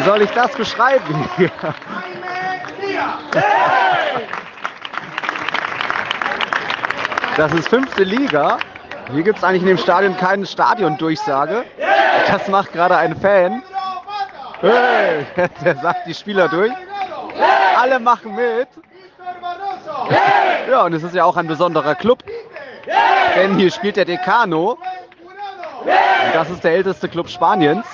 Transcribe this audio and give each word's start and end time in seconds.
Wie 0.00 0.06
soll 0.06 0.22
ich 0.22 0.30
das 0.30 0.52
beschreiben? 0.52 1.28
Das 7.36 7.52
ist 7.52 7.68
fünfte 7.68 8.04
Liga. 8.04 8.56
Hier 9.12 9.22
gibt 9.22 9.36
es 9.36 9.44
eigentlich 9.44 9.60
in 9.60 9.68
dem 9.68 9.76
Stadion 9.76 10.16
keine 10.16 10.46
Stadiondurchsage. 10.46 11.66
Das 12.28 12.48
macht 12.48 12.72
gerade 12.72 12.96
ein 12.96 13.14
Fan. 13.14 13.62
Hey, 14.62 15.26
der 15.62 15.76
sagt 15.76 16.06
die 16.06 16.14
Spieler 16.14 16.48
durch. 16.48 16.72
Alle 17.78 18.00
machen 18.00 18.34
mit. 18.34 18.68
Ja, 20.70 20.84
und 20.84 20.94
es 20.94 21.02
ist 21.02 21.14
ja 21.14 21.24
auch 21.24 21.36
ein 21.36 21.46
besonderer 21.46 21.94
Club. 21.94 22.24
Denn 23.36 23.54
hier 23.56 23.70
spielt 23.70 23.96
der 23.96 24.06
Decano. 24.06 24.78
Und 25.82 26.34
das 26.34 26.48
ist 26.48 26.64
der 26.64 26.72
älteste 26.72 27.06
Club 27.06 27.28
Spaniens. 27.28 27.84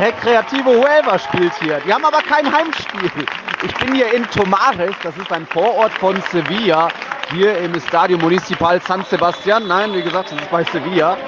Recreativo 0.00 0.70
Huelva 0.70 1.18
spielt 1.18 1.52
hier. 1.60 1.78
Die 1.86 1.92
haben 1.92 2.06
aber 2.06 2.22
kein 2.22 2.50
Heimspiel. 2.50 3.26
Ich 3.62 3.74
bin 3.74 3.94
hier 3.94 4.10
in 4.14 4.24
Tomares, 4.30 4.94
das 5.02 5.14
ist 5.18 5.30
ein 5.30 5.44
Vorort 5.46 5.92
von 5.92 6.16
Sevilla, 6.32 6.88
hier 7.30 7.58
im 7.58 7.74
Estadio 7.74 8.16
Municipal 8.16 8.80
San 8.80 9.04
Sebastian. 9.04 9.68
Nein, 9.68 9.92
wie 9.92 10.00
gesagt, 10.00 10.32
das 10.32 10.40
ist 10.40 10.50
bei 10.50 10.64
Sevilla. 10.64 11.18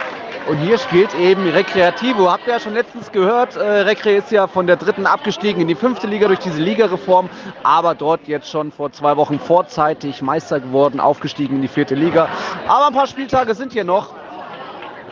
Und 0.48 0.56
hier 0.56 0.78
spielt 0.78 1.14
eben 1.16 1.46
Recreativo. 1.50 2.32
Habt 2.32 2.46
ihr 2.46 2.54
ja 2.54 2.60
schon 2.60 2.72
letztens 2.72 3.12
gehört, 3.12 3.56
äh, 3.56 3.60
Recre 3.60 4.12
ist 4.12 4.32
ja 4.32 4.46
von 4.46 4.66
der 4.66 4.76
dritten 4.76 5.04
abgestiegen 5.04 5.60
in 5.60 5.68
die 5.68 5.74
fünfte 5.74 6.06
Liga 6.06 6.26
durch 6.26 6.40
diese 6.40 6.62
Ligareform, 6.62 7.28
aber 7.62 7.94
dort 7.94 8.26
jetzt 8.26 8.50
schon 8.50 8.72
vor 8.72 8.90
zwei 8.90 9.18
Wochen 9.18 9.38
vorzeitig 9.38 10.22
Meister 10.22 10.60
geworden, 10.60 10.98
aufgestiegen 10.98 11.56
in 11.56 11.62
die 11.62 11.68
vierte 11.68 11.94
Liga. 11.94 12.26
Aber 12.66 12.86
ein 12.86 12.94
paar 12.94 13.06
Spieltage 13.06 13.54
sind 13.54 13.74
hier 13.74 13.84
noch. 13.84 14.21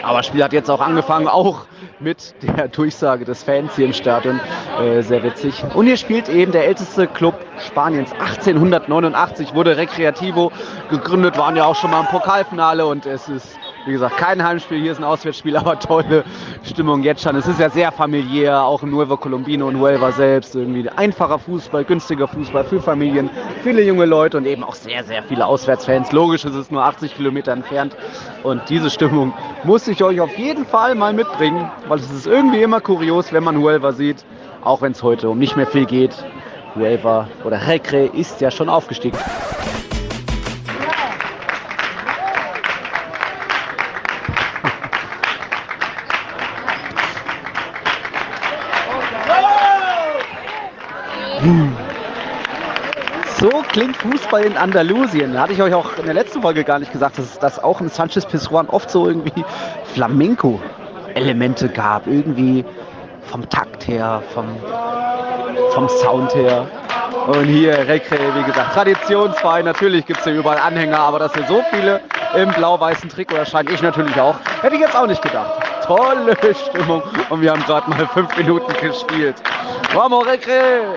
Aber 0.03 0.19
das 0.19 0.27
Spiel 0.27 0.43
hat 0.43 0.53
jetzt 0.53 0.70
auch 0.70 0.81
angefangen, 0.81 1.29
auch 1.29 1.67
mit 1.98 2.34
der 2.43 2.69
Durchsage 2.69 3.25
des 3.25 3.43
Fans 3.43 3.77
hier 3.77 3.87
im 3.87 3.93
Stadion. 3.93 4.41
Äh, 4.81 5.03
sehr 5.03 5.23
witzig. 5.23 5.62
Und 5.75 5.87
hier 5.87 5.97
spielt 5.97 6.29
eben 6.29 6.53
der 6.53 6.67
älteste 6.67 7.06
Club 7.06 7.34
Spaniens. 7.67 8.12
1889 8.12 9.55
wurde 9.55 9.77
Recreativo 9.77 10.53
gegründet, 10.89 11.37
waren 11.37 11.56
ja 11.56 11.67
auch 11.67 11.77
schon 11.77 11.91
mal 11.91 12.01
im 12.01 12.06
Pokalfinale 12.06 12.87
und 12.87 13.06
es 13.06 13.28
ist 13.28 13.59
wie 13.86 13.92
gesagt, 13.92 14.17
kein 14.17 14.42
Heimspiel, 14.42 14.81
hier 14.81 14.92
ist 14.92 14.98
ein 14.98 15.05
Auswärtsspiel, 15.05 15.56
aber 15.59 15.78
tolle 15.78 16.25
Stimmung 16.62 17.03
jetzt 17.03 17.23
schon. 17.23 17.36
Es 17.36 17.47
ist 17.47 17.61
ja 17.61 17.70
sehr 17.70 17.92
familiär, 17.92 18.62
auch 18.62 18.83
in 18.83 18.91
Nuevo 18.91 19.17
Colombino 19.17 19.69
und 19.69 19.78
Huelva 19.78 20.12
selbst. 20.12 20.55
Irgendwie 20.55 20.89
einfacher 20.89 21.39
Fußball, 21.39 21.84
günstiger 21.84 22.28
Fußball 22.28 22.64
für 22.64 22.81
Familien, 22.81 23.31
viele 23.62 23.83
junge 23.83 24.05
Leute 24.05 24.37
und 24.37 24.47
eben 24.47 24.64
auch 24.64 24.75
sehr, 24.75 25.05
sehr 25.05 25.22
viele 25.22 25.47
Auswärtsfans. 25.47 26.12
Logisch, 26.12 26.45
es 26.45 26.55
ist 26.55 26.70
nur 26.70 26.84
80 26.84 27.17
Kilometer 27.17 27.53
entfernt 27.53 27.97
und 28.42 28.62
diese 28.69 28.91
Stimmung 28.91 29.33
muss 29.64 29.89
ich 29.89 30.03
euch 30.03 30.20
auf 30.20 30.37
jeden 30.37 30.65
Fall 30.65 30.94
mal 30.94 31.12
mitbringen, 31.12 31.70
weil 31.89 31.98
es 31.98 32.11
ist 32.11 32.27
irgendwie 32.27 32.62
immer 32.62 32.81
kurios, 32.81 33.33
wenn 33.33 33.44
man 33.44 33.59
Huelva 33.59 33.92
sieht, 33.92 34.25
auch 34.62 34.83
wenn 34.83 34.92
es 34.92 35.03
heute 35.03 35.28
um 35.28 35.39
nicht 35.39 35.56
mehr 35.56 35.67
viel 35.67 35.87
geht. 35.87 36.25
Huelva 36.77 37.28
oder 37.44 37.67
Recre 37.67 38.06
ist 38.06 38.41
ja 38.41 38.50
schon 38.50 38.69
aufgestiegen. 38.69 39.19
So 53.39 53.49
klingt 53.73 53.97
Fußball 53.97 54.45
in 54.45 54.56
Andalusien. 54.59 55.33
Da 55.33 55.43
hatte 55.43 55.55
ich 55.55 55.62
euch 55.62 55.73
auch 55.73 55.97
in 55.97 56.05
der 56.05 56.12
letzten 56.12 56.43
Folge 56.43 56.65
gar 56.65 56.78
nicht 56.78 56.93
gesagt, 56.93 57.17
dass 57.17 57.25
es 57.25 57.39
das 57.39 57.62
auch 57.62 57.81
in 57.81 57.89
Sanchez 57.89 58.27
Pizjuan 58.27 58.69
oft 58.69 58.91
so 58.91 59.09
irgendwie 59.09 59.45
Flamenco-Elemente 59.95 61.71
gab. 61.71 62.06
Irgendwie 62.06 62.65
vom 63.31 63.49
Takt 63.49 63.89
her, 63.89 64.23
vom, 64.34 64.45
vom 65.71 65.89
Sound 65.89 66.34
her. 66.34 66.67
Und 67.27 67.45
hier 67.47 67.89
Recre, 67.89 68.19
wie 68.34 68.43
gesagt, 68.43 68.75
Traditionsverein. 68.75 69.65
Natürlich 69.65 70.05
gibt 70.05 70.19
es 70.19 70.25
hier 70.25 70.34
überall 70.34 70.59
Anhänger, 70.59 70.99
aber 70.99 71.19
dass 71.21 71.33
hier 71.33 71.47
so 71.47 71.62
viele 71.71 72.00
im 72.37 72.50
blau-weißen 72.50 73.09
Trikot 73.09 73.37
erscheinen, 73.37 73.73
ich 73.73 73.81
natürlich 73.81 74.21
auch. 74.21 74.37
Hätte 74.61 74.75
ich 74.75 74.81
jetzt 74.83 74.97
auch 74.97 75.06
nicht 75.06 75.23
gedacht. 75.23 75.69
Tolle 75.91 76.37
Stimmung. 76.55 77.03
Und 77.31 77.41
wir 77.41 77.51
haben 77.51 77.65
gerade 77.65 77.91
mal 77.91 78.06
fünf 78.15 78.37
Minuten 78.37 78.73
gespielt. 78.75 79.34
Vamos, 79.93 80.25
Recre! 80.25 80.97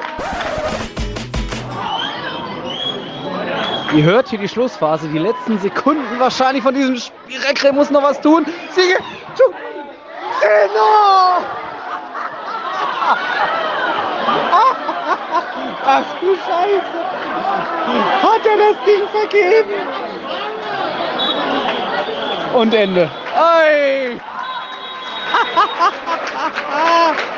Ihr 3.96 4.04
hört 4.04 4.30
hier 4.30 4.38
die 4.38 4.48
Schlussphase, 4.48 5.08
die 5.08 5.18
letzten 5.18 5.58
Sekunden 5.58 6.20
wahrscheinlich 6.20 6.62
von 6.62 6.76
diesem 6.76 6.96
Spiel. 6.98 7.40
Recre 7.42 7.74
muss 7.74 7.90
noch 7.90 8.04
was 8.04 8.22
tun. 8.22 8.46
Siege! 8.70 9.00
Zeno! 9.34 9.50
Ach 15.86 16.06
du 16.22 16.36
Scheiße! 16.36 17.00
Hat 18.22 18.46
er 18.46 18.58
das 18.58 18.76
Ding 18.86 19.08
vergeben? 19.12 19.88
Und 22.54 22.76
Ende. 22.76 23.10
Ei! 23.36 24.20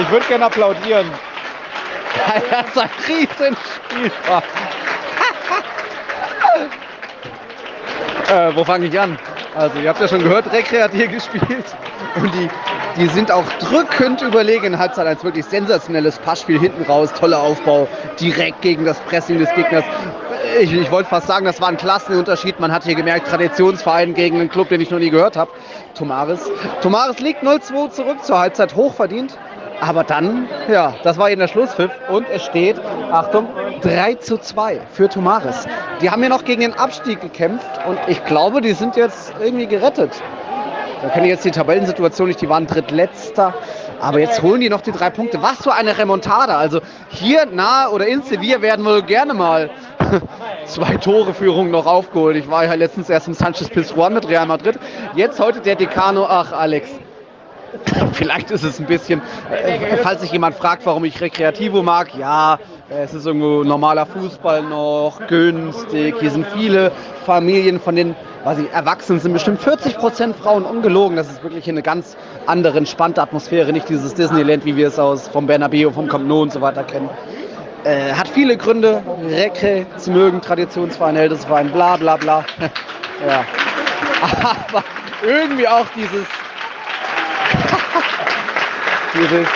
Ich 0.00 0.10
würde 0.10 0.26
gerne 0.26 0.46
applaudieren. 0.46 1.10
Das 2.50 2.68
ist 2.68 2.78
ein 2.78 2.90
Riesenspiel 3.08 4.10
war. 4.26 4.42
äh, 8.50 8.56
wo 8.56 8.64
fange 8.64 8.86
ich 8.86 8.98
an? 8.98 9.18
Also, 9.54 9.78
ihr 9.78 9.88
habt 9.88 10.00
ja 10.00 10.08
schon 10.08 10.22
gehört, 10.22 10.52
Rekre 10.52 10.82
hat 10.82 10.92
hier 10.92 11.08
gespielt. 11.08 11.64
Und 12.16 12.34
die, 12.34 12.48
die 12.96 13.06
sind 13.08 13.30
auch 13.30 13.44
drückend 13.58 14.20
überlegen 14.20 14.66
in 14.66 14.78
Halbzeit. 14.78 15.06
Ein 15.06 15.22
wirklich 15.22 15.46
sensationelles 15.46 16.18
Passspiel 16.18 16.58
hinten 16.58 16.84
raus, 16.84 17.10
toller 17.18 17.40
Aufbau, 17.40 17.88
direkt 18.20 18.60
gegen 18.60 18.84
das 18.84 18.98
Pressing 19.00 19.38
des 19.38 19.48
Gegners. 19.54 19.84
Ich, 20.54 20.72
ich 20.72 20.90
wollte 20.90 21.08
fast 21.08 21.26
sagen, 21.26 21.44
das 21.44 21.60
war 21.60 21.68
ein 21.68 21.76
Klassenunterschied. 21.76 22.60
Man 22.60 22.72
hat 22.72 22.84
hier 22.84 22.94
gemerkt, 22.94 23.28
Traditionsverein 23.28 24.14
gegen 24.14 24.40
einen 24.40 24.48
Club, 24.48 24.68
den 24.68 24.80
ich 24.80 24.90
noch 24.90 24.98
nie 24.98 25.10
gehört 25.10 25.36
habe. 25.36 25.50
Tomaris. 25.94 26.50
Tomaris 26.80 27.18
liegt 27.18 27.42
0-2 27.42 27.90
zurück 27.90 28.24
zur 28.24 28.38
Halbzeit, 28.38 28.74
hochverdient. 28.74 29.36
Aber 29.80 30.04
dann, 30.04 30.48
ja, 30.68 30.94
das 31.02 31.18
war 31.18 31.30
eben 31.30 31.40
der 31.40 31.48
Schlusspfiff 31.48 31.90
und 32.08 32.26
es 32.30 32.42
steht, 32.44 32.80
Achtung, 33.10 33.46
3 33.82 34.14
zu 34.14 34.38
2 34.38 34.80
für 34.90 35.08
Tomaris. 35.08 35.66
Die 36.00 36.10
haben 36.10 36.22
ja 36.22 36.30
noch 36.30 36.44
gegen 36.44 36.62
den 36.62 36.72
Abstieg 36.74 37.20
gekämpft 37.20 37.68
und 37.86 37.98
ich 38.06 38.24
glaube, 38.24 38.62
die 38.62 38.72
sind 38.72 38.96
jetzt 38.96 39.34
irgendwie 39.38 39.66
gerettet. 39.66 40.12
Da 41.02 41.10
kenne 41.10 41.26
ich 41.26 41.32
jetzt 41.32 41.44
die 41.44 41.50
Tabellensituation 41.50 42.28
nicht, 42.28 42.40
die 42.40 42.48
waren 42.48 42.66
drittletzter. 42.66 43.52
Aber 44.00 44.18
jetzt 44.18 44.42
holen 44.42 44.60
die 44.60 44.68
noch 44.68 44.80
die 44.80 44.92
drei 44.92 45.10
Punkte. 45.10 45.42
Was 45.42 45.62
für 45.62 45.74
eine 45.74 45.96
Remontada. 45.96 46.56
Also 46.56 46.80
hier 47.08 47.46
nahe 47.46 47.90
oder 47.90 48.06
in 48.06 48.22
Sevilla 48.22 48.60
werden 48.62 48.84
wohl 48.84 49.02
gerne 49.02 49.34
mal 49.34 49.70
zwei 50.66 50.96
Tore 50.96 51.34
Führung 51.34 51.70
noch 51.70 51.86
aufgeholt. 51.86 52.36
Ich 52.36 52.50
war 52.50 52.64
ja 52.64 52.74
letztens 52.74 53.08
erst 53.08 53.28
im 53.28 53.34
Sanchez 53.34 53.68
Pizjuan 53.68 54.14
mit 54.14 54.28
Real 54.28 54.46
Madrid. 54.46 54.78
Jetzt 55.14 55.40
heute 55.40 55.60
der 55.60 55.76
Decano. 55.76 56.26
Ach, 56.28 56.52
Alex, 56.52 56.90
Vielleicht 58.12 58.50
ist 58.50 58.64
es 58.64 58.78
ein 58.78 58.86
bisschen, 58.86 59.20
äh, 59.50 59.96
falls 60.02 60.20
sich 60.20 60.32
jemand 60.32 60.56
fragt, 60.56 60.86
warum 60.86 61.04
ich 61.04 61.20
Recreativo 61.20 61.82
mag, 61.82 62.14
ja, 62.16 62.58
es 62.88 63.14
ist 63.14 63.26
irgendwo 63.26 63.64
normaler 63.64 64.06
Fußball 64.06 64.62
noch, 64.62 65.20
günstig. 65.26 66.14
Hier 66.20 66.30
sind 66.30 66.46
viele 66.56 66.92
Familien 67.24 67.80
von 67.80 67.96
den, 67.96 68.14
weiß 68.44 68.58
ich, 68.58 68.72
Erwachsenen 68.72 69.20
sind 69.20 69.32
bestimmt 69.32 69.60
40 69.60 69.98
Prozent 69.98 70.36
Frauen 70.36 70.64
ungelogen. 70.64 71.16
Das 71.16 71.28
ist 71.28 71.42
wirklich 71.42 71.68
eine 71.68 71.82
ganz 71.82 72.16
andere, 72.46 72.78
entspannte 72.78 73.20
Atmosphäre, 73.20 73.72
nicht 73.72 73.88
dieses 73.88 74.14
Disneyland, 74.14 74.64
wie 74.64 74.76
wir 74.76 74.88
es 74.88 74.98
aus 74.98 75.28
vom 75.28 75.46
Bernabeu, 75.46 75.90
vom 75.90 76.08
Camp 76.08 76.26
Nou 76.26 76.42
und 76.42 76.52
so 76.52 76.60
weiter 76.60 76.84
kennen. 76.84 77.10
Äh, 77.86 78.12
hat 78.12 78.26
viele 78.26 78.56
Gründe, 78.56 79.00
Recre 79.28 79.86
zu 79.96 80.10
mögen, 80.10 80.40
Traditionsverein, 80.40 81.14
Ältesteverein, 81.14 81.70
bla 81.70 81.96
bla 81.96 82.16
bla. 82.16 82.44
ja. 83.28 83.44
Aber 84.42 84.82
irgendwie 85.22 85.68
auch 85.68 85.86
dieses 85.94 86.24
dieses 89.14 89.46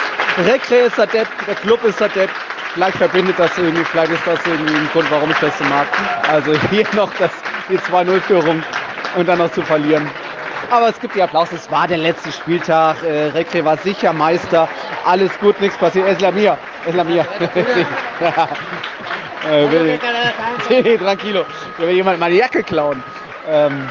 Recre 0.47 0.77
ist 0.77 0.97
Depp, 0.97 1.27
der 1.44 1.56
Club 1.56 1.82
ist 1.82 1.99
Depp. 1.99 2.31
Vielleicht 2.75 2.99
verbindet 2.99 3.37
das 3.37 3.59
irgendwie, 3.59 3.85
vielleicht 3.85 4.12
ist 4.12 4.25
das 4.25 4.38
irgendwie 4.47 4.77
ein 4.77 4.88
Grund, 4.93 5.11
warum 5.11 5.32
ich 5.32 5.38
das 5.38 5.59
so 5.59 5.65
mag. 5.65 5.88
Also 6.31 6.53
hier 6.71 6.87
noch 6.94 7.12
das, 7.15 7.32
die 7.69 7.79
2-0-Führung 7.79 8.62
und 9.17 9.29
dann 9.29 9.38
noch 9.38 9.50
zu 9.50 9.62
verlieren. 9.62 10.09
Aber 10.70 10.88
es 10.88 11.00
gibt 11.00 11.17
die 11.17 11.22
Applaus, 11.22 11.50
es 11.52 11.69
war 11.70 11.88
der 11.88 11.99
letzte 11.99 12.31
Spieltag. 12.31 13.02
Äh, 13.02 13.26
Recre 13.31 13.64
war 13.64 13.76
sicher 13.76 14.12
Meister. 14.12 14.69
Alles 15.05 15.37
gut, 15.40 15.61
nichts 15.61 15.76
passiert. 15.76 16.06
Eslamir, 16.06 16.56
Eslamir. 16.87 17.26
ja. 18.20 18.49
äh, 19.50 19.70
will, 19.70 19.99
nee, 20.69 20.96
tranquilo. 20.99 21.44
Da 21.76 21.87
will 21.87 21.96
jemand 21.96 22.20
meine 22.20 22.37
Jacke 22.37 22.62
klauen. 22.62 23.02
Ähm, 23.49 23.88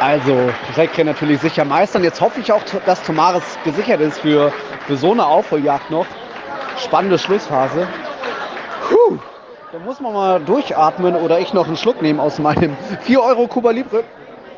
also 0.00 0.50
Recke 0.76 1.04
natürlich 1.04 1.40
sicher 1.40 1.64
meistern. 1.64 2.02
Jetzt 2.02 2.20
hoffe 2.20 2.40
ich 2.40 2.50
auch, 2.50 2.62
dass 2.84 3.00
Tomaris 3.04 3.56
gesichert 3.64 4.00
ist 4.00 4.18
für, 4.18 4.52
für 4.88 4.96
so 4.96 5.12
eine 5.12 5.24
Aufholjagd 5.24 5.92
noch. 5.92 6.06
Spannende 6.82 7.20
Schlussphase. 7.20 7.86
Puh, 8.88 9.18
da 9.70 9.78
muss 9.78 10.00
man 10.00 10.12
mal 10.12 10.40
durchatmen 10.40 11.14
oder 11.14 11.38
ich 11.38 11.52
noch 11.52 11.68
einen 11.68 11.76
Schluck 11.76 12.02
nehmen 12.02 12.18
aus 12.18 12.40
meinem 12.40 12.76
4 13.02 13.22
Euro 13.22 13.46
Cuba 13.46 13.70
Libre. 13.70 14.02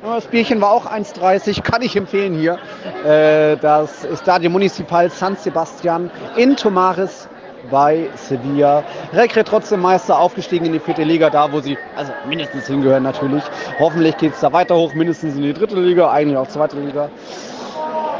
Das 0.04 0.26
Bierchen 0.26 0.60
war 0.60 0.70
auch 0.70 0.84
1,30, 0.84 1.62
kann 1.62 1.80
ich 1.80 1.96
empfehlen 1.96 2.34
hier. 2.34 2.58
Äh, 3.06 3.56
das 3.56 4.04
Estadio 4.04 4.50
Municipal 4.50 5.08
San 5.08 5.34
Sebastian 5.34 6.10
in 6.36 6.56
Tomares 6.56 7.26
bei 7.70 8.10
Sevilla. 8.14 8.84
Recre 9.14 9.44
trotzdem 9.44 9.80
Meister, 9.80 10.18
aufgestiegen 10.18 10.66
in 10.66 10.74
die 10.74 10.78
vierte 10.78 11.04
Liga, 11.04 11.30
da 11.30 11.50
wo 11.50 11.60
sie 11.60 11.78
also 11.96 12.12
mindestens 12.28 12.66
hingehören 12.66 13.02
natürlich. 13.02 13.42
Hoffentlich 13.78 14.14
geht 14.18 14.34
es 14.34 14.40
da 14.40 14.52
weiter 14.52 14.76
hoch, 14.76 14.92
mindestens 14.92 15.36
in 15.36 15.42
die 15.42 15.54
dritte 15.54 15.80
Liga, 15.80 16.10
eigentlich 16.10 16.36
auch 16.36 16.48
zweite 16.48 16.78
Liga. 16.78 17.08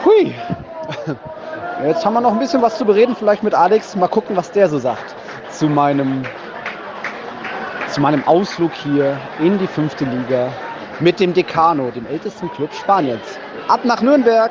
Hui. 0.07 0.35
Jetzt 1.87 2.07
haben 2.07 2.15
wir 2.15 2.23
noch 2.23 2.33
ein 2.33 2.39
bisschen 2.39 2.63
was 2.63 2.79
zu 2.79 2.87
bereden, 2.87 3.15
vielleicht 3.15 3.43
mit 3.43 3.53
Alex. 3.53 3.95
Mal 3.95 4.09
gucken, 4.09 4.39
was 4.39 4.51
der 4.51 4.71
so 4.71 4.79
sagt 4.79 5.15
zu 5.51 5.67
meinem, 5.67 6.23
zu 7.91 8.01
meinem 8.01 8.27
Ausflug 8.27 8.73
hier 8.73 9.19
in 9.39 9.59
die 9.59 9.67
fünfte 9.67 10.07
Liga 10.07 10.49
mit 11.01 11.21
dem 11.21 11.33
Decano, 11.33 11.91
dem 11.91 12.07
ältesten 12.07 12.51
Club 12.53 12.73
Spaniens. 12.75 13.39
Ab 13.69 13.85
nach 13.85 14.03
Nürnberg. 14.03 14.51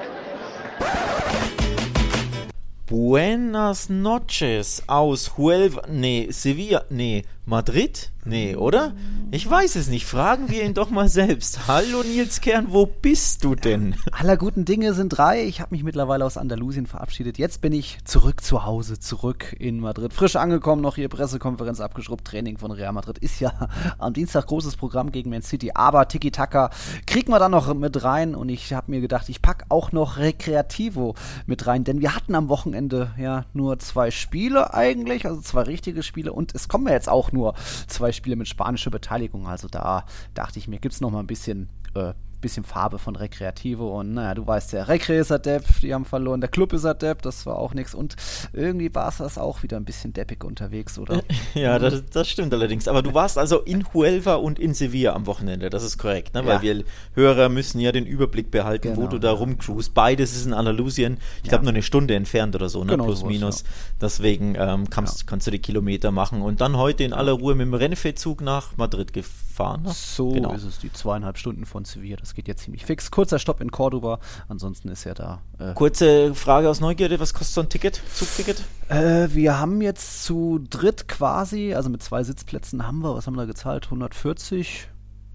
Buenas 2.87 3.89
noches 3.89 4.83
aus 4.87 5.37
Huelva, 5.37 5.81
nee, 5.89 6.27
Sevilla, 6.29 6.83
nee, 6.89 7.23
Madrid? 7.45 8.12
Nee, 8.25 8.55
oder? 8.55 8.93
Ich 9.31 9.49
weiß 9.49 9.75
es 9.75 9.89
nicht. 9.89 10.05
Fragen 10.05 10.49
wir 10.49 10.63
ihn 10.63 10.73
doch 10.73 10.91
mal 10.91 11.09
selbst. 11.09 11.67
Hallo 11.67 12.03
Nils 12.03 12.39
Kern, 12.39 12.67
wo 12.69 12.85
bist 12.85 13.43
du 13.43 13.55
denn? 13.55 13.95
Aller 14.11 14.37
guten 14.37 14.63
Dinge 14.63 14.93
sind 14.93 15.09
drei. 15.09 15.43
Ich 15.43 15.59
habe 15.59 15.73
mich 15.73 15.83
mittlerweile 15.83 16.23
aus 16.23 16.37
Andalusien 16.37 16.85
verabschiedet. 16.85 17.37
Jetzt 17.37 17.59
bin 17.59 17.73
ich 17.73 17.97
zurück 18.05 18.41
zu 18.41 18.63
Hause, 18.63 18.99
zurück 18.99 19.53
in 19.59 19.79
Madrid. 19.79 20.13
Frisch 20.13 20.37
angekommen, 20.37 20.81
noch 20.81 20.95
hier 20.95 21.09
Pressekonferenz 21.09 21.81
abgeschrubbt. 21.81 22.25
Training 22.25 22.57
von 22.59 22.71
Real 22.71 22.93
Madrid 22.93 23.17
ist 23.17 23.41
ja 23.41 23.51
am 23.97 24.13
Dienstag 24.13 24.47
großes 24.47 24.77
Programm 24.77 25.11
gegen 25.11 25.29
Man 25.29 25.41
City. 25.41 25.71
Aber 25.73 26.07
Tiki-Taka 26.07 26.69
kriegen 27.07 27.31
wir 27.31 27.39
dann 27.39 27.51
noch 27.51 27.73
mit 27.73 28.03
rein. 28.03 28.35
Und 28.35 28.47
ich 28.49 28.71
habe 28.71 28.91
mir 28.91 29.01
gedacht, 29.01 29.27
ich 29.27 29.41
packe 29.41 29.65
auch 29.67 29.91
noch 29.91 30.17
Recreativo 30.17 31.15
mit 31.45 31.67
rein. 31.67 31.83
Denn 31.83 31.99
wir 31.99 32.15
hatten 32.15 32.35
am 32.35 32.47
Wochenende 32.47 33.11
ja 33.17 33.45
nur 33.53 33.79
zwei 33.79 34.11
Spiele 34.11 34.73
eigentlich, 34.73 35.25
also 35.25 35.41
zwei 35.41 35.63
richtige 35.63 36.03
Spiele. 36.03 36.31
Und 36.31 36.55
es 36.55 36.69
kommen 36.69 36.87
ja 36.87 36.93
jetzt 36.93 37.09
auch 37.09 37.33
nur 37.33 37.55
zwei 37.87 38.12
Spiele 38.13 38.35
mit 38.35 38.47
spanischer 38.47 38.91
Beteiligung. 38.91 39.47
Also 39.47 39.67
da 39.67 40.05
dachte 40.33 40.59
ich 40.59 40.67
mir, 40.67 40.79
gibt 40.79 40.93
es 40.93 41.01
noch 41.01 41.11
mal 41.11 41.19
ein 41.19 41.27
bisschen 41.27 41.69
äh, 41.95 42.13
bisschen 42.43 42.63
Farbe 42.63 42.99
von 42.99 43.15
Recreativo 43.15 43.99
und 43.99 44.13
naja, 44.13 44.35
du 44.35 44.45
weißt 44.45 44.73
ja, 44.73 44.83
Recre 44.83 45.15
ist 45.15 45.31
Depp, 45.31 45.63
die 45.81 45.93
haben 45.93 46.05
verloren, 46.05 46.41
der 46.41 46.49
Club 46.49 46.73
ist 46.73 46.83
Depp, 46.83 47.23
das 47.23 47.47
war 47.47 47.57
auch 47.57 47.73
nichts 47.73 47.95
und 47.95 48.15
irgendwie 48.53 48.93
war 48.93 49.09
es 49.09 49.17
das 49.17 49.39
auch 49.39 49.63
wieder 49.63 49.77
ein 49.77 49.85
bisschen 49.85 50.13
deppig 50.13 50.43
unterwegs, 50.43 50.99
oder? 50.99 51.23
Ja, 51.55 51.77
das, 51.79 52.03
das, 52.11 52.29
stimmt 52.29 52.53
allerdings, 52.53 52.87
aber 52.87 53.01
du 53.01 53.13
warst 53.13 53.37
also 53.37 53.59
in 53.59 53.85
Huelva 53.93 54.35
und 54.35 54.59
in 54.59 54.73
Sevilla 54.73 55.13
am 55.13 55.27
Wochenende, 55.27 55.69
das 55.69 55.83
ist 55.83 55.97
korrekt, 55.97 56.33
ne? 56.33 56.45
weil 56.45 56.55
ja. 56.55 56.61
wir 56.61 56.83
Hörer 57.15 57.49
müssen 57.49 57.79
ja 57.79 57.91
den 57.91 58.05
Überblick 58.05 58.51
behalten, 58.51 58.89
genau, 58.89 59.03
wo 59.03 59.07
du 59.07 59.19
da 59.19 59.29
ja. 59.29 59.33
rumcruist. 59.33 59.93
Beides 59.93 60.35
ist 60.35 60.45
in 60.45 60.53
Andalusien, 60.53 61.17
ich 61.37 61.45
ja. 61.45 61.49
glaube 61.49 61.65
nur 61.65 61.73
eine 61.73 61.83
Stunde 61.83 62.15
entfernt 62.15 62.55
oder 62.55 62.69
so, 62.69 62.83
ne? 62.83 62.91
Genau, 62.91 63.05
plus 63.05 63.19
sowas, 63.19 63.31
minus, 63.31 63.63
deswegen 64.01 64.55
ähm, 64.57 64.89
kannst, 64.89 65.27
kannst 65.27 65.47
du 65.47 65.51
die 65.51 65.59
Kilometer 65.59 66.11
machen 66.11 66.41
und 66.41 66.59
dann 66.59 66.77
heute 66.77 67.03
in 67.03 67.13
aller 67.13 67.33
Ruhe 67.33 67.55
mit 67.55 67.67
dem 67.67 67.73
Rennfeldzug 67.73 68.41
nach 68.41 68.75
Madrid 68.77 69.13
gefahren. 69.13 69.42
Ne? 69.77 69.91
So 69.93 70.31
genau. 70.31 70.53
ist 70.53 70.63
es, 70.63 70.79
die 70.79 70.91
zweieinhalb 70.91 71.37
Stunden 71.37 71.65
von 71.65 71.85
Sevilla, 71.85 72.17
das 72.17 72.33
geht 72.33 72.47
jetzt 72.47 72.63
ziemlich 72.63 72.85
fix. 72.85 73.11
Kurzer 73.11 73.39
Stopp 73.39 73.61
in 73.61 73.71
Cordoba, 73.71 74.19
ansonsten 74.47 74.89
ist 74.89 75.05
er 75.05 75.13
da. 75.13 75.41
Äh 75.59 75.73
Kurze 75.73 76.33
Frage 76.35 76.69
aus 76.69 76.79
Neugierde, 76.79 77.19
was 77.19 77.33
kostet 77.33 77.53
so 77.53 77.61
ein 77.61 77.69
Ticket, 77.69 78.01
Zugticket? 78.13 78.63
Äh, 78.89 79.29
wir 79.33 79.59
haben 79.59 79.81
jetzt 79.81 80.23
zu 80.23 80.59
dritt 80.69 81.07
quasi, 81.07 81.73
also 81.73 81.89
mit 81.89 82.03
zwei 82.03 82.23
Sitzplätzen 82.23 82.85
haben 82.85 82.99
wir, 82.99 83.15
was 83.15 83.27
haben 83.27 83.35
wir 83.35 83.41
da 83.41 83.47
gezahlt? 83.47 83.85
140 83.85 84.89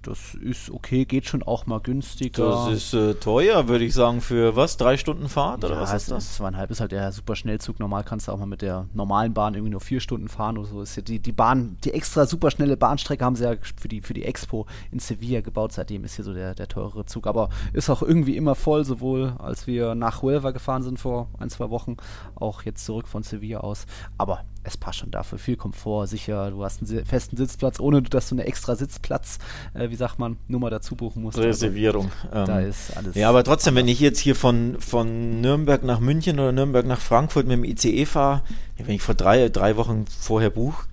das 0.09 0.33
ist 0.33 0.71
okay, 0.71 1.05
geht 1.05 1.27
schon 1.27 1.43
auch 1.43 1.67
mal 1.67 1.79
günstiger. 1.79 2.49
Das 2.49 2.73
ist 2.73 2.93
äh, 2.95 3.13
teuer, 3.13 3.67
würde 3.67 3.85
ich 3.85 3.93
sagen, 3.93 4.21
für 4.21 4.55
was? 4.55 4.75
Drei 4.75 4.97
Stunden 4.97 5.29
Fahrt 5.29 5.63
oder 5.63 5.75
ja, 5.75 5.81
was 5.81 5.93
ist 5.93 6.09
das? 6.09 6.33
Zweieinhalb 6.35 6.71
ist 6.71 6.81
halt 6.81 6.91
der 6.91 7.11
super 7.11 7.35
Schnellzug. 7.35 7.79
Normal 7.79 8.03
kannst 8.03 8.27
du 8.27 8.31
auch 8.31 8.39
mal 8.39 8.47
mit 8.47 8.63
der 8.63 8.87
normalen 8.93 9.35
Bahn 9.35 9.53
irgendwie 9.53 9.69
nur 9.69 9.81
vier 9.81 9.99
Stunden 9.99 10.27
fahren 10.27 10.57
oder 10.57 10.67
so. 10.67 10.81
Ist 10.81 10.95
ja 10.95 11.03
die, 11.03 11.19
die 11.19 11.31
Bahn, 11.31 11.77
die 11.83 11.93
extra 11.93 12.25
super 12.25 12.49
schnelle 12.49 12.75
Bahnstrecke 12.75 13.23
haben 13.23 13.35
sie 13.35 13.43
ja 13.43 13.53
für 13.79 13.87
die, 13.87 14.01
für 14.01 14.15
die 14.15 14.25
Expo 14.25 14.65
in 14.91 14.97
Sevilla 14.97 15.41
gebaut. 15.41 15.73
Seitdem 15.73 16.03
ist 16.03 16.15
hier 16.15 16.25
so 16.25 16.33
der, 16.33 16.55
der 16.55 16.67
teurere 16.67 17.05
Zug. 17.05 17.27
Aber 17.27 17.49
ist 17.73 17.91
auch 17.91 18.01
irgendwie 18.01 18.35
immer 18.35 18.55
voll, 18.55 18.85
sowohl 18.85 19.33
als 19.37 19.67
wir 19.67 19.93
nach 19.93 20.23
Huelva 20.23 20.49
gefahren 20.49 20.81
sind 20.81 20.99
vor 20.99 21.27
ein, 21.37 21.51
zwei 21.51 21.69
Wochen, 21.69 21.97
auch 22.33 22.63
jetzt 22.63 22.83
zurück 22.83 23.07
von 23.07 23.21
Sevilla 23.21 23.59
aus. 23.59 23.85
Aber 24.17 24.43
es 24.63 24.77
passt 24.77 24.99
schon 24.99 25.11
dafür. 25.11 25.37
Viel 25.37 25.55
Komfort, 25.55 26.07
sicher. 26.07 26.51
Du 26.51 26.63
hast 26.63 26.81
einen 26.81 27.05
festen 27.05 27.37
Sitzplatz, 27.37 27.79
ohne 27.79 28.01
dass 28.01 28.29
du 28.29 28.35
eine 28.35 28.45
extra 28.45 28.75
Sitzplatz, 28.75 29.39
äh, 29.73 29.89
wie 29.89 29.95
sagt 29.95 30.19
man, 30.19 30.37
Nummer 30.47 30.69
dazu 30.69 30.95
buchen 30.95 31.23
musst. 31.23 31.37
Reservierung. 31.37 32.11
Also, 32.29 32.51
da 32.51 32.59
ist 32.59 32.95
alles. 32.97 33.15
Ja, 33.15 33.29
aber 33.29 33.43
trotzdem, 33.43 33.75
wenn 33.75 33.87
ich 33.87 33.99
jetzt 33.99 34.19
hier 34.19 34.35
von, 34.35 34.79
von 34.79 35.41
Nürnberg 35.41 35.83
nach 35.83 35.99
München 35.99 36.39
oder 36.39 36.51
Nürnberg 36.51 36.85
nach 36.85 36.99
Frankfurt 36.99 37.47
mit 37.47 37.57
dem 37.57 37.63
ICE 37.63 38.05
fahre, 38.05 38.43
wenn 38.77 38.95
ich 38.95 39.01
vor 39.01 39.15
drei, 39.15 39.49
drei 39.49 39.77
Wochen 39.77 40.05
vorher 40.07 40.49
buche, 40.49 40.88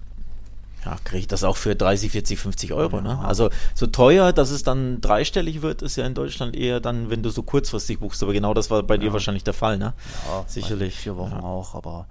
ja, 0.86 0.96
kriege 1.02 1.18
ich 1.18 1.26
das 1.26 1.42
auch 1.42 1.56
für 1.56 1.74
30, 1.74 2.12
40, 2.12 2.38
50 2.38 2.72
Euro. 2.72 3.00
Ne? 3.00 3.18
Also 3.18 3.50
so 3.74 3.88
teuer, 3.88 4.32
dass 4.32 4.50
es 4.50 4.62
dann 4.62 5.00
dreistellig 5.00 5.60
wird, 5.60 5.82
ist 5.82 5.96
ja 5.96 6.06
in 6.06 6.14
Deutschland 6.14 6.54
eher 6.54 6.78
dann, 6.78 7.10
wenn 7.10 7.24
du 7.24 7.30
so 7.30 7.42
kurzfristig 7.42 7.98
buchst. 7.98 8.22
Aber 8.22 8.32
genau 8.32 8.54
das 8.54 8.70
war 8.70 8.84
bei 8.84 8.94
ja. 8.94 9.00
dir 9.00 9.12
wahrscheinlich 9.12 9.42
der 9.42 9.52
Fall, 9.52 9.78
ne? 9.78 9.94
Ja, 10.28 10.44
sicherlich. 10.46 10.94
Vier 10.94 11.16
Wochen 11.16 11.32
ja. 11.32 11.42
auch, 11.42 11.74
aber 11.74 12.06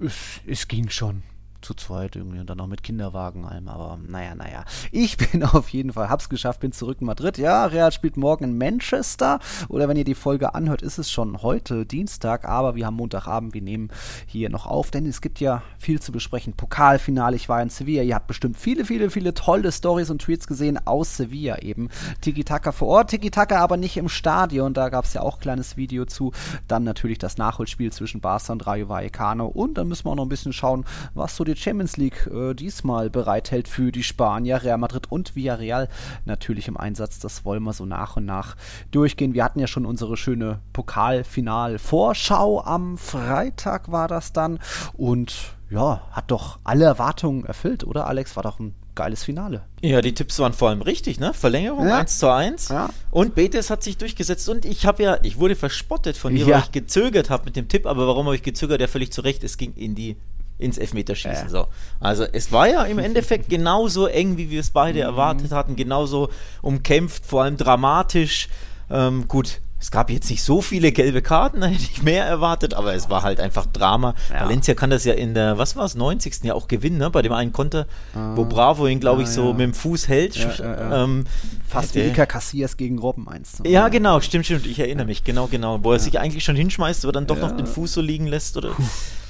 es, 0.00 0.40
es 0.44 0.66
ging 0.66 0.90
schon 0.90 1.22
zu 1.62 1.74
zweit 1.74 2.16
irgendwie 2.16 2.40
und 2.40 2.48
dann 2.48 2.58
noch 2.58 2.66
mit 2.66 2.82
Kinderwagen 2.82 3.44
allem. 3.44 3.68
Aber 3.68 3.98
naja, 4.06 4.34
naja. 4.34 4.64
Ich 4.90 5.16
bin 5.32 5.44
auf 5.44 5.68
jeden 5.68 5.92
Fall, 5.92 6.08
hab's 6.08 6.28
geschafft, 6.28 6.60
bin 6.60 6.72
zurück 6.72 6.98
in 7.00 7.06
Madrid. 7.06 7.38
Ja, 7.38 7.66
Real 7.66 7.92
spielt 7.92 8.16
morgen 8.16 8.44
in 8.44 8.58
Manchester. 8.58 9.38
Oder 9.68 9.88
wenn 9.88 9.96
ihr 9.96 10.04
die 10.04 10.14
Folge 10.14 10.54
anhört, 10.54 10.82
ist 10.82 10.98
es 10.98 11.10
schon 11.10 11.42
heute 11.42 11.86
Dienstag. 11.86 12.44
Aber 12.44 12.74
wir 12.74 12.86
haben 12.86 12.96
Montagabend, 12.96 13.54
wir 13.54 13.62
nehmen 13.62 13.90
hier 14.26 14.50
noch 14.50 14.66
auf, 14.66 14.90
denn 14.90 15.06
es 15.06 15.20
gibt 15.20 15.40
ja 15.40 15.62
viel 15.78 16.00
zu 16.00 16.12
besprechen. 16.12 16.54
Pokalfinale, 16.54 17.36
ich 17.36 17.48
war 17.48 17.62
in 17.62 17.70
Sevilla. 17.70 18.02
Ihr 18.02 18.14
habt 18.14 18.26
bestimmt 18.26 18.56
viele, 18.56 18.84
viele, 18.84 19.10
viele 19.10 19.34
tolle 19.34 19.70
Stories 19.72 20.10
und 20.10 20.22
Tweets 20.22 20.46
gesehen 20.46 20.78
aus 20.86 21.16
Sevilla 21.16 21.58
eben. 21.58 21.88
Tiki-Taka 22.20 22.72
vor 22.72 22.88
Ort, 22.88 23.10
Tiki-Taka 23.10 23.58
aber 23.58 23.76
nicht 23.76 23.96
im 23.96 24.08
Stadion. 24.08 24.74
Da 24.74 24.88
gab 24.88 25.04
es 25.04 25.14
ja 25.14 25.22
auch 25.22 25.36
ein 25.36 25.40
kleines 25.40 25.76
Video 25.76 26.04
zu. 26.04 26.32
Dann 26.68 26.84
natürlich 26.84 27.18
das 27.18 27.38
Nachholspiel 27.38 27.92
zwischen 27.92 28.20
Barca 28.20 28.52
und 28.52 28.66
Rayo 28.66 28.88
Vallecano. 28.88 29.46
Und 29.46 29.74
dann 29.74 29.88
müssen 29.88 30.06
wir 30.06 30.12
auch 30.12 30.16
noch 30.16 30.24
ein 30.24 30.28
bisschen 30.28 30.52
schauen, 30.52 30.84
was 31.14 31.36
so 31.36 31.44
die 31.44 31.49
Champions 31.56 31.96
League 31.96 32.28
äh, 32.32 32.54
diesmal 32.54 33.10
bereithält 33.10 33.68
für 33.68 33.92
die 33.92 34.02
Spanier, 34.02 34.62
Real 34.62 34.78
Madrid 34.78 35.10
und 35.10 35.36
Villarreal 35.36 35.88
natürlich 36.24 36.68
im 36.68 36.76
Einsatz. 36.76 37.18
Das 37.18 37.44
wollen 37.44 37.62
wir 37.62 37.72
so 37.72 37.86
nach 37.86 38.16
und 38.16 38.24
nach 38.24 38.56
durchgehen. 38.90 39.34
Wir 39.34 39.44
hatten 39.44 39.60
ja 39.60 39.66
schon 39.66 39.86
unsere 39.86 40.16
schöne 40.16 40.60
Pokalfinal-Vorschau 40.72 42.62
am 42.64 42.98
Freitag 42.98 43.90
war 43.90 44.08
das 44.08 44.32
dann 44.32 44.58
und 44.94 45.54
ja, 45.70 46.02
hat 46.10 46.30
doch 46.30 46.58
alle 46.64 46.84
Erwartungen 46.84 47.44
erfüllt, 47.44 47.84
oder 47.84 48.06
Alex? 48.08 48.34
War 48.34 48.42
doch 48.42 48.58
ein 48.58 48.74
geiles 48.96 49.24
Finale. 49.24 49.62
Ja, 49.80 50.02
die 50.02 50.12
Tipps 50.12 50.38
waren 50.40 50.52
vor 50.52 50.68
allem 50.68 50.82
richtig, 50.82 51.20
ne? 51.20 51.32
Verlängerung 51.32 51.86
ja. 51.86 51.98
1 51.98 52.18
zu 52.18 52.30
1. 52.30 52.68
Ja. 52.68 52.90
Und 53.10 53.34
Betis 53.34 53.70
hat 53.70 53.82
sich 53.82 53.96
durchgesetzt. 53.96 54.48
Und 54.48 54.64
ich 54.64 54.84
habe 54.84 55.02
ja, 55.02 55.18
ich 55.22 55.38
wurde 55.38 55.56
verspottet 55.56 56.16
von 56.16 56.34
dir, 56.34 56.44
ja. 56.44 56.56
weil 56.56 56.62
ich 56.64 56.72
gezögert 56.72 57.30
habe 57.30 57.44
mit 57.46 57.56
dem 57.56 57.68
Tipp. 57.68 57.86
Aber 57.86 58.06
warum 58.06 58.26
habe 58.26 58.36
ich 58.36 58.42
gezögert? 58.42 58.80
Ja, 58.80 58.88
völlig 58.88 59.12
zu 59.12 59.22
Recht. 59.22 59.44
Es 59.44 59.56
ging 59.56 59.72
in 59.74 59.94
die 59.94 60.16
ins 60.60 60.78
Elfmeterschießen. 60.78 61.48
So. 61.48 61.66
Also 61.98 62.24
es 62.24 62.52
war 62.52 62.68
ja 62.68 62.84
im 62.84 62.98
Endeffekt 62.98 63.48
genauso 63.48 64.06
eng, 64.06 64.36
wie 64.36 64.50
wir 64.50 64.60
es 64.60 64.70
beide 64.70 65.00
mhm. 65.00 65.04
erwartet 65.04 65.52
hatten, 65.52 65.76
genauso 65.76 66.30
umkämpft, 66.62 67.26
vor 67.26 67.42
allem 67.42 67.56
dramatisch. 67.56 68.48
Ähm, 68.90 69.28
gut, 69.28 69.60
es 69.80 69.90
gab 69.90 70.10
jetzt 70.10 70.28
nicht 70.28 70.42
so 70.42 70.60
viele 70.60 70.92
gelbe 70.92 71.22
Karten, 71.22 71.62
da 71.62 71.66
hätte 71.68 71.82
ich 71.82 72.02
mehr 72.02 72.26
erwartet, 72.26 72.74
aber 72.74 72.94
es 72.94 73.08
war 73.08 73.22
halt 73.22 73.40
einfach 73.40 73.66
Drama. 73.66 74.14
Ja. 74.30 74.44
Valencia 74.44 74.74
kann 74.74 74.90
das 74.90 75.04
ja 75.04 75.14
in 75.14 75.34
der, 75.34 75.56
was 75.56 75.74
war 75.74 75.86
es, 75.86 75.94
90. 75.94 76.44
ja 76.44 76.54
auch 76.54 76.68
gewinnen, 76.68 76.98
ne? 76.98 77.10
bei 77.10 77.22
dem 77.22 77.32
einen 77.32 77.52
Konter, 77.52 77.86
ah. 78.14 78.32
wo 78.36 78.44
Bravo 78.44 78.86
ihn, 78.86 79.00
glaube 79.00 79.22
ich, 79.22 79.28
ja, 79.28 79.34
so 79.34 79.46
ja. 79.46 79.52
mit 79.52 79.60
dem 79.60 79.74
Fuß 79.74 80.08
hält. 80.08 80.36
Ähm, 80.62 81.24
Fast 81.66 81.94
wie 81.94 82.00
Iker 82.00 82.26
Cassias 82.26 82.76
gegen 82.76 82.98
Robben 82.98 83.28
1. 83.28 83.62
Ja, 83.64 83.88
genau, 83.88 84.20
stimmt, 84.20 84.44
stimmt, 84.44 84.66
ich 84.66 84.78
erinnere 84.78 85.06
mich, 85.06 85.24
genau, 85.24 85.46
genau, 85.46 85.82
wo 85.82 85.92
er 85.92 85.98
sich 85.98 86.18
eigentlich 86.18 86.44
schon 86.44 86.56
hinschmeißt, 86.56 87.04
aber 87.04 87.12
dann 87.12 87.26
doch 87.26 87.38
noch 87.38 87.56
den 87.56 87.66
Fuß 87.66 87.94
so 87.94 88.00
liegen 88.00 88.26
lässt 88.26 88.56
oder... 88.56 88.72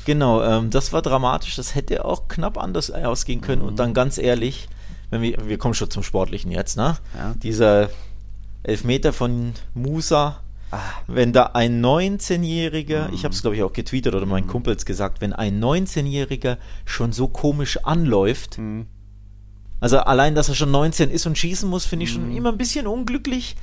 Genau, 0.04 0.42
ähm, 0.42 0.71
das 0.71 0.92
war 0.92 1.02
dramatisch, 1.02 1.57
das 1.57 1.75
hätte 1.75 2.04
auch 2.04 2.28
knapp 2.28 2.59
anders 2.59 2.90
ausgehen 2.90 3.40
können 3.40 3.62
mhm. 3.62 3.69
und 3.69 3.78
dann 3.78 3.95
ganz 3.95 4.19
ehrlich, 4.19 4.69
wenn 5.11 5.23
wir, 5.23 5.49
wir 5.49 5.59
kommen 5.59 5.75
schon 5.75 5.90
zum 5.90 6.02
Sportlichen 6.02 6.50
jetzt, 6.50 6.76
ne? 6.76 6.97
Dieser 7.42 7.90
Elfmeter 8.62 9.12
von 9.12 9.54
Musa, 9.75 10.40
ah. 10.71 10.78
wenn 11.07 11.33
da 11.33 11.50
ein 11.54 11.85
19-Jähriger, 11.85 13.09
mhm. 13.09 13.14
ich 13.14 13.25
habe 13.25 13.35
es 13.35 13.42
glaube 13.42 13.57
ich 13.57 13.62
auch 13.62 13.73
getweetet 13.73 14.14
oder 14.14 14.26
meinen 14.26 14.47
mhm. 14.47 14.50
Kumpels 14.50 14.85
gesagt, 14.85 15.21
wenn 15.21 15.33
ein 15.33 15.61
19-Jähriger 15.61 16.57
schon 16.85 17.12
so 17.12 17.28
komisch 17.28 17.78
anläuft, 17.85 18.59
mhm. 18.59 18.87
also 19.80 19.99
allein, 19.99 20.35
dass 20.35 20.49
er 20.49 20.54
schon 20.54 20.71
19 20.71 21.11
ist 21.11 21.26
und 21.26 21.37
schießen 21.37 21.69
muss, 21.69 21.87
finde 21.87 22.04
ich 22.04 22.12
schon 22.12 22.30
mhm. 22.30 22.37
immer 22.37 22.52
ein 22.52 22.59
bisschen 22.59 22.87
unglücklich. 22.87 23.57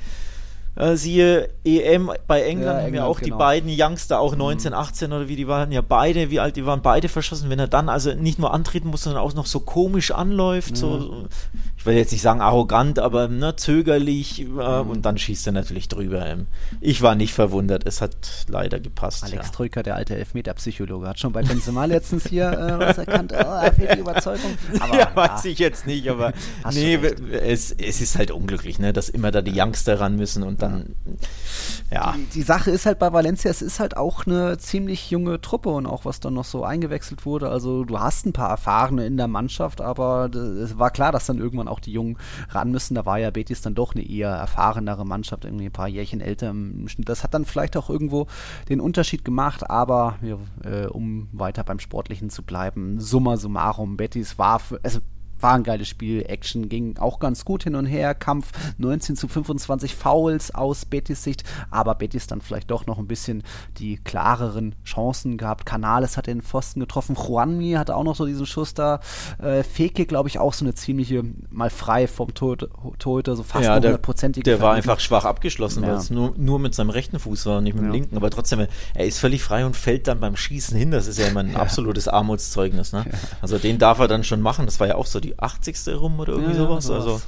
Äh, 0.78 0.96
siehe 0.96 1.48
EM 1.64 2.10
bei 2.28 2.42
England, 2.42 2.78
ja, 2.78 2.86
haben 2.86 2.94
ja 2.94 3.04
auch 3.04 3.18
genau. 3.18 3.36
die 3.36 3.38
beiden 3.38 3.70
Youngster, 3.76 4.20
auch 4.20 4.36
19, 4.36 4.72
mhm. 4.72 4.78
18 4.78 5.12
oder 5.12 5.28
wie 5.28 5.34
die 5.34 5.48
waren, 5.48 5.72
ja 5.72 5.80
beide, 5.80 6.30
wie 6.30 6.38
alt 6.38 6.54
die 6.54 6.66
waren, 6.66 6.82
beide 6.82 7.08
verschossen. 7.08 7.50
Wenn 7.50 7.58
er 7.58 7.66
dann 7.66 7.88
also 7.88 8.14
nicht 8.14 8.38
nur 8.38 8.54
antreten 8.54 8.88
muss, 8.88 9.02
sondern 9.02 9.22
auch 9.22 9.34
noch 9.34 9.46
so 9.46 9.58
komisch 9.60 10.12
anläuft, 10.12 10.72
mhm. 10.72 10.76
so, 10.76 11.28
ich 11.76 11.84
will 11.84 11.96
jetzt 11.96 12.12
nicht 12.12 12.22
sagen 12.22 12.40
arrogant, 12.40 13.00
aber 13.00 13.26
ne, 13.26 13.56
zögerlich 13.56 14.40
äh, 14.40 14.44
mhm. 14.44 14.90
und 14.90 15.02
dann 15.04 15.18
schießt 15.18 15.48
er 15.48 15.52
natürlich 15.52 15.88
drüber. 15.88 16.24
Ähm. 16.24 16.46
Ich 16.80 17.02
war 17.02 17.16
nicht 17.16 17.34
verwundert, 17.34 17.84
es 17.84 18.00
hat 18.00 18.46
leider 18.48 18.78
gepasst. 18.78 19.24
Alex 19.24 19.46
ja. 19.46 19.52
Troika, 19.52 19.82
der 19.82 19.96
alte 19.96 20.16
Elfmeter-Psychologe, 20.16 21.08
hat 21.08 21.18
schon 21.18 21.32
bei 21.32 21.42
Benzema 21.42 21.86
letztens 21.86 22.28
hier 22.28 22.52
äh, 22.52 22.78
was 22.78 22.98
erkannt, 22.98 23.32
oh, 23.32 23.36
er 23.36 23.72
fehlt 23.72 23.96
die 23.96 24.00
Überzeugung. 24.00 24.56
Aber, 24.78 24.96
ja, 24.96 25.10
weiß 25.14 25.44
ich 25.46 25.58
jetzt 25.58 25.88
nicht, 25.88 26.08
aber 26.08 26.32
nee, 26.72 26.94
es, 26.94 27.72
es 27.72 28.00
ist 28.00 28.16
halt 28.16 28.30
unglücklich, 28.30 28.78
ne, 28.78 28.92
dass 28.92 29.08
immer 29.08 29.32
da 29.32 29.42
die 29.42 29.58
Youngster 29.58 29.98
ran 29.98 30.14
müssen 30.14 30.44
und 30.44 30.62
dann 30.62 30.67
dann, 30.70 30.94
ja. 31.90 32.14
Die, 32.16 32.24
die, 32.26 32.42
Sache 32.42 32.70
ist 32.70 32.86
halt 32.86 32.98
bei 32.98 33.12
Valencia, 33.12 33.50
es 33.50 33.62
ist 33.62 33.80
halt 33.80 33.96
auch 33.96 34.26
eine 34.26 34.58
ziemlich 34.58 35.10
junge 35.10 35.40
Truppe 35.40 35.70
und 35.70 35.86
auch 35.86 36.04
was 36.04 36.20
dann 36.20 36.34
noch 36.34 36.44
so 36.44 36.64
eingewechselt 36.64 37.26
wurde. 37.26 37.48
Also 37.48 37.84
du 37.84 37.98
hast 37.98 38.26
ein 38.26 38.32
paar 38.32 38.50
Erfahrene 38.50 39.06
in 39.06 39.16
der 39.16 39.28
Mannschaft, 39.28 39.80
aber 39.80 40.30
es 40.34 40.78
war 40.78 40.90
klar, 40.90 41.12
dass 41.12 41.26
dann 41.26 41.38
irgendwann 41.38 41.68
auch 41.68 41.80
die 41.80 41.92
Jungen 41.92 42.18
ran 42.50 42.70
müssen. 42.70 42.94
Da 42.94 43.06
war 43.06 43.18
ja 43.18 43.30
Betis 43.30 43.62
dann 43.62 43.74
doch 43.74 43.94
eine 43.94 44.04
eher 44.04 44.30
erfahrenere 44.30 45.04
Mannschaft, 45.04 45.44
irgendwie 45.44 45.66
ein 45.66 45.72
paar 45.72 45.88
Jährchen 45.88 46.20
älter 46.20 46.50
im 46.50 46.88
Schnitt. 46.88 47.08
Das 47.08 47.24
hat 47.24 47.34
dann 47.34 47.44
vielleicht 47.44 47.76
auch 47.76 47.90
irgendwo 47.90 48.26
den 48.68 48.80
Unterschied 48.80 49.24
gemacht, 49.24 49.68
aber 49.68 50.18
ja, 50.22 50.38
äh, 50.64 50.86
um 50.86 51.28
weiter 51.32 51.64
beim 51.64 51.80
Sportlichen 51.80 52.30
zu 52.30 52.42
bleiben, 52.42 53.00
summa 53.00 53.36
summarum, 53.36 53.96
Betis 53.96 54.38
war, 54.38 54.58
für, 54.58 54.80
also 54.82 55.00
war 55.40 55.54
ein 55.54 55.62
geiles 55.62 55.88
Spiel. 55.88 56.24
Action 56.26 56.68
ging 56.68 56.98
auch 56.98 57.18
ganz 57.18 57.44
gut 57.44 57.64
hin 57.64 57.74
und 57.74 57.86
her. 57.86 58.14
Kampf 58.14 58.52
19 58.78 59.16
zu 59.16 59.28
25 59.28 59.94
Fouls 59.94 60.54
aus 60.54 60.84
Betis 60.84 61.22
Sicht, 61.22 61.44
aber 61.70 61.94
Betis 61.94 62.26
dann 62.26 62.40
vielleicht 62.40 62.70
doch 62.70 62.86
noch 62.86 62.98
ein 62.98 63.06
bisschen 63.06 63.42
die 63.78 63.96
klareren 63.96 64.74
Chancen 64.84 65.36
gehabt. 65.36 65.66
Canales 65.66 66.16
hat 66.16 66.26
den 66.26 66.42
Pfosten 66.42 66.80
getroffen. 66.80 67.16
Juanmi 67.16 67.72
hatte 67.72 67.96
auch 67.96 68.04
noch 68.04 68.16
so 68.16 68.26
diesen 68.26 68.46
Schuss 68.46 68.74
da. 68.74 69.00
Äh, 69.38 69.62
Feke, 69.62 70.06
glaube 70.06 70.28
ich, 70.28 70.38
auch 70.38 70.52
so 70.52 70.64
eine 70.64 70.74
ziemliche, 70.74 71.24
mal 71.50 71.70
frei 71.70 72.06
vom 72.06 72.34
Torhüter, 72.34 73.36
so 73.36 73.42
fast 73.42 73.64
ja. 73.64 73.74
Der, 74.46 74.56
der 74.56 74.60
war 74.62 74.74
einfach 74.74 75.00
schwach 75.00 75.24
abgeschlossen, 75.24 75.82
ja. 75.82 75.90
weil 75.90 75.96
es 75.96 76.10
nur, 76.10 76.34
nur 76.36 76.58
mit 76.58 76.74
seinem 76.74 76.90
rechten 76.90 77.18
Fuß 77.18 77.46
war, 77.46 77.60
nicht 77.60 77.74
mit 77.74 77.82
dem 77.82 77.88
ja. 77.88 77.92
linken. 77.92 78.16
Aber 78.16 78.30
trotzdem, 78.30 78.66
er 78.94 79.06
ist 79.06 79.18
völlig 79.18 79.42
frei 79.42 79.66
und 79.66 79.76
fällt 79.76 80.08
dann 80.08 80.20
beim 80.20 80.36
Schießen 80.36 80.76
hin. 80.76 80.90
Das 80.90 81.06
ist 81.06 81.18
ja 81.18 81.26
immer 81.26 81.40
ein 81.40 81.52
ja. 81.52 81.58
absolutes 81.58 82.08
Armutszeugnis. 82.08 82.92
Ne? 82.92 83.04
Also 83.40 83.58
den 83.58 83.78
darf 83.78 83.98
er 83.98 84.08
dann 84.08 84.24
schon 84.24 84.40
machen. 84.40 84.66
Das 84.66 84.80
war 84.80 84.86
ja 84.86 84.94
auch 84.96 85.06
so 85.06 85.20
die 85.20 85.27
die 85.28 85.38
80. 85.38 85.76
rum 86.00 86.20
oder 86.20 86.32
irgendwie 86.32 86.52
ja, 86.52 86.58
sowas. 86.58 86.84
sowas. 86.84 87.04
Also 87.04 87.20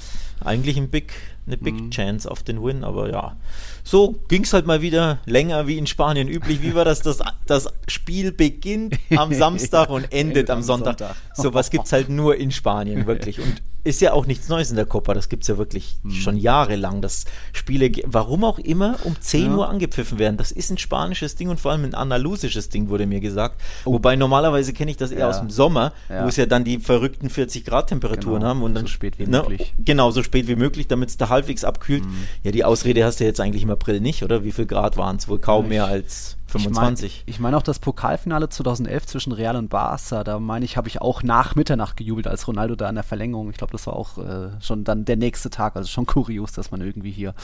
eigentlich 0.42 0.76
ein 0.76 0.88
Big, 0.88 1.12
eine 1.46 1.56
Big 1.56 1.74
mhm. 1.74 1.90
Chance 1.90 2.30
auf 2.30 2.42
den 2.42 2.62
Win, 2.62 2.84
aber 2.84 3.10
ja. 3.10 3.36
So 3.84 4.20
ging 4.28 4.44
es 4.44 4.52
halt 4.52 4.66
mal 4.66 4.80
wieder 4.80 5.18
länger 5.26 5.66
wie 5.66 5.76
in 5.76 5.86
Spanien 5.86 6.28
üblich. 6.28 6.62
Wie 6.62 6.74
war 6.74 6.84
das? 6.84 7.00
Das, 7.00 7.18
das 7.46 7.68
Spiel 7.88 8.32
beginnt 8.32 8.98
am 9.14 9.32
Samstag 9.34 9.90
und 9.90 10.12
endet 10.12 10.50
am 10.50 10.62
Sonntag. 10.62 10.98
Sonntag. 10.98 11.16
So 11.34 11.54
was 11.54 11.70
gibt 11.70 11.86
es 11.86 11.92
halt 11.92 12.08
nur 12.08 12.36
in 12.36 12.50
Spanien, 12.50 13.06
wirklich. 13.06 13.40
Und 13.40 13.62
ist 13.84 14.00
ja 14.00 14.12
auch 14.12 14.26
nichts 14.26 14.48
Neues 14.48 14.70
in 14.70 14.76
der 14.76 14.86
Copa, 14.86 15.14
das 15.14 15.28
gibt 15.28 15.44
es 15.44 15.48
ja 15.48 15.58
wirklich 15.58 15.98
hm. 16.02 16.10
schon 16.10 16.36
jahrelang, 16.36 17.00
dass 17.00 17.24
Spiele, 17.52 17.90
warum 18.04 18.44
auch 18.44 18.58
immer, 18.58 18.96
um 19.04 19.16
10 19.18 19.46
ja. 19.46 19.56
Uhr 19.56 19.68
angepfiffen 19.68 20.18
werden. 20.18 20.36
Das 20.36 20.52
ist 20.52 20.70
ein 20.70 20.78
spanisches 20.78 21.36
Ding 21.36 21.48
und 21.48 21.60
vor 21.60 21.72
allem 21.72 21.84
ein 21.84 21.94
andalusisches 21.94 22.68
Ding, 22.68 22.88
wurde 22.88 23.06
mir 23.06 23.20
gesagt. 23.20 23.60
Oh. 23.84 23.94
Wobei 23.94 24.16
normalerweise 24.16 24.72
kenne 24.72 24.90
ich 24.90 24.96
das 24.96 25.10
eher 25.10 25.20
ja. 25.20 25.28
aus 25.28 25.38
dem 25.38 25.50
Sommer, 25.50 25.92
ja. 26.08 26.24
wo 26.24 26.28
es 26.28 26.36
ja 26.36 26.46
dann 26.46 26.64
die 26.64 26.78
verrückten 26.78 27.30
40 27.30 27.64
Grad 27.64 27.88
Temperaturen 27.88 28.40
genau. 28.40 28.48
haben 28.48 28.62
und 28.62 28.74
dann 28.74 28.84
so 28.84 28.88
spät 28.88 29.18
wie 29.18 29.26
ne, 29.26 29.38
möglich. 29.38 29.74
Genau, 29.78 30.10
so 30.10 30.22
spät 30.22 30.46
wie 30.48 30.56
möglich, 30.56 30.86
damit 30.88 31.08
es 31.08 31.16
da 31.16 31.28
halbwegs 31.28 31.64
abkühlt. 31.64 32.04
Hm. 32.04 32.26
Ja, 32.42 32.50
die 32.50 32.64
Ausrede 32.64 33.04
hast 33.04 33.20
du 33.20 33.24
jetzt 33.24 33.40
eigentlich 33.40 33.62
im 33.62 33.70
April 33.70 34.00
nicht, 34.00 34.22
oder? 34.22 34.44
Wie 34.44 34.52
viel 34.52 34.66
Grad 34.66 34.96
waren 34.96 35.16
es? 35.16 35.28
Wohl 35.28 35.38
kaum 35.38 35.68
mehr 35.68 35.86
als 35.86 36.36
25. 36.50 37.24
Ich 37.26 37.38
meine 37.38 37.50
mein 37.50 37.58
auch 37.58 37.62
das 37.62 37.78
Pokalfinale 37.78 38.48
2011 38.48 39.06
zwischen 39.06 39.32
Real 39.32 39.56
und 39.56 39.68
Barca. 39.68 40.24
Da 40.24 40.38
meine 40.38 40.64
ich, 40.64 40.76
habe 40.76 40.88
ich 40.88 41.00
auch 41.00 41.22
nach 41.22 41.54
Mitternacht 41.54 41.96
gejubelt, 41.96 42.26
als 42.26 42.46
Ronaldo 42.46 42.76
da 42.76 42.88
in 42.88 42.94
der 42.94 43.04
Verlängerung. 43.04 43.50
Ich 43.50 43.56
glaube, 43.56 43.72
das 43.72 43.86
war 43.86 43.94
auch 43.94 44.18
äh, 44.18 44.50
schon 44.60 44.84
dann 44.84 45.04
der 45.04 45.16
nächste 45.16 45.50
Tag. 45.50 45.76
Also 45.76 45.88
schon 45.88 46.06
kurios, 46.06 46.52
dass 46.52 46.70
man 46.70 46.80
irgendwie 46.80 47.10
hier 47.10 47.34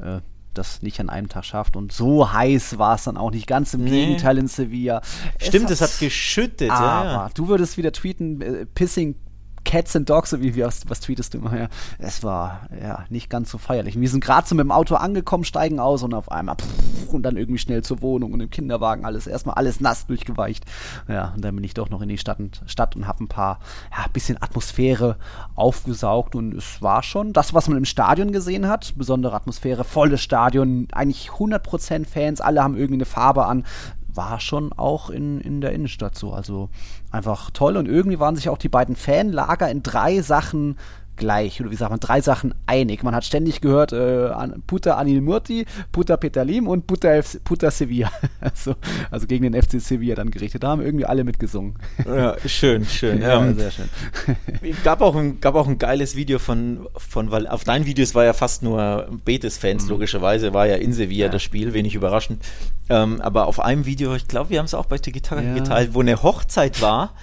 äh, 0.00 0.20
das 0.54 0.82
nicht 0.82 1.00
an 1.00 1.10
einem 1.10 1.28
Tag 1.28 1.44
schafft. 1.44 1.76
Und 1.76 1.92
so 1.92 2.32
heiß 2.32 2.78
war 2.78 2.94
es 2.94 3.04
dann 3.04 3.16
auch 3.16 3.30
nicht. 3.30 3.46
Ganz 3.46 3.74
im 3.74 3.84
nee. 3.84 3.90
Gegenteil 3.90 4.38
in 4.38 4.48
Sevilla. 4.48 5.02
Stimmt, 5.38 5.70
es 5.70 5.80
hat, 5.80 5.88
es 5.88 5.94
hat 5.94 6.00
geschüttet. 6.00 6.70
Aber 6.70 7.08
ja. 7.08 7.30
du 7.34 7.48
würdest 7.48 7.76
wieder 7.76 7.92
tweeten, 7.92 8.40
äh, 8.40 8.66
Pissing 8.66 9.16
Cats 9.64 9.96
and 9.96 10.08
Dogs, 10.08 10.32
wie, 10.40 10.54
wie 10.54 10.62
was, 10.62 10.88
was 10.88 11.00
tweetest 11.00 11.34
du 11.34 11.38
immer? 11.38 11.58
Ja, 11.58 11.68
es 11.98 12.22
war 12.22 12.68
ja 12.80 13.04
nicht 13.08 13.30
ganz 13.30 13.50
so 13.50 13.58
feierlich. 13.58 13.98
Wir 13.98 14.08
sind 14.08 14.22
gerade 14.22 14.46
so 14.46 14.54
mit 14.54 14.64
dem 14.64 14.70
Auto 14.70 14.94
angekommen, 14.96 15.44
steigen 15.44 15.80
aus 15.80 16.02
und 16.02 16.14
auf 16.14 16.30
einmal 16.30 16.56
pff, 16.56 17.12
und 17.12 17.22
dann 17.22 17.36
irgendwie 17.36 17.58
schnell 17.58 17.82
zur 17.82 18.02
Wohnung 18.02 18.32
und 18.32 18.40
im 18.40 18.50
Kinderwagen 18.50 19.04
alles 19.04 19.26
erstmal 19.26 19.54
alles 19.54 19.80
nass 19.80 20.06
durchgeweicht. 20.06 20.64
Ja, 21.08 21.32
und 21.34 21.44
dann 21.44 21.54
bin 21.54 21.64
ich 21.64 21.74
doch 21.74 21.90
noch 21.90 22.02
in 22.02 22.08
die 22.08 22.18
Stadt 22.18 22.38
und, 22.38 22.62
Stadt 22.66 22.96
und 22.96 23.06
habe 23.06 23.24
ein 23.24 23.28
paar, 23.28 23.60
ja, 23.90 24.04
bisschen 24.12 24.40
Atmosphäre 24.42 25.16
aufgesaugt 25.54 26.34
und 26.34 26.54
es 26.54 26.82
war 26.82 27.02
schon 27.02 27.32
das, 27.32 27.54
was 27.54 27.68
man 27.68 27.78
im 27.78 27.84
Stadion 27.84 28.32
gesehen 28.32 28.68
hat. 28.68 28.94
Besondere 28.96 29.34
Atmosphäre, 29.34 29.84
volles 29.84 30.20
Stadion, 30.20 30.88
eigentlich 30.92 31.30
100% 31.30 32.06
Fans, 32.06 32.40
alle 32.40 32.62
haben 32.62 32.74
irgendwie 32.74 32.94
eine 32.94 33.04
Farbe 33.04 33.46
an 33.46 33.64
war 34.16 34.40
schon 34.40 34.72
auch 34.72 35.10
in, 35.10 35.40
in 35.40 35.60
der 35.60 35.72
Innenstadt 35.72 36.16
so. 36.16 36.32
Also 36.32 36.70
einfach 37.14 37.50
toll. 37.52 37.76
Und 37.76 37.86
irgendwie 37.86 38.20
waren 38.20 38.36
sich 38.36 38.48
auch 38.48 38.58
die 38.58 38.68
beiden 38.68 38.96
Fanlager 38.96 39.70
in 39.70 39.82
drei 39.82 40.20
Sachen 40.20 40.76
gleich, 41.16 41.60
oder 41.60 41.70
wie 41.70 41.76
sagt 41.76 41.90
man, 41.90 42.00
drei 42.00 42.20
Sachen 42.20 42.54
einig. 42.66 43.02
Man 43.02 43.14
hat 43.14 43.24
ständig 43.24 43.60
gehört, 43.60 43.92
äh, 43.92 44.30
Puta 44.66 44.94
Anil 44.94 45.20
Murti, 45.20 45.66
Puta 45.92 46.16
Petalim 46.16 46.68
und 46.68 46.86
Puta, 46.86 47.20
Puta 47.44 47.70
Sevilla. 47.70 48.10
also, 48.40 48.74
also 49.10 49.26
gegen 49.26 49.50
den 49.50 49.60
FC 49.60 49.80
Sevilla 49.80 50.14
dann 50.14 50.30
gerichtet. 50.30 50.62
Da 50.62 50.68
haben 50.68 50.82
irgendwie 50.82 51.06
alle 51.06 51.24
mitgesungen. 51.24 51.74
ja, 52.06 52.36
schön, 52.46 52.84
schön. 52.84 53.20
ja, 53.22 53.42
ähm, 53.42 53.56
sehr 53.56 53.70
schön. 53.70 53.88
gab, 54.84 55.00
auch 55.00 55.16
ein, 55.16 55.40
gab 55.40 55.54
auch 55.54 55.68
ein 55.68 55.78
geiles 55.78 56.16
Video 56.16 56.38
von, 56.38 56.86
von 56.96 57.30
weil 57.30 57.46
auf 57.46 57.64
deinen 57.64 57.86
Videos 57.86 58.14
war 58.14 58.24
ja 58.24 58.32
fast 58.32 58.62
nur 58.62 59.08
Betis-Fans, 59.24 59.84
mhm. 59.84 59.90
logischerweise, 59.90 60.52
war 60.52 60.66
ja 60.66 60.76
in 60.76 60.92
Sevilla 60.92 61.26
ja. 61.26 61.32
das 61.32 61.42
Spiel, 61.42 61.74
wenig 61.74 61.94
überraschend. 61.94 62.44
Ähm, 62.88 63.20
aber 63.20 63.46
auf 63.46 63.60
einem 63.60 63.86
Video, 63.86 64.14
ich 64.14 64.28
glaube, 64.28 64.50
wir 64.50 64.58
haben 64.58 64.66
es 64.66 64.74
auch 64.74 64.86
bei 64.86 64.98
TikTok 64.98 65.42
ja. 65.42 65.54
geteilt, 65.54 65.94
wo 65.94 66.00
eine 66.00 66.22
Hochzeit 66.22 66.82
war 66.82 67.14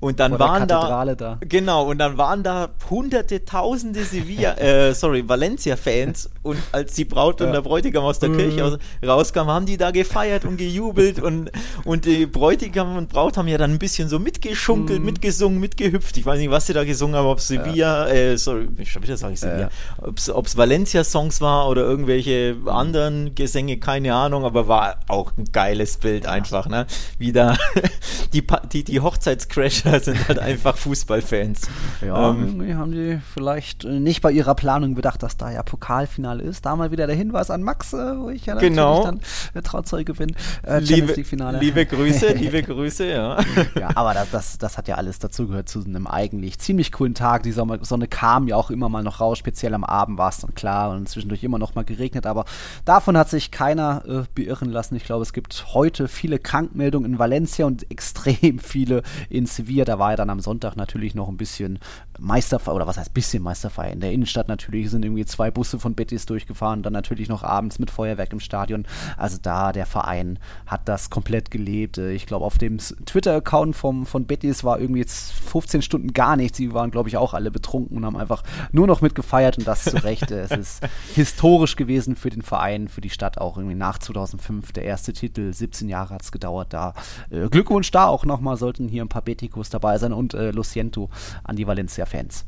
und 0.00 0.20
dann 0.20 0.38
waren 0.38 0.68
da, 0.68 1.04
da, 1.04 1.38
Genau, 1.40 1.84
und 1.86 1.98
dann 1.98 2.18
waren 2.18 2.42
da 2.42 2.70
hunderte, 2.90 3.44
tausende 3.44 4.04
Sevilla, 4.04 4.52
äh, 4.58 4.94
sorry, 4.94 5.28
Valencia-Fans 5.28 6.30
und 6.42 6.58
als 6.72 6.94
die 6.94 7.04
Braut 7.04 7.40
ja. 7.40 7.46
und 7.46 7.52
der 7.52 7.62
Bräutigam 7.62 8.04
aus 8.04 8.18
der 8.18 8.30
Kirche 8.30 8.64
aus, 8.64 8.78
rauskamen, 9.04 9.52
haben 9.52 9.66
die 9.66 9.76
da 9.76 9.90
gefeiert 9.90 10.44
und 10.44 10.56
gejubelt 10.56 11.20
und, 11.20 11.50
und 11.84 12.04
die 12.04 12.26
Bräutigam 12.26 12.96
und 12.96 13.08
Braut 13.08 13.36
haben 13.36 13.48
ja 13.48 13.58
dann 13.58 13.72
ein 13.72 13.78
bisschen 13.78 14.08
so 14.08 14.18
mitgeschunkelt, 14.18 15.00
mhm. 15.00 15.06
mitgesungen, 15.06 15.60
mitgehüpft. 15.60 16.16
Ich 16.16 16.26
weiß 16.26 16.38
nicht, 16.38 16.50
was 16.50 16.66
sie 16.66 16.72
da 16.72 16.84
gesungen 16.84 17.16
haben, 17.16 17.26
ob 17.26 17.40
Sevilla, 17.40 18.08
ja. 18.08 18.12
äh, 18.12 18.38
sorry, 18.38 18.68
schon 18.84 19.02
wieder 19.02 19.16
sage 19.16 19.34
ich 19.34 19.40
Sevilla, 19.40 19.70
ja. 20.00 20.34
ob 20.34 20.46
es 20.46 20.56
Valencia-Songs 20.56 21.40
war 21.40 21.68
oder 21.68 21.82
irgendwelche 21.82 22.56
anderen 22.66 23.34
Gesänge, 23.34 23.78
keine 23.78 24.14
Ahnung, 24.14 24.44
aber 24.44 24.68
war 24.68 25.00
auch 25.08 25.32
ein 25.36 25.44
geiles 25.52 25.96
Bild 25.98 26.26
einfach, 26.26 26.68
ne? 26.68 26.86
Wie 27.18 27.32
da 27.32 27.56
die, 28.32 28.44
die, 28.72 28.84
die 28.84 29.00
Hochzeitscrash 29.00 29.75
Manager 29.84 30.00
sind 30.04 30.28
halt 30.28 30.38
einfach 30.38 30.76
Fußballfans. 30.76 31.68
Ja, 32.00 32.30
ähm, 32.30 32.42
irgendwie 32.42 32.74
haben 32.74 32.92
die 32.92 33.18
vielleicht 33.34 33.84
äh, 33.84 34.00
nicht 34.00 34.22
bei 34.22 34.32
ihrer 34.32 34.54
Planung 34.54 34.94
bedacht, 34.94 35.22
dass 35.22 35.36
da 35.36 35.50
ja 35.50 35.62
Pokalfinale 35.62 36.42
ist. 36.42 36.66
Da 36.66 36.76
mal 36.76 36.90
wieder 36.90 37.06
der 37.06 37.16
Hinweis 37.16 37.50
an 37.50 37.62
Max, 37.62 37.92
wo 37.92 38.30
ich 38.30 38.46
ja 38.46 38.54
natürlich 38.54 38.76
genau. 38.76 39.04
dann 39.04 39.20
äh, 39.54 39.62
Trauzeuge 39.62 40.14
bin. 40.14 40.34
Äh, 40.62 40.80
liebe, 40.80 41.14
liebe 41.60 41.86
Grüße, 41.86 42.32
liebe 42.34 42.62
Grüße, 42.62 43.06
ja. 43.06 43.38
ja, 43.78 43.90
aber 43.94 44.14
das, 44.14 44.30
das, 44.30 44.58
das 44.58 44.78
hat 44.78 44.88
ja 44.88 44.96
alles 44.96 45.18
dazugehört 45.18 45.68
zu 45.68 45.84
einem 45.84 46.06
eigentlich 46.06 46.58
ziemlich 46.58 46.92
coolen 46.92 47.14
Tag. 47.14 47.42
Die 47.42 47.52
Sonne, 47.52 47.78
Sonne 47.82 48.08
kam 48.08 48.48
ja 48.48 48.56
auch 48.56 48.70
immer 48.70 48.88
mal 48.88 49.02
noch 49.02 49.20
raus, 49.20 49.38
speziell 49.38 49.74
am 49.74 49.84
Abend 49.84 50.18
war 50.18 50.30
es 50.30 50.38
dann 50.38 50.54
klar 50.54 50.90
und 50.90 51.08
zwischendurch 51.08 51.42
immer 51.44 51.58
noch 51.58 51.74
mal 51.74 51.84
geregnet, 51.84 52.26
aber 52.26 52.44
davon 52.84 53.16
hat 53.16 53.30
sich 53.30 53.50
keiner 53.50 54.02
äh, 54.06 54.22
beirren 54.34 54.70
lassen. 54.70 54.96
Ich 54.96 55.04
glaube, 55.04 55.22
es 55.22 55.32
gibt 55.32 55.66
heute 55.74 56.08
viele 56.08 56.38
Krankmeldungen 56.38 57.12
in 57.12 57.18
Valencia 57.18 57.66
und 57.66 57.90
extrem 57.96 58.58
viele 58.58 59.02
in 59.28 59.46
Sevilla 59.46 59.65
Sevilla, 59.66 59.84
da 59.84 59.98
war 59.98 60.10
ja 60.10 60.16
dann 60.16 60.30
am 60.30 60.40
Sonntag 60.40 60.76
natürlich 60.76 61.14
noch 61.14 61.28
ein 61.28 61.36
bisschen 61.36 61.78
Meisterfeier, 62.18 62.74
oder 62.74 62.86
was 62.86 62.98
heißt 62.98 63.12
bisschen 63.12 63.42
Meisterfeier? 63.42 63.92
In 63.92 64.00
der 64.00 64.12
Innenstadt 64.12 64.48
natürlich 64.48 64.90
sind 64.90 65.04
irgendwie 65.04 65.24
zwei 65.24 65.50
Busse 65.50 65.78
von 65.78 65.94
Betis 65.94 66.26
durchgefahren, 66.26 66.82
dann 66.82 66.92
natürlich 66.92 67.28
noch 67.28 67.42
abends 67.42 67.78
mit 67.78 67.90
Feuerwerk 67.90 68.32
im 68.32 68.40
Stadion. 68.40 68.86
Also 69.16 69.38
da, 69.40 69.72
der 69.72 69.86
Verein 69.86 70.38
hat 70.66 70.88
das 70.88 71.10
komplett 71.10 71.50
gelebt. 71.50 71.98
Äh, 71.98 72.12
ich 72.12 72.26
glaube, 72.26 72.44
auf 72.44 72.58
dem 72.58 72.78
Twitter-Account 72.78 73.76
von 73.76 74.26
Betis 74.26 74.64
war 74.64 74.78
irgendwie 74.80 75.00
jetzt 75.00 75.32
15 75.32 75.82
Stunden 75.82 76.12
gar 76.12 76.36
nichts. 76.36 76.58
Sie 76.58 76.72
waren, 76.72 76.90
glaube 76.90 77.08
ich, 77.08 77.16
auch 77.16 77.34
alle 77.34 77.50
betrunken 77.50 77.96
und 77.96 78.06
haben 78.06 78.16
einfach 78.16 78.42
nur 78.72 78.86
noch 78.86 79.00
mitgefeiert 79.00 79.58
und 79.58 79.66
das 79.66 79.84
zu 79.84 79.96
Recht. 80.02 80.30
es 80.30 80.50
ist 80.56 80.88
historisch 81.14 81.76
gewesen 81.76 82.16
für 82.16 82.30
den 82.30 82.42
Verein, 82.42 82.88
für 82.88 83.00
die 83.00 83.10
Stadt 83.10 83.38
auch 83.38 83.56
irgendwie 83.56 83.76
nach 83.76 83.98
2005 83.98 84.72
der 84.72 84.84
erste 84.84 85.12
Titel. 85.12 85.52
17 85.52 85.88
Jahre 85.88 86.14
hat 86.14 86.22
es 86.22 86.32
gedauert 86.32 86.72
da. 86.72 86.94
Äh, 87.30 87.48
Glückwunsch 87.48 87.90
da 87.90 88.06
auch 88.06 88.24
nochmal, 88.24 88.56
sollten 88.56 88.88
hier 88.88 89.04
ein 89.04 89.08
paar 89.08 89.22
Beticos 89.46 89.70
dabei 89.70 89.98
sein 89.98 90.12
und 90.12 90.34
äh, 90.34 90.50
Luciento 90.50 91.08
an 91.44 91.56
die 91.56 91.66
Valencia 91.66 92.06
Fans. 92.06 92.44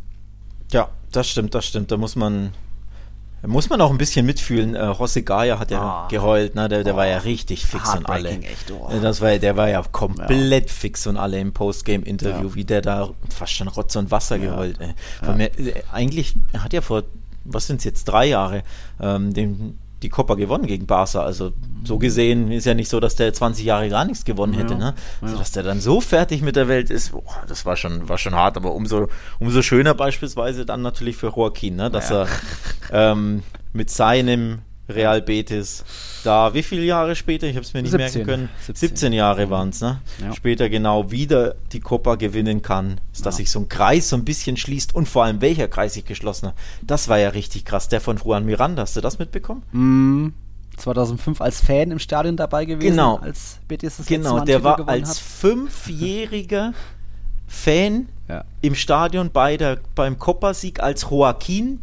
Ja, 0.73 0.88
das 1.12 1.28
stimmt, 1.28 1.55
das 1.55 1.67
stimmt. 1.67 1.90
Da 1.90 1.97
muss 1.97 2.17
man 2.17 2.52
Muss 3.47 3.71
man 3.71 3.81
auch 3.81 3.93
ein 3.93 3.99
bisschen 3.99 4.26
mitfühlen. 4.26 4.75
Äh, 4.75 4.81
José 4.81 5.23
Gaia 5.23 5.61
hat 5.61 5.71
ja 5.71 6.07
oh. 6.07 6.09
geheult, 6.09 6.57
ne? 6.57 6.69
Der, 6.69 6.83
der 6.83 6.95
oh. 6.95 6.97
war 6.97 7.07
ja 7.07 7.19
richtig 7.19 7.64
fix 7.64 7.95
und 7.95 8.09
alle. 8.09 8.31
Echt, 8.31 8.73
oh. 8.73 8.90
Das 9.00 9.21
war, 9.21 9.38
der 9.38 9.57
war 9.57 9.69
ja 9.69 9.83
komplett 9.83 10.67
ja. 10.67 10.73
fix 10.73 11.07
und 11.07 11.17
alle 11.17 11.38
im 11.38 11.52
Postgame-Interview, 11.52 12.49
ja. 12.49 12.55
wie 12.57 12.64
der 12.64 12.83
da 12.83 13.11
fast 13.31 13.52
schon 13.52 13.69
Rotz 13.69 13.95
und 13.95 14.11
Wasser 14.11 14.37
ja. 14.37 14.50
geheult. 14.50 14.81
Ey. 14.81 15.35
Mir, 15.35 15.57
äh, 15.59 15.83
eigentlich 15.93 16.35
hat 16.59 16.73
ja 16.73 16.81
vor, 16.81 17.05
was 17.45 17.69
sind 17.69 17.78
es 17.78 17.85
jetzt, 17.85 18.05
drei 18.07 18.26
Jahre, 18.26 18.64
ähm, 19.00 19.33
den 19.33 19.78
die 20.02 20.09
Copa 20.09 20.35
gewonnen 20.35 20.67
gegen 20.67 20.87
Barca. 20.87 21.23
Also 21.23 21.52
so 21.85 21.99
gesehen 21.99 22.50
ist 22.50 22.67
ja 22.67 22.75
nicht 22.75 22.88
so, 22.88 23.00
dass 23.00 23.17
der 23.17 23.33
20 23.33 23.64
Jahre 23.64 23.88
gar 23.88 24.05
nichts 24.05 24.25
gewonnen 24.25 24.55
hätte. 24.55 24.75
Ja, 24.75 24.78
ne? 24.78 24.95
Also, 25.21 25.35
ja. 25.35 25.38
dass 25.38 25.52
der 25.52 25.62
dann 25.62 25.81
so 25.81 26.00
fertig 26.00 26.43
mit 26.43 26.57
der 26.57 26.69
Welt 26.69 26.90
ist, 26.90 27.12
boah, 27.12 27.23
das 27.47 27.67
war 27.67 27.76
schon, 27.76 28.09
war 28.09 28.19
schon 28.19 28.35
hart, 28.35 28.57
aber 28.57 28.75
umso, 28.75 29.09
umso 29.38 29.62
schöner 29.62 29.95
beispielsweise 29.95 30.64
dann 30.64 30.83
natürlich 30.83 31.17
für 31.17 31.33
Joaquin, 31.35 31.76
ne? 31.76 31.90
dass 31.90 32.11
ja. 32.11 32.26
er 32.90 33.12
ähm, 33.12 33.43
mit 33.73 33.90
seinem 33.90 34.61
Real 34.88 35.21
Betis. 35.21 35.85
Da, 36.25 36.54
wie 36.54 36.62
viele 36.62 36.83
Jahre 36.83 37.14
später, 37.14 37.47
ich 37.47 37.57
habe 37.57 37.64
es 37.64 37.75
mir 37.75 37.83
nicht 37.83 37.90
17, 37.90 37.99
merken 38.00 38.25
können, 38.25 38.49
17, 38.66 38.88
17 38.88 39.12
Jahre 39.12 39.50
waren 39.50 39.68
es, 39.68 39.80
ne? 39.80 40.00
Ja. 40.21 40.33
Später 40.35 40.68
genau 40.68 41.11
wieder 41.11 41.57
die 41.73 41.80
Copa 41.80 42.14
gewinnen 42.14 42.62
kann, 42.62 43.00
dass 43.12 43.25
ja. 43.25 43.33
sich 43.33 43.50
so 43.50 43.61
ein 43.61 43.68
Kreis 43.68 44.09
so 44.09 44.16
ein 44.16 44.25
bisschen 44.25 44.57
schließt 44.57 44.95
und 44.95 45.09
vor 45.09 45.25
allem 45.25 45.40
welcher 45.40 45.68
Kreis 45.68 45.95
sich 45.95 46.04
geschlossen 46.04 46.49
hat. 46.49 46.54
Das 46.83 47.09
war 47.09 47.18
ja 47.18 47.30
richtig 47.30 47.64
krass. 47.64 47.88
Der 47.88 48.00
von 48.00 48.16
Juan 48.16 48.47
Miranda, 48.47 48.83
hast 48.83 48.97
du 48.97 49.00
das 49.00 49.18
mitbekommen? 49.18 49.62
Mm. 49.73 50.28
2005 50.78 51.40
als 51.40 51.61
Fan 51.61 51.90
im 51.90 51.99
Stadion 51.99 52.37
dabei 52.37 52.64
gewesen, 52.64 52.90
genau. 52.90 53.16
als 53.16 53.59
Betis 53.66 53.97
das 53.97 54.07
Genau, 54.07 54.40
der 54.45 54.62
war 54.62 54.88
als 54.88 55.11
hat. 55.11 55.16
fünfjähriger 55.18 56.73
Fan 57.49 58.09
ja. 58.28 58.45
im 58.61 58.76
Stadion 58.76 59.30
bei 59.33 59.57
der, 59.57 59.78
beim 59.97 60.21
Copa-Sieg, 60.21 60.80
als 60.80 61.02
Joaquin 61.02 61.80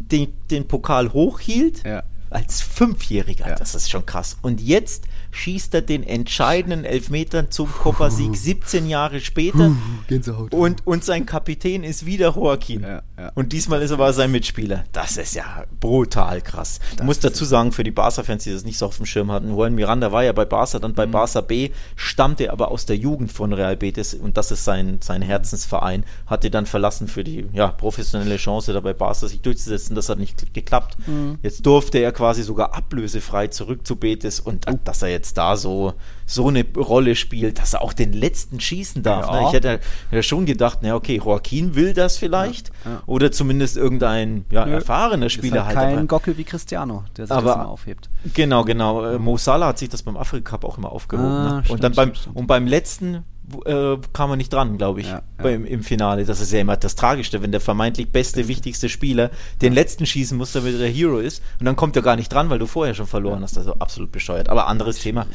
den, 0.00 0.32
den 0.50 0.66
Pokal 0.66 1.12
hochhielt. 1.12 1.84
Ja 1.84 2.02
als 2.32 2.60
Fünfjähriger. 2.60 3.48
Ja. 3.48 3.54
Das 3.56 3.74
ist 3.74 3.90
schon 3.90 4.06
krass. 4.06 4.36
Und 4.42 4.60
jetzt 4.60 5.04
schießt 5.32 5.74
er 5.74 5.82
den 5.82 6.04
entscheidenden 6.04 6.84
Elfmeter 6.84 7.50
zum 7.50 7.72
Copa-Sieg 7.72 8.36
17 8.36 8.86
Jahre 8.88 9.20
später. 9.20 9.72
Gänsehaut. 10.06 10.54
Und, 10.54 10.86
und 10.86 11.04
sein 11.04 11.26
Kapitän 11.26 11.82
ist 11.82 12.06
wieder 12.06 12.34
Joaquin. 12.36 12.82
Ja, 12.82 13.02
ja. 13.18 13.32
Und 13.34 13.52
diesmal 13.52 13.80
ist 13.82 13.90
er 13.90 13.94
aber 13.94 14.12
sein 14.12 14.30
Mitspieler. 14.30 14.84
Das 14.92 15.16
ist 15.16 15.34
ja 15.34 15.64
brutal 15.80 16.42
krass. 16.42 16.78
Das 16.90 16.98
du 16.98 17.04
musst 17.04 17.24
dazu 17.24 17.44
sagen, 17.44 17.72
für 17.72 17.82
die 17.82 17.90
Barca-Fans, 17.90 18.44
die 18.44 18.52
das 18.52 18.64
nicht 18.64 18.78
so 18.78 18.86
auf 18.86 18.98
dem 18.98 19.06
Schirm 19.06 19.32
hatten, 19.32 19.50
Juan 19.50 19.74
Miranda 19.74 20.12
war 20.12 20.22
ja 20.22 20.32
bei 20.32 20.44
Barca, 20.44 20.78
dann 20.78 20.94
bei 20.94 21.06
mhm. 21.06 21.12
Barca 21.12 21.40
B, 21.40 21.70
stammte 21.96 22.52
aber 22.52 22.70
aus 22.70 22.84
der 22.84 22.96
Jugend 22.96 23.32
von 23.32 23.52
Real 23.52 23.76
Betis 23.76 24.14
und 24.14 24.36
das 24.36 24.50
ist 24.50 24.64
sein, 24.64 24.98
sein 25.02 25.22
Herzensverein. 25.22 26.04
Hatte 26.26 26.50
dann 26.50 26.66
verlassen 26.66 27.08
für 27.08 27.24
die 27.24 27.46
ja, 27.54 27.68
professionelle 27.68 28.36
Chance, 28.36 28.74
da 28.74 28.80
bei 28.80 28.92
Barca 28.92 29.26
sich 29.28 29.40
durchzusetzen. 29.40 29.96
Das 29.96 30.10
hat 30.10 30.18
nicht 30.18 30.52
geklappt. 30.52 30.96
Mhm. 31.06 31.38
Jetzt 31.42 31.64
durfte 31.64 31.98
er 31.98 32.12
quasi 32.12 32.42
sogar 32.42 32.74
ablösefrei 32.74 33.46
zurück 33.46 33.86
zu 33.86 33.96
Betis 33.96 34.38
und 34.38 34.66
oh. 34.70 34.78
dass 34.84 35.00
er 35.00 35.08
jetzt 35.08 35.21
jetzt 35.22 35.38
da 35.38 35.56
so, 35.56 35.94
so 36.26 36.48
eine 36.48 36.64
Rolle 36.76 37.14
spielt, 37.14 37.60
dass 37.60 37.74
er 37.74 37.82
auch 37.82 37.92
den 37.92 38.12
letzten 38.12 38.58
schießen 38.58 39.02
darf. 39.02 39.30
Ne? 39.30 39.36
Ja. 39.36 39.40
Ne? 39.42 39.46
Ich 39.48 39.52
hätte 39.54 39.80
ja 40.10 40.22
schon 40.22 40.46
gedacht, 40.46 40.80
na 40.82 40.96
okay, 40.96 41.20
Joaquin 41.24 41.74
will 41.76 41.94
das 41.94 42.16
vielleicht 42.16 42.72
ja, 42.84 43.02
oder 43.06 43.30
zumindest 43.30 43.76
irgendein 43.76 44.44
ja, 44.50 44.64
erfahrener 44.64 45.30
Spieler 45.30 45.66
halt. 45.66 45.76
Kein 45.76 45.98
aber, 45.98 46.06
Gockel 46.06 46.36
wie 46.36 46.44
Cristiano, 46.44 47.04
der 47.16 47.26
sich 47.26 47.36
aber, 47.36 47.46
das 47.46 47.54
immer 47.56 47.68
aufhebt. 47.68 48.10
Genau, 48.34 48.64
genau. 48.64 49.04
Äh, 49.04 49.18
Mo 49.18 49.36
Salah 49.36 49.68
hat 49.68 49.78
sich 49.78 49.88
das 49.88 50.02
beim 50.02 50.16
Afrika 50.16 50.52
Cup 50.52 50.64
auch 50.64 50.76
immer 50.76 50.90
aufgehoben. 50.90 51.28
Ah, 51.28 51.56
ne? 51.56 51.64
stimmt, 51.64 51.70
und 51.70 51.84
dann 51.84 51.92
beim, 51.94 52.14
stimmt. 52.14 52.36
und 52.36 52.46
beim 52.46 52.66
letzten 52.66 53.24
äh, 53.64 53.96
kam 54.12 54.30
er 54.30 54.36
nicht 54.36 54.52
dran, 54.52 54.78
glaube 54.78 55.00
ich, 55.00 55.08
ja, 55.08 55.14
ja. 55.14 55.22
Beim, 55.42 55.64
im 55.64 55.82
Finale. 55.82 56.24
Das 56.24 56.40
ist 56.40 56.52
ja 56.52 56.60
immer 56.60 56.76
das 56.76 56.94
Tragischste, 56.94 57.42
wenn 57.42 57.50
der 57.50 57.60
vermeintlich 57.60 58.10
beste, 58.10 58.48
wichtigste 58.48 58.88
Spieler 58.88 59.30
den 59.60 59.72
letzten 59.72 60.06
schießen 60.06 60.36
muss, 60.36 60.52
damit 60.52 60.74
er 60.74 60.78
der 60.78 60.88
Hero 60.88 61.18
ist 61.18 61.42
und 61.60 61.66
dann 61.66 61.76
kommt 61.76 61.96
er 61.96 62.02
gar 62.02 62.16
nicht 62.16 62.32
dran, 62.32 62.50
weil 62.50 62.58
du 62.58 62.66
vorher 62.66 62.94
schon 62.94 63.06
verloren 63.06 63.42
hast. 63.42 63.58
Also 63.58 63.74
absolut 63.74 64.12
bescheuert. 64.12 64.48
Aber 64.48 64.68
anderes 64.68 64.98
Thema. 64.98 65.26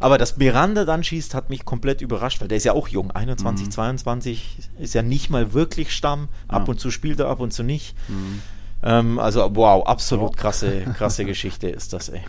Aber 0.00 0.18
dass 0.18 0.36
Miranda 0.36 0.84
dann 0.84 1.04
schießt, 1.04 1.34
hat 1.34 1.50
mich 1.50 1.64
komplett 1.64 2.00
überrascht, 2.00 2.40
weil 2.40 2.48
der 2.48 2.58
ist 2.58 2.64
ja 2.64 2.72
auch 2.72 2.88
jung. 2.88 3.10
21, 3.10 3.66
mhm. 3.66 3.70
22 3.70 4.58
ist 4.78 4.94
ja 4.94 5.02
nicht 5.02 5.30
mal 5.30 5.52
wirklich 5.52 5.92
Stamm. 5.92 6.28
Ab 6.48 6.62
ja. 6.66 6.72
und 6.72 6.80
zu 6.80 6.90
spielt 6.90 7.20
er, 7.20 7.28
ab 7.28 7.40
und 7.40 7.52
zu 7.52 7.62
nicht. 7.62 7.94
Mhm. 8.08 8.42
Ähm, 8.82 9.18
also 9.18 9.50
wow, 9.54 9.86
absolut 9.86 10.36
krasse, 10.36 10.82
krasse 10.96 11.24
Geschichte 11.24 11.68
ist 11.68 11.92
das, 11.92 12.08
ey. 12.08 12.20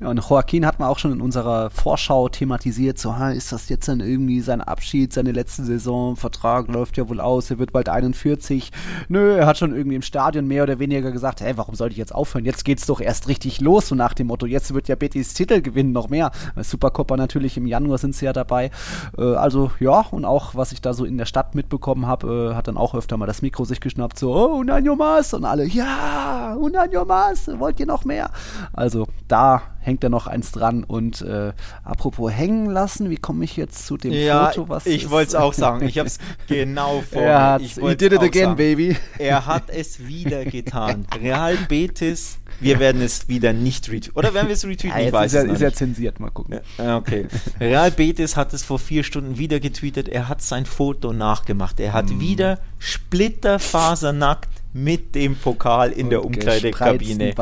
Ja, 0.00 0.08
und 0.08 0.18
Joaquin 0.18 0.66
hat 0.66 0.78
man 0.78 0.88
auch 0.88 0.98
schon 0.98 1.12
in 1.12 1.20
unserer 1.20 1.70
Vorschau 1.70 2.28
thematisiert, 2.28 2.98
so, 2.98 3.14
ist 3.34 3.52
das 3.52 3.68
jetzt 3.68 3.88
dann 3.88 4.00
irgendwie 4.00 4.40
sein 4.40 4.60
Abschied, 4.60 5.12
seine 5.12 5.32
letzte 5.32 5.64
Saison, 5.64 6.16
Vertrag 6.16 6.68
läuft 6.68 6.96
ja 6.96 7.08
wohl 7.08 7.20
aus, 7.20 7.50
er 7.50 7.58
wird 7.58 7.72
bald 7.72 7.88
41. 7.88 8.72
Nö, 9.08 9.36
er 9.36 9.46
hat 9.46 9.58
schon 9.58 9.74
irgendwie 9.74 9.96
im 9.96 10.02
Stadion 10.02 10.46
mehr 10.46 10.64
oder 10.64 10.78
weniger 10.78 11.12
gesagt, 11.12 11.40
hey, 11.40 11.56
warum 11.56 11.74
sollte 11.74 11.92
ich 11.92 11.98
jetzt 11.98 12.14
aufhören? 12.14 12.44
Jetzt 12.44 12.64
geht's 12.64 12.86
doch 12.86 13.00
erst 13.00 13.28
richtig 13.28 13.60
los, 13.60 13.88
so 13.88 13.94
nach 13.94 14.14
dem 14.14 14.26
Motto, 14.26 14.46
jetzt 14.46 14.74
wird 14.74 14.88
ja 14.88 14.96
Betis 14.96 15.34
Titel 15.34 15.62
gewinnen, 15.62 15.92
noch 15.92 16.08
mehr. 16.08 16.30
Bei 16.54 16.62
Supercopa 16.62 17.16
natürlich 17.16 17.56
im 17.56 17.66
Januar 17.66 17.98
sind 17.98 18.14
sie 18.14 18.24
ja 18.24 18.32
dabei. 18.32 18.70
Äh, 19.16 19.22
also 19.22 19.70
ja, 19.78 20.04
und 20.10 20.24
auch, 20.24 20.54
was 20.54 20.72
ich 20.72 20.80
da 20.80 20.94
so 20.94 21.04
in 21.04 21.16
der 21.16 21.26
Stadt 21.26 21.54
mitbekommen 21.54 22.06
habe, 22.06 22.50
äh, 22.52 22.54
hat 22.54 22.68
dann 22.68 22.76
auch 22.76 22.94
öfter 22.94 23.16
mal 23.16 23.26
das 23.26 23.42
Mikro 23.42 23.64
sich 23.64 23.80
geschnappt, 23.80 24.18
so, 24.18 24.34
oh, 24.34 24.62
nein, 24.62 24.84
Jomas, 24.84 25.32
und 25.34 25.44
alle, 25.44 25.64
ja, 25.66 25.91
ja, 25.92 26.52
100 26.52 26.94
your 26.94 27.04
Maß, 27.04 27.58
wollt 27.58 27.80
ihr 27.80 27.86
noch 27.86 28.04
mehr? 28.04 28.30
Also 28.72 29.06
da 29.28 29.62
hängt 29.80 30.02
ja 30.02 30.08
noch 30.08 30.26
eins 30.26 30.52
dran 30.52 30.84
und 30.84 31.22
äh, 31.22 31.52
apropos 31.84 32.30
hängen 32.30 32.66
lassen, 32.66 33.10
wie 33.10 33.16
komme 33.16 33.44
ich 33.44 33.56
jetzt 33.56 33.86
zu 33.86 33.96
dem 33.96 34.12
ja, 34.12 34.48
Foto? 34.48 34.68
Was 34.68 34.86
ich 34.86 35.10
wollte 35.10 35.30
es 35.30 35.34
auch 35.34 35.52
sagen, 35.52 35.86
ich 35.86 35.98
habe 35.98 36.06
es 36.06 36.18
genau 36.46 37.02
vor 37.10 37.22
er 37.22 37.58
he 37.58 37.96
did 37.96 38.12
it 38.12 38.20
again, 38.20 38.44
sagen. 38.44 38.56
baby. 38.56 38.96
Er 39.18 39.46
hat 39.46 39.64
es 39.68 40.06
wieder 40.06 40.44
getan. 40.44 41.06
Real 41.20 41.56
Betis, 41.68 42.38
wir 42.60 42.78
werden 42.78 43.02
es 43.02 43.28
wieder 43.28 43.52
nicht 43.52 43.88
retweeten. 43.88 44.12
Oder 44.14 44.34
werden 44.34 44.48
wir 44.48 44.54
es 44.54 44.64
retweeten? 44.64 44.98
Ja, 44.98 45.06
ich 45.06 45.12
weiß 45.12 45.34
ist, 45.34 45.46
ja, 45.46 45.52
ist 45.52 45.60
ja 45.60 45.72
zensiert, 45.72 46.20
mal 46.20 46.30
gucken. 46.30 46.60
Ja, 46.78 46.96
okay. 46.96 47.26
Real 47.58 47.90
Betis 47.90 48.36
hat 48.36 48.52
es 48.54 48.62
vor 48.62 48.78
vier 48.78 49.02
Stunden 49.02 49.38
wieder 49.38 49.58
getweetet, 49.58 50.08
er 50.08 50.28
hat 50.28 50.42
sein 50.42 50.64
Foto 50.64 51.12
nachgemacht. 51.12 51.80
Er 51.80 51.92
hat 51.92 52.10
mm. 52.10 52.20
wieder 52.20 52.58
splitterfasernackt 52.78 54.61
mit 54.72 55.14
dem 55.14 55.36
Pokal 55.36 55.92
in 55.92 56.04
und 56.04 56.10
der 56.10 56.24
Umkleidekabine 56.24 57.34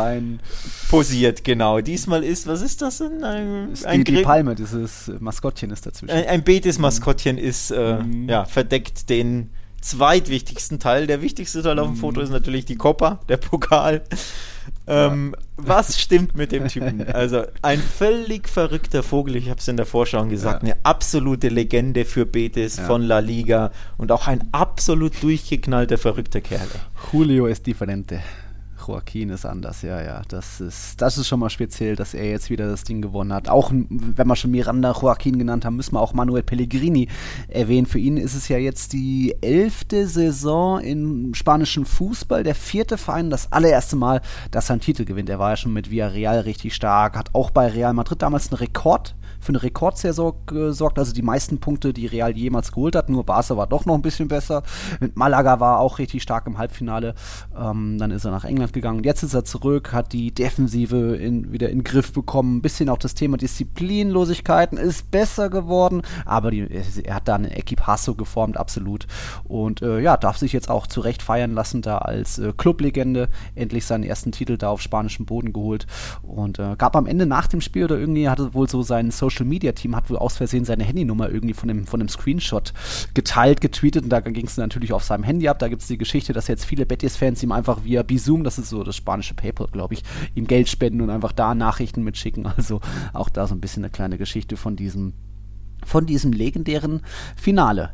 posiert, 0.89 1.45
genau. 1.45 1.81
Diesmal 1.81 2.25
ist, 2.25 2.47
was 2.47 2.61
ist 2.61 2.83
das 2.83 2.99
denn? 2.99 3.23
Ein, 3.23 3.69
ein 3.85 4.05
die, 4.05 4.13
die, 4.13 4.23
Palme, 4.23 4.55
dieses 4.55 5.11
Maskottchen 5.21 5.71
ist 5.71 5.87
dazwischen. 5.87 6.15
Ein, 6.15 6.27
ein 6.27 6.43
Betis-Maskottchen 6.43 7.37
mhm. 7.37 7.43
ist, 7.43 7.71
äh, 7.71 8.03
mhm. 8.03 8.29
ja, 8.29 8.45
verdeckt 8.45 9.09
den 9.11 9.51
zweitwichtigsten 9.81 10.79
Teil. 10.79 11.07
Der 11.07 11.23
wichtigste 11.23 11.63
Teil 11.63 11.79
auf 11.79 11.87
dem 11.87 11.95
mhm. 11.95 12.01
Foto 12.01 12.21
ist 12.21 12.31
natürlich 12.31 12.65
die 12.65 12.77
Copa, 12.77 13.21
der 13.29 13.37
Pokal. 13.37 14.03
Ähm. 14.91 15.37
Was 15.57 16.01
stimmt 16.01 16.35
mit 16.35 16.53
dem 16.53 16.69
Typen? 16.69 17.07
Also 17.13 17.45
ein 17.63 17.79
völlig 17.79 18.49
verrückter 18.49 19.03
Vogel, 19.03 19.37
ich 19.37 19.51
habe 19.51 19.61
es 19.61 19.69
in 19.69 19.77
der 19.77 19.87
Vorschau 19.87 20.25
gesagt, 20.25 20.63
ja. 20.63 20.73
eine 20.73 20.85
absolute 20.85 21.49
Legende 21.49 22.05
für 22.05 22.27
Betis 22.27 22.79
ja. 22.79 22.85
von 22.85 23.03
La 23.03 23.19
Liga 23.19 23.71
und 23.99 24.11
auch 24.11 24.27
ein 24.27 24.49
absolut 24.53 25.23
durchgeknallter, 25.23 25.99
verrückter 25.99 26.41
Kerl. 26.41 26.67
Julio 27.13 27.47
ist 27.47 27.67
differente. 27.67 28.21
Joaquin 28.87 29.31
ist 29.31 29.45
anders, 29.45 29.83
ja, 29.83 30.03
ja. 30.03 30.23
Das 30.29 30.61
ist, 30.61 31.01
das 31.01 31.19
ist 31.19 31.29
schon 31.29 31.41
mal 31.41 31.51
speziell, 31.51 31.97
dass 31.97 32.15
er 32.15 32.29
jetzt 32.29 32.51
wieder 32.51 32.69
das 32.69 32.85
Ding 32.85 33.03
gewonnen 33.03 33.33
hat. 33.33 33.49
Auch 33.49 33.71
wenn 33.73 34.27
wir 34.27 34.37
schon 34.37 34.51
Miranda 34.51 34.93
Joaquin 34.93 35.39
genannt 35.39 35.65
haben, 35.65 35.77
müssen 35.77 35.95
wir 35.95 36.01
auch 36.01 36.13
Manuel 36.13 36.43
Pellegrini 36.43 37.09
erwähnen. 37.49 37.87
Für 37.87 37.99
ihn 37.99 38.17
ist 38.17 38.35
es 38.35 38.49
ja 38.49 38.59
jetzt 38.59 38.93
die 38.93 39.35
elfte 39.41 40.07
Saison 40.07 40.81
im 40.81 41.35
spanischen 41.35 41.85
Fußball, 41.85 42.43
der 42.43 42.55
vierte 42.55 42.99
Verein, 42.99 43.31
das 43.31 43.53
allererste 43.53 43.97
Mal, 43.97 44.21
dass 44.51 44.71
er 44.71 44.75
einen 44.75 44.81
Titel 44.81 45.05
gewinnt. 45.05 45.29
Er 45.29 45.39
war 45.39 45.51
ja 45.51 45.57
schon 45.57 45.73
mit 45.73 45.91
Villarreal 45.91 46.41
richtig 46.41 46.75
stark, 46.75 47.17
hat 47.17 47.35
auch 47.35 47.51
bei 47.51 47.69
Real 47.69 47.95
Madrid 47.95 48.23
damals 48.23 48.51
einen 48.51 48.59
Rekord 48.59 49.15
für 49.41 49.51
eine 49.51 49.63
Rekordsaison 49.63 50.35
gesorgt, 50.47 50.99
also 50.99 51.13
die 51.13 51.23
meisten 51.23 51.59
Punkte, 51.59 51.93
die 51.93 52.07
Real 52.07 52.37
jemals 52.37 52.73
geholt 52.73 52.95
hat. 52.95 53.09
Nur 53.09 53.25
Barca 53.25 53.57
war 53.57 53.67
doch 53.67 53.87
noch 53.87 53.95
ein 53.95 54.03
bisschen 54.03 54.29
besser. 54.29 54.63
Mit 55.01 55.17
Malaga 55.17 55.61
war 55.61 55.81
auch 55.81 55.99
richtig 55.99 56.23
stark 56.23 56.47
im 56.47 56.59
Halbfinale. 56.59 57.15
Ähm, 57.59 57.99
dann 57.99 58.11
ist 58.11 58.25
er 58.25 58.31
nach 58.31 58.45
England 58.45 58.73
gegangen. 58.73 59.03
Jetzt 59.03 59.23
ist 59.23 59.35
er 59.35 59.45
zurück, 59.45 59.93
hat 59.93 60.13
die 60.13 60.33
Defensive 60.33 61.17
in, 61.17 61.53
wieder 61.53 61.71
in 61.71 61.79
den 61.79 61.85
Griff 61.85 62.13
bekommen. 62.13 62.59
Ein 62.59 62.63
bisschen 62.63 62.89
auch 62.89 62.99
das 62.99 63.15
Thema 63.15 63.37
Disziplinlosigkeiten 63.39 64.79
ist 64.79 65.11
besser 65.11 65.49
geworden, 65.49 66.03
aber 66.25 66.51
die, 66.51 66.69
er 67.05 67.15
hat 67.15 67.29
da 67.29 67.37
eine 67.37 67.57
Equipasso 67.57 68.15
geformt, 68.15 68.57
absolut. 68.57 69.07
Und 69.45 69.83
äh, 69.83 70.01
ja, 70.01 70.17
darf 70.17 70.37
sich 70.37 70.53
jetzt 70.53 70.71
auch 70.71 70.87
zurecht 70.87 71.23
feiern 71.23 71.53
lassen, 71.53 71.83
da 71.83 71.99
als 71.99 72.39
äh, 72.39 72.53
Clublegende 72.57 73.29
endlich 73.55 73.87
seinen 73.87 74.05
ersten 74.05 74.33
Titel 74.33 74.59
da 74.59 74.69
auf 74.69 74.83
spanischem 74.83 75.27
Boden 75.27 75.53
geholt. 75.53 75.87
Und 76.23 76.59
äh, 76.59 76.77
gab 76.77 76.97
am 76.97 77.07
Ende 77.07 77.27
nach 77.27 77.47
dem 77.47 77.61
Spiel 77.61 77.85
oder 77.85 77.99
irgendwie 77.99 78.29
hatte 78.29 78.55
wohl 78.55 78.69
so 78.69 78.83
seinen 78.83 79.11
Social 79.11 79.30
Social 79.31 79.47
Media 79.47 79.73
Team 79.73 79.95
hat 79.97 80.11
wohl 80.11 80.17
aus 80.17 80.37
Versehen 80.37 80.65
seine 80.65 80.85
Handynummer 80.85 81.31
irgendwie 81.31 81.55
von 81.55 81.69
dem, 81.69 81.87
von 81.87 82.01
dem 82.01 82.09
Screenshot 82.09 82.73
geteilt, 83.15 83.61
getweetet 83.61 84.05
und 84.05 84.11
da 84.11 84.21
ging 84.21 84.47
es 84.47 84.57
natürlich 84.57 84.93
auf 84.93 85.05
seinem 85.05 85.25
Handy 85.25 85.49
ab. 85.49 85.59
Da 85.59 85.69
gibt 85.69 85.83
es 85.83 85.89
die 85.89 85.99
Geschichte, 85.99 86.33
dass 86.33 86.49
jetzt 86.49 86.65
viele 86.65 86.87
Betis-Fans 86.87 87.43
ihm 87.43 87.53
einfach 87.53 87.85
via 87.85 88.03
Bizum, 88.03 88.45
das 88.45 88.59
ist 88.59 88.71
so 88.71 88.83
das 88.83 88.97
spanische 88.97 89.35
PayPal, 89.35 89.69
glaube 89.69 89.95
ich, 89.95 90.03
ihm 90.35 90.47
Geld 90.47 90.69
spenden 90.69 91.01
und 91.01 91.11
einfach 91.11 91.33
da 91.33 91.55
Nachrichten 91.55 92.03
mitschicken. 92.03 92.47
Also 92.61 92.81
auch 93.15 93.31
da 93.31 93.47
so 93.47 93.55
ein 93.55 93.61
bisschen 93.61 93.85
eine 93.85 93.91
kleine 93.91 94.19
Geschichte 94.19 94.57
von 94.57 94.77
diesem, 94.77 95.15
von 95.85 96.05
diesem 96.05 96.33
legendären 96.33 97.01
Finale. 97.37 97.93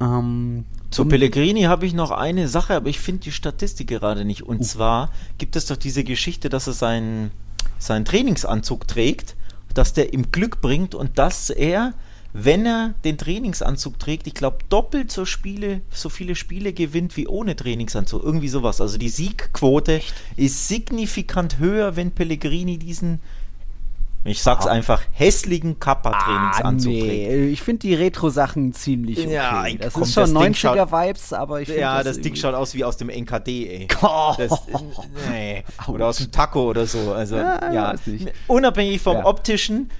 Ähm, 0.00 0.64
Zu 0.90 1.06
Pellegrini 1.06 1.62
habe 1.62 1.86
ich 1.86 1.94
noch 1.94 2.10
eine 2.10 2.48
Sache, 2.48 2.74
aber 2.74 2.88
ich 2.88 3.00
finde 3.00 3.22
die 3.22 3.32
Statistik 3.32 3.88
gerade 3.88 4.24
nicht. 4.24 4.42
Und 4.42 4.60
uh. 4.60 4.64
zwar 4.64 5.10
gibt 5.38 5.56
es 5.56 5.66
doch 5.66 5.76
diese 5.76 6.04
Geschichte, 6.04 6.48
dass 6.48 6.66
er 6.66 6.72
seinen, 6.74 7.30
seinen 7.78 8.04
Trainingsanzug 8.04 8.86
trägt, 8.86 9.36
dass 9.74 9.92
der 9.92 10.12
ihm 10.12 10.30
Glück 10.32 10.60
bringt 10.60 10.94
und 10.94 11.18
dass 11.18 11.50
er, 11.50 11.94
wenn 12.32 12.66
er 12.66 12.94
den 13.04 13.18
Trainingsanzug 13.18 13.98
trägt, 13.98 14.26
ich 14.26 14.34
glaube, 14.34 14.58
doppelt 14.68 15.12
so, 15.12 15.24
Spiele, 15.24 15.82
so 15.90 16.08
viele 16.08 16.34
Spiele 16.34 16.72
gewinnt 16.72 17.16
wie 17.16 17.26
ohne 17.26 17.56
Trainingsanzug. 17.56 18.22
Irgendwie 18.22 18.48
sowas. 18.48 18.80
Also 18.80 18.98
die 18.98 19.08
Siegquote 19.08 20.00
ist 20.36 20.68
signifikant 20.68 21.58
höher, 21.58 21.96
wenn 21.96 22.10
Pellegrini 22.10 22.78
diesen 22.78 23.20
ich 24.24 24.42
sag's 24.42 24.66
ah. 24.66 24.70
einfach, 24.70 25.02
hässlichen 25.12 25.80
Kappa-Trainingsanzug 25.80 26.92
ah, 26.92 26.96
nee. 26.96 27.48
Ich 27.48 27.62
finde 27.62 27.80
die 27.80 27.94
Retro-Sachen 27.94 28.72
ziemlich 28.72 29.18
okay. 29.18 29.32
Ja, 29.32 29.66
das 29.78 29.94
komm, 29.94 30.04
ist 30.04 30.14
schon 30.14 30.30
90er-Vibes, 30.30 31.32
aber 31.32 31.60
ich 31.60 31.68
finde 31.68 31.80
Ja, 31.80 31.98
das, 31.98 32.16
das 32.16 32.20
Ding 32.20 32.36
schaut 32.36 32.54
aus 32.54 32.74
wie 32.74 32.84
aus 32.84 32.96
dem 32.96 33.08
NKD, 33.08 33.68
ey. 33.68 33.88
Oh. 34.02 34.34
Das, 34.36 34.50
nee. 35.30 35.64
Oder 35.88 36.06
aus 36.06 36.18
dem 36.18 36.30
Taco 36.30 36.70
oder 36.70 36.86
so. 36.86 37.12
Also, 37.12 37.36
ja, 37.36 37.72
ja. 37.72 37.94
unabhängig 38.46 39.00
vom 39.00 39.16
ja. 39.16 39.24
optischen, 39.24 39.90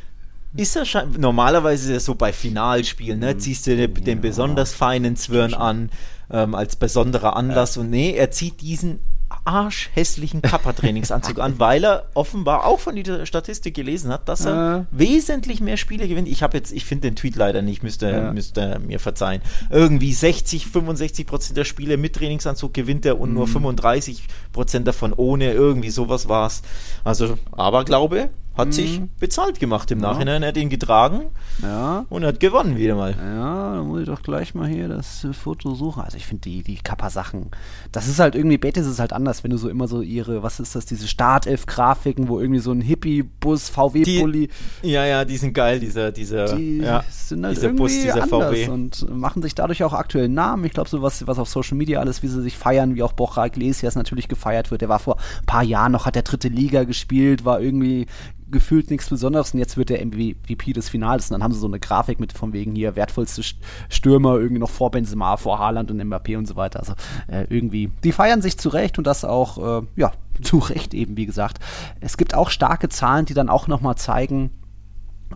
ist 0.54 0.76
er 0.76 0.84
schon, 0.84 1.12
normalerweise 1.18 1.92
ist 1.92 1.92
er 1.92 2.00
so 2.00 2.14
bei 2.14 2.32
Finalspielen, 2.32 3.18
ne? 3.18 3.34
Mhm. 3.34 3.40
Ziehst 3.40 3.66
du 3.66 3.76
den, 3.76 3.94
den 3.94 4.20
besonders 4.20 4.74
feinen 4.74 5.16
Zwirn 5.16 5.54
an, 5.54 5.90
ähm, 6.30 6.54
als 6.54 6.76
besonderer 6.76 7.36
Anlass 7.36 7.76
und 7.76 7.90
nee, 7.90 8.12
er 8.12 8.30
zieht 8.30 8.60
diesen 8.60 9.00
arschhässlichen 9.44 10.42
Kappa-Trainingsanzug 10.42 11.38
an, 11.38 11.58
weil 11.58 11.84
er 11.84 12.08
offenbar 12.14 12.64
auch 12.64 12.80
von 12.80 12.96
dieser 12.96 13.26
Statistik 13.26 13.74
gelesen 13.74 14.12
hat, 14.12 14.28
dass 14.28 14.44
er 14.44 14.86
äh. 14.92 14.98
wesentlich 14.98 15.60
mehr 15.60 15.76
Spiele 15.76 16.08
gewinnt. 16.08 16.28
Ich 16.28 16.42
habe 16.42 16.56
jetzt, 16.56 16.72
ich 16.72 16.84
finde 16.84 17.08
den 17.08 17.16
Tweet 17.16 17.36
leider 17.36 17.62
nicht, 17.62 17.82
müsste, 17.82 18.10
ja. 18.10 18.32
müsste 18.32 18.78
mir 18.80 19.00
verzeihen. 19.00 19.42
Irgendwie 19.70 20.12
60, 20.12 20.66
65 20.66 21.26
Prozent 21.26 21.56
der 21.56 21.64
Spiele 21.64 21.96
mit 21.96 22.14
Trainingsanzug 22.14 22.74
gewinnt 22.74 23.06
er 23.06 23.20
und 23.20 23.30
mhm. 23.30 23.36
nur 23.36 23.48
35 23.48 24.24
Prozent 24.52 24.86
davon 24.86 25.12
ohne. 25.12 25.52
Irgendwie 25.52 25.90
sowas 25.90 26.28
war 26.28 26.46
es. 26.46 26.62
Also, 27.04 27.38
aber 27.52 27.84
glaube, 27.84 28.30
hat 28.54 28.68
mhm. 28.68 28.72
sich 28.72 29.00
bezahlt 29.18 29.58
gemacht 29.58 29.90
im. 29.90 30.02
Nachhinein. 30.02 30.42
Er 30.42 30.48
hat 30.48 30.56
ihn 30.56 30.68
getragen 30.68 31.30
ja. 31.62 32.04
und 32.10 32.24
hat 32.24 32.40
gewonnen 32.40 32.76
wieder 32.76 32.94
mal. 32.94 33.12
Ja, 33.12 33.76
dann 33.76 33.86
muss 33.86 34.00
ich 34.00 34.06
doch 34.06 34.22
gleich 34.22 34.54
mal 34.54 34.68
hier 34.68 34.88
das 34.88 35.26
Foto 35.32 35.74
suchen. 35.74 36.02
Also 36.02 36.16
ich 36.16 36.26
finde 36.26 36.42
die, 36.42 36.62
die 36.62 36.76
Kappa-Sachen, 36.76 37.50
das 37.92 38.08
ist 38.08 38.18
halt 38.18 38.34
irgendwie, 38.34 38.58
Betis 38.58 38.86
ist 38.86 38.98
halt 38.98 39.12
anders, 39.12 39.44
wenn 39.44 39.50
du 39.50 39.56
so 39.56 39.68
immer 39.68 39.88
so 39.88 40.02
ihre, 40.02 40.42
was 40.42 40.60
ist 40.60 40.74
das, 40.74 40.84
diese 40.84 41.08
Startelf-Grafiken, 41.08 42.28
wo 42.28 42.40
irgendwie 42.40 42.60
so 42.60 42.72
ein 42.72 42.80
Hippie-Bus, 42.80 43.70
VW-Pulli. 43.70 44.48
Ja, 44.82 45.06
ja, 45.06 45.24
die 45.24 45.36
sind 45.36 45.54
geil, 45.54 45.80
dieser, 45.80 46.12
dieser, 46.12 46.56
die 46.56 46.78
ja, 46.78 47.04
sind 47.08 47.44
halt 47.44 47.56
dieser 47.56 47.68
irgendwie 47.68 47.82
Bus, 47.82 47.92
dieser 47.92 48.26
VW. 48.26 48.68
Und 48.68 49.08
machen 49.10 49.42
sich 49.42 49.54
dadurch 49.54 49.84
auch 49.84 49.92
aktuell 49.92 50.28
Namen. 50.28 50.64
Ich 50.64 50.72
glaube, 50.72 50.90
so 50.90 51.02
was, 51.02 51.26
was 51.26 51.38
auf 51.38 51.48
Social 51.48 51.76
Media 51.76 52.00
alles, 52.00 52.22
wie 52.22 52.28
sie 52.28 52.42
sich 52.42 52.58
feiern, 52.58 52.94
wie 52.94 53.02
auch 53.02 53.12
Borja 53.12 53.46
Iglesias 53.46 53.94
natürlich 53.94 54.28
gefeiert 54.28 54.70
wird. 54.70 54.80
Der 54.80 54.88
war 54.88 54.98
vor 54.98 55.16
ein 55.16 55.46
paar 55.46 55.62
Jahren 55.62 55.92
noch, 55.92 56.06
hat 56.06 56.14
der 56.14 56.22
dritte 56.22 56.48
Liga 56.48 56.84
gespielt, 56.84 57.44
war 57.44 57.60
irgendwie 57.60 58.06
gefühlt 58.52 58.90
nichts 58.90 59.08
Besonderes 59.08 59.52
und 59.52 59.58
jetzt 59.58 59.76
wird 59.76 59.90
der 59.90 60.04
MVP 60.04 60.72
des 60.72 60.88
Finals 60.88 61.30
und 61.30 61.34
dann 61.34 61.42
haben 61.42 61.52
sie 61.52 61.60
so 61.60 61.66
eine 61.66 61.80
Grafik 61.80 62.20
mit 62.20 62.32
von 62.32 62.52
wegen 62.52 62.74
hier 62.74 62.94
wertvollste 62.94 63.42
Stürmer 63.88 64.36
irgendwie 64.36 64.60
noch 64.60 64.70
vor 64.70 64.90
Benzema, 64.90 65.36
vor 65.36 65.58
Haaland 65.58 65.90
und 65.90 66.00
Mbappé 66.00 66.38
und 66.38 66.46
so 66.46 66.56
weiter. 66.56 66.80
Also 66.80 66.94
äh, 67.28 67.46
irgendwie, 67.48 67.90
die 68.04 68.12
feiern 68.12 68.42
sich 68.42 68.58
zurecht 68.58 68.98
und 68.98 69.06
das 69.06 69.24
auch, 69.24 69.82
äh, 69.82 69.86
ja, 69.96 70.12
zu 70.42 70.58
Recht 70.58 70.94
eben, 70.94 71.16
wie 71.16 71.26
gesagt. 71.26 71.58
Es 72.00 72.16
gibt 72.16 72.34
auch 72.34 72.50
starke 72.50 72.88
Zahlen, 72.88 73.26
die 73.26 73.34
dann 73.34 73.48
auch 73.48 73.66
nochmal 73.66 73.96
zeigen, 73.96 74.50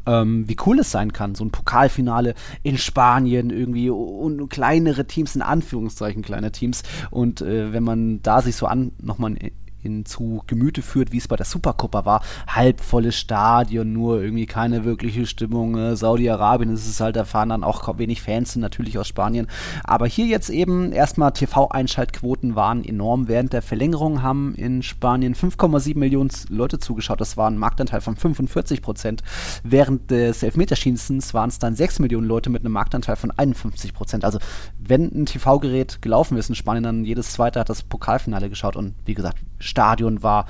ähm, 0.05 0.49
wie 0.49 0.57
cool 0.67 0.79
es 0.81 0.91
sein 0.91 1.13
kann, 1.13 1.35
so 1.35 1.45
ein 1.45 1.51
Pokalfinale 1.51 2.35
in 2.63 2.77
Spanien 2.77 3.51
irgendwie 3.51 3.91
und 3.91 4.49
kleinere 4.49 5.07
Teams, 5.07 5.35
in 5.35 5.43
Anführungszeichen 5.43 6.23
kleine 6.23 6.53
Teams. 6.53 6.83
Und 7.11 7.41
äh, 7.41 7.73
wenn 7.73 7.83
man 7.83 8.23
da 8.23 8.43
sich 8.43 8.57
so 8.57 8.67
an 8.67 8.93
nochmal 9.01 9.37
in 9.87 10.05
zu 10.05 10.43
Gemüte 10.47 10.83
führt, 10.83 11.13
wie 11.13 11.19
es 11.19 11.29
bei 11.29 11.37
der 11.37 11.47
Supercoppa 11.47 12.05
war. 12.05 12.23
Halbvolles 12.47 13.17
Stadion, 13.17 13.93
nur 13.93 14.23
irgendwie 14.23 14.47
keine 14.47 14.85
wirkliche 14.85 15.27
Stimmung. 15.27 15.79
Äh, 15.79 15.97
Saudi-Arabien 15.97 16.71
ist 16.71 16.87
es 16.87 17.01
halt, 17.01 17.17
da 17.17 17.25
fahren 17.25 17.49
dann 17.49 17.65
auch 17.65 17.87
wenig 17.99 18.21
Fans 18.21 18.53
sind 18.53 18.63
natürlich 18.63 18.99
aus 18.99 19.09
Spanien. 19.09 19.47
Aber 19.85 20.07
hier 20.07 20.27
jetzt 20.27 20.51
eben 20.51 20.93
erstmal 20.93 21.33
TV-Einschaltquoten 21.33 22.57
waren 22.57 22.85
enorm. 22.85 23.29
Während 23.29 23.53
der 23.53 23.63
Verlängerung 23.63 24.23
haben 24.23 24.55
in 24.55 24.83
Spanien 24.83 25.35
5,7 25.35 25.97
Millionen 25.97 26.31
Leute 26.49 26.79
zugeschaut. 26.79 27.21
Das 27.21 27.37
war 27.37 27.49
ein 27.49 27.59
Marktanteil 27.59 28.01
von 28.01 28.17
45 28.17 28.83
Prozent. 28.83 29.23
Während 29.63 30.11
des 30.11 30.43
Elfmeterschießens 30.43 31.33
waren 31.35 31.49
es 31.49 31.59
dann 31.59 31.75
6 31.75 32.01
Millionen 32.01 32.27
Leute 32.27 32.51
mit 32.51 32.63
einem 32.63 32.73
Marktanteil 32.73 33.17
von 33.17 33.31
51 33.31 33.95
Prozent. 33.95 34.25
Also 34.25 34.39
wenn 34.79 35.05
ein 35.15 35.27
TV-Gerät 35.27 36.03
gelaufen 36.03 36.37
ist 36.37 36.49
in 36.49 36.55
Spanien, 36.55 36.85
dann 36.85 37.05
jedes 37.05 37.33
zweite 37.33 37.61
hat 37.61 37.69
das 37.69 37.83
Pokalfinale 37.83 38.49
geschaut 38.49 38.77
und 38.77 38.95
wie 39.05 39.15
gesagt, 39.15 39.39
Stadion 39.77 40.23
war 40.23 40.47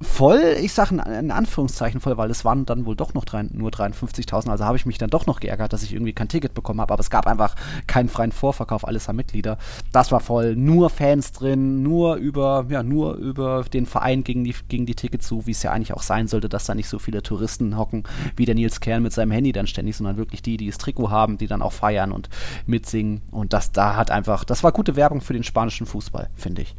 voll, 0.00 0.56
ich 0.60 0.72
sage 0.72 0.94
in 0.94 1.30
Anführungszeichen 1.30 2.00
voll, 2.00 2.16
weil 2.16 2.30
es 2.30 2.44
waren 2.44 2.64
dann 2.66 2.84
wohl 2.84 2.96
doch 2.96 3.12
noch 3.12 3.24
drei, 3.26 3.42
nur 3.44 3.70
53.000, 3.70 4.48
also 4.48 4.64
habe 4.64 4.76
ich 4.78 4.86
mich 4.86 4.96
dann 4.96 5.10
doch 5.10 5.26
noch 5.26 5.38
geärgert, 5.40 5.72
dass 5.72 5.82
ich 5.82 5.92
irgendwie 5.92 6.14
kein 6.14 6.28
Ticket 6.28 6.54
bekommen 6.54 6.80
habe, 6.80 6.94
aber 6.94 7.00
es 7.00 7.10
gab 7.10 7.26
einfach 7.26 7.54
keinen 7.86 8.08
freien 8.08 8.32
Vorverkauf, 8.32 8.86
alles 8.86 9.08
an 9.08 9.16
Mitglieder. 9.16 9.58
Das 9.92 10.12
war 10.12 10.20
voll, 10.20 10.56
nur 10.56 10.88
Fans 10.88 11.32
drin, 11.32 11.82
nur 11.82 12.16
über, 12.16 12.66
ja, 12.70 12.82
nur 12.82 13.16
über 13.16 13.64
den 13.64 13.84
Verein 13.84 14.24
gegen 14.24 14.44
die, 14.44 14.54
gegen 14.68 14.86
die 14.86 14.94
Tickets 14.94 15.26
zu, 15.26 15.46
wie 15.46 15.52
es 15.52 15.62
ja 15.62 15.72
eigentlich 15.72 15.92
auch 15.92 16.02
sein 16.02 16.26
sollte, 16.26 16.48
dass 16.48 16.64
da 16.64 16.74
nicht 16.74 16.88
so 16.88 16.98
viele 16.98 17.22
Touristen 17.22 17.76
hocken, 17.76 18.04
wie 18.34 18.46
der 18.46 18.54
Nils 18.54 18.80
Kern 18.80 19.02
mit 19.02 19.12
seinem 19.12 19.30
Handy 19.30 19.52
dann 19.52 19.66
ständig, 19.66 19.96
sondern 19.96 20.16
wirklich 20.16 20.40
die, 20.40 20.56
die 20.56 20.68
das 20.68 20.78
Trikot 20.78 21.10
haben, 21.10 21.38
die 21.38 21.46
dann 21.46 21.60
auch 21.60 21.72
feiern 21.72 22.12
und 22.12 22.30
mitsingen 22.66 23.22
und 23.30 23.52
das 23.52 23.72
da 23.72 23.96
hat 23.96 24.10
einfach, 24.10 24.44
das 24.44 24.62
war 24.62 24.72
gute 24.72 24.96
Werbung 24.96 25.20
für 25.20 25.32
den 25.34 25.44
spanischen 25.44 25.86
Fußball, 25.86 26.30
finde 26.34 26.62
ich. 26.62 26.74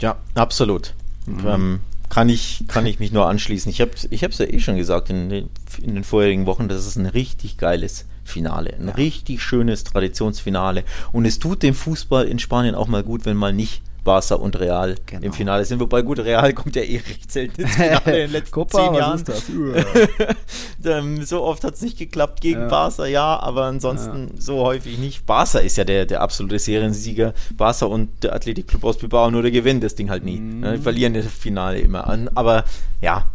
Ja, 0.00 0.16
absolut. 0.34 0.94
Mhm. 1.26 1.46
Ähm, 1.46 1.80
kann 2.08 2.28
ich, 2.28 2.64
kann 2.66 2.86
ich 2.86 2.98
mich 2.98 3.12
nur 3.12 3.28
anschließen. 3.28 3.70
Ich 3.70 3.80
habe 3.80 3.92
es 3.94 4.08
ich 4.10 4.20
ja 4.20 4.28
eh 4.28 4.58
schon 4.58 4.76
gesagt 4.76 5.10
in 5.10 5.28
den, 5.28 5.48
in 5.80 5.94
den 5.94 6.04
vorherigen 6.04 6.46
Wochen, 6.46 6.68
das 6.68 6.86
ist 6.86 6.96
ein 6.96 7.06
richtig 7.06 7.56
geiles 7.56 8.06
Finale. 8.24 8.74
Ein 8.74 8.88
ja. 8.88 8.94
richtig 8.94 9.42
schönes 9.42 9.84
Traditionsfinale. 9.84 10.84
Und 11.12 11.24
es 11.24 11.38
tut 11.38 11.62
dem 11.62 11.74
Fußball 11.74 12.26
in 12.26 12.38
Spanien 12.38 12.74
auch 12.74 12.88
mal 12.88 13.04
gut, 13.04 13.24
wenn 13.26 13.36
mal 13.36 13.52
nicht 13.52 13.82
Barca 14.04 14.34
und 14.34 14.58
Real 14.58 14.96
genau. 15.06 15.26
im 15.26 15.32
Finale 15.32 15.64
sind. 15.64 15.80
Wobei 15.80 16.02
gut, 16.02 16.18
Real 16.20 16.52
kommt 16.52 16.76
ja 16.76 16.82
eh 16.82 16.98
recht 16.98 17.30
selten 17.30 17.62
ins 17.62 17.74
Finale 17.74 18.00
in 18.06 18.12
den 18.12 18.32
letzten 18.32 18.52
Copa, 18.52 18.78
zehn 18.78 18.94
Jahren. 18.94 19.24
so 21.24 21.42
oft 21.42 21.64
hat 21.64 21.74
es 21.74 21.82
nicht 21.82 21.98
geklappt 21.98 22.40
gegen 22.40 22.60
ja. 22.60 22.68
Barca, 22.68 23.06
ja, 23.06 23.40
aber 23.40 23.64
ansonsten 23.64 24.30
ja. 24.34 24.40
so 24.40 24.58
häufig 24.58 24.98
nicht. 24.98 25.26
Barca 25.26 25.58
ist 25.58 25.76
ja 25.76 25.84
der, 25.84 26.06
der 26.06 26.20
absolute 26.20 26.58
Seriensieger. 26.58 27.34
Barca 27.56 27.86
und 27.86 28.22
der 28.22 28.34
Athletic 28.34 28.66
aus 28.82 28.98
Bilbao 28.98 29.30
nur 29.30 29.42
der 29.42 29.50
Gewinn, 29.50 29.80
das 29.80 29.94
Ding 29.94 30.10
halt 30.10 30.24
nie. 30.24 30.38
Mhm. 30.38 30.72
Die 30.72 30.78
verlieren 30.78 31.14
das 31.14 31.26
Finale 31.26 31.80
immer 31.80 32.06
an. 32.06 32.30
Aber 32.34 32.64
ja, 33.00 33.26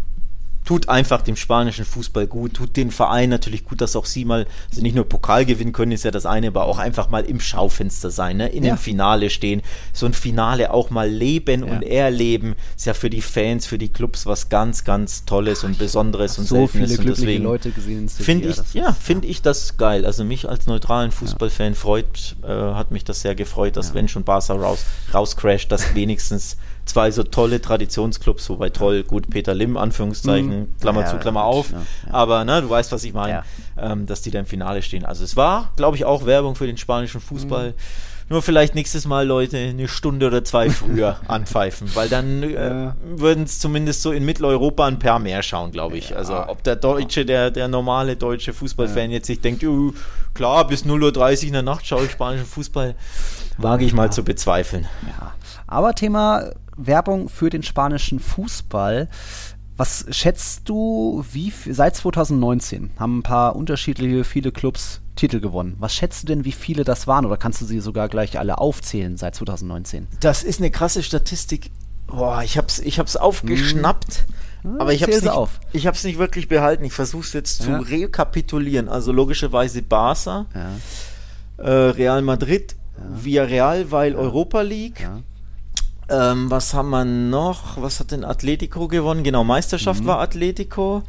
tut 0.65 0.89
einfach 0.89 1.21
dem 1.21 1.35
spanischen 1.35 1.85
Fußball 1.85 2.27
gut, 2.27 2.55
tut 2.55 2.75
den 2.75 2.91
Verein 2.91 3.29
natürlich 3.29 3.65
gut, 3.65 3.81
dass 3.81 3.95
auch 3.95 4.05
sie 4.05 4.25
mal, 4.25 4.47
also 4.69 4.81
nicht 4.81 4.95
nur 4.95 5.07
Pokal 5.07 5.45
gewinnen 5.45 5.71
können, 5.71 5.91
ist 5.91 6.03
ja 6.03 6.11
das 6.11 6.25
eine, 6.25 6.47
aber 6.47 6.65
auch 6.65 6.79
einfach 6.79 7.09
mal 7.09 7.23
im 7.23 7.39
Schaufenster 7.39 8.09
sein, 8.09 8.37
ne? 8.37 8.47
in 8.47 8.63
ja. 8.63 8.73
dem 8.73 8.77
Finale 8.77 9.29
stehen, 9.29 9.61
so 9.93 10.07
ein 10.07 10.13
Finale 10.13 10.73
auch 10.73 10.89
mal 10.89 11.09
leben 11.09 11.65
ja. 11.65 11.71
und 11.71 11.83
erleben, 11.83 12.55
ist 12.75 12.87
ja 12.87 12.95
für 12.95 13.11
die 13.11 13.21
Fans, 13.21 13.67
für 13.67 13.77
die 13.77 13.89
Clubs 13.89 14.25
was 14.25 14.49
ganz, 14.49 14.83
ganz 14.83 15.25
Tolles 15.25 15.63
und 15.63 15.77
Besonderes 15.77 16.39
und 16.39 16.45
so 16.45 16.65
viele 16.67 16.97
und 16.97 17.07
deswegen 17.07 17.43
Leute 17.43 17.69
gesehen. 17.69 18.09
Finde 18.09 18.49
ich, 18.49 18.73
ja, 18.73 18.91
finde 18.91 19.27
ich 19.27 19.43
das 19.43 19.77
geil. 19.77 20.05
Also 20.05 20.23
mich 20.23 20.49
als 20.49 20.65
neutralen 20.65 21.11
Fußballfan 21.11 21.75
freut, 21.75 22.35
äh, 22.43 22.47
hat 22.47 22.91
mich 22.91 23.03
das 23.03 23.21
sehr 23.21 23.35
gefreut, 23.35 23.77
dass 23.77 23.93
wenn 23.93 24.07
schon 24.07 24.23
Barca 24.23 24.53
raus, 24.53 24.83
rauscrasht, 25.13 25.71
dass 25.71 25.93
wenigstens 25.95 26.57
zwei 26.85 27.11
so 27.11 27.23
tolle 27.23 27.61
Traditionsclubs, 27.61 28.49
wobei 28.49 28.69
toll, 28.69 29.03
gut, 29.03 29.29
Peter 29.29 29.53
Lim, 29.53 29.77
Anführungszeichen, 29.77 30.59
mhm. 30.59 30.77
Klammer 30.79 31.01
ja, 31.01 31.07
zu, 31.07 31.17
Klammer 31.17 31.43
auf, 31.43 31.71
ja, 31.71 31.77
ja. 31.77 32.13
aber 32.13 32.45
ne, 32.45 32.61
du 32.61 32.69
weißt, 32.69 32.91
was 32.91 33.03
ich 33.03 33.13
meine, 33.13 33.43
ähm, 33.77 34.05
dass 34.05 34.21
die 34.21 34.31
da 34.31 34.39
im 34.39 34.45
Finale 34.45 34.81
stehen. 34.81 35.05
Also 35.05 35.23
es 35.23 35.35
war, 35.35 35.71
glaube 35.75 35.97
ich, 35.97 36.05
auch 36.05 36.25
Werbung 36.25 36.55
für 36.55 36.67
den 36.67 36.77
spanischen 36.77 37.21
Fußball. 37.21 37.69
Mhm. 37.69 37.73
Nur 38.27 38.41
vielleicht 38.41 38.73
nächstes 38.73 39.05
Mal 39.05 39.27
Leute 39.27 39.57
eine 39.57 39.87
Stunde 39.87 40.25
oder 40.25 40.43
zwei 40.43 40.69
früher 40.71 41.19
anpfeifen, 41.27 41.93
weil 41.93 42.09
dann 42.09 42.41
äh, 42.41 42.91
würden 43.03 43.43
es 43.43 43.59
zumindest 43.59 44.01
so 44.01 44.11
in 44.11 44.25
Mitteleuropa 44.25 44.87
ein 44.87 44.97
paar 44.97 45.19
mehr 45.19 45.43
schauen, 45.43 45.71
glaube 45.71 45.97
ich. 45.97 46.15
Also 46.15 46.35
ob 46.47 46.63
der 46.63 46.75
Deutsche, 46.75 47.25
der, 47.25 47.51
der 47.51 47.67
normale 47.67 48.15
deutsche 48.15 48.53
Fußballfan 48.53 49.11
jetzt 49.11 49.27
sich 49.27 49.41
denkt, 49.41 49.63
uh, 49.63 49.93
klar, 50.33 50.65
bis 50.65 50.85
0.30 50.85 51.37
Uhr 51.37 51.43
in 51.47 51.53
der 51.53 51.61
Nacht 51.61 51.85
schaue 51.85 52.05
ich 52.05 52.11
spanischen 52.11 52.47
Fußball, 52.47 52.95
wage 53.59 53.85
ich 53.85 53.93
mal 53.93 54.11
zu 54.11 54.23
bezweifeln. 54.23 54.87
Ja. 55.07 55.33
Aber 55.67 55.93
Thema 55.93 56.51
Werbung 56.77 57.29
für 57.29 57.49
den 57.49 57.63
spanischen 57.63 58.19
Fußball. 58.19 59.09
Was 59.77 60.05
schätzt 60.09 60.69
du, 60.69 61.25
wie 61.31 61.51
seit 61.69 61.95
2019 61.95 62.91
haben 62.97 63.19
ein 63.19 63.23
paar 63.23 63.55
unterschiedliche, 63.55 64.23
viele 64.23 64.51
Clubs 64.51 65.01
Titel 65.15 65.39
gewonnen. 65.39 65.75
Was 65.79 65.95
schätzt 65.95 66.23
du 66.23 66.27
denn, 66.27 66.45
wie 66.45 66.51
viele 66.51 66.83
das 66.83 67.07
waren? 67.07 67.25
Oder 67.25 67.37
kannst 67.37 67.61
du 67.61 67.65
sie 67.65 67.79
sogar 67.79 68.09
gleich 68.09 68.37
alle 68.37 68.57
aufzählen 68.57 69.17
seit 69.17 69.35
2019? 69.35 70.07
Das 70.19 70.43
ist 70.43 70.59
eine 70.59 70.71
krasse 70.71 71.03
Statistik. 71.03 71.71
Boah, 72.07 72.43
ich 72.43 72.57
hab's, 72.57 72.79
ich 72.79 72.99
hab's 72.99 73.15
aufgeschnappt. 73.15 74.25
Hm. 74.61 74.79
Aber 74.79 74.93
ich 74.93 75.03
habe 75.03 75.11
es 75.11 75.21
nicht, 75.21 75.31
auf. 75.31 75.59
ich 75.73 75.87
hab's 75.87 76.03
nicht 76.03 76.17
wirklich 76.17 76.47
behalten. 76.47 76.83
Ich 76.83 76.93
versuche 76.93 77.23
es 77.23 77.33
jetzt 77.33 77.65
ja. 77.65 77.79
zu 77.79 77.85
rekapitulieren. 77.85 78.89
Also 78.89 79.11
logischerweise 79.11 79.81
Barca. 79.81 80.45
Ja. 80.53 81.63
äh, 81.63 81.89
Real 81.91 82.21
Madrid, 82.21 82.75
ja. 82.97 83.23
Villarreal, 83.23 83.91
weil 83.91 84.13
ja. 84.13 84.17
Europa 84.17 84.61
League. 84.61 85.07
Ähm, 86.07 86.51
was 86.51 86.73
haben 86.73 86.89
wir 86.91 87.05
noch? 87.05 87.81
Was 87.81 87.99
hat 87.99 88.11
denn 88.11 88.23
Atletico 88.23 88.87
gewonnen? 88.87 89.23
Genau, 89.23 89.43
Meisterschaft 89.43 90.03
mhm. 90.03 90.07
war 90.07 90.19
Atletico. 90.19 91.03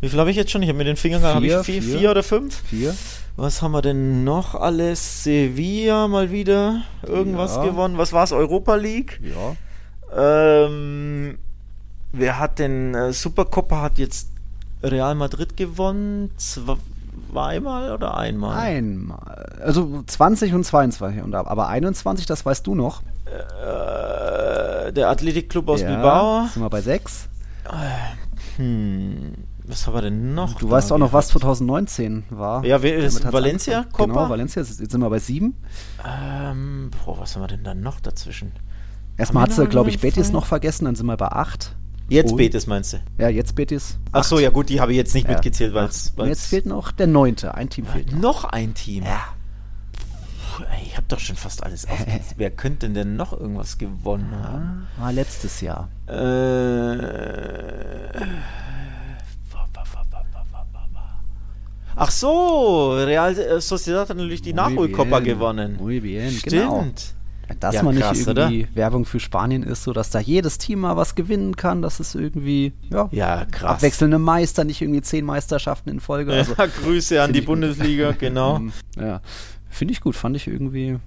Wie 0.00 0.08
viel 0.08 0.18
habe 0.18 0.30
ich 0.30 0.36
jetzt 0.36 0.50
schon? 0.50 0.62
Ich 0.62 0.68
habe 0.68 0.78
mit 0.78 0.86
den 0.86 0.96
Fingern 0.96 1.20
vier, 1.20 1.34
habe 1.34 1.46
ich 1.46 1.52
vier, 1.66 1.82
vier, 1.82 1.98
vier, 1.98 2.10
oder 2.10 2.22
fünf? 2.22 2.62
Vier. 2.68 2.94
Was 3.36 3.62
haben 3.62 3.72
wir 3.72 3.82
denn 3.82 4.24
noch 4.24 4.54
alles? 4.54 5.22
Sevilla 5.22 6.08
mal 6.08 6.30
wieder 6.30 6.82
irgendwas 7.06 7.56
ja. 7.56 7.64
gewonnen. 7.64 7.98
Was 7.98 8.12
war 8.12 8.24
es? 8.24 8.32
Europa 8.32 8.74
League? 8.76 9.20
Ja. 9.22 9.54
Ähm, 10.16 11.38
wer 12.12 12.38
hat 12.38 12.58
denn 12.58 12.94
äh, 12.94 13.12
Supercopa 13.12 13.82
hat 13.82 13.98
jetzt 13.98 14.30
Real 14.82 15.14
Madrid 15.14 15.56
gewonnen? 15.56 16.30
Zweimal 16.36 17.92
oder 17.92 18.16
einmal? 18.16 18.58
Einmal. 18.58 19.58
Also 19.62 20.02
20 20.06 20.54
und 20.54 20.64
22. 20.64 21.22
aber 21.34 21.68
21, 21.68 22.26
das 22.26 22.46
weißt 22.46 22.66
du 22.66 22.74
noch. 22.74 23.02
Äh, 23.28 24.92
der 24.92 25.08
Athletikclub 25.10 25.68
aus 25.68 25.82
ja, 25.82 25.88
Bilbao. 25.88 26.46
Sind 26.52 26.62
wir 26.62 26.70
bei 26.70 26.80
6? 26.80 27.28
Hm. 28.56 29.34
Was 29.64 29.86
haben 29.86 29.94
wir 29.94 30.02
denn 30.02 30.34
noch? 30.34 30.54
Du 30.54 30.70
weißt 30.70 30.90
auch 30.92 30.98
noch, 30.98 31.12
was 31.12 31.28
2019 31.28 32.24
war. 32.30 32.64
Ja, 32.64 32.82
wer 32.82 32.96
ist 32.96 33.30
Valencia? 33.30 33.84
Copa? 33.92 34.06
Genau, 34.06 34.28
Valencia. 34.30 34.62
Jetzt 34.62 34.78
sind 34.78 35.00
wir 35.00 35.10
bei 35.10 35.18
7. 35.18 35.54
Ähm, 36.06 36.90
boah, 37.04 37.18
was 37.20 37.36
haben 37.36 37.42
wir 37.42 37.48
denn 37.48 37.64
da 37.64 37.74
noch 37.74 38.00
dazwischen? 38.00 38.52
Erstmal 39.18 39.42
hat 39.42 39.52
sie, 39.52 39.66
glaube 39.66 39.90
ich, 39.90 40.00
Betis 40.00 40.32
noch 40.32 40.46
vergessen, 40.46 40.86
dann 40.86 40.94
sind 40.94 41.06
wir 41.06 41.16
bei 41.16 41.28
8. 41.28 41.74
Jetzt 42.08 42.32
oh. 42.32 42.36
Betis 42.36 42.66
meinst 42.66 42.94
du? 42.94 42.98
Ja, 43.18 43.28
jetzt 43.28 43.54
Betis. 43.54 43.98
Ach 44.12 44.24
so, 44.24 44.38
ja 44.38 44.48
gut, 44.48 44.70
die 44.70 44.80
habe 44.80 44.92
ich 44.92 44.96
jetzt 44.96 45.14
nicht 45.14 45.28
ja. 45.28 45.34
mitgezählt, 45.34 45.74
weil 45.74 45.86
es. 45.86 46.14
Jetzt 46.16 46.46
fehlt 46.46 46.64
noch 46.64 46.90
der 46.90 47.06
neunte. 47.06 47.54
Ein 47.54 47.68
Team 47.68 47.84
fehlt 47.84 48.12
noch. 48.12 48.20
Noch 48.20 48.44
ein 48.44 48.72
Team. 48.72 49.04
Ja. 49.04 49.20
Puh, 50.58 50.64
ich 50.84 50.96
habe 50.96 51.06
doch 51.06 51.20
schon 51.20 51.36
fast 51.36 51.62
alles 51.62 51.86
aufgezählt. 51.86 52.22
Wer 52.36 52.50
könnte 52.50 52.90
denn 52.90 53.14
noch 53.14 53.32
irgendwas 53.32 53.78
gewonnen 53.78 54.34
haben? 54.42 54.88
War 54.98 55.12
letztes 55.12 55.60
Jahr. 55.60 55.88
Äh. 56.08 56.98
Ach 62.00 62.12
so, 62.12 62.92
Real 62.92 63.60
Sociedad 63.60 64.08
hat 64.08 64.16
natürlich 64.16 64.42
die 64.42 64.52
Nachholkopper 64.52 65.20
gewonnen. 65.20 65.76
Muy 65.78 65.98
bien, 65.98 66.30
Stimmt. 66.30 66.52
Genau. 66.52 66.84
Dass 67.60 67.76
ja, 67.76 67.82
man 67.82 67.94
nicht 67.94 68.04
krass, 68.04 68.26
irgendwie 68.26 68.64
oder? 68.64 68.76
Werbung 68.76 69.04
für 69.04 69.18
Spanien 69.18 69.62
ist, 69.62 69.82
so 69.82 69.92
dass 69.92 70.10
da 70.10 70.20
jedes 70.20 70.58
Team 70.58 70.80
mal 70.80 70.96
was 70.96 71.14
gewinnen 71.14 71.56
kann, 71.56 71.82
dass 71.82 71.98
es 71.98 72.14
irgendwie, 72.14 72.72
ja, 72.90 73.08
ja 73.10 73.46
krass. 73.46 73.76
abwechselnde 73.76 74.18
Meister, 74.18 74.64
nicht 74.64 74.82
irgendwie 74.82 75.00
zehn 75.00 75.24
Meisterschaften 75.24 75.88
in 75.88 76.00
Folge. 76.00 76.32
Also, 76.32 76.54
ja, 76.56 76.66
Grüße 76.66 77.22
an 77.22 77.32
die 77.32 77.40
Bundesliga, 77.40 78.12
genau. 78.12 78.60
ja, 78.96 79.22
finde 79.68 79.92
ich 79.92 80.00
gut, 80.00 80.16
fand 80.16 80.36
ich 80.36 80.46
irgendwie 80.46 80.98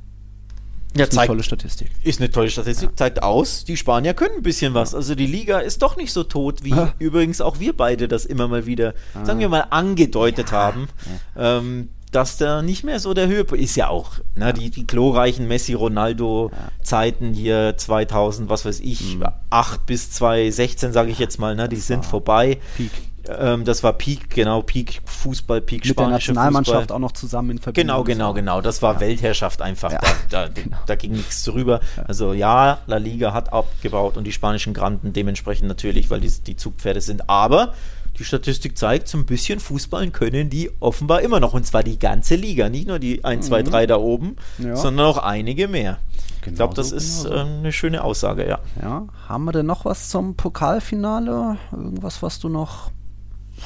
ja, 0.96 1.06
ist 1.06 1.18
eine 1.18 1.28
tolle 1.28 1.44
Statistik. 1.44 1.90
Ist 2.04 2.20
eine 2.20 2.30
tolle 2.30 2.50
Statistik, 2.50 2.90
ja. 2.90 2.96
zeigt 2.96 3.24
aus, 3.24 3.64
die 3.64 3.78
Spanier 3.78 4.14
können 4.14 4.38
ein 4.38 4.44
bisschen 4.44 4.74
was. 4.74 4.94
Also 4.94 5.16
die 5.16 5.26
Liga 5.26 5.60
ist 5.60 5.82
doch 5.82 5.96
nicht 5.96 6.12
so 6.12 6.24
tot, 6.24 6.64
wie 6.64 6.74
ah. 6.74 6.94
übrigens 7.00 7.40
auch 7.40 7.60
wir 7.60 7.76
beide 7.76 8.08
das 8.10 8.26
immer 8.26 8.48
mal 8.50 8.66
wieder, 8.66 8.94
ah. 9.14 9.26
sagen 9.26 9.40
wir 9.40 9.48
mal, 9.48 9.68
angedeutet 9.70 10.52
ja. 10.52 10.58
haben. 10.58 10.88
Ja. 11.36 11.58
Ähm, 11.58 11.90
dass 12.12 12.36
da 12.36 12.62
nicht 12.62 12.84
mehr 12.84 13.00
so 13.00 13.14
der 13.14 13.28
Höhepunkt 13.28 13.64
ist 13.64 13.78
ja 13.78 13.88
auch, 13.88 14.16
ne, 14.36 14.54
die, 14.54 14.70
die 14.70 14.86
glorreichen 14.86 15.48
Messi, 15.48 15.74
Ronaldo 15.74 16.52
Zeiten 16.84 17.34
hier 17.34 17.76
2000, 17.78 18.50
was 18.50 18.66
weiß 18.66 18.82
ich, 18.82 19.16
mhm. 19.16 19.28
8 19.50 19.86
bis 19.86 20.12
2016 20.12 20.92
sage 20.92 21.10
ich 21.10 21.20
jetzt 21.20 21.40
mal, 21.40 21.56
ne, 21.56 21.70
die 21.70 21.78
sind 21.78 22.06
vorbei. 22.06 22.60
Peak. 22.76 22.92
Ähm, 23.28 23.66
das 23.66 23.84
war 23.84 23.94
Peak, 23.94 24.30
genau, 24.30 24.62
Peak 24.62 25.02
Fußball, 25.06 25.62
Peak 25.62 25.86
Mit 25.86 25.98
der 25.98 26.08
Nationalmannschaft 26.08 26.78
Fußball. 26.78 26.96
auch 26.96 27.00
noch 27.00 27.12
zusammen 27.12 27.52
in 27.52 27.60
Verbindung. 27.60 28.04
Genau, 28.04 28.04
genau, 28.04 28.34
genau. 28.34 28.62
Das 28.62 28.82
war 28.82 28.96
ja. 28.96 29.00
Weltherrschaft 29.02 29.62
einfach. 29.62 29.92
Ja. 29.92 30.00
Da, 30.30 30.48
da, 30.48 30.48
genau. 30.54 30.78
da, 30.86 30.96
ging 30.96 31.12
nichts 31.12 31.44
drüber. 31.44 31.82
Ja. 31.98 32.04
Also 32.04 32.34
ja, 32.34 32.80
La 32.88 32.98
Liga 32.98 33.34
hat 33.34 33.54
abgebaut 33.54 34.18
und 34.18 34.26
die 34.26 34.32
spanischen 34.32 34.74
Granden 34.74 35.14
dementsprechend 35.14 35.68
natürlich, 35.68 36.10
weil 36.10 36.20
die, 36.20 36.32
die 36.32 36.56
Zugpferde 36.56 37.02
sind. 37.02 37.30
Aber 37.30 37.74
die 38.18 38.26
Statistik 38.26 38.78
zeigt, 38.78 39.08
so 39.08 39.18
ein 39.18 39.26
bisschen 39.26 39.60
Fußballen 39.60 40.12
können 40.12 40.50
die 40.50 40.72
offenbar 40.80 41.22
immer 41.22 41.40
noch. 41.40 41.54
Und 41.54 41.66
zwar 41.66 41.84
die 41.84 42.00
ganze 42.00 42.36
Liga. 42.36 42.70
Nicht 42.70 42.88
nur 42.88 43.00
die 43.00 43.24
1, 43.24 43.48
2, 43.48 43.64
3 43.64 43.88
da 43.88 43.98
oben, 43.98 44.36
sondern 44.58 45.06
auch 45.06 45.18
einige 45.18 45.68
mehr. 45.68 46.00
Genau 46.42 46.54
ich 46.54 46.56
glaube, 46.56 46.74
das 46.74 46.90
so 46.90 46.96
ist 46.96 47.24
genau. 47.24 47.36
äh, 47.36 47.40
eine 47.40 47.72
schöne 47.72 48.04
Aussage, 48.04 48.48
ja. 48.48 48.60
Ja, 48.82 49.08
haben 49.30 49.46
wir 49.46 49.52
denn 49.52 49.68
noch 49.68 49.86
was 49.86 50.10
zum 50.10 50.36
Pokalfinale? 50.36 51.58
Irgendwas, 51.72 52.24
was 52.24 52.40
du 52.40 52.50
noch 52.50 52.92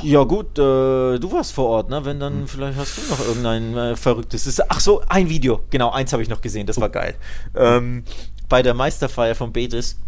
ja 0.02 0.24
gut, 0.24 0.58
äh, 0.58 1.20
du 1.20 1.32
warst 1.32 1.54
vor 1.54 1.66
Ort, 1.68 1.90
ne? 1.90 2.04
Wenn 2.06 2.20
dann, 2.20 2.34
hm. 2.42 2.48
vielleicht 2.48 2.78
hast 2.78 2.98
du 2.98 3.02
noch 3.10 3.20
irgendein 3.28 3.78
äh, 3.78 3.96
verrücktes. 3.96 4.62
Ach 4.68 4.80
so, 4.80 5.02
ein 5.08 5.30
Video. 5.30 5.62
Genau, 5.70 5.92
eins 5.92 6.14
habe 6.14 6.24
ich 6.24 6.30
noch 6.30 6.42
gesehen, 6.42 6.68
das 6.68 6.80
war 6.80 6.90
geil. 6.90 7.16
Ähm, 7.56 8.04
bei 8.50 8.62
der 8.62 8.74
Meisterfeier 8.74 9.36
von 9.36 9.54
Betis 9.54 10.00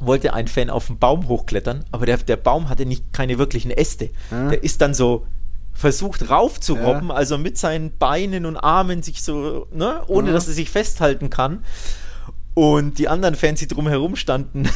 wollte 0.00 0.34
ein 0.34 0.48
Fan 0.48 0.70
auf 0.70 0.86
den 0.86 0.98
Baum 0.98 1.28
hochklettern, 1.28 1.84
aber 1.90 2.06
der, 2.06 2.18
der 2.18 2.36
Baum 2.36 2.68
hatte 2.68 2.86
nicht 2.86 3.12
keine 3.12 3.38
wirklichen 3.38 3.70
Äste. 3.70 4.10
Hm. 4.30 4.50
Der 4.50 4.62
ist 4.62 4.80
dann 4.80 4.94
so 4.94 5.26
versucht 5.78 6.28
raufzurobben, 6.28 7.10
ja. 7.10 7.14
also 7.14 7.38
mit 7.38 7.56
seinen 7.56 7.96
Beinen 7.98 8.46
und 8.46 8.56
Armen 8.56 9.04
sich 9.04 9.22
so, 9.22 9.68
ne, 9.72 10.02
ohne 10.08 10.30
mhm. 10.30 10.32
dass 10.34 10.48
er 10.48 10.54
sich 10.54 10.70
festhalten 10.70 11.30
kann. 11.30 11.62
Und 12.54 12.98
die 12.98 13.06
anderen 13.06 13.36
Fans, 13.36 13.60
die 13.60 13.68
drumherum 13.68 14.16
standen, 14.16 14.68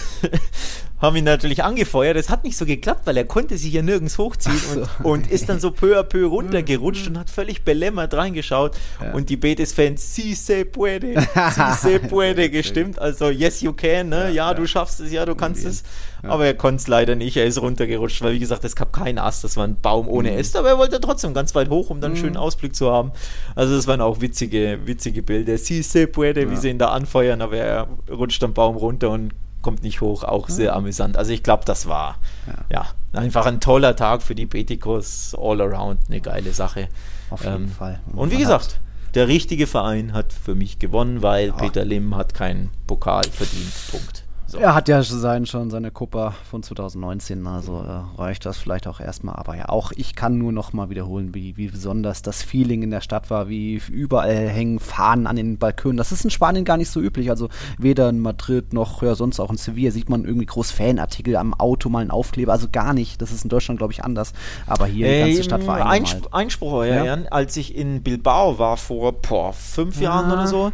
haben 1.02 1.16
ihn 1.16 1.24
natürlich 1.24 1.64
angefeuert. 1.64 2.16
Es 2.16 2.30
hat 2.30 2.44
nicht 2.44 2.56
so 2.56 2.64
geklappt, 2.64 3.02
weil 3.06 3.16
er 3.16 3.24
konnte 3.24 3.58
sich 3.58 3.72
ja 3.72 3.82
nirgends 3.82 4.18
hochziehen 4.18 4.56
so. 4.56 4.80
und, 4.80 5.04
und, 5.04 5.30
ist 5.30 5.48
dann 5.48 5.58
so 5.58 5.72
peu 5.72 5.98
à 5.98 6.04
peu 6.04 6.26
runtergerutscht 6.26 7.08
und 7.08 7.18
hat 7.18 7.28
völlig 7.28 7.64
belämmert 7.64 8.14
reingeschaut. 8.14 8.76
Ja. 9.00 9.12
Und 9.12 9.28
die 9.28 9.36
Betis-Fans, 9.36 10.14
si 10.14 10.34
se 10.34 10.64
puede, 10.64 11.20
si 11.20 11.72
se 11.80 11.98
puede 12.08 12.48
gestimmt. 12.50 13.00
Also, 13.00 13.30
yes, 13.30 13.60
you 13.62 13.72
can, 13.72 14.10
ne? 14.10 14.26
Ja, 14.26 14.50
ja 14.50 14.54
du 14.54 14.64
schaffst 14.66 15.00
es, 15.00 15.10
ja, 15.10 15.26
du 15.26 15.34
kannst 15.34 15.64
es. 15.64 15.82
Aber 16.22 16.46
er 16.46 16.54
konnte 16.54 16.80
es 16.80 16.86
leider 16.86 17.16
nicht. 17.16 17.36
Er 17.36 17.46
ist 17.46 17.60
runtergerutscht, 17.60 18.22
weil, 18.22 18.34
wie 18.34 18.38
gesagt, 18.38 18.62
es 18.64 18.76
gab 18.76 18.92
keinen 18.92 19.18
Ast. 19.18 19.42
Das 19.42 19.56
war 19.56 19.66
ein 19.66 19.80
Baum 19.80 20.06
ohne 20.06 20.30
mhm. 20.30 20.38
Äste. 20.38 20.60
Aber 20.60 20.68
er 20.68 20.78
wollte 20.78 21.00
trotzdem 21.00 21.34
ganz 21.34 21.52
weit 21.56 21.68
hoch, 21.68 21.90
um 21.90 22.00
dann 22.00 22.12
einen 22.12 22.20
mhm. 22.20 22.24
schönen 22.24 22.36
Ausblick 22.36 22.76
zu 22.76 22.92
haben. 22.92 23.10
Also, 23.56 23.74
das 23.74 23.88
waren 23.88 24.00
auch 24.00 24.20
witzige, 24.20 24.78
witzige 24.84 25.22
Bilder. 25.22 25.58
Si 25.58 25.82
se 25.82 26.06
puede, 26.06 26.48
wie 26.48 26.56
sie 26.56 26.70
ihn 26.70 26.78
da 26.78 26.90
anfeuern, 26.90 27.42
aber 27.42 27.56
er 27.56 27.88
rutscht 28.08 28.44
am 28.44 28.54
Baum 28.54 28.76
runter 28.76 29.10
und 29.10 29.32
kommt 29.62 29.82
nicht 29.82 30.00
hoch, 30.00 30.24
auch 30.24 30.48
sehr 30.48 30.66
ja. 30.66 30.74
amüsant. 30.74 31.16
Also 31.16 31.32
ich 31.32 31.42
glaube, 31.42 31.64
das 31.64 31.86
war 31.86 32.18
ja. 32.46 32.84
ja. 33.12 33.20
einfach 33.20 33.46
ein 33.46 33.60
toller 33.60 33.96
Tag 33.96 34.22
für 34.22 34.34
die 34.34 34.46
Betikos, 34.46 35.34
all 35.38 35.60
around, 35.60 36.00
eine 36.08 36.20
geile 36.20 36.52
Sache. 36.52 36.88
Auf 37.30 37.44
jeden 37.44 37.64
ähm, 37.64 37.68
Fall. 37.68 38.00
Und, 38.12 38.18
und 38.18 38.30
wie 38.32 38.38
gesagt, 38.38 38.80
der 39.14 39.28
richtige 39.28 39.66
Verein 39.66 40.12
hat 40.12 40.32
für 40.32 40.54
mich 40.54 40.78
gewonnen, 40.78 41.22
weil 41.22 41.48
ja. 41.48 41.54
Peter 41.54 41.84
Lim 41.84 42.16
hat 42.16 42.34
keinen 42.34 42.70
Pokal 42.86 43.24
verdient. 43.24 43.72
Punkt. 43.90 44.21
So. 44.52 44.58
Er 44.58 44.74
hat 44.74 44.86
ja 44.86 45.02
sein, 45.02 45.46
schon 45.46 45.70
seine 45.70 45.90
Copa 45.90 46.34
von 46.44 46.62
2019, 46.62 47.46
also 47.46 47.80
äh, 47.80 48.20
reicht 48.20 48.44
das 48.44 48.58
vielleicht 48.58 48.86
auch 48.86 49.00
erstmal. 49.00 49.36
Aber 49.36 49.56
ja, 49.56 49.70
auch 49.70 49.92
ich 49.96 50.14
kann 50.14 50.36
nur 50.36 50.52
noch 50.52 50.74
mal 50.74 50.90
wiederholen, 50.90 51.34
wie, 51.34 51.56
wie 51.56 51.68
besonders 51.68 52.20
das 52.20 52.42
Feeling 52.42 52.82
in 52.82 52.90
der 52.90 53.00
Stadt 53.00 53.30
war, 53.30 53.48
wie 53.48 53.80
überall 53.90 54.50
hängen 54.50 54.78
Fahnen 54.78 55.26
an 55.26 55.36
den 55.36 55.56
Balkonen. 55.56 55.96
Das 55.96 56.12
ist 56.12 56.24
in 56.24 56.30
Spanien 56.30 56.66
gar 56.66 56.76
nicht 56.76 56.90
so 56.90 57.00
üblich. 57.00 57.30
Also 57.30 57.48
weder 57.78 58.10
in 58.10 58.20
Madrid 58.20 58.74
noch 58.74 59.02
ja, 59.02 59.14
sonst 59.14 59.40
auch 59.40 59.48
in 59.48 59.56
Sevilla 59.56 59.90
sieht 59.90 60.10
man 60.10 60.26
irgendwie 60.26 60.44
groß 60.44 60.70
Fanartikel 60.70 61.36
am 61.36 61.54
Auto, 61.54 61.88
mal 61.88 62.00
einen 62.00 62.10
Aufkleber. 62.10 62.52
Also 62.52 62.68
gar 62.70 62.92
nicht. 62.92 63.22
Das 63.22 63.32
ist 63.32 63.44
in 63.44 63.48
Deutschland, 63.48 63.78
glaube 63.78 63.94
ich, 63.94 64.04
anders. 64.04 64.34
Aber 64.66 64.84
hier 64.84 65.10
die 65.10 65.20
ganze 65.20 65.44
Stadt 65.44 65.66
war 65.66 65.86
Einspruch, 65.86 66.30
Einspruch 66.30 66.84
ja, 66.84 67.04
ja. 67.06 67.18
als 67.30 67.56
ich 67.56 67.74
in 67.74 68.02
Bilbao 68.02 68.58
war 68.58 68.76
vor 68.76 69.12
boah, 69.12 69.54
fünf 69.54 69.98
Jahren 69.98 70.30
oder 70.30 70.46
so, 70.46 70.72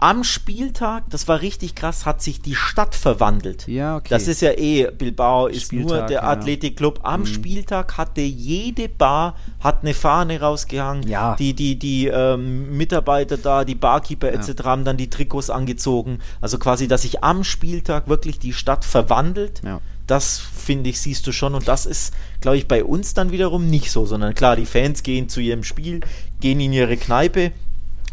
am 0.00 0.24
Spieltag, 0.24 1.04
das 1.10 1.28
war 1.28 1.42
richtig 1.42 1.74
krass, 1.74 2.06
hat 2.06 2.22
sich 2.22 2.40
die 2.40 2.54
Stadt 2.54 2.94
verwandelt. 2.94 3.68
Ja, 3.68 3.98
okay. 3.98 4.08
Das 4.08 4.28
ist 4.28 4.40
ja 4.40 4.52
eh, 4.52 4.90
Bilbao 4.90 5.46
ist 5.46 5.64
Spieltag, 5.64 5.88
nur 5.88 6.06
der 6.06 6.22
ja. 6.22 6.22
Athletikclub. 6.22 7.00
Am 7.02 7.20
mhm. 7.20 7.26
Spieltag 7.26 7.98
hatte 7.98 8.22
jede 8.22 8.88
Bar 8.88 9.36
hat 9.60 9.82
eine 9.82 9.92
Fahne 9.92 10.40
rausgehangen. 10.40 11.06
Ja. 11.06 11.36
Die, 11.36 11.52
die, 11.52 11.78
die 11.78 12.06
ähm, 12.06 12.76
Mitarbeiter 12.78 13.36
da, 13.36 13.64
die 13.64 13.74
Barkeeper 13.74 14.32
ja. 14.32 14.40
etc. 14.40 14.64
haben 14.64 14.84
dann 14.84 14.96
die 14.96 15.10
Trikots 15.10 15.50
angezogen. 15.50 16.20
Also 16.40 16.58
quasi, 16.58 16.88
dass 16.88 17.02
sich 17.02 17.22
am 17.22 17.44
Spieltag 17.44 18.08
wirklich 18.08 18.38
die 18.38 18.54
Stadt 18.54 18.86
verwandelt. 18.86 19.60
Ja. 19.62 19.82
Das 20.06 20.38
finde 20.38 20.90
ich, 20.90 21.00
siehst 21.00 21.26
du 21.26 21.32
schon. 21.32 21.54
Und 21.54 21.68
das 21.68 21.84
ist, 21.84 22.14
glaube 22.40 22.56
ich, 22.56 22.66
bei 22.66 22.82
uns 22.84 23.12
dann 23.12 23.32
wiederum 23.32 23.66
nicht 23.66 23.92
so, 23.92 24.06
sondern 24.06 24.34
klar, 24.34 24.56
die 24.56 24.66
Fans 24.66 25.02
gehen 25.02 25.28
zu 25.28 25.40
ihrem 25.40 25.62
Spiel, 25.62 26.00
gehen 26.40 26.58
in 26.58 26.72
ihre 26.72 26.96
Kneipe 26.96 27.52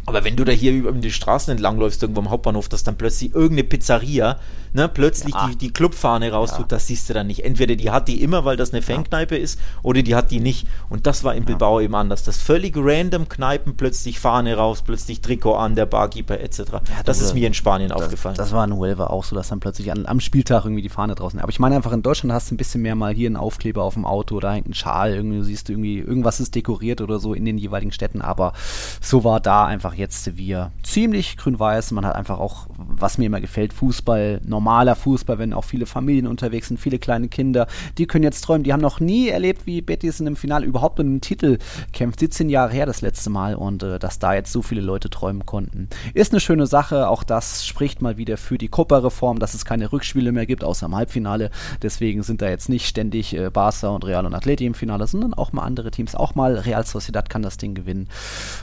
aber 0.07 0.23
wenn 0.23 0.37
du 0.37 0.45
da 0.45 0.53
hier 0.53 0.71
über 0.71 0.93
die 0.93 1.11
Straßen 1.11 1.51
entlang 1.51 1.77
läufst, 1.77 2.01
irgendwo 2.01 2.21
am 2.21 2.29
Hauptbahnhof, 2.29 2.69
dass 2.69 2.85
dann 2.85 2.97
plötzlich 2.97 3.35
irgendeine 3.35 3.65
Pizzeria 3.65 4.39
ne, 4.77 4.87
plötzlich 4.87 5.33
ja. 5.33 5.47
die, 5.49 5.55
die 5.57 5.73
Clubfahne 5.73 6.31
raustut, 6.31 6.59
ja. 6.61 6.67
das 6.67 6.87
siehst 6.87 7.09
du 7.09 7.13
dann 7.13 7.27
nicht. 7.27 7.43
Entweder 7.43 7.75
die 7.75 7.89
hat 7.89 8.07
die 8.07 8.21
immer, 8.21 8.45
weil 8.45 8.55
das 8.55 8.71
eine 8.71 8.81
Fankneipe 8.81 9.35
ist, 9.35 9.59
oder 9.81 10.03
die 10.03 10.15
hat 10.15 10.31
die 10.31 10.39
nicht. 10.39 10.67
Und 10.89 11.07
das 11.07 11.23
war 11.23 11.35
in 11.35 11.45
Bilbao 11.45 11.81
eben 11.81 11.95
anders. 11.95 12.23
Das 12.23 12.37
völlig 12.37 12.75
random 12.77 13.27
Kneipen, 13.27 13.75
plötzlich 13.75 14.19
Fahne 14.19 14.55
raus, 14.55 14.83
plötzlich 14.83 15.21
Trikot 15.21 15.55
an, 15.55 15.75
der 15.75 15.87
Barkeeper 15.87 16.39
etc. 16.39 16.63
das 17.05 17.21
ist 17.21 17.33
mir 17.33 17.47
in 17.47 17.55
Spanien 17.55 17.89
das, 17.89 18.01
aufgefallen. 18.01 18.35
Das 18.37 18.51
war 18.51 18.63
in 18.63 18.75
Huelva 18.75 19.07
auch 19.07 19.23
so, 19.23 19.35
dass 19.35 19.49
dann 19.49 19.59
plötzlich 19.59 19.91
an, 19.91 20.05
am 20.05 20.19
Spieltag 20.19 20.65
irgendwie 20.65 20.83
die 20.83 20.89
Fahne 20.89 21.15
draußen. 21.15 21.39
Aber 21.39 21.49
ich 21.49 21.59
meine 21.59 21.75
einfach, 21.75 21.91
in 21.91 22.03
Deutschland 22.03 22.31
hast 22.31 22.51
du 22.51 22.55
ein 22.55 22.57
bisschen 22.57 22.83
mehr 22.83 22.95
mal 22.95 23.13
hier 23.13 23.27
einen 23.27 23.35
Aufkleber 23.35 23.83
auf 23.83 23.95
dem 23.95 24.05
Auto, 24.05 24.39
da 24.39 24.53
hängt 24.53 24.67
ein 24.67 24.75
Schal, 24.75 25.13
irgendwie 25.13 25.43
siehst 25.43 25.67
du 25.67 25.73
irgendwie, 25.73 25.97
irgendwas 25.97 26.39
ist 26.39 26.53
dekoriert 26.53 27.01
oder 27.01 27.19
so 27.19 27.33
in 27.33 27.45
den 27.45 27.57
jeweiligen 27.57 27.91
Städten. 27.91 28.21
Aber 28.21 28.53
so 29.01 29.23
war 29.23 29.39
da 29.39 29.65
einfach 29.65 29.95
jetzt 29.95 30.23
Sevilla 30.23 30.71
ziemlich 30.83 31.37
grün-weiß. 31.37 31.91
Man 31.91 32.05
hat 32.05 32.15
einfach 32.15 32.37
auch, 32.37 32.67
was 32.77 33.17
mir 33.17 33.25
immer 33.25 33.41
gefällt, 33.41 33.73
Fußball, 33.73 34.41
normaler 34.67 34.95
Fußball, 34.97 35.39
wenn 35.39 35.53
auch 35.53 35.63
viele 35.63 35.85
Familien 35.85 36.27
unterwegs 36.27 36.67
sind, 36.67 36.77
viele 36.77 36.99
kleine 36.99 37.29
Kinder, 37.29 37.67
die 37.97 38.05
können 38.05 38.23
jetzt 38.23 38.41
träumen. 38.41 38.63
Die 38.63 38.73
haben 38.73 38.81
noch 38.81 38.99
nie 38.99 39.29
erlebt, 39.29 39.65
wie 39.65 39.81
Betis 39.81 40.19
in 40.19 40.25
dem 40.25 40.35
Finale 40.35 40.65
überhaupt 40.65 40.99
um 40.99 41.05
den 41.05 41.21
Titel 41.21 41.57
kämpft. 41.93 42.19
17 42.19 42.49
Jahre 42.49 42.73
her 42.73 42.85
das 42.85 42.99
letzte 42.99 43.29
Mal 43.29 43.55
und 43.55 43.81
äh, 43.83 43.97
dass 43.97 44.19
da 44.19 44.33
jetzt 44.33 44.51
so 44.51 44.61
viele 44.61 44.81
Leute 44.81 45.09
träumen 45.09 45.45
konnten. 45.45 45.87
Ist 46.13 46.33
eine 46.33 46.41
schöne 46.41 46.67
Sache. 46.67 47.07
Auch 47.07 47.23
das 47.23 47.65
spricht 47.65 48.01
mal 48.01 48.17
wieder 48.17 48.35
für 48.35 48.57
die 48.57 48.67
Copa-Reform, 48.67 49.39
dass 49.39 49.53
es 49.53 49.63
keine 49.63 49.93
Rückspiele 49.93 50.33
mehr 50.33 50.45
gibt, 50.45 50.65
außer 50.65 50.87
im 50.87 50.95
Halbfinale. 50.95 51.49
Deswegen 51.81 52.23
sind 52.23 52.41
da 52.41 52.49
jetzt 52.49 52.67
nicht 52.67 52.87
ständig 52.87 53.33
äh, 53.37 53.49
Barca 53.49 53.87
und 53.87 54.03
Real 54.03 54.25
und 54.25 54.33
Atleti 54.33 54.65
im 54.65 54.73
Finale, 54.73 55.07
sondern 55.07 55.33
auch 55.33 55.53
mal 55.53 55.63
andere 55.63 55.91
Teams. 55.91 56.13
Auch 56.13 56.35
mal 56.35 56.55
Real 56.55 56.85
Sociedad 56.85 57.29
kann 57.29 57.41
das 57.41 57.55
Ding 57.55 57.73
gewinnen. 57.73 58.09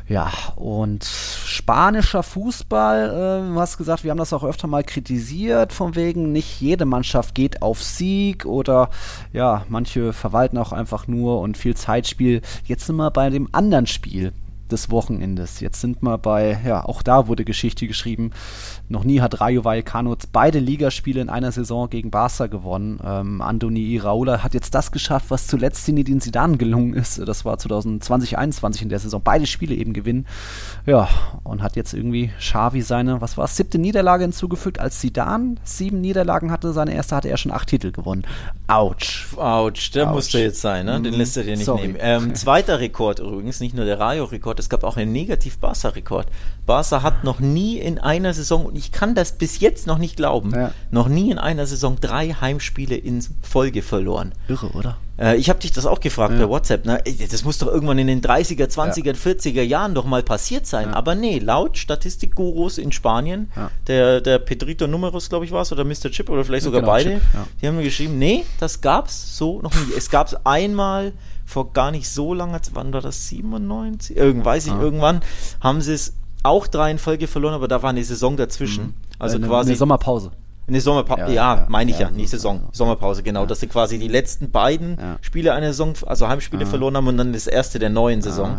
Ja, 0.07 0.31
und 0.57 1.05
spanischer 1.05 2.23
Fußball, 2.23 3.47
äh, 3.49 3.53
du 3.55 3.59
hast 3.59 3.79
gesagt, 3.79 4.05
wir 4.05 4.11
haben 4.11 4.19
das 4.19 4.35
auch 4.35 4.45
öfter 4.45 4.67
mal 4.67 4.85
kritisiert, 4.85 5.73
von 5.73 5.84
wegen, 5.92 6.33
nicht 6.33 6.61
jede 6.61 6.85
Mannschaft 6.85 7.35
geht 7.35 7.62
auf 7.62 7.83
Sieg 7.83 8.47
oder 8.47 8.90
ja, 9.33 9.64
manche 9.68 10.12
verwalten 10.12 10.59
auch 10.59 10.73
einfach 10.73 11.07
nur 11.07 11.40
und 11.40 11.59
viel 11.59 11.77
Zeitspiel. 11.77 12.40
Jetzt 12.64 12.87
sind 12.87 12.97
wir 12.97 13.11
bei 13.11 13.31
dem 13.31 13.49
anderen 13.53 13.87
Spiel 13.87 14.33
des 14.70 14.90
Wochenendes. 14.90 15.61
Jetzt 15.61 15.81
sind 15.81 16.03
wir 16.03 16.18
bei, 16.18 16.59
ja, 16.64 16.85
auch 16.85 17.03
da 17.03 17.29
wurde 17.29 17.44
Geschichte 17.44 17.87
geschrieben. 17.87 18.31
Noch 18.88 19.05
nie 19.05 19.20
hat 19.20 19.40
Rayo 19.40 19.64
Vallecano 19.64 20.14
beide 20.33 20.59
Ligaspiele 20.59 21.20
in 21.20 21.31
einer 21.31 21.53
Saison 21.53 21.88
gegen 21.88 22.11
Barca 22.11 22.47
gewonnen. 22.47 23.01
Ähm, 23.05 23.40
Andoni 23.40 23.81
Iraola 23.81 24.42
hat 24.42 24.55
jetzt 24.55 24.75
das 24.75 24.92
geschafft, 24.92 25.27
was 25.31 25.47
zuletzt 25.47 25.85
Zinedine 25.85 26.20
Zidane 26.20 26.57
gelungen 26.57 26.94
ist. 26.94 27.18
Das 27.27 27.44
war 27.44 27.57
2020, 27.57 28.05
2021 28.07 28.83
in 28.83 28.88
der 28.90 28.99
Saison. 28.99 29.23
Beide 29.23 29.47
Spiele 29.47 29.75
eben 29.75 29.92
gewinnen. 29.92 30.27
Ja, 30.87 31.09
und 31.44 31.62
hat 31.62 31.77
jetzt 31.77 31.94
irgendwie 31.94 32.31
Xavi 32.38 32.83
seine, 32.83 33.20
was 33.20 33.37
war 33.37 33.47
es, 33.47 33.57
siebte 33.57 33.79
Niederlage 33.79 34.25
hinzugefügt. 34.25 34.79
Als 34.79 35.01
Zidane 35.01 35.57
sieben 35.64 36.01
Niederlagen 36.01 36.51
hatte, 36.51 36.73
seine 36.73 36.94
erste 36.94 37.16
hatte 37.16 37.29
er 37.29 37.37
schon 37.37 37.53
acht 37.53 37.68
Titel 37.68 37.90
gewonnen. 37.90 38.25
Autsch. 38.66 39.35
Autsch, 39.37 39.92
der 39.92 40.09
Autsch. 40.09 40.14
musste 40.14 40.38
jetzt 40.40 40.61
sein, 40.61 40.87
ne? 40.87 41.01
Den 41.01 41.14
lässt 41.14 41.37
er 41.37 41.44
dir 41.44 41.57
nicht 41.57 41.64
Sorry. 41.64 41.83
nehmen. 41.83 41.97
Ähm, 42.01 42.35
zweiter 42.35 42.81
Rekord 42.81 43.18
übrigens, 43.20 43.61
nicht 43.61 43.75
nur 43.75 43.85
der 43.85 43.99
Rayo-Rekord, 43.99 44.59
es 44.59 44.68
gab 44.68 44.85
auch 44.85 44.97
einen 44.97 45.12
Negativ-Barca-Rekord. 45.12 46.27
Barca 46.66 47.03
hat 47.03 47.24
noch 47.24 47.40
nie 47.40 47.79
in 47.79 47.98
einer 47.98 48.33
Saison, 48.33 48.66
und 48.66 48.77
ich 48.77 48.92
kann 48.92 49.14
das 49.14 49.33
bis 49.33 49.61
jetzt 49.61 49.87
noch 49.87 49.98
nicht 49.98 50.16
glauben, 50.16 50.53
ja. 50.55 50.70
noch 50.90 51.09
nie 51.09 51.31
in 51.31 51.38
einer 51.38 51.66
Saison 51.66 51.98
drei 52.00 52.31
Heimspiele 52.33 52.96
in 52.96 53.24
Folge 53.42 53.83
verloren. 53.83 54.33
Irre, 54.48 54.70
oder? 54.70 54.96
Äh, 55.18 55.37
ich 55.37 55.48
habe 55.48 55.61
dich 55.61 55.72
das 55.72 55.87
auch 55.87 56.00
gefragt 56.00 56.35
ja. 56.35 56.40
bei 56.40 56.48
WhatsApp. 56.48 56.87
Ne? 56.87 57.03
Das 57.31 57.44
muss 57.44 57.59
doch 57.59 57.68
irgendwann 57.68 57.98
in 57.98 58.07
den 58.07 58.20
30er, 58.20 58.66
20er, 58.66 59.07
ja. 59.07 59.12
40er 59.12 59.62
Jahren 59.62 59.94
doch 59.94 60.05
mal 60.05 60.22
passiert 60.22 60.66
sein. 60.66 60.92
Aber 60.92 61.14
nee, 61.14 61.38
laut 61.38 61.79
Statistikgurus 61.79 62.79
in 62.79 62.92
Spanien, 62.92 63.50
der, 63.87 64.20
der 64.20 64.38
Pedrito 64.38 64.87
Numerus, 64.87 65.29
glaube 65.29 65.44
ich, 65.44 65.53
war 65.53 65.62
es, 65.62 65.72
oder 65.72 65.85
Mr. 65.85 66.11
Chip, 66.11 66.31
oder 66.31 66.44
vielleicht 66.44 66.64
sogar 66.64 66.81
genau, 66.81 66.92
beide, 66.92 67.11
Chip, 67.11 67.22
die 67.61 67.68
haben 67.68 67.77
mir 67.77 67.85
geschrieben, 67.85 68.18
nee, 68.18 68.44
das 68.59 68.81
gab 68.81 69.09
es 69.09 69.37
so 69.37 69.61
noch 69.61 69.74
nie. 69.74 69.92
Es 69.96 70.11
gab 70.11 70.29
es 70.29 70.37
einmal 70.44 71.12
vor 71.44 71.72
gar 71.72 71.90
nicht 71.90 72.09
so 72.09 72.35
langer 72.35 72.62
Zeit, 72.62 72.74
wann 72.74 72.92
war 72.92 73.03
das, 73.03 73.29
97? 73.29 74.16
Irgend, 74.16 74.44
weiß 74.44 74.66
ich, 74.66 74.72
irgendwann 74.72 75.20
haben 75.61 75.83
sie 75.83 75.92
es 75.92 76.14
auch 76.45 76.67
drei 76.67 76.91
in 76.93 76.99
Folge 76.99 77.27
verloren, 77.27 77.55
aber 77.55 77.67
da 77.67 77.83
war 77.83 77.91
eine 77.91 78.05
Saison 78.05 78.37
dazwischen. 78.37 78.85
Mhm. 78.85 78.95
Also 79.19 79.37
eine, 79.37 79.47
quasi. 79.47 79.71
Eine 79.71 79.77
Sommerpause. 79.77 80.31
Eine 80.67 80.81
Sommerpause, 80.81 81.21
ja, 81.23 81.29
ja, 81.29 81.57
ja 81.57 81.67
meine 81.69 81.91
ich 81.91 81.99
ja, 81.99 82.11
nicht 82.11 82.31
Saison, 82.31 82.69
Sommerpause, 82.73 83.23
genau, 83.23 83.45
dass 83.45 83.61
sie 83.61 83.67
quasi 83.67 83.99
die 83.99 84.09
letzten 84.09 84.51
beiden 84.51 84.97
Spiele 85.21 85.53
einer 85.53 85.67
Saison, 85.67 85.93
also 86.07 86.27
Heimspiele 86.27 86.65
verloren 86.65 86.97
haben 86.97 87.07
und 87.07 87.19
dann 87.19 87.35
das 87.35 87.47
erste 87.47 87.79
der 87.79 87.91
neuen 87.91 88.23
Saison. 88.23 88.57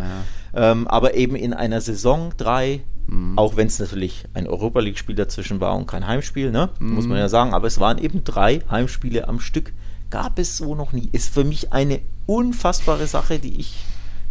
Ähm, 0.54 0.88
aber 0.88 1.16
eben 1.16 1.36
in 1.36 1.56
einer 1.56 1.82
Saison 1.82 2.32
drei, 2.38 2.82
mhm. 3.08 3.40
auch 3.40 3.58
wenn 3.58 3.66
es 3.66 3.80
natürlich 3.80 4.26
ein 4.36 4.46
Europa 4.46 4.82
League-Spiel 4.82 5.16
dazwischen 5.16 5.60
war 5.60 5.76
und 5.76 5.88
kein 5.88 6.06
Heimspiel, 6.06 6.52
ne? 6.52 6.70
Mhm. 6.80 6.94
muss 6.94 7.08
man 7.08 7.18
ja 7.18 7.28
sagen, 7.28 7.56
aber 7.56 7.66
es 7.66 7.80
waren 7.80 7.98
eben 7.98 8.24
drei 8.24 8.60
Heimspiele 8.70 9.28
am 9.28 9.40
Stück 9.40 9.74
gab 10.10 10.40
es 10.40 10.58
so 10.58 10.76
noch 10.76 10.94
nie. 10.94 11.10
Ist 11.12 11.34
für 11.34 11.44
mich 11.44 11.74
eine 11.74 12.00
unfassbare 12.26 13.08
Sache, 13.08 13.40
die 13.40 13.60
ich 13.60 13.76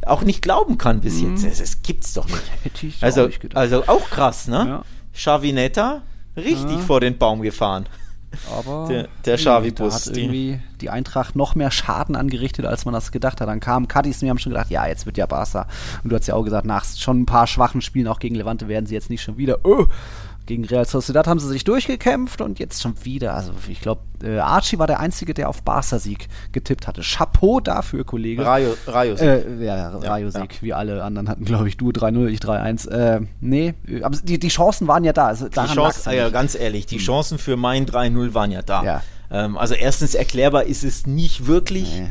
auch 0.06 0.22
nicht 0.22 0.42
glauben 0.42 0.78
kann 0.78 1.00
bis 1.00 1.20
mhm. 1.20 1.36
jetzt. 1.36 1.60
Es, 1.60 1.82
gibt 1.82 2.04
es 2.04 2.14
doch 2.14 2.26
nicht. 2.26 2.42
Also, 3.00 3.22
auch 3.22 3.26
nicht 3.26 3.56
also 3.56 3.84
auch 3.86 4.10
krass, 4.10 4.48
ne? 4.48 4.66
Ja. 4.68 4.82
Chavinetta, 5.12 6.02
richtig 6.36 6.76
ja. 6.76 6.78
vor 6.78 7.00
den 7.00 7.18
Baum 7.18 7.42
gefahren. 7.42 7.86
Aber 8.50 8.88
der, 8.88 9.08
der 9.24 9.36
Xavi-Bus. 9.36 10.06
hat 10.06 10.16
irgendwie 10.16 10.60
die 10.80 10.90
Eintracht 10.90 11.36
noch 11.36 11.54
mehr 11.54 11.70
Schaden 11.70 12.16
angerichtet, 12.16 12.66
als 12.66 12.84
man 12.84 12.94
das 12.94 13.12
gedacht 13.12 13.40
hat. 13.40 13.48
Dann 13.48 13.60
kam 13.60 13.88
Cadiz 13.88 14.16
und 14.16 14.22
wir 14.22 14.30
haben 14.30 14.38
schon 14.38 14.52
gedacht, 14.52 14.70
ja, 14.70 14.86
jetzt 14.86 15.06
wird 15.06 15.16
ja 15.16 15.26
Barca. 15.26 15.66
Und 16.02 16.10
du 16.10 16.16
hast 16.16 16.26
ja 16.26 16.34
auch 16.34 16.42
gesagt, 16.42 16.66
nach 16.66 16.84
schon 16.84 17.22
ein 17.22 17.26
paar 17.26 17.46
schwachen 17.46 17.80
Spielen 17.80 18.08
auch 18.08 18.18
gegen 18.18 18.34
Levante 18.34 18.68
werden 18.68 18.86
sie 18.86 18.94
jetzt 18.94 19.10
nicht 19.10 19.22
schon 19.22 19.36
wieder, 19.36 19.60
oh, 19.64 19.86
gegen 20.46 20.64
Real 20.64 20.86
Sociedad 20.86 21.26
haben 21.26 21.38
sie 21.38 21.48
sich 21.48 21.64
durchgekämpft 21.64 22.40
und 22.40 22.58
jetzt 22.58 22.82
schon 22.82 22.94
wieder. 23.04 23.34
Also 23.34 23.52
ich 23.68 23.80
glaube, 23.80 24.02
äh, 24.22 24.38
Archie 24.38 24.78
war 24.78 24.86
der 24.86 25.00
Einzige, 25.00 25.34
der 25.34 25.48
auf 25.48 25.62
Barca-Sieg 25.62 26.28
getippt 26.52 26.86
hatte. 26.86 27.02
Chapeau 27.02 27.60
dafür, 27.60 28.04
Kollege. 28.04 28.44
Rayo, 28.44 28.76
Rayo 28.86 29.16
Sieg. 29.16 29.26
Äh, 29.26 29.64
ja, 29.64 29.88
Rayo 29.90 30.30
Sieg, 30.30 30.54
ja. 30.54 30.62
wie 30.62 30.72
alle 30.74 31.02
anderen 31.02 31.28
hatten, 31.28 31.44
glaube 31.44 31.68
ich, 31.68 31.76
du 31.76 31.90
3-0, 31.90 32.26
ich 32.28 32.40
3-1. 32.40 32.90
Äh, 32.90 33.20
nee, 33.40 33.74
aber 34.02 34.16
die, 34.22 34.38
die 34.38 34.48
Chancen 34.48 34.86
waren 34.88 35.04
ja 35.04 35.12
da. 35.12 35.26
Also 35.26 35.48
die 35.48 35.54
Chancen, 35.54 36.12
ja, 36.12 36.28
ganz 36.30 36.54
ehrlich, 36.54 36.86
die. 36.86 36.98
Chancen 36.98 37.38
für 37.38 37.56
mein 37.56 37.86
3-0 37.86 38.34
waren 38.34 38.50
ja 38.50 38.62
da. 38.62 38.84
Ja. 38.84 39.02
Ähm, 39.30 39.56
also 39.56 39.74
erstens 39.74 40.14
erklärbar 40.14 40.64
ist 40.64 40.84
es 40.84 41.06
nicht 41.06 41.46
wirklich. 41.46 42.00
Nee 42.00 42.10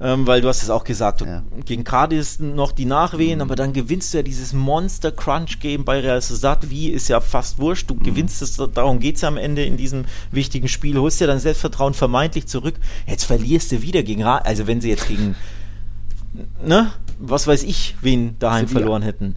ähm, 0.00 0.26
weil 0.26 0.40
du 0.40 0.48
hast 0.48 0.62
es 0.62 0.70
auch 0.70 0.84
gesagt, 0.84 1.22
ja. 1.22 1.42
gegen 1.64 1.84
Cadiz 1.84 2.38
noch 2.38 2.72
die 2.72 2.84
Nachwehen, 2.84 3.36
mhm. 3.36 3.42
aber 3.42 3.56
dann 3.56 3.72
gewinnst 3.72 4.12
du 4.12 4.18
ja 4.18 4.22
dieses 4.22 4.52
Monster 4.52 5.10
Crunch 5.10 5.58
Game 5.60 5.84
bei 5.84 6.00
Real 6.00 6.20
Sociedad, 6.20 6.68
wie 6.70 6.88
ist 6.88 7.08
ja 7.08 7.20
fast 7.20 7.58
wurscht, 7.58 7.88
du 7.88 7.94
mhm. 7.94 8.02
gewinnst 8.02 8.42
es, 8.42 8.56
darum 8.56 9.00
geht 9.00 9.16
es 9.16 9.22
ja 9.22 9.28
am 9.28 9.38
Ende 9.38 9.64
in 9.64 9.76
diesem 9.76 10.04
wichtigen 10.30 10.68
Spiel, 10.68 10.98
holst 10.98 11.20
ja 11.20 11.26
dein 11.26 11.38
Selbstvertrauen 11.38 11.94
vermeintlich 11.94 12.46
zurück, 12.46 12.74
jetzt 13.06 13.24
verlierst 13.24 13.72
du 13.72 13.82
wieder 13.82 14.02
gegen, 14.02 14.24
also 14.24 14.66
wenn 14.66 14.80
sie 14.80 14.90
jetzt 14.90 15.08
gegen, 15.08 15.34
ne, 16.64 16.92
was 17.18 17.46
weiß 17.46 17.62
ich, 17.62 17.96
wen 18.02 18.36
daheim 18.38 18.68
verloren 18.68 19.02
hätten. 19.02 19.36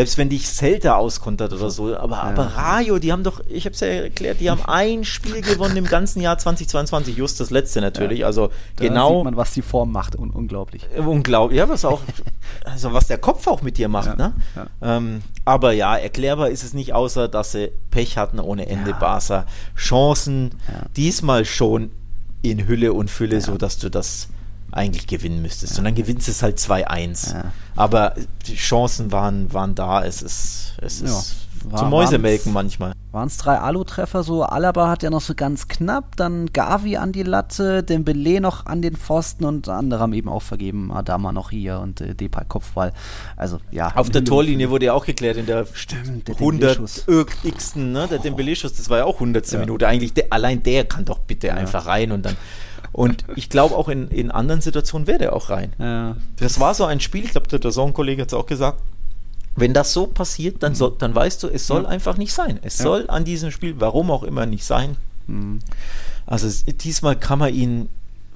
Selbst 0.00 0.16
wenn 0.16 0.30
dich 0.30 0.46
Celta 0.46 0.96
auskontert 0.96 1.52
oder 1.52 1.68
so. 1.68 1.94
Aber, 1.94 2.16
ja. 2.16 2.22
aber 2.22 2.44
Rayo, 2.56 2.98
die 2.98 3.12
haben 3.12 3.22
doch, 3.22 3.42
ich 3.50 3.66
habe 3.66 3.74
es 3.74 3.80
ja 3.80 3.88
erklärt, 3.88 4.40
die 4.40 4.48
haben 4.48 4.62
ein 4.64 5.04
Spiel 5.04 5.42
gewonnen 5.42 5.76
im 5.76 5.84
ganzen 5.84 6.22
Jahr 6.22 6.38
2022. 6.38 7.18
Just 7.18 7.38
das 7.38 7.50
letzte 7.50 7.82
natürlich. 7.82 8.20
Ja. 8.20 8.26
Also 8.26 8.48
da 8.76 8.86
genau. 8.86 9.16
sieht 9.16 9.24
man, 9.24 9.36
was 9.36 9.52
die 9.52 9.60
Form 9.60 9.92
macht. 9.92 10.18
Un 10.18 10.30
unglaublich. 10.30 10.88
Unglaublich. 10.96 11.58
Ja, 11.58 11.68
was 11.68 11.84
auch, 11.84 12.00
also 12.64 12.94
was 12.94 13.08
der 13.08 13.18
Kopf 13.18 13.46
auch 13.46 13.60
mit 13.60 13.76
dir 13.76 13.88
macht. 13.88 14.18
Ja. 14.18 14.28
Ne? 14.28 14.32
Ähm, 14.80 15.22
aber 15.44 15.72
ja, 15.72 15.94
erklärbar 15.98 16.48
ist 16.48 16.64
es 16.64 16.72
nicht, 16.72 16.94
außer 16.94 17.28
dass 17.28 17.52
sie 17.52 17.70
Pech 17.90 18.16
hatten 18.16 18.40
ohne 18.40 18.68
Ende. 18.70 18.94
Barca. 18.94 19.44
Chancen 19.76 20.52
diesmal 20.96 21.44
schon 21.44 21.90
in 22.40 22.66
Hülle 22.66 22.94
und 22.94 23.10
Fülle, 23.10 23.42
so 23.42 23.58
dass 23.58 23.76
du 23.76 23.90
das 23.90 24.28
eigentlich 24.72 25.06
gewinnen 25.06 25.42
müsstest. 25.42 25.74
Ja. 25.74 25.78
Und 25.78 25.84
dann 25.84 25.94
gewinnst 25.94 26.28
du 26.28 26.32
es 26.32 26.42
halt 26.42 26.58
2-1. 26.58 27.34
Ja. 27.34 27.44
Aber 27.76 28.14
die 28.46 28.56
Chancen 28.56 29.12
waren, 29.12 29.52
waren 29.52 29.74
da. 29.74 30.04
Es 30.04 30.22
ist, 30.22 30.74
es 30.80 31.00
ist 31.00 31.36
ja, 31.68 31.76
zum 31.76 31.90
Mäusemelken 31.90 32.52
manchmal. 32.52 32.92
Waren 33.12 33.26
es 33.26 33.36
drei 33.38 33.58
Alu-Treffer? 33.58 34.22
So, 34.22 34.44
Alaba 34.44 34.88
hat 34.88 35.02
ja 35.02 35.10
noch 35.10 35.20
so 35.20 35.34
ganz 35.34 35.66
knapp, 35.66 36.16
dann 36.16 36.52
Gavi 36.52 36.96
an 36.96 37.12
die 37.12 37.22
Latte, 37.22 37.82
Dembele 37.82 38.40
noch 38.40 38.66
an 38.66 38.82
den 38.82 38.96
Pfosten 38.96 39.44
und 39.44 39.68
andere 39.68 40.00
haben 40.00 40.12
eben 40.12 40.28
auch 40.28 40.42
vergeben. 40.42 40.92
Adama 40.92 41.32
noch 41.32 41.50
hier 41.50 41.80
und 41.80 42.00
äh, 42.00 42.14
Depay 42.14 42.44
Kopfball. 42.48 42.92
Also, 43.36 43.58
ja. 43.70 43.92
Auf 43.96 44.10
der 44.10 44.24
Torlinie 44.24 44.70
wurde 44.70 44.86
ja 44.86 44.92
auch 44.92 45.04
geklärt 45.04 45.36
in 45.36 45.46
der, 45.46 45.66
Stimmt, 45.72 46.28
der 46.28 46.36
100 46.36 46.80
x 47.42 47.76
ne? 47.76 48.06
Der 48.08 48.18
Dembele-Schuss, 48.18 48.74
das 48.74 48.88
war 48.88 48.98
ja 48.98 49.04
auch 49.04 49.14
100. 49.14 49.50
Minute. 49.58 49.88
Eigentlich, 49.88 50.14
der, 50.14 50.26
allein 50.30 50.62
der 50.62 50.84
kann 50.84 51.04
doch 51.04 51.18
bitte 51.18 51.52
einfach 51.52 51.86
rein 51.86 52.12
und 52.12 52.24
dann 52.24 52.36
und 52.92 53.24
ich 53.36 53.48
glaube 53.48 53.76
auch 53.76 53.88
in, 53.88 54.08
in 54.08 54.30
anderen 54.30 54.60
Situationen 54.60 55.06
wäre 55.06 55.18
der 55.18 55.36
auch 55.36 55.50
rein. 55.50 55.72
Ja. 55.78 56.16
Das 56.36 56.58
war 56.58 56.74
so 56.74 56.84
ein 56.84 57.00
Spiel, 57.00 57.24
ich 57.24 57.30
glaube, 57.30 57.58
der 57.58 57.72
Song-Kollege 57.72 58.22
hat 58.22 58.28
es 58.28 58.34
auch 58.34 58.46
gesagt. 58.46 58.80
Wenn 59.56 59.74
das 59.74 59.92
so 59.92 60.06
passiert, 60.06 60.62
dann, 60.62 60.74
so, 60.74 60.90
dann 60.90 61.14
weißt 61.14 61.42
du, 61.42 61.48
es 61.48 61.66
soll 61.66 61.82
ja. 61.82 61.88
einfach 61.88 62.16
nicht 62.16 62.32
sein. 62.32 62.58
Es 62.62 62.78
ja. 62.78 62.84
soll 62.84 63.04
an 63.08 63.24
diesem 63.24 63.50
Spiel, 63.50 63.74
warum 63.78 64.10
auch 64.10 64.22
immer, 64.22 64.46
nicht 64.46 64.64
sein. 64.64 64.96
Mhm. 65.26 65.60
Also 66.26 66.48
diesmal 66.72 67.16
kann 67.16 67.38
man 67.40 67.54
ihn 67.54 67.88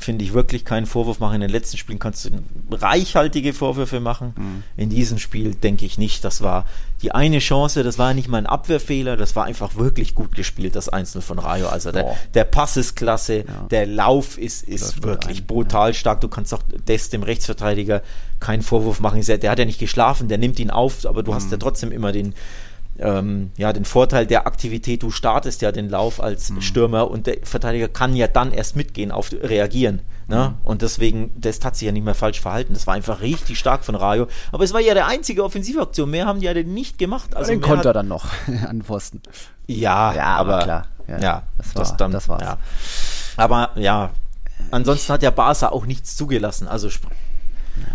finde 0.04 0.24
ich, 0.24 0.32
wirklich 0.32 0.64
keinen 0.64 0.86
Vorwurf 0.86 1.18
machen. 1.18 1.36
In 1.36 1.40
den 1.40 1.50
letzten 1.50 1.76
Spielen 1.76 1.98
kannst 1.98 2.24
du 2.26 2.30
reichhaltige 2.70 3.52
Vorwürfe 3.52 4.00
machen. 4.00 4.34
Mhm. 4.36 4.62
In 4.76 4.90
diesem 4.90 5.18
Spiel 5.18 5.54
denke 5.54 5.84
ich 5.84 5.98
nicht. 5.98 6.24
Das 6.24 6.42
war 6.42 6.66
die 7.02 7.12
eine 7.12 7.38
Chance, 7.38 7.82
das 7.82 7.98
war 7.98 8.14
nicht 8.14 8.28
mal 8.28 8.38
ein 8.38 8.46
Abwehrfehler, 8.46 9.16
das 9.16 9.36
war 9.36 9.44
einfach 9.44 9.76
wirklich 9.76 10.14
gut 10.14 10.34
gespielt, 10.34 10.76
das 10.76 10.88
Einzelne 10.88 11.22
von 11.22 11.38
Rayo. 11.38 11.68
Also 11.68 11.92
der, 11.92 12.16
der, 12.32 12.44
Pass 12.44 12.76
ist 12.76 12.94
klasse, 12.94 13.38
ja. 13.38 13.66
der 13.70 13.86
Lauf 13.86 14.38
ist, 14.38 14.62
ist 14.62 15.02
wirklich 15.02 15.40
ein, 15.40 15.46
brutal 15.46 15.90
ja. 15.90 15.94
stark. 15.94 16.20
Du 16.20 16.28
kannst 16.28 16.54
auch 16.54 16.62
Des, 16.62 17.10
dem 17.10 17.22
Rechtsverteidiger, 17.22 18.02
keinen 18.40 18.62
Vorwurf 18.62 19.00
machen. 19.00 19.20
Der 19.26 19.50
hat 19.50 19.58
ja 19.58 19.64
nicht 19.64 19.80
geschlafen, 19.80 20.28
der 20.28 20.38
nimmt 20.38 20.58
ihn 20.58 20.70
auf, 20.70 21.04
aber 21.06 21.22
du 21.22 21.32
mhm. 21.32 21.36
hast 21.36 21.50
ja 21.50 21.56
trotzdem 21.56 21.92
immer 21.92 22.12
den, 22.12 22.34
ähm, 22.98 23.50
ja, 23.56 23.72
den 23.72 23.84
Vorteil 23.84 24.26
der 24.26 24.46
Aktivität, 24.46 25.02
du 25.02 25.10
startest 25.10 25.62
ja 25.62 25.72
den 25.72 25.88
Lauf 25.88 26.22
als 26.22 26.50
mhm. 26.50 26.60
Stürmer 26.60 27.10
und 27.10 27.26
der 27.26 27.38
Verteidiger 27.42 27.88
kann 27.88 28.14
ja 28.14 28.28
dann 28.28 28.52
erst 28.52 28.76
mitgehen, 28.76 29.10
auf 29.10 29.32
reagieren. 29.32 30.00
Ne? 30.28 30.50
Mhm. 30.50 30.66
Und 30.66 30.82
deswegen, 30.82 31.32
das 31.36 31.60
hat 31.64 31.76
sich 31.76 31.86
ja 31.86 31.92
nicht 31.92 32.04
mehr 32.04 32.14
falsch 32.14 32.40
verhalten. 32.40 32.72
Das 32.72 32.86
war 32.86 32.94
einfach 32.94 33.20
richtig 33.20 33.58
stark 33.58 33.84
von 33.84 33.94
Rayo. 33.94 34.28
Aber 34.52 34.64
es 34.64 34.72
war 34.72 34.80
ja 34.80 34.94
der 34.94 35.06
einzige 35.06 35.44
Offensivaktion. 35.44 36.10
Mehr 36.10 36.26
haben 36.26 36.40
die 36.40 36.46
ja 36.46 36.54
nicht 36.54 36.98
gemacht. 36.98 37.36
Also 37.36 37.50
den 37.50 37.60
konnte 37.60 37.88
er 37.88 37.94
dann 37.94 38.08
noch 38.08 38.26
an 38.68 38.82
Pfosten. 38.82 39.20
Ja, 39.66 40.14
ja 40.14 40.26
aber, 40.36 40.54
aber 40.54 40.64
klar. 40.64 40.86
Ja, 41.06 41.18
ja, 41.18 41.42
das, 41.58 41.74
war, 41.74 41.82
das, 41.82 41.96
dann, 41.96 42.12
das 42.12 42.28
war's. 42.28 42.42
Ja. 42.42 42.58
Aber 43.36 43.70
ja, 43.74 44.10
ansonsten 44.70 45.12
hat 45.12 45.22
ja 45.22 45.30
Barca 45.30 45.68
auch 45.68 45.84
nichts 45.84 46.16
zugelassen. 46.16 46.66
Also 46.66 46.88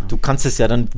du 0.08 0.18
kannst 0.18 0.46
es 0.46 0.58
ja 0.58 0.68
dann 0.68 0.90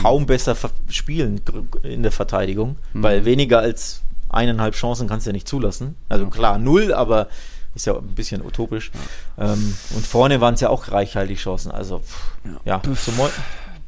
kaum 0.00 0.26
besser 0.26 0.56
spielen 0.88 1.40
in 1.82 2.02
der 2.02 2.12
Verteidigung, 2.12 2.76
mhm. 2.92 3.02
weil 3.02 3.24
weniger 3.24 3.60
als 3.60 4.02
eineinhalb 4.28 4.74
Chancen 4.74 5.08
kannst 5.08 5.26
du 5.26 5.30
ja 5.30 5.32
nicht 5.32 5.48
zulassen. 5.48 5.96
Also 6.08 6.26
klar, 6.26 6.58
null, 6.58 6.94
aber 6.94 7.28
ist 7.74 7.86
ja 7.86 7.96
ein 7.96 8.14
bisschen 8.14 8.44
utopisch. 8.44 8.90
Ja. 9.36 9.52
Ähm, 9.52 9.74
und 9.94 10.06
vorne 10.06 10.40
waren 10.40 10.54
es 10.54 10.60
ja 10.60 10.68
auch 10.68 10.90
reichhaltig 10.90 11.38
Chancen. 11.38 11.70
Also, 11.70 12.00
pff, 12.00 12.36
ja, 12.44 12.60
ja. 12.64 12.82
Zum, 12.82 13.18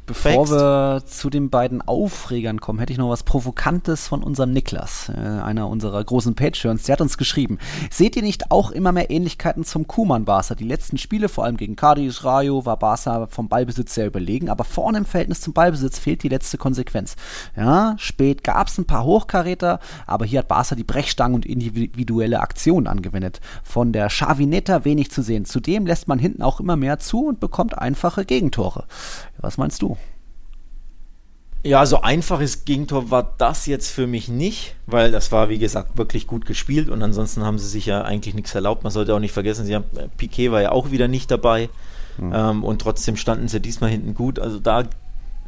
Bevor 0.07 0.49
wir 0.51 1.03
zu 1.07 1.31
den 1.31 1.49
beiden 1.49 1.81
Aufregern 1.81 2.61
kommen, 2.61 2.77
hätte 2.77 2.93
ich 2.93 2.99
noch 2.99 3.09
was 3.09 3.23
Provokantes 3.23 4.07
von 4.07 4.21
unserem 4.21 4.51
Niklas, 4.51 5.09
äh, 5.09 5.17
einer 5.17 5.67
unserer 5.67 6.03
großen 6.03 6.35
Patreons. 6.35 6.83
Der 6.83 6.93
hat 6.93 7.01
uns 7.01 7.17
geschrieben: 7.17 7.57
Seht 7.89 8.15
ihr 8.15 8.21
nicht 8.21 8.51
auch 8.51 8.69
immer 8.69 8.91
mehr 8.91 9.09
Ähnlichkeiten 9.09 9.63
zum 9.63 9.87
Kuman-Barca? 9.87 10.53
Die 10.53 10.67
letzten 10.67 10.99
Spiele, 10.99 11.27
vor 11.27 11.43
allem 11.43 11.57
gegen 11.57 11.75
Cadiz, 11.75 12.23
Rayo, 12.23 12.67
war 12.67 12.77
Barca 12.77 13.25
vom 13.27 13.47
Ballbesitz 13.47 13.95
sehr 13.95 14.05
überlegen, 14.05 14.49
aber 14.49 14.63
vorne 14.63 14.99
im 14.99 15.05
Verhältnis 15.05 15.41
zum 15.41 15.53
Ballbesitz 15.53 15.97
fehlt 15.97 16.21
die 16.21 16.29
letzte 16.29 16.59
Konsequenz. 16.59 17.15
Ja, 17.55 17.95
spät 17.97 18.43
gab 18.43 18.67
es 18.67 18.77
ein 18.77 18.85
paar 18.85 19.05
Hochkaräter, 19.05 19.79
aber 20.05 20.25
hier 20.25 20.39
hat 20.39 20.47
Barca 20.47 20.75
die 20.75 20.83
Brechstangen 20.83 21.33
und 21.33 21.47
individuelle 21.47 22.41
Aktionen 22.41 22.85
angewendet. 22.85 23.41
Von 23.63 23.91
der 23.91 24.11
Chavinetta 24.11 24.85
wenig 24.85 25.09
zu 25.09 25.23
sehen. 25.23 25.45
Zudem 25.45 25.87
lässt 25.87 26.07
man 26.07 26.19
hinten 26.19 26.43
auch 26.43 26.59
immer 26.59 26.75
mehr 26.75 26.99
zu 26.99 27.25
und 27.25 27.39
bekommt 27.39 27.75
einfache 27.75 28.23
Gegentore. 28.23 28.85
Was 29.39 29.57
meinst 29.57 29.81
du? 29.81 29.94
Ja, 31.65 31.83
so 31.87 32.01
einfaches 32.01 32.63
Gegentor 32.63 33.09
war 33.09 33.33
das 33.39 33.65
jetzt 33.65 33.89
für 33.89 34.05
mich 34.05 34.27
nicht, 34.27 34.75
weil 34.85 35.11
das 35.11 35.31
war, 35.31 35.49
wie 35.49 35.57
gesagt, 35.57 35.97
wirklich 35.97 36.27
gut 36.27 36.45
gespielt 36.45 36.89
und 36.89 37.01
ansonsten 37.01 37.43
haben 37.43 37.57
sie 37.57 37.67
sich 37.67 37.87
ja 37.87 38.03
eigentlich 38.03 38.35
nichts 38.35 38.53
erlaubt. 38.53 38.83
Man 38.83 38.91
sollte 38.91 39.15
auch 39.15 39.19
nicht 39.19 39.31
vergessen, 39.31 39.65
sie 39.65 39.73
haben, 39.73 39.85
äh, 39.95 40.07
Piquet 40.15 40.51
war 40.51 40.61
ja 40.61 40.71
auch 40.71 40.91
wieder 40.91 41.07
nicht 41.07 41.31
dabei 41.31 41.69
mhm. 42.19 42.31
ähm, 42.35 42.63
und 42.63 42.83
trotzdem 42.83 43.17
standen 43.17 43.47
sie 43.47 43.59
diesmal 43.59 43.89
hinten 43.89 44.13
gut. 44.13 44.37
Also 44.37 44.59
da 44.59 44.83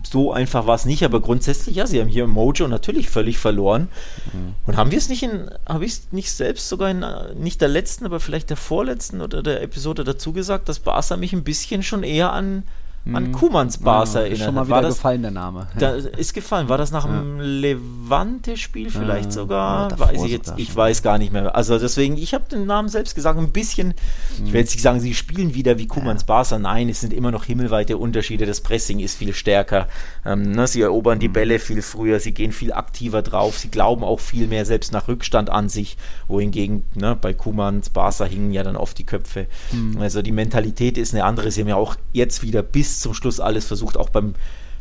so 0.01 0.33
einfach 0.33 0.65
war 0.65 0.73
es 0.73 0.85
nicht, 0.85 1.05
aber 1.05 1.21
grundsätzlich, 1.21 1.75
ja, 1.75 1.85
sie 1.85 2.01
haben 2.01 2.07
hier 2.07 2.25
Mojo 2.25 2.67
natürlich 2.67 3.09
völlig 3.09 3.37
verloren. 3.37 3.87
Mhm. 4.33 4.55
Und 4.65 4.75
haben 4.75 4.89
wir 4.89 4.97
es 4.97 5.09
nicht 5.09 5.21
in, 5.21 5.51
habe 5.69 5.85
ich 5.85 5.91
es 5.91 6.07
nicht 6.11 6.31
selbst 6.31 6.67
sogar 6.67 6.89
in, 6.89 7.03
äh, 7.03 7.35
nicht 7.35 7.61
der 7.61 7.69
letzten, 7.69 8.07
aber 8.07 8.19
vielleicht 8.19 8.49
der 8.49 8.57
vorletzten 8.57 9.21
oder 9.21 9.43
der 9.43 9.61
Episode 9.61 10.03
dazu 10.03 10.33
gesagt, 10.33 10.67
dass 10.67 10.79
Barca 10.79 11.15
mich 11.15 11.33
ein 11.33 11.43
bisschen 11.43 11.83
schon 11.83 12.01
eher 12.01 12.33
an 12.33 12.63
an 13.13 13.27
mhm. 13.27 13.31
Kumans 13.31 13.77
Bars 13.77 14.13
ja, 14.13 14.21
erinnert. 14.21 14.39
Schon 14.39 14.55
mal 14.55 14.65
wieder 14.65 14.75
war 14.75 14.81
das, 14.81 14.95
gefallen, 14.95 15.21
der 15.21 15.31
Name. 15.31 15.67
Da 15.77 15.91
ist 15.91 16.33
gefallen. 16.33 16.69
War 16.69 16.77
das 16.77 16.91
nach 16.91 17.05
dem 17.05 17.39
Levante-Spiel 17.39 18.89
vielleicht 18.89 19.31
sogar? 19.31 19.91
Ja, 19.91 19.99
weiß 19.99 20.23
ich 20.23 20.31
jetzt, 20.31 20.53
ich 20.57 20.75
weiß 20.75 21.03
gar 21.03 21.17
nicht 21.17 21.31
mehr. 21.31 21.55
Also 21.55 21.79
deswegen, 21.79 22.17
ich 22.17 22.33
habe 22.33 22.45
den 22.49 22.65
Namen 22.65 22.89
selbst 22.89 23.15
gesagt, 23.15 23.39
ein 23.39 23.51
bisschen, 23.51 23.93
ich 24.43 24.51
will 24.51 24.61
jetzt 24.61 24.73
nicht 24.73 24.81
sagen, 24.81 24.99
sie 24.99 25.13
spielen 25.13 25.53
wieder 25.53 25.77
wie 25.77 25.87
Kumans 25.87 26.23
ja. 26.23 26.27
Barca. 26.27 26.59
Nein, 26.59 26.89
es 26.89 27.01
sind 27.01 27.13
immer 27.13 27.31
noch 27.31 27.45
himmelweite 27.45 27.97
Unterschiede. 27.97 28.45
Das 28.45 28.61
Pressing 28.61 28.99
ist 28.99 29.17
viel 29.17 29.33
stärker. 29.33 29.87
Ähm, 30.25 30.51
ne, 30.51 30.67
sie 30.67 30.81
erobern 30.81 31.19
die 31.19 31.29
mhm. 31.29 31.33
Bälle 31.33 31.59
viel 31.59 31.81
früher, 31.81 32.19
sie 32.19 32.33
gehen 32.33 32.51
viel 32.51 32.73
aktiver 32.73 33.21
drauf, 33.21 33.57
sie 33.57 33.69
glauben 33.69 34.03
auch 34.03 34.19
viel 34.19 34.47
mehr 34.47 34.65
selbst 34.65 34.91
nach 34.91 35.07
Rückstand 35.07 35.49
an 35.49 35.69
sich, 35.69 35.97
wohingegen 36.27 36.83
ne, 36.95 37.15
bei 37.19 37.33
Kumans 37.33 37.89
Barca 37.89 38.25
hingen 38.25 38.51
ja 38.51 38.63
dann 38.63 38.75
oft 38.75 38.97
die 38.97 39.03
Köpfe. 39.03 39.47
Also 39.99 40.21
die 40.21 40.31
Mentalität 40.31 40.97
ist 40.97 41.13
eine 41.13 41.23
andere. 41.23 41.51
Sie 41.51 41.61
haben 41.61 41.67
ja 41.67 41.75
auch 41.75 41.95
jetzt 42.13 42.41
wieder 42.41 42.63
bis 42.63 42.96
zum 43.01 43.13
Schluss 43.13 43.39
alles 43.39 43.65
versucht. 43.65 43.97
Auch 43.97 44.09
beim, 44.09 44.35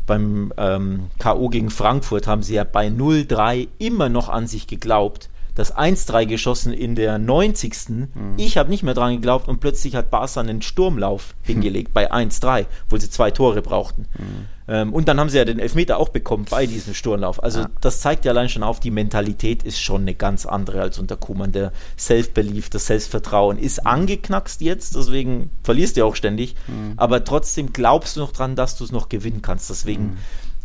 beim 0.06 0.52
ähm, 0.56 1.10
K.O. 1.18 1.48
gegen 1.48 1.70
Frankfurt 1.70 2.26
haben 2.26 2.42
sie 2.42 2.54
ja 2.54 2.64
bei 2.64 2.88
0-3 2.88 3.68
immer 3.78 4.08
noch 4.08 4.28
an 4.28 4.46
sich 4.46 4.66
geglaubt. 4.66 5.28
Das 5.57 5.76
1-3 5.76 6.26
geschossen 6.26 6.72
in 6.72 6.94
der 6.94 7.18
90. 7.18 7.88
Mhm. 7.88 8.07
Ich 8.36 8.57
habe 8.57 8.70
nicht 8.70 8.84
mehr 8.84 8.94
dran 8.94 9.14
geglaubt 9.14 9.48
und 9.48 9.59
plötzlich 9.59 9.96
hat 9.96 10.11
Barca 10.11 10.40
einen 10.40 10.62
Sturmlauf 10.62 11.34
hingelegt 11.42 11.92
bei 11.92 12.12
1-3, 12.12 12.66
wo 12.88 12.96
sie 12.96 13.11
zwei 13.11 13.32
Tore 13.32 13.62
brauchten. 13.62 14.07
Mhm. 14.16 14.57
Ähm, 14.68 14.92
und 14.92 15.09
dann 15.09 15.20
haben 15.20 15.28
sie 15.28 15.38
ja 15.38 15.44
den 15.44 15.59
Elfmeter 15.59 15.98
auch 15.98 16.09
bekommen 16.09 16.44
bei 16.50 16.66
diesem 16.66 16.94
Sturmlauf. 16.94 17.42
Also 17.42 17.61
ja. 17.61 17.70
das 17.80 18.00
zeigt 18.00 18.24
ja 18.24 18.32
allein 18.32 18.48
schon 18.48 18.62
auf, 18.62 18.80
die 18.80 18.90
Mentalität 18.90 19.62
ist 19.62 19.80
schon 19.80 20.02
eine 20.02 20.14
ganz 20.14 20.44
andere 20.44 20.80
als 20.80 20.98
unter 20.98 21.16
Kuman. 21.16 21.52
Der 21.52 21.72
Self-Belief, 21.98 22.68
das 22.70 22.86
Selbstvertrauen 22.86 23.59
ist 23.59 23.86
angeknackst 23.86 24.61
jetzt, 24.61 24.96
deswegen 24.96 25.50
verlierst 25.62 25.96
du 25.96 26.00
ja 26.00 26.07
auch 26.07 26.16
ständig. 26.16 26.57
Mhm. 26.66 26.94
Aber 26.96 27.24
trotzdem 27.24 27.72
glaubst 27.72 28.16
du 28.16 28.20
noch 28.20 28.32
dran, 28.32 28.57
dass 28.57 28.76
du 28.76 28.84
es 28.84 28.92
noch 28.92 29.09
gewinnen 29.09 29.42
kannst. 29.42 29.70
Deswegen 29.70 30.04
mhm. 30.04 30.16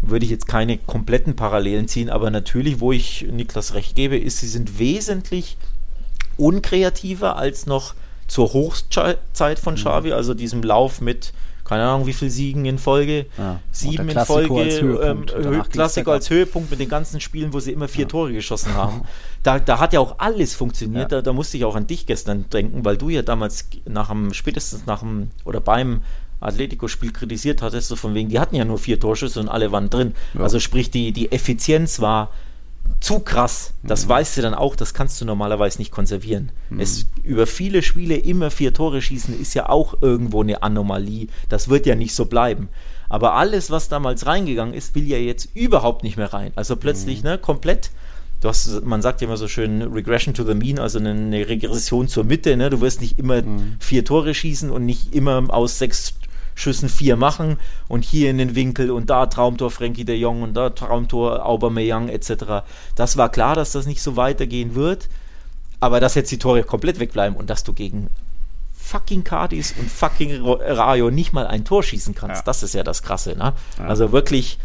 Würde 0.01 0.25
ich 0.25 0.31
jetzt 0.31 0.47
keine 0.47 0.77
kompletten 0.77 1.35
Parallelen 1.35 1.87
ziehen. 1.87 2.09
Aber 2.09 2.31
natürlich, 2.31 2.79
wo 2.79 2.91
ich 2.91 3.27
Niklas 3.31 3.73
recht 3.73 3.95
gebe, 3.95 4.17
ist, 4.17 4.39
sie 4.39 4.47
sind 4.47 4.79
wesentlich 4.79 5.57
unkreativer 6.37 7.35
als 7.35 7.65
noch 7.65 7.93
zur 8.27 8.53
Hochzeit 8.53 9.59
von 9.59 9.73
mhm. 9.73 9.77
Xavi, 9.77 10.13
also 10.13 10.33
diesem 10.33 10.63
Lauf 10.63 11.01
mit 11.01 11.33
keine 11.71 11.87
Ahnung, 11.87 12.05
wie 12.05 12.11
viele 12.11 12.31
Siegen 12.31 12.65
in 12.65 12.77
Folge, 12.77 13.27
ja. 13.37 13.61
sieben 13.71 14.09
in 14.09 14.19
Folge, 14.25 14.55
als 14.55 14.79
ähm, 14.79 15.63
Klassiker 15.69 16.11
als 16.11 16.29
Höhepunkt 16.29 16.69
mit 16.69 16.81
den 16.81 16.89
ganzen 16.89 17.21
Spielen, 17.21 17.53
wo 17.53 17.61
sie 17.61 17.71
immer 17.71 17.87
vier 17.87 18.01
ja. 18.01 18.09
Tore 18.09 18.33
geschossen 18.33 18.73
haben. 18.75 19.03
Da, 19.43 19.57
da 19.57 19.79
hat 19.79 19.93
ja 19.93 20.01
auch 20.01 20.15
alles 20.17 20.53
funktioniert. 20.53 21.13
Ja. 21.13 21.19
Da, 21.19 21.21
da 21.21 21.31
musste 21.31 21.55
ich 21.55 21.63
auch 21.63 21.77
an 21.77 21.87
dich 21.87 22.05
gestern 22.05 22.49
denken, 22.49 22.83
weil 22.83 22.97
du 22.97 23.07
ja 23.07 23.21
damals 23.21 23.69
nach 23.85 24.09
dem, 24.09 24.33
spätestens 24.33 24.85
nach 24.85 24.99
dem 24.99 25.29
oder 25.45 25.61
beim 25.61 26.01
Atletico-Spiel 26.41 27.13
kritisiert 27.13 27.61
hattest, 27.61 27.87
so 27.87 27.95
von 27.95 28.13
wegen, 28.13 28.29
die 28.29 28.39
hatten 28.39 28.55
ja 28.55 28.65
nur 28.65 28.77
vier 28.77 28.99
Torschüsse 28.99 29.39
und 29.39 29.47
alle 29.47 29.71
waren 29.71 29.89
drin. 29.89 30.13
Also 30.37 30.59
sprich, 30.59 30.91
die, 30.91 31.11
die 31.11 31.31
Effizienz 31.31 31.99
war 32.01 32.31
zu 32.99 33.19
krass. 33.19 33.73
Das 33.83 34.05
mhm. 34.05 34.09
weißt 34.09 34.37
du 34.37 34.41
dann 34.41 34.53
auch, 34.53 34.75
das 34.75 34.93
kannst 34.93 35.21
du 35.21 35.25
normalerweise 35.25 35.79
nicht 35.79 35.91
konservieren. 35.91 36.51
Mhm. 36.69 36.79
Es 36.79 37.05
über 37.23 37.47
viele 37.47 37.81
Spiele 37.81 38.15
immer 38.15 38.51
vier 38.51 38.73
Tore 38.73 39.01
schießen 39.01 39.39
ist 39.39 39.53
ja 39.53 39.69
auch 39.69 40.01
irgendwo 40.01 40.41
eine 40.41 40.63
Anomalie. 40.63 41.27
Das 41.49 41.69
wird 41.69 41.85
ja 41.85 41.95
nicht 41.95 42.13
so 42.13 42.25
bleiben. 42.25 42.69
Aber 43.09 43.33
alles, 43.33 43.71
was 43.71 43.89
damals 43.89 44.25
reingegangen 44.25 44.73
ist, 44.73 44.95
will 44.95 45.07
ja 45.07 45.17
jetzt 45.17 45.49
überhaupt 45.53 46.03
nicht 46.03 46.17
mehr 46.17 46.31
rein. 46.31 46.51
Also 46.55 46.75
plötzlich, 46.75 47.23
mhm. 47.23 47.29
ne, 47.29 47.37
komplett. 47.37 47.91
Du 48.39 48.49
hast, 48.49 48.83
man 48.83 49.01
sagt 49.01 49.21
ja 49.21 49.27
immer 49.27 49.37
so 49.37 49.47
schön 49.47 49.81
Regression 49.81 50.33
to 50.33 50.43
the 50.43 50.55
Mean, 50.55 50.79
also 50.79 50.97
eine, 50.97 51.11
eine 51.11 51.47
Regression 51.47 52.07
zur 52.07 52.23
Mitte. 52.23 52.57
Ne? 52.57 52.69
Du 52.69 52.81
wirst 52.81 53.01
nicht 53.01 53.19
immer 53.19 53.41
mhm. 53.41 53.75
vier 53.79 54.05
Tore 54.05 54.33
schießen 54.33 54.71
und 54.71 54.85
nicht 54.85 55.13
immer 55.13 55.43
aus 55.49 55.77
sechs 55.77 56.15
Schüssen 56.55 56.89
vier 56.89 57.15
machen 57.15 57.57
und 57.87 58.03
hier 58.03 58.29
in 58.29 58.37
den 58.37 58.55
Winkel 58.55 58.91
und 58.91 59.09
da 59.09 59.25
Traumtor 59.25 59.71
Frankie 59.71 60.05
de 60.05 60.15
Jong 60.15 60.41
und 60.41 60.53
da 60.53 60.69
Traumtor 60.69 61.45
Aubameyang 61.45 62.09
etc. 62.09 62.63
Das 62.95 63.17
war 63.17 63.29
klar, 63.29 63.55
dass 63.55 63.71
das 63.71 63.85
nicht 63.85 64.01
so 64.01 64.15
weitergehen 64.15 64.75
wird, 64.75 65.09
aber 65.79 65.99
dass 65.99 66.15
jetzt 66.15 66.31
die 66.31 66.39
Tore 66.39 66.63
komplett 66.63 66.99
wegbleiben 66.99 67.37
und 67.37 67.49
dass 67.49 67.63
du 67.63 67.73
gegen 67.73 68.09
fucking 68.73 69.23
Cardis 69.23 69.73
und 69.79 69.89
fucking 69.89 70.43
Rayo 70.43 71.11
nicht 71.11 71.33
mal 71.33 71.47
ein 71.47 71.63
Tor 71.63 71.83
schießen 71.83 72.13
kannst, 72.13 72.41
ja. 72.41 72.43
das 72.45 72.63
ist 72.63 72.73
ja 72.73 72.83
das 72.83 73.03
Krasse. 73.03 73.37
Ne? 73.37 73.53
Ja. 73.77 73.85
Also 73.85 74.11
wirklich, 74.11 74.59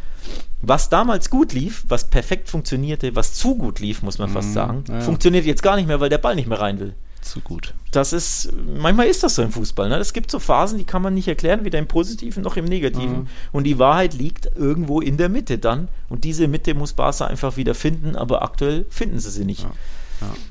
was 0.63 0.89
damals 0.89 1.31
gut 1.31 1.53
lief, 1.53 1.85
was 1.89 2.09
perfekt 2.09 2.49
funktionierte, 2.49 3.15
was 3.15 3.35
zu 3.35 3.55
gut 3.55 3.79
lief, 3.79 4.03
muss 4.03 4.19
man 4.19 4.31
mhm. 4.31 4.35
fast 4.35 4.53
sagen, 4.53 4.85
ja. 4.89 5.01
funktioniert 5.01 5.45
jetzt 5.45 5.63
gar 5.63 5.77
nicht 5.77 5.87
mehr, 5.87 6.01
weil 6.01 6.09
der 6.09 6.19
Ball 6.19 6.35
nicht 6.35 6.49
mehr 6.49 6.61
rein 6.61 6.81
will 6.81 6.95
zu 7.31 7.41
gut. 7.41 7.75
Das 7.93 8.13
ist, 8.13 8.51
manchmal 8.79 9.07
ist 9.07 9.23
das 9.23 9.35
so 9.35 9.43
im 9.43 9.53
Fußball. 9.53 9.89
Ne? 9.89 9.97
Es 9.97 10.13
gibt 10.13 10.31
so 10.31 10.39
Phasen, 10.39 10.79
die 10.79 10.85
kann 10.85 11.03
man 11.03 11.15
nicht 11.15 11.29
erklären, 11.29 11.65
weder 11.65 11.79
im 11.79 11.87
Positiven 11.87 12.43
noch 12.43 12.57
im 12.57 12.65
Negativen. 12.65 13.21
Mhm. 13.21 13.27
Und 13.53 13.65
die 13.65 13.79
Wahrheit 13.79 14.15
liegt 14.15 14.51
irgendwo 14.57 15.01
in 15.01 15.17
der 15.17 15.29
Mitte 15.29 15.59
dann. 15.59 15.89
Und 16.09 16.25
diese 16.25 16.49
Mitte 16.49 16.75
muss 16.75 16.93
Barca 16.93 17.27
einfach 17.27 17.57
wieder 17.57 17.75
finden, 17.75 18.17
aber 18.17 18.43
aktuell 18.43 18.87
finden 18.91 19.19
sie 19.19 19.31
sie 19.31 19.45
nicht. 19.45 19.63
Ja. 19.63 19.71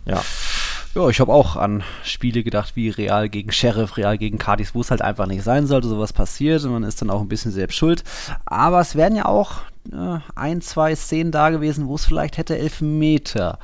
ja. 0.06 0.14
ja. 0.16 0.22
Ja, 0.96 1.10
ich 1.10 1.20
habe 1.20 1.34
auch 1.34 1.58
an 1.58 1.84
Spiele 2.06 2.42
gedacht 2.42 2.78
wie 2.78 2.90
Real 2.90 3.28
gegen 3.28 3.52
Sheriff, 3.52 3.98
Real 3.98 4.18
gegen 4.18 4.38
Cardis, 4.38 4.74
wo 4.74 4.80
es 4.80 4.92
halt 4.92 5.02
einfach 5.02 5.28
nicht 5.28 5.44
sein 5.44 5.68
sollte, 5.68 5.90
sowas 5.90 6.14
passiert 6.14 6.64
und 6.64 6.72
man 6.72 6.84
ist 6.84 7.02
dann 7.02 7.10
auch 7.10 7.20
ein 7.20 7.28
bisschen 7.28 7.52
selbst 7.52 7.76
schuld. 7.76 8.06
Aber 8.46 8.80
es 8.80 8.96
werden 8.96 9.18
ja 9.18 9.26
auch 9.26 9.58
äh, 9.92 10.20
ein, 10.36 10.62
zwei 10.62 10.96
Szenen 10.96 11.34
da 11.34 11.50
gewesen, 11.50 11.88
wo 11.88 11.96
es 11.96 12.06
vielleicht 12.06 12.38
hätte 12.38 12.58
Elfmeter 12.58 13.60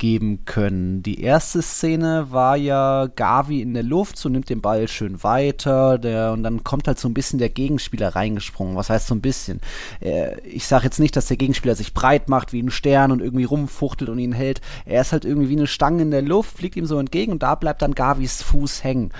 geben 0.00 0.46
können. 0.46 1.02
Die 1.04 1.20
erste 1.20 1.62
Szene 1.62 2.28
war 2.30 2.56
ja 2.56 3.06
Gavi 3.06 3.60
in 3.60 3.74
der 3.74 3.82
Luft, 3.84 4.16
so 4.16 4.28
nimmt 4.28 4.48
den 4.48 4.62
Ball 4.62 4.88
schön 4.88 5.22
weiter, 5.22 5.98
der, 5.98 6.32
und 6.32 6.42
dann 6.42 6.64
kommt 6.64 6.88
halt 6.88 6.98
so 6.98 7.06
ein 7.06 7.14
bisschen 7.14 7.38
der 7.38 7.50
Gegenspieler 7.50 8.16
reingesprungen. 8.16 8.76
Was 8.76 8.90
heißt 8.90 9.06
so 9.06 9.14
ein 9.14 9.20
bisschen? 9.20 9.60
Äh, 10.00 10.40
ich 10.40 10.66
sage 10.66 10.84
jetzt 10.84 10.98
nicht, 10.98 11.14
dass 11.14 11.26
der 11.26 11.36
Gegenspieler 11.36 11.76
sich 11.76 11.94
breit 11.94 12.28
macht 12.28 12.52
wie 12.52 12.62
ein 12.62 12.70
Stern 12.70 13.12
und 13.12 13.20
irgendwie 13.20 13.44
rumfuchtelt 13.44 14.10
und 14.10 14.18
ihn 14.18 14.32
hält. 14.32 14.62
Er 14.86 15.02
ist 15.02 15.12
halt 15.12 15.24
irgendwie 15.24 15.50
wie 15.50 15.56
eine 15.56 15.66
Stange 15.66 16.02
in 16.02 16.10
der 16.10 16.22
Luft, 16.22 16.56
fliegt 16.56 16.76
ihm 16.76 16.86
so 16.86 16.98
entgegen 16.98 17.32
und 17.32 17.42
da 17.42 17.54
bleibt 17.54 17.82
dann 17.82 17.94
Gavis 17.94 18.42
Fuß 18.42 18.82
hängen. 18.82 19.12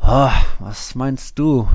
Oh, 0.00 0.30
was 0.60 0.94
meinst 0.94 1.38
du? 1.38 1.68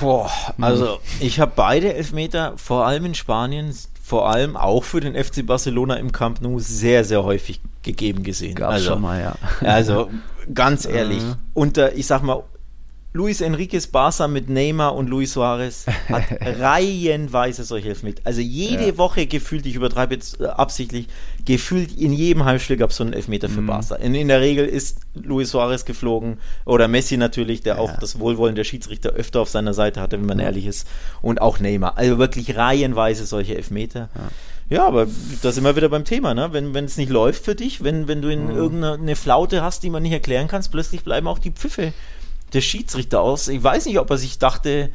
Boah, 0.00 0.30
also 0.60 0.98
ich 1.20 1.40
habe 1.40 1.52
beide 1.54 1.94
Elfmeter, 1.94 2.54
vor 2.56 2.86
allem 2.86 3.06
in 3.06 3.14
Spanien, 3.14 3.72
vor 4.08 4.30
allem 4.30 4.56
auch 4.56 4.84
für 4.84 5.00
den 5.00 5.22
FC 5.22 5.44
Barcelona 5.44 5.96
im 5.96 6.12
Camp 6.12 6.40
Nou 6.40 6.58
sehr, 6.60 7.04
sehr 7.04 7.24
häufig 7.24 7.60
gegeben 7.82 8.22
gesehen. 8.22 8.54
Gab's 8.54 8.76
also, 8.76 8.92
schon 8.92 9.02
mal, 9.02 9.20
ja. 9.20 9.34
Also 9.60 10.08
ganz 10.54 10.86
ehrlich, 10.86 11.22
unter, 11.52 11.94
ich 11.94 12.06
sag 12.06 12.22
mal, 12.22 12.42
Luis 13.18 13.40
Enriquez 13.40 13.88
Barca 13.88 14.28
mit 14.28 14.48
Neymar 14.48 14.94
und 14.94 15.10
Luis 15.10 15.32
Suarez 15.32 15.86
hat 16.08 16.22
reihenweise 16.60 17.64
solche 17.64 17.88
Elfmeter. 17.88 18.22
Also 18.22 18.40
jede 18.40 18.86
ja. 18.86 18.96
Woche 18.96 19.26
gefühlt, 19.26 19.66
ich 19.66 19.74
übertreibe 19.74 20.14
jetzt 20.14 20.40
äh, 20.40 20.44
absichtlich, 20.44 21.08
gefühlt 21.44 21.98
in 21.98 22.12
jedem 22.12 22.44
Heimspiel 22.44 22.76
gab 22.76 22.90
es 22.90 22.96
so 22.96 23.02
einen 23.02 23.14
Elfmeter 23.14 23.48
für 23.48 23.60
mhm. 23.60 23.66
Barca. 23.66 23.96
In, 23.96 24.14
in, 24.14 24.28
der 24.28 24.40
Regel 24.40 24.66
ist 24.66 25.00
Luis 25.14 25.50
Suarez 25.50 25.84
geflogen 25.84 26.38
oder 26.64 26.86
Messi 26.86 27.16
natürlich, 27.16 27.60
der 27.62 27.74
ja. 27.74 27.80
auch 27.80 27.98
das 27.98 28.20
Wohlwollen 28.20 28.54
der 28.54 28.62
Schiedsrichter 28.62 29.10
öfter 29.10 29.40
auf 29.40 29.48
seiner 29.48 29.74
Seite 29.74 30.00
hatte, 30.00 30.20
wenn 30.20 30.26
man 30.26 30.38
ehrlich 30.38 30.66
ist. 30.66 30.86
Und 31.20 31.42
auch 31.42 31.58
Neymar. 31.58 31.98
Also 31.98 32.18
wirklich 32.18 32.56
reihenweise 32.56 33.26
solche 33.26 33.56
Elfmeter. 33.56 34.10
Ja. 34.14 34.30
Ja, 34.70 34.86
aber 34.86 35.06
da 35.40 35.50
sind 35.50 35.64
wir 35.64 35.74
wieder 35.76 35.88
beim 35.88 36.04
Thema, 36.04 36.34
ne? 36.34 36.52
Wenn 36.52 36.74
wenn 36.74 36.84
es 36.84 36.98
nicht 36.98 37.08
läuft 37.08 37.42
für 37.42 37.54
dich, 37.54 37.82
wenn, 37.82 38.06
wenn 38.06 38.20
du 38.20 38.28
in 38.28 38.44
mhm. 38.44 38.54
irgendeine 38.54 39.16
Flaute 39.16 39.62
hast, 39.62 39.82
die 39.82 39.88
man 39.88 40.02
nicht 40.02 40.12
erklären 40.12 40.46
kannst, 40.46 40.70
plötzlich 40.70 41.04
bleiben 41.04 41.26
auch 41.26 41.38
die 41.38 41.52
Pfiffe 41.52 41.94
der 42.52 42.60
Schiedsrichter 42.60 43.20
aus. 43.20 43.48
Ich 43.48 43.62
weiß 43.62 43.86
nicht, 43.86 43.98
ob 43.98 44.10
er 44.10 44.18
sich 44.18 44.38
dachte, 44.38 44.90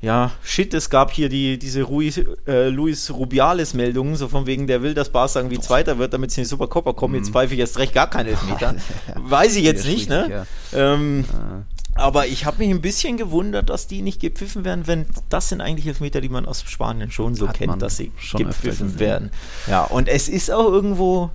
ja, 0.00 0.30
shit, 0.42 0.72
es 0.74 0.90
gab 0.90 1.10
hier 1.10 1.28
die, 1.28 1.58
diese 1.58 1.82
Ruiz, 1.82 2.20
äh, 2.46 2.68
Luis 2.68 3.10
Rubiales-Meldungen, 3.10 4.14
so 4.14 4.28
von 4.28 4.46
wegen, 4.46 4.68
der 4.68 4.82
will, 4.82 4.94
dass 4.94 5.10
Barca 5.10 5.40
irgendwie 5.40 5.58
Zweiter 5.58 5.98
wird, 5.98 6.12
damit 6.12 6.30
sie 6.30 6.40
in 6.40 6.44
die 6.44 6.48
Supercopa 6.48 6.92
kommen. 6.92 7.14
Mhm. 7.14 7.20
Jetzt 7.20 7.30
pfeife 7.32 7.54
ich 7.54 7.60
erst 7.60 7.78
recht 7.78 7.94
gar 7.94 8.08
keine 8.08 8.30
Elfmeter. 8.30 8.76
Weiß 9.16 9.56
ich 9.56 9.64
jetzt 9.64 9.86
nicht, 9.86 10.08
ne? 10.08 10.46
Ja. 10.72 10.94
Ähm, 10.94 11.24
ah. 11.32 11.62
Aber 11.94 12.28
ich 12.28 12.44
habe 12.44 12.58
mich 12.58 12.70
ein 12.70 12.80
bisschen 12.80 13.16
gewundert, 13.16 13.70
dass 13.70 13.88
die 13.88 14.02
nicht 14.02 14.20
gepfiffen 14.20 14.64
werden, 14.64 14.86
wenn 14.86 15.06
das 15.30 15.48
sind 15.48 15.60
eigentlich 15.60 15.88
Elfmeter, 15.88 16.20
die 16.20 16.28
man 16.28 16.46
aus 16.46 16.62
Spanien 16.64 17.10
schon 17.10 17.34
so 17.34 17.48
Hat 17.48 17.56
kennt, 17.56 17.82
dass 17.82 17.96
sie 17.96 18.12
gepfiffen 18.36 19.00
werden. 19.00 19.32
Ja, 19.66 19.82
und 19.82 20.06
es 20.06 20.28
ist 20.28 20.52
auch 20.52 20.70
irgendwo 20.70 21.30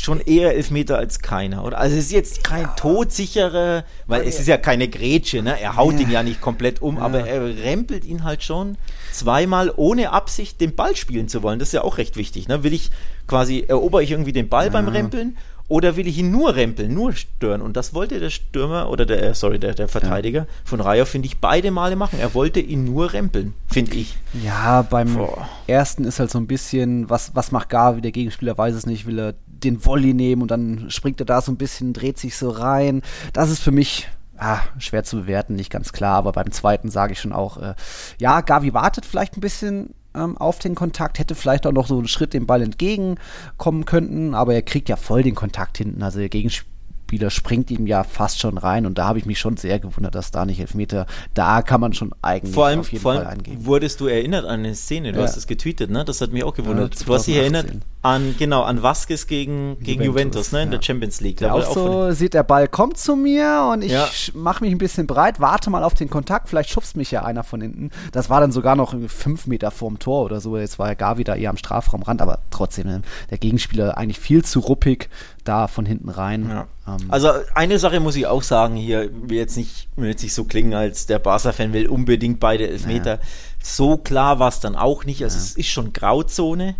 schon 0.00 0.20
eher 0.20 0.54
Elfmeter 0.54 0.98
als 0.98 1.20
keiner, 1.20 1.64
oder? 1.64 1.78
Also 1.78 1.96
es 1.96 2.06
ist 2.06 2.12
jetzt 2.12 2.44
kein 2.44 2.62
ja. 2.62 2.74
todsicherer, 2.76 3.84
weil 4.06 4.22
es 4.22 4.40
ist 4.40 4.48
ja 4.48 4.56
keine 4.56 4.88
Grätsche, 4.88 5.42
ne? 5.42 5.60
Er 5.60 5.76
haut 5.76 5.94
ja. 5.94 6.00
ihn 6.00 6.10
ja 6.10 6.22
nicht 6.22 6.40
komplett 6.40 6.82
um, 6.82 6.96
ja. 6.96 7.02
aber 7.02 7.26
er 7.26 7.42
rempelt 7.64 8.04
ihn 8.04 8.24
halt 8.24 8.42
schon 8.42 8.76
zweimal 9.12 9.72
ohne 9.76 10.10
Absicht 10.10 10.60
den 10.60 10.74
Ball 10.74 10.96
spielen 10.96 11.28
zu 11.28 11.42
wollen. 11.42 11.58
Das 11.58 11.68
ist 11.68 11.72
ja 11.72 11.82
auch 11.82 11.98
recht 11.98 12.16
wichtig, 12.16 12.48
ne? 12.48 12.62
Will 12.64 12.72
ich 12.72 12.90
quasi, 13.26 13.64
erober 13.66 14.02
ich 14.02 14.10
irgendwie 14.10 14.32
den 14.32 14.48
Ball 14.48 14.70
beim 14.70 14.88
Rempeln 14.88 15.36
oder 15.68 15.96
will 15.96 16.06
ich 16.06 16.18
ihn 16.18 16.30
nur 16.30 16.54
rempeln, 16.54 16.92
nur 16.92 17.12
stören? 17.14 17.62
Und 17.62 17.76
das 17.76 17.94
wollte 17.94 18.20
der 18.20 18.30
Stürmer 18.30 18.90
oder 18.90 19.06
der, 19.06 19.22
äh, 19.22 19.34
sorry, 19.34 19.58
der, 19.58 19.74
der 19.74 19.88
Verteidiger 19.88 20.40
ja. 20.40 20.46
von 20.64 20.80
Rayo, 20.80 21.04
finde 21.06 21.26
ich, 21.26 21.38
beide 21.38 21.70
Male 21.70 21.96
machen. 21.96 22.18
Er 22.20 22.34
wollte 22.34 22.60
ihn 22.60 22.84
nur 22.84 23.12
rempeln, 23.12 23.54
finde 23.68 23.94
ich. 23.94 24.16
Ja, 24.44 24.82
beim 24.82 25.14
Boah. 25.14 25.48
ersten 25.66 26.04
ist 26.04 26.20
halt 26.20 26.30
so 26.30 26.38
ein 26.38 26.46
bisschen, 26.46 27.08
was, 27.08 27.34
was 27.34 27.50
macht 27.50 27.70
Gavi? 27.70 28.02
Der 28.02 28.12
Gegenspieler 28.12 28.58
weiß 28.58 28.74
es 28.74 28.86
nicht, 28.86 29.06
will 29.06 29.18
er 29.18 29.34
den 29.46 29.84
Volley 29.84 30.12
nehmen 30.12 30.42
und 30.42 30.50
dann 30.50 30.90
springt 30.90 31.20
er 31.20 31.26
da 31.26 31.40
so 31.40 31.50
ein 31.50 31.56
bisschen, 31.56 31.94
dreht 31.94 32.18
sich 32.18 32.36
so 32.36 32.50
rein. 32.50 33.00
Das 33.32 33.50
ist 33.50 33.62
für 33.62 33.72
mich 33.72 34.08
ah, 34.36 34.60
schwer 34.78 35.04
zu 35.04 35.22
bewerten, 35.22 35.54
nicht 35.54 35.70
ganz 35.70 35.92
klar, 35.92 36.16
aber 36.16 36.32
beim 36.32 36.50
zweiten 36.50 36.90
sage 36.90 37.12
ich 37.12 37.20
schon 37.20 37.32
auch, 37.32 37.56
äh, 37.56 37.74
ja, 38.18 38.40
Gavi 38.40 38.74
wartet 38.74 39.06
vielleicht 39.06 39.36
ein 39.36 39.40
bisschen 39.40 39.94
ähm, 40.14 40.36
auf 40.38 40.58
den 40.58 40.74
Kontakt, 40.74 41.18
hätte 41.18 41.34
vielleicht 41.34 41.66
auch 41.66 41.72
noch 41.72 41.86
so 41.86 41.98
einen 41.98 42.08
Schritt 42.08 42.34
dem 42.34 42.46
Ball 42.46 42.62
entgegenkommen 42.62 43.84
können, 43.84 44.34
aber 44.34 44.54
er 44.54 44.62
kriegt 44.62 44.88
ja 44.88 44.96
voll 44.96 45.22
den 45.22 45.34
Kontakt 45.34 45.78
hinten. 45.78 46.02
Also 46.02 46.18
der 46.18 46.28
Gegenspieler 46.28 46.73
Spieler 47.14 47.30
springt 47.30 47.70
ihm 47.70 47.86
ja 47.86 48.02
fast 48.02 48.40
schon 48.40 48.58
rein 48.58 48.86
und 48.86 48.98
da 48.98 49.06
habe 49.06 49.20
ich 49.20 49.24
mich 49.24 49.38
schon 49.38 49.56
sehr 49.56 49.78
gewundert, 49.78 50.16
dass 50.16 50.32
da 50.32 50.44
nicht 50.44 50.58
Elfmeter, 50.58 51.06
da 51.32 51.62
kann 51.62 51.80
man 51.80 51.92
schon 51.92 52.12
eigentlich 52.22 52.52
vor 52.52 52.66
allem, 52.66 52.80
auf 52.80 52.90
jeden 52.90 53.02
vor 53.02 53.14
Fall 53.14 53.26
angehen. 53.28 53.64
Wurdest 53.64 54.00
du 54.00 54.08
erinnert 54.08 54.44
an 54.44 54.60
eine 54.60 54.74
Szene, 54.74 55.12
du 55.12 55.20
ja. 55.20 55.24
hast 55.24 55.36
es 55.36 55.46
getweetet, 55.46 55.90
ne? 55.90 56.04
Das 56.04 56.20
hat 56.20 56.32
mich 56.32 56.42
auch 56.42 56.54
gewundert. 56.54 56.98
Ja, 56.98 57.06
du 57.06 57.14
hast 57.14 57.28
dich 57.28 57.36
erinnert 57.36 57.66
an, 58.02 58.34
genau, 58.36 58.62
an 58.62 58.82
Vasquez 58.82 59.28
gegen, 59.28 59.78
gegen 59.78 60.02
Juventus, 60.02 60.50
Juventus 60.50 60.52
ne? 60.52 60.62
In 60.62 60.72
ja. 60.72 60.78
der 60.78 60.82
Champions 60.82 61.20
League. 61.20 61.40
Ja, 61.40 61.52
auch 61.52 61.72
so 61.72 62.10
sieht 62.10 62.34
der 62.34 62.42
Ball 62.42 62.66
kommt 62.66 62.98
zu 62.98 63.14
mir 63.14 63.70
und 63.72 63.84
ich 63.84 64.34
mache 64.34 64.64
mich 64.64 64.72
ein 64.72 64.78
bisschen 64.78 65.06
breit, 65.06 65.38
warte 65.38 65.70
mal 65.70 65.84
auf 65.84 65.94
den 65.94 66.10
Kontakt, 66.10 66.48
vielleicht 66.48 66.70
schubst 66.70 66.96
mich 66.96 67.12
ja 67.12 67.24
einer 67.24 67.44
von 67.44 67.60
hinten. 67.60 67.90
Das 68.10 68.28
war 68.28 68.40
dann 68.40 68.50
sogar 68.50 68.74
noch 68.74 68.92
fünf 69.06 69.46
Meter 69.46 69.70
vorm 69.70 70.00
Tor 70.00 70.24
oder 70.24 70.40
so. 70.40 70.58
Jetzt 70.58 70.80
war 70.80 70.88
ja 70.88 70.94
gar 70.94 71.16
wieder 71.16 71.36
eher 71.36 71.50
am 71.50 71.56
Strafraumrand, 71.56 72.20
aber 72.20 72.40
trotzdem, 72.50 72.88
ne? 72.88 73.02
der 73.30 73.38
Gegenspieler 73.38 73.96
eigentlich 73.96 74.18
viel 74.18 74.44
zu 74.44 74.58
ruppig 74.58 75.08
da 75.44 75.68
von 75.68 75.86
hinten 75.86 76.08
rein. 76.08 76.48
Ja. 76.48 76.66
Ähm, 76.86 77.06
also 77.08 77.30
eine 77.54 77.78
Sache 77.78 78.00
muss 78.00 78.16
ich 78.16 78.26
auch 78.26 78.42
sagen 78.42 78.76
hier, 78.76 79.10
will 79.12 79.38
jetzt 79.38 79.56
nicht, 79.56 79.88
will 79.96 80.08
jetzt 80.08 80.22
nicht 80.22 80.34
so 80.34 80.44
klingen, 80.44 80.74
als 80.74 81.06
der 81.06 81.18
Barca-Fan 81.18 81.72
will 81.72 81.88
unbedingt 81.88 82.40
beide 82.40 82.68
Elfmeter. 82.68 83.14
Ja. 83.14 83.20
So 83.62 83.96
klar 83.96 84.38
war 84.38 84.48
es 84.48 84.60
dann 84.60 84.76
auch 84.76 85.04
nicht. 85.04 85.22
Also 85.22 85.36
ja. 85.36 85.42
es 85.42 85.56
ist 85.56 85.68
schon 85.68 85.92
Grauzone. 85.92 86.74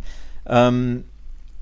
Ähm, 0.47 1.05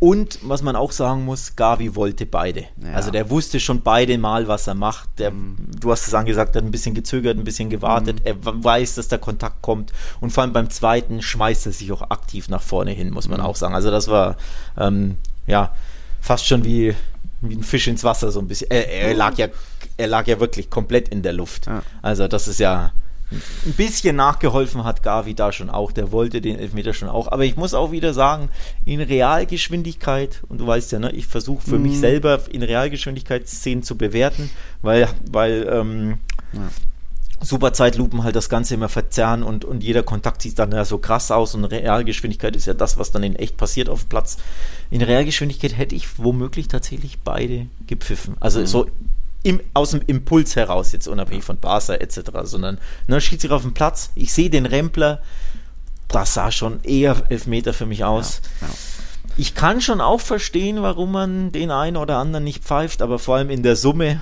und 0.02 0.40
was 0.42 0.62
man 0.62 0.74
auch 0.74 0.90
sagen 0.90 1.24
muss, 1.24 1.54
Gavi 1.54 1.94
wollte 1.94 2.26
beide. 2.26 2.64
Also 2.92 3.12
der 3.12 3.30
wusste 3.30 3.60
schon 3.60 3.82
beide 3.82 4.18
mal, 4.18 4.48
was 4.48 4.66
er 4.66 4.74
macht. 4.74 5.08
Der, 5.20 5.30
mhm. 5.30 5.56
Du 5.78 5.92
hast 5.92 6.08
es 6.08 6.12
angesagt, 6.12 6.56
hat 6.56 6.64
ein 6.64 6.72
bisschen 6.72 6.96
gezögert, 6.96 7.38
ein 7.38 7.44
bisschen 7.44 7.70
gewartet. 7.70 8.18
Mhm. 8.18 8.26
Er 8.26 8.64
weiß, 8.64 8.96
dass 8.96 9.06
der 9.06 9.20
Kontakt 9.20 9.62
kommt. 9.62 9.92
Und 10.20 10.30
vor 10.32 10.42
allem 10.42 10.52
beim 10.52 10.70
zweiten 10.70 11.22
schmeißt 11.22 11.66
er 11.66 11.72
sich 11.72 11.92
auch 11.92 12.02
aktiv 12.02 12.48
nach 12.48 12.62
vorne 12.62 12.90
hin, 12.90 13.12
muss 13.12 13.28
man 13.28 13.38
mhm. 13.38 13.46
auch 13.46 13.54
sagen. 13.54 13.76
Also 13.76 13.92
das 13.92 14.08
war 14.08 14.36
ähm, 14.76 15.18
ja 15.46 15.72
fast 16.22 16.46
schon 16.46 16.64
wie, 16.64 16.94
wie 17.42 17.56
ein 17.56 17.62
Fisch 17.62 17.88
ins 17.88 18.04
Wasser 18.04 18.30
so 18.30 18.40
ein 18.40 18.48
bisschen. 18.48 18.70
Er, 18.70 18.88
er 18.88 19.14
lag 19.14 19.36
ja, 19.36 19.48
er 19.98 20.06
lag 20.06 20.26
ja 20.26 20.40
wirklich 20.40 20.70
komplett 20.70 21.08
in 21.08 21.22
der 21.22 21.34
Luft. 21.34 21.66
Ja. 21.66 21.82
Also 22.00 22.28
das 22.28 22.48
ist 22.48 22.60
ja 22.60 22.92
ein 23.66 23.72
bisschen 23.72 24.16
nachgeholfen 24.16 24.84
hat 24.84 25.02
Gavi 25.02 25.34
da 25.34 25.52
schon 25.52 25.70
auch. 25.70 25.92
Der 25.92 26.12
wollte 26.12 26.40
den 26.40 26.58
Elfmeter 26.58 26.94
schon 26.94 27.08
auch. 27.08 27.28
Aber 27.30 27.44
ich 27.44 27.56
muss 27.56 27.74
auch 27.74 27.90
wieder 27.90 28.14
sagen, 28.14 28.50
in 28.84 29.00
Realgeschwindigkeit, 29.00 30.42
und 30.48 30.60
du 30.60 30.66
weißt 30.66 30.92
ja, 30.92 30.98
ne, 30.98 31.10
ich 31.12 31.26
versuche 31.26 31.62
für 31.62 31.78
mm. 31.78 31.82
mich 31.82 31.92
mhm. 31.92 32.00
selber 32.00 32.40
in 32.50 32.62
Realgeschwindigkeit 32.62 33.48
Szenen 33.48 33.82
zu 33.82 33.96
bewerten, 33.96 34.50
weil, 34.82 35.08
weil 35.30 35.66
ähm, 35.70 36.18
ja. 36.52 36.68
Superzeitlupen 37.42 38.22
halt 38.22 38.36
das 38.36 38.48
Ganze 38.48 38.74
immer 38.74 38.88
verzerren 38.88 39.42
und, 39.42 39.64
und 39.64 39.82
jeder 39.82 40.02
Kontakt 40.02 40.42
sieht 40.42 40.58
dann 40.58 40.72
ja 40.72 40.84
so 40.84 40.98
krass 40.98 41.30
aus 41.30 41.54
und 41.54 41.64
Realgeschwindigkeit 41.64 42.54
ist 42.56 42.66
ja 42.66 42.74
das, 42.74 42.98
was 42.98 43.10
dann 43.10 43.22
in 43.22 43.36
echt 43.36 43.56
passiert 43.56 43.88
auf 43.88 44.04
dem 44.04 44.08
Platz. 44.08 44.36
In 44.90 45.02
Realgeschwindigkeit 45.02 45.76
hätte 45.76 45.94
ich 45.94 46.18
womöglich 46.18 46.68
tatsächlich 46.68 47.18
beide 47.20 47.66
gepfiffen. 47.86 48.36
Also 48.40 48.60
mhm. 48.60 48.66
so 48.66 48.86
im, 49.42 49.60
aus 49.74 49.90
dem 49.90 50.02
Impuls 50.06 50.54
heraus, 50.56 50.92
jetzt 50.92 51.08
unabhängig 51.08 51.44
von 51.44 51.58
Barca 51.58 51.94
etc., 51.94 52.20
sondern 52.44 52.78
ne, 53.08 53.20
sich 53.20 53.50
auf 53.50 53.62
dem 53.62 53.74
Platz, 53.74 54.10
ich 54.14 54.32
sehe 54.32 54.50
den 54.50 54.66
Rempler, 54.66 55.20
das 56.08 56.34
sah 56.34 56.52
schon 56.52 56.82
eher 56.84 57.22
Elfmeter 57.28 57.72
für 57.72 57.86
mich 57.86 58.04
aus. 58.04 58.40
Ja, 58.60 58.68
ja. 58.68 58.74
Ich 59.36 59.54
kann 59.54 59.80
schon 59.80 60.00
auch 60.00 60.20
verstehen, 60.20 60.82
warum 60.82 61.12
man 61.12 61.52
den 61.52 61.70
einen 61.70 61.96
oder 61.96 62.18
anderen 62.18 62.44
nicht 62.44 62.62
pfeift, 62.62 63.00
aber 63.00 63.18
vor 63.18 63.36
allem 63.36 63.50
in 63.50 63.62
der 63.62 63.76
Summe 63.76 64.20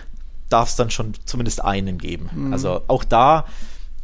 darf 0.50 0.68
es 0.68 0.76
dann 0.76 0.90
schon 0.90 1.14
zumindest 1.24 1.64
einen 1.64 1.98
geben. 1.98 2.28
Mhm. 2.32 2.52
Also 2.52 2.82
auch 2.88 3.04
da, 3.04 3.46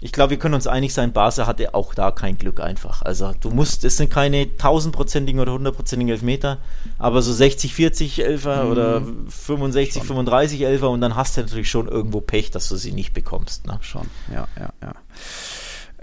ich 0.00 0.12
glaube, 0.12 0.30
wir 0.30 0.38
können 0.38 0.54
uns 0.54 0.66
einig 0.66 0.94
sein, 0.94 1.12
Basel 1.12 1.46
hatte 1.46 1.74
auch 1.74 1.94
da 1.94 2.10
kein 2.10 2.38
Glück 2.38 2.60
einfach. 2.60 3.02
Also 3.02 3.32
du 3.40 3.50
musst, 3.50 3.84
es 3.84 3.96
sind 3.96 4.10
keine 4.10 4.56
tausendprozentigen 4.56 5.40
oder 5.40 5.52
hundertprozentigen 5.52 6.12
Elfmeter, 6.12 6.58
aber 6.98 7.22
so 7.22 7.32
60, 7.32 7.74
40 7.74 8.24
Elfer 8.24 8.64
mhm. 8.64 8.70
oder 8.70 9.02
65, 9.28 10.00
schon. 10.00 10.06
35 10.06 10.62
Elfer 10.62 10.90
und 10.90 11.00
dann 11.00 11.16
hast 11.16 11.36
du 11.36 11.42
natürlich 11.42 11.70
schon 11.70 11.88
irgendwo 11.88 12.20
Pech, 12.20 12.50
dass 12.50 12.68
du 12.68 12.76
sie 12.76 12.92
nicht 12.92 13.12
bekommst. 13.12 13.66
Ne? 13.66 13.78
Schon, 13.80 14.06
ja, 14.32 14.46
ja, 14.58 14.70
ja. 14.82 14.94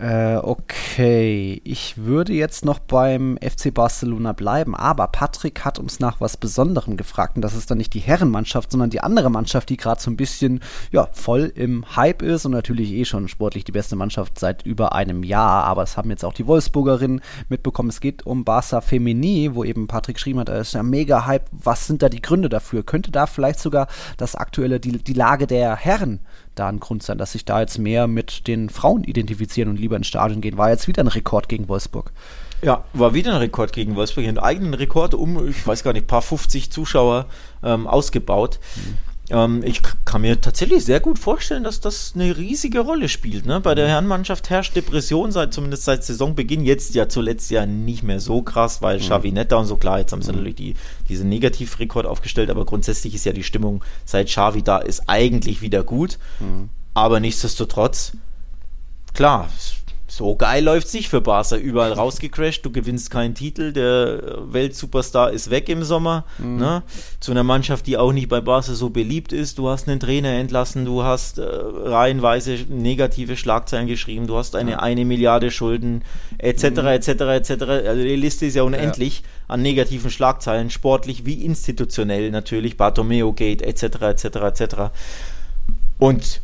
Äh, 0.03 0.35
okay, 0.35 1.61
ich 1.63 1.95
würde 1.95 2.33
jetzt 2.33 2.65
noch 2.65 2.79
beim 2.79 3.37
FC 3.37 3.73
Barcelona 3.73 4.33
bleiben, 4.33 4.75
aber 4.75 5.07
Patrick 5.07 5.63
hat 5.63 5.79
uns 5.79 6.01
nach 6.01 6.19
was 6.19 6.35
Besonderem 6.35 6.97
gefragt 6.97 7.37
und 7.37 7.41
das 7.41 7.55
ist 7.55 7.71
dann 7.71 7.77
nicht 7.77 7.93
die 7.93 8.01
Herrenmannschaft, 8.01 8.69
sondern 8.69 8.89
die 8.89 8.99
andere 8.99 9.29
Mannschaft, 9.29 9.69
die 9.69 9.77
gerade 9.77 10.01
so 10.01 10.11
ein 10.11 10.17
bisschen 10.17 10.59
ja, 10.91 11.07
voll 11.13 11.53
im 11.55 11.95
Hype 11.95 12.21
ist 12.21 12.45
und 12.45 12.51
natürlich 12.51 12.91
eh 12.91 13.05
schon 13.05 13.29
sportlich 13.29 13.63
die 13.63 13.71
beste 13.71 13.95
Mannschaft 13.95 14.39
seit 14.39 14.65
über 14.65 14.91
einem 14.91 15.23
Jahr, 15.23 15.63
aber 15.63 15.83
es 15.83 15.95
haben 15.95 16.09
jetzt 16.09 16.25
auch 16.25 16.33
die 16.33 16.47
Wolfsburgerinnen 16.47 17.21
mitbekommen. 17.47 17.87
Es 17.87 18.01
geht 18.01 18.25
um 18.25 18.43
Barca 18.43 18.81
Femini, 18.81 19.51
wo 19.53 19.63
eben 19.63 19.87
Patrick 19.87 20.17
geschrieben 20.17 20.39
hat, 20.39 20.49
da 20.49 20.57
ist 20.57 20.73
ja 20.73 20.83
mega 20.83 21.25
Hype. 21.27 21.45
Was 21.53 21.87
sind 21.87 22.01
da 22.01 22.09
die 22.09 22.21
Gründe 22.21 22.49
dafür? 22.49 22.83
Könnte 22.83 23.09
da 23.09 23.25
vielleicht 23.25 23.59
sogar 23.59 23.87
das 24.17 24.35
aktuelle, 24.35 24.81
die, 24.81 25.01
die 25.01 25.13
Lage 25.13 25.47
der 25.47 25.77
Herren 25.77 26.19
da 26.55 26.67
ein 26.67 26.79
Grund 26.79 27.03
sein, 27.03 27.17
dass 27.17 27.33
sich 27.33 27.45
da 27.45 27.61
jetzt 27.61 27.77
mehr 27.77 28.07
mit 28.07 28.47
den 28.47 28.69
Frauen 28.69 29.03
identifizieren 29.03 29.69
und 29.69 29.79
lieber 29.79 29.95
ins 29.95 30.07
Stadion 30.07 30.41
gehen. 30.41 30.57
War 30.57 30.69
jetzt 30.69 30.87
wieder 30.87 31.03
ein 31.03 31.07
Rekord 31.07 31.49
gegen 31.49 31.67
Wolfsburg. 31.67 32.11
Ja, 32.61 32.85
war 32.93 33.13
wieder 33.13 33.31
ein 33.31 33.39
Rekord 33.39 33.73
gegen 33.73 33.95
Wolfsburg. 33.95 34.25
Einen 34.25 34.39
eigenen 34.39 34.73
Rekord 34.73 35.13
um, 35.13 35.47
ich 35.47 35.65
weiß 35.65 35.83
gar 35.83 35.93
nicht, 35.93 36.07
paar 36.07 36.21
50 36.21 36.71
Zuschauer 36.71 37.25
ähm, 37.63 37.87
ausgebaut. 37.87 38.59
Mhm. 38.75 39.12
Ähm, 39.33 39.63
ich 39.65 39.81
kann 40.05 40.21
mir 40.21 40.39
tatsächlich 40.39 40.85
sehr 40.85 40.99
gut 40.99 41.17
vorstellen, 41.17 41.63
dass 41.63 41.79
das 41.79 42.11
eine 42.13 42.37
riesige 42.37 42.81
Rolle 42.81 43.09
spielt. 43.09 43.47
Ne? 43.47 43.59
Bei 43.59 43.73
der. 43.73 43.87
Herrenmannschaft 43.87 44.49
herrscht 44.49 44.75
Depression 44.75 45.31
seit 45.31 45.53
zumindest 45.53 45.85
seit 45.85 46.03
Saisonbeginn. 46.03 46.63
Jetzt 46.63 46.93
ja 46.93 47.09
zuletzt 47.09 47.49
ja 47.51 47.65
nicht 47.65 48.03
mehr 48.03 48.19
so 48.19 48.43
krass, 48.43 48.81
weil 48.81 48.97
mhm. 48.97 49.01
Xavi 49.01 49.29
und 49.29 49.65
so 49.65 49.75
klar, 49.75 49.99
jetzt 49.99 50.11
haben 50.11 50.21
sie 50.21 50.31
mhm. 50.31 50.37
natürlich 50.37 50.55
die, 50.55 50.75
diesen 51.09 51.29
Negativrekord 51.29 52.05
aufgestellt, 52.05 52.51
aber 52.51 52.65
grundsätzlich 52.65 53.15
ist 53.15 53.25
ja 53.25 53.33
die 53.33 53.43
Stimmung 53.43 53.83
seit 54.05 54.27
Xavi 54.27 54.61
da 54.61 54.77
ist 54.77 55.03
eigentlich 55.07 55.61
wieder 55.61 55.83
gut. 55.83 56.19
Mhm. 56.39 56.69
Aber 56.93 57.19
nichtsdestotrotz, 57.19 58.13
klar, 59.13 59.49
so 60.15 60.35
geil 60.35 60.63
läuft 60.63 60.87
es 60.87 60.93
nicht 60.93 61.09
für 61.09 61.21
Barca. 61.21 61.55
Überall 61.55 61.91
rausgecrashed, 61.91 62.63
du 62.63 62.71
gewinnst 62.71 63.09
keinen 63.09 63.33
Titel, 63.33 63.73
der 63.73 64.43
Weltsuperstar 64.53 65.31
ist 65.31 65.49
weg 65.49 65.69
im 65.69 65.83
Sommer. 65.83 66.25
Mhm. 66.37 66.57
Ne? 66.57 66.83
Zu 67.19 67.31
einer 67.31 67.43
Mannschaft, 67.43 67.87
die 67.87 67.97
auch 67.97 68.13
nicht 68.13 68.29
bei 68.29 68.39
Barca 68.39 68.75
so 68.75 68.91
beliebt 68.91 69.33
ist. 69.33 69.57
Du 69.57 69.69
hast 69.69 69.89
einen 69.89 69.99
Trainer 69.99 70.29
entlassen, 70.29 70.85
du 70.85 71.01
hast 71.01 71.39
äh, 71.39 71.43
reihenweise 71.43 72.59
negative 72.69 73.35
Schlagzeilen 73.35 73.87
geschrieben, 73.87 74.27
du 74.27 74.37
hast 74.37 74.55
eine 74.55 74.71
ja. 74.71 74.79
eine 74.79 75.03
Milliarde 75.03 75.49
Schulden, 75.49 76.03
etc., 76.37 76.63
etc., 76.63 77.07
etc. 77.07 77.63
Also 77.63 78.03
die 78.03 78.15
Liste 78.15 78.45
ist 78.45 78.55
ja 78.55 78.61
unendlich 78.61 79.21
ja. 79.21 79.25
an 79.47 79.63
negativen 79.63 80.11
Schlagzeilen, 80.11 80.69
sportlich 80.69 81.25
wie 81.25 81.43
institutionell 81.43 82.29
natürlich, 82.29 82.77
Bartomeo 82.77 83.33
Gate, 83.33 83.63
etc., 83.63 83.83
etc., 84.01 84.25
etc. 84.25 84.75
Und 85.97 86.42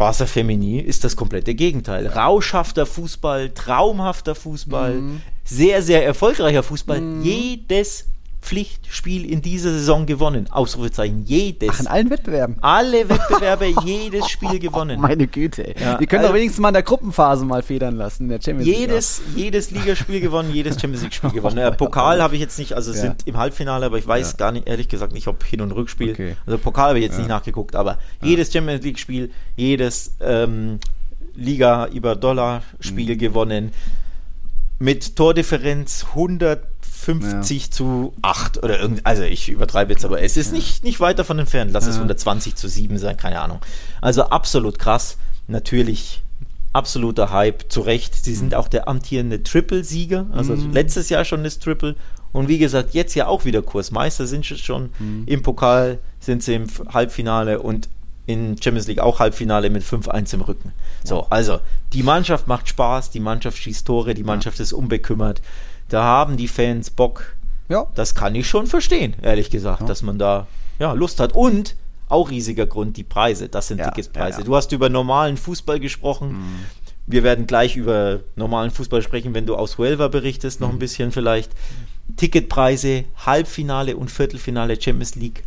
Barca 0.00 0.24
Femini 0.24 0.78
ist 0.78 1.04
das 1.04 1.14
komplette 1.14 1.54
Gegenteil. 1.54 2.06
Rauschhafter 2.06 2.86
Fußball, 2.86 3.50
traumhafter 3.50 4.34
Fußball, 4.34 4.94
mhm. 4.94 5.20
sehr, 5.44 5.82
sehr 5.82 6.06
erfolgreicher 6.06 6.62
Fußball. 6.62 7.02
Mhm. 7.02 7.22
Jedes 7.22 8.06
Pflichtspiel 8.42 9.30
in 9.30 9.42
dieser 9.42 9.70
Saison 9.70 10.06
gewonnen. 10.06 10.46
Ausrufezeichen. 10.50 11.24
Jedes. 11.26 11.70
Ach, 11.72 11.80
in 11.80 11.86
allen 11.86 12.10
Wettbewerben. 12.10 12.56
Alle 12.62 13.08
Wettbewerbe, 13.08 13.66
jedes 13.84 14.28
Spiel 14.28 14.58
gewonnen. 14.58 15.00
Meine 15.00 15.26
Güte. 15.26 15.74
Ja, 15.78 15.98
Die 15.98 16.06
können 16.06 16.20
also, 16.20 16.32
doch 16.32 16.38
wenigstens 16.38 16.60
mal 16.60 16.68
in 16.68 16.74
der 16.74 16.82
Gruppenphase 16.82 17.44
mal 17.44 17.62
federn 17.62 17.96
lassen. 17.96 18.24
In 18.24 18.28
der 18.30 18.40
Champions 18.40 18.66
jedes, 18.66 19.22
League 19.34 19.44
jedes 19.44 19.70
Ligaspiel 19.70 20.20
gewonnen, 20.20 20.52
jedes 20.52 20.80
Champions 20.80 21.02
League 21.02 21.14
Spiel 21.14 21.30
gewonnen. 21.30 21.56
Der 21.56 21.70
Pokal 21.72 22.22
habe 22.22 22.34
ich 22.34 22.40
jetzt 22.40 22.58
nicht, 22.58 22.72
also 22.72 22.92
ja. 22.92 22.98
sind 22.98 23.26
im 23.26 23.36
Halbfinale, 23.36 23.86
aber 23.86 23.98
ich 23.98 24.06
weiß 24.06 24.32
ja. 24.32 24.36
gar 24.38 24.52
nicht, 24.52 24.66
ehrlich 24.68 24.88
gesagt 24.88 25.12
nicht, 25.12 25.28
ob 25.28 25.44
Hin- 25.44 25.60
und 25.60 25.72
Rückspiel. 25.72 26.12
Okay. 26.12 26.36
Also 26.46 26.58
Pokal 26.58 26.88
habe 26.88 26.98
ich 26.98 27.04
jetzt 27.04 27.18
nicht 27.18 27.28
nachgeguckt, 27.28 27.76
aber 27.76 27.98
jedes 28.22 28.52
Champions 28.52 28.82
League 28.84 28.98
Spiel, 28.98 29.30
jedes 29.56 30.16
ähm, 30.20 30.80
Liga 31.34 31.86
über 31.88 32.16
Dollar 32.16 32.62
Spiel 32.80 33.14
mhm. 33.14 33.18
gewonnen. 33.18 33.72
Mit 34.78 35.14
Tordifferenz 35.14 36.06
100 36.10 36.69
50 37.00 37.64
ja. 37.64 37.70
zu 37.70 38.12
8 38.22 38.62
oder 38.62 38.78
irgend, 38.80 39.04
also 39.04 39.22
ich 39.22 39.48
übertreibe 39.48 39.92
jetzt, 39.92 40.04
aber 40.04 40.22
es 40.22 40.36
ist 40.36 40.48
ja. 40.48 40.58
nicht, 40.58 40.84
nicht 40.84 41.00
weit 41.00 41.18
davon 41.18 41.38
entfernt. 41.38 41.72
Lass 41.72 41.84
ja. 41.84 41.90
es 41.90 41.96
120 41.96 42.54
zu 42.54 42.68
7 42.68 42.98
sein, 42.98 43.16
keine 43.16 43.40
Ahnung. 43.40 43.60
Also 44.00 44.24
absolut 44.24 44.78
krass. 44.78 45.16
Natürlich 45.48 46.22
absoluter 46.72 47.32
Hype, 47.32 47.70
zu 47.70 47.80
Recht. 47.80 48.14
Sie 48.14 48.34
sind 48.34 48.52
mhm. 48.52 48.58
auch 48.58 48.68
der 48.68 48.88
amtierende 48.88 49.42
Triple-Sieger, 49.42 50.26
also 50.32 50.54
mhm. 50.54 50.72
letztes 50.72 51.08
Jahr 51.08 51.24
schon 51.24 51.42
das 51.42 51.58
Triple. 51.58 51.96
Und 52.32 52.48
wie 52.48 52.58
gesagt, 52.58 52.94
jetzt 52.94 53.14
ja 53.14 53.26
auch 53.26 53.44
wieder 53.44 53.62
Kursmeister 53.62 54.26
sind 54.26 54.44
sie 54.44 54.56
schon. 54.56 54.90
Mhm. 54.98 55.24
Im 55.26 55.42
Pokal 55.42 55.98
sind 56.20 56.42
sie 56.42 56.54
im 56.54 56.66
Halbfinale 56.92 57.60
und 57.60 57.88
in 58.26 58.56
Champions 58.62 58.86
League 58.86 59.00
auch 59.00 59.18
Halbfinale 59.18 59.70
mit 59.70 59.82
5-1 59.82 60.34
im 60.34 60.42
Rücken. 60.42 60.72
So, 61.02 61.26
also 61.30 61.58
die 61.92 62.04
Mannschaft 62.04 62.46
macht 62.46 62.68
Spaß, 62.68 63.10
die 63.10 63.18
Mannschaft 63.18 63.58
schießt 63.58 63.84
Tore, 63.84 64.14
die 64.14 64.22
Mannschaft 64.22 64.60
ist 64.60 64.72
unbekümmert 64.72 65.40
da 65.90 66.02
haben 66.02 66.36
die 66.36 66.48
Fans 66.48 66.90
Bock. 66.90 67.36
Ja. 67.68 67.86
Das 67.94 68.14
kann 68.14 68.34
ich 68.34 68.48
schon 68.48 68.66
verstehen, 68.66 69.14
ehrlich 69.22 69.50
gesagt, 69.50 69.82
ja. 69.82 69.86
dass 69.86 70.02
man 70.02 70.18
da 70.18 70.46
ja, 70.78 70.92
Lust 70.92 71.20
hat. 71.20 71.34
Und 71.34 71.76
auch 72.08 72.30
riesiger 72.30 72.66
Grund, 72.66 72.96
die 72.96 73.04
Preise. 73.04 73.48
Das 73.48 73.68
sind 73.68 73.78
ja, 73.78 73.86
Ticketspreise. 73.86 74.40
Ja, 74.40 74.44
du 74.44 74.56
hast 74.56 74.72
über 74.72 74.88
normalen 74.88 75.36
Fußball 75.36 75.78
gesprochen. 75.78 76.32
Mhm. 76.32 76.58
Wir 77.06 77.22
werden 77.22 77.46
gleich 77.46 77.76
über 77.76 78.20
normalen 78.36 78.70
Fußball 78.70 79.02
sprechen, 79.02 79.34
wenn 79.34 79.46
du 79.46 79.56
aus 79.56 79.78
Huelva 79.78 80.08
berichtest, 80.08 80.60
noch 80.60 80.68
mhm. 80.68 80.76
ein 80.76 80.78
bisschen 80.78 81.12
vielleicht. 81.12 81.52
Ticketpreise, 82.16 83.04
Halbfinale 83.24 83.96
und 83.96 84.10
Viertelfinale 84.10 84.80
Champions 84.80 85.14
League 85.14 85.44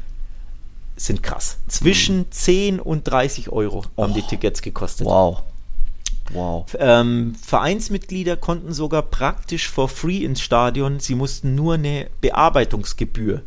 sind 0.95 1.23
krass. 1.23 1.57
Zwischen 1.67 2.19
mhm. 2.19 2.31
10 2.31 2.79
und 2.79 3.03
30 3.03 3.49
Euro 3.49 3.83
haben 3.97 4.11
oh. 4.11 4.15
die 4.15 4.21
Tickets 4.21 4.61
gekostet. 4.61 5.05
Wow. 5.05 5.43
Wow. 6.31 6.65
Ähm, 6.79 7.35
Vereinsmitglieder 7.41 8.37
konnten 8.37 8.73
sogar 8.73 9.01
praktisch 9.01 9.69
for 9.69 9.89
free 9.89 10.23
ins 10.23 10.41
Stadion. 10.41 10.99
Sie 10.99 11.15
mussten 11.15 11.55
nur 11.55 11.75
eine 11.75 12.09
Bearbeitungsgebühr 12.21 13.41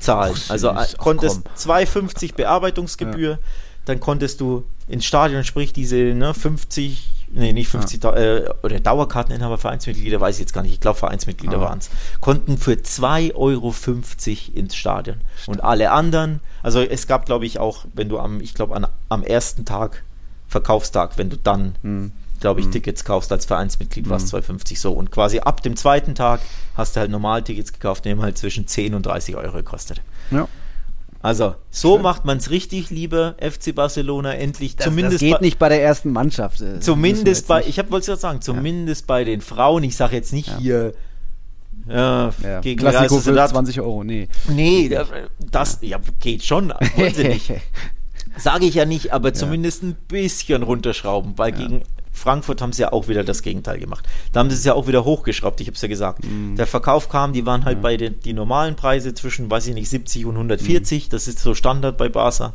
zahlen. 0.00 0.34
Ach, 0.36 0.50
also 0.50 0.70
äh, 0.70 0.86
konntest 0.96 1.42
2,50 1.56 2.34
Bearbeitungsgebühr, 2.34 3.30
ja. 3.32 3.38
dann 3.84 4.00
konntest 4.00 4.40
du 4.40 4.64
ins 4.88 5.04
Stadion, 5.04 5.44
sprich 5.44 5.72
diese 5.72 5.96
ne, 5.96 6.34
50, 6.34 7.10
nee, 7.32 7.52
nicht 7.52 7.68
50, 7.68 8.02
ja. 8.02 8.14
äh, 8.14 8.50
oder 8.62 8.80
Dauerkarteninhaber, 8.80 9.58
Vereinsmitglieder, 9.58 10.20
weiß 10.20 10.36
ich 10.36 10.40
jetzt 10.40 10.52
gar 10.52 10.62
nicht, 10.62 10.74
ich 10.74 10.80
glaube 10.80 10.98
Vereinsmitglieder 10.98 11.56
ja. 11.56 11.60
waren 11.60 11.78
es, 11.78 11.90
konnten 12.20 12.58
für 12.58 12.72
2,50 12.72 13.34
Euro 13.34 13.74
ins 14.54 14.74
Stadion. 14.74 15.16
Und 15.46 15.62
alle 15.62 15.90
anderen, 15.90 16.40
also 16.62 16.80
es 16.80 17.06
gab, 17.06 17.26
glaube 17.26 17.46
ich, 17.46 17.58
auch, 17.58 17.86
wenn 17.94 18.08
du 18.08 18.18
am, 18.18 18.40
ich 18.40 18.54
glaube, 18.54 18.88
am 19.08 19.22
ersten 19.22 19.64
Tag 19.64 20.02
Verkaufstag, 20.54 21.18
wenn 21.18 21.30
du 21.30 21.36
dann, 21.36 21.74
mhm. 21.82 22.12
glaube 22.38 22.60
ich, 22.60 22.66
mhm. 22.66 22.72
Tickets 22.72 23.04
kaufst 23.04 23.32
als 23.32 23.44
Vereinsmitglied, 23.44 24.08
was 24.08 24.32
mhm. 24.32 24.38
2,50 24.38 24.78
so. 24.78 24.92
Und 24.92 25.10
quasi 25.10 25.40
ab 25.40 25.62
dem 25.62 25.76
zweiten 25.76 26.14
Tag 26.14 26.40
hast 26.76 26.94
du 26.94 27.00
halt 27.00 27.10
normal 27.10 27.42
Tickets 27.42 27.72
gekauft, 27.72 28.04
die 28.04 28.10
haben 28.10 28.22
halt 28.22 28.38
zwischen 28.38 28.68
10 28.68 28.94
und 28.94 29.04
30 29.04 29.34
Euro 29.34 29.56
gekostet. 29.56 30.00
Ja. 30.30 30.46
Also, 31.22 31.54
so 31.70 31.94
Schön. 31.94 32.02
macht 32.02 32.24
man 32.24 32.36
es 32.36 32.50
richtig, 32.50 32.90
lieber 32.90 33.34
FC 33.40 33.74
Barcelona, 33.74 34.34
endlich. 34.34 34.76
Das, 34.76 34.84
zumindest 34.84 35.22
das 35.22 35.28
geht 35.28 35.40
nicht 35.40 35.58
bei 35.58 35.70
der 35.70 35.82
ersten 35.82 36.12
Mannschaft. 36.12 36.60
Äh, 36.60 36.78
zumindest 36.80 37.48
bei, 37.48 37.64
ich 37.66 37.78
wollte 37.90 38.12
es 38.12 38.20
sagen, 38.20 38.42
zumindest 38.42 39.02
ja. 39.02 39.06
bei 39.08 39.24
den 39.24 39.40
Frauen. 39.40 39.82
Ich 39.82 39.96
sage 39.96 40.14
jetzt 40.14 40.32
nicht 40.32 40.48
ja. 40.48 40.58
hier 40.58 40.94
ja, 41.88 42.32
ja. 42.42 42.60
gegen 42.60 42.78
Klassiko 42.78 43.18
für 43.20 43.34
20 43.34 43.80
Euro, 43.80 44.04
nee. 44.04 44.28
Nee, 44.48 44.88
das 45.50 45.78
ja, 45.80 45.98
geht 46.20 46.44
schon. 46.44 46.72
Sage 48.36 48.66
ich 48.66 48.74
ja 48.74 48.84
nicht, 48.84 49.12
aber 49.12 49.28
ja. 49.28 49.34
zumindest 49.34 49.82
ein 49.82 49.96
bisschen 50.08 50.62
runterschrauben, 50.62 51.36
weil 51.36 51.52
ja. 51.52 51.58
gegen 51.58 51.82
Frankfurt 52.12 52.62
haben 52.62 52.72
sie 52.72 52.82
ja 52.82 52.92
auch 52.92 53.08
wieder 53.08 53.24
das 53.24 53.42
Gegenteil 53.42 53.78
gemacht. 53.78 54.06
Da 54.32 54.40
haben 54.40 54.48
sie 54.48 54.56
es 54.56 54.64
ja 54.64 54.74
auch 54.74 54.86
wieder 54.86 55.04
hochgeschraubt, 55.04 55.60
ich 55.60 55.66
habe 55.66 55.74
es 55.74 55.82
ja 55.82 55.88
gesagt. 55.88 56.24
Mhm. 56.24 56.56
Der 56.56 56.66
Verkauf 56.66 57.08
kam, 57.08 57.32
die 57.32 57.44
waren 57.44 57.64
halt 57.64 57.78
ja. 57.78 57.82
bei 57.82 57.96
den 57.96 58.20
die 58.20 58.32
normalen 58.32 58.76
Preise 58.76 59.14
zwischen, 59.14 59.50
weiß 59.50 59.66
ich 59.66 59.74
nicht, 59.74 59.88
70 59.90 60.26
und 60.26 60.34
140, 60.34 61.06
mhm. 61.06 61.10
das 61.10 61.28
ist 61.28 61.40
so 61.40 61.54
Standard 61.54 61.98
bei 61.98 62.08
Barca, 62.08 62.54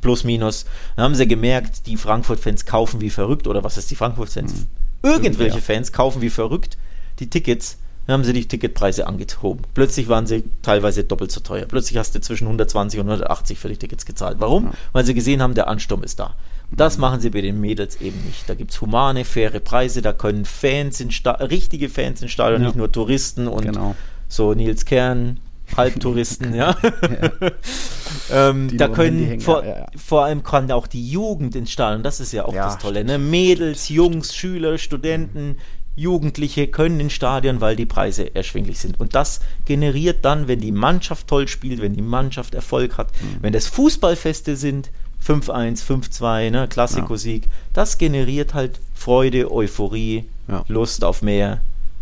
plus 0.00 0.24
minus. 0.24 0.66
Dann 0.96 1.04
haben 1.04 1.14
sie 1.14 1.28
gemerkt, 1.28 1.86
die 1.86 1.96
Frankfurt-Fans 1.96 2.66
kaufen 2.66 3.00
wie 3.00 3.10
verrückt, 3.10 3.46
oder 3.46 3.62
was 3.62 3.78
ist 3.78 3.90
die 3.90 3.96
Frankfurt-Fans? 3.96 4.52
Mhm. 4.52 4.66
Irgendwelche 5.02 5.60
Fans 5.60 5.92
kaufen 5.92 6.20
wie 6.20 6.30
verrückt 6.30 6.76
die 7.20 7.30
Tickets 7.30 7.78
dann 8.06 8.14
haben 8.14 8.24
sie 8.24 8.32
die 8.32 8.46
Ticketpreise 8.46 9.06
angehoben. 9.06 9.62
Plötzlich 9.72 10.08
waren 10.08 10.26
sie 10.26 10.44
teilweise 10.62 11.04
doppelt 11.04 11.32
so 11.32 11.40
teuer. 11.40 11.64
Plötzlich 11.66 11.98
hast 11.98 12.14
du 12.14 12.20
zwischen 12.20 12.44
120 12.44 13.00
und 13.00 13.06
180 13.06 13.58
für 13.58 13.68
die 13.68 13.76
Tickets 13.76 14.04
gezahlt. 14.04 14.36
Warum? 14.40 14.66
Ja. 14.66 14.72
Weil 14.92 15.04
sie 15.04 15.14
gesehen 15.14 15.40
haben, 15.40 15.54
der 15.54 15.68
Ansturm 15.68 16.02
ist 16.02 16.20
da. 16.20 16.34
Das 16.70 16.98
machen 16.98 17.20
sie 17.20 17.30
bei 17.30 17.40
den 17.40 17.60
Mädels 17.60 18.00
eben 18.00 18.22
nicht. 18.24 18.48
Da 18.48 18.54
gibt 18.54 18.72
es 18.72 18.80
humane, 18.80 19.24
faire 19.24 19.60
Preise, 19.60 20.02
da 20.02 20.12
können 20.12 20.44
Fans 20.44 21.00
in 21.00 21.10
richtige 21.40 21.88
Fans 21.88 22.20
ins 22.22 22.32
Stadion, 22.32 22.62
ja. 22.62 22.68
nicht 22.68 22.76
nur 22.76 22.90
Touristen 22.90 23.48
und 23.48 23.64
genau. 23.64 23.94
so 24.28 24.54
Nils 24.54 24.84
Kern, 24.84 25.38
Halbtouristen, 25.76 26.54
ja. 26.54 26.76
ja. 26.82 27.50
ähm, 28.32 28.76
da 28.76 28.88
können 28.88 29.40
vor, 29.40 29.64
ja, 29.64 29.78
ja. 29.78 29.86
vor, 29.96 30.24
allem 30.24 30.42
kann 30.42 30.70
auch 30.72 30.86
die 30.86 31.08
Jugend 31.08 31.54
ins 31.54 31.70
Stadion, 31.70 32.02
das 32.02 32.20
ist 32.20 32.32
ja 32.32 32.44
auch 32.44 32.54
das 32.54 32.78
Tolle, 32.78 33.04
ne? 33.04 33.18
Mädels, 33.18 33.88
Jungs, 33.88 34.34
Schüler, 34.34 34.78
Studenten, 34.78 35.56
Jugendliche 35.96 36.66
können 36.66 36.98
ins 37.00 37.12
Stadion, 37.12 37.60
weil 37.60 37.76
die 37.76 37.86
Preise 37.86 38.34
erschwinglich 38.34 38.78
sind. 38.78 38.98
Und 38.98 39.14
das 39.14 39.40
generiert 39.64 40.24
dann, 40.24 40.48
wenn 40.48 40.60
die 40.60 40.72
Mannschaft 40.72 41.28
toll 41.28 41.46
spielt, 41.46 41.80
wenn 41.80 41.94
die 41.94 42.02
Mannschaft 42.02 42.54
Erfolg 42.54 42.98
hat, 42.98 43.08
mhm. 43.20 43.38
wenn 43.42 43.52
das 43.52 43.66
Fußballfeste 43.68 44.56
sind, 44.56 44.90
5-1, 45.24 45.84
5-2, 45.84 46.50
ne, 46.50 46.68
Klassikosieg, 46.68 47.46
ja. 47.46 47.50
das 47.72 47.98
generiert 47.98 48.54
halt 48.54 48.80
Freude, 48.94 49.50
Euphorie, 49.50 50.24
ja. 50.48 50.64
Lust 50.68 51.04
auf 51.04 51.22
mehr. 51.22 51.60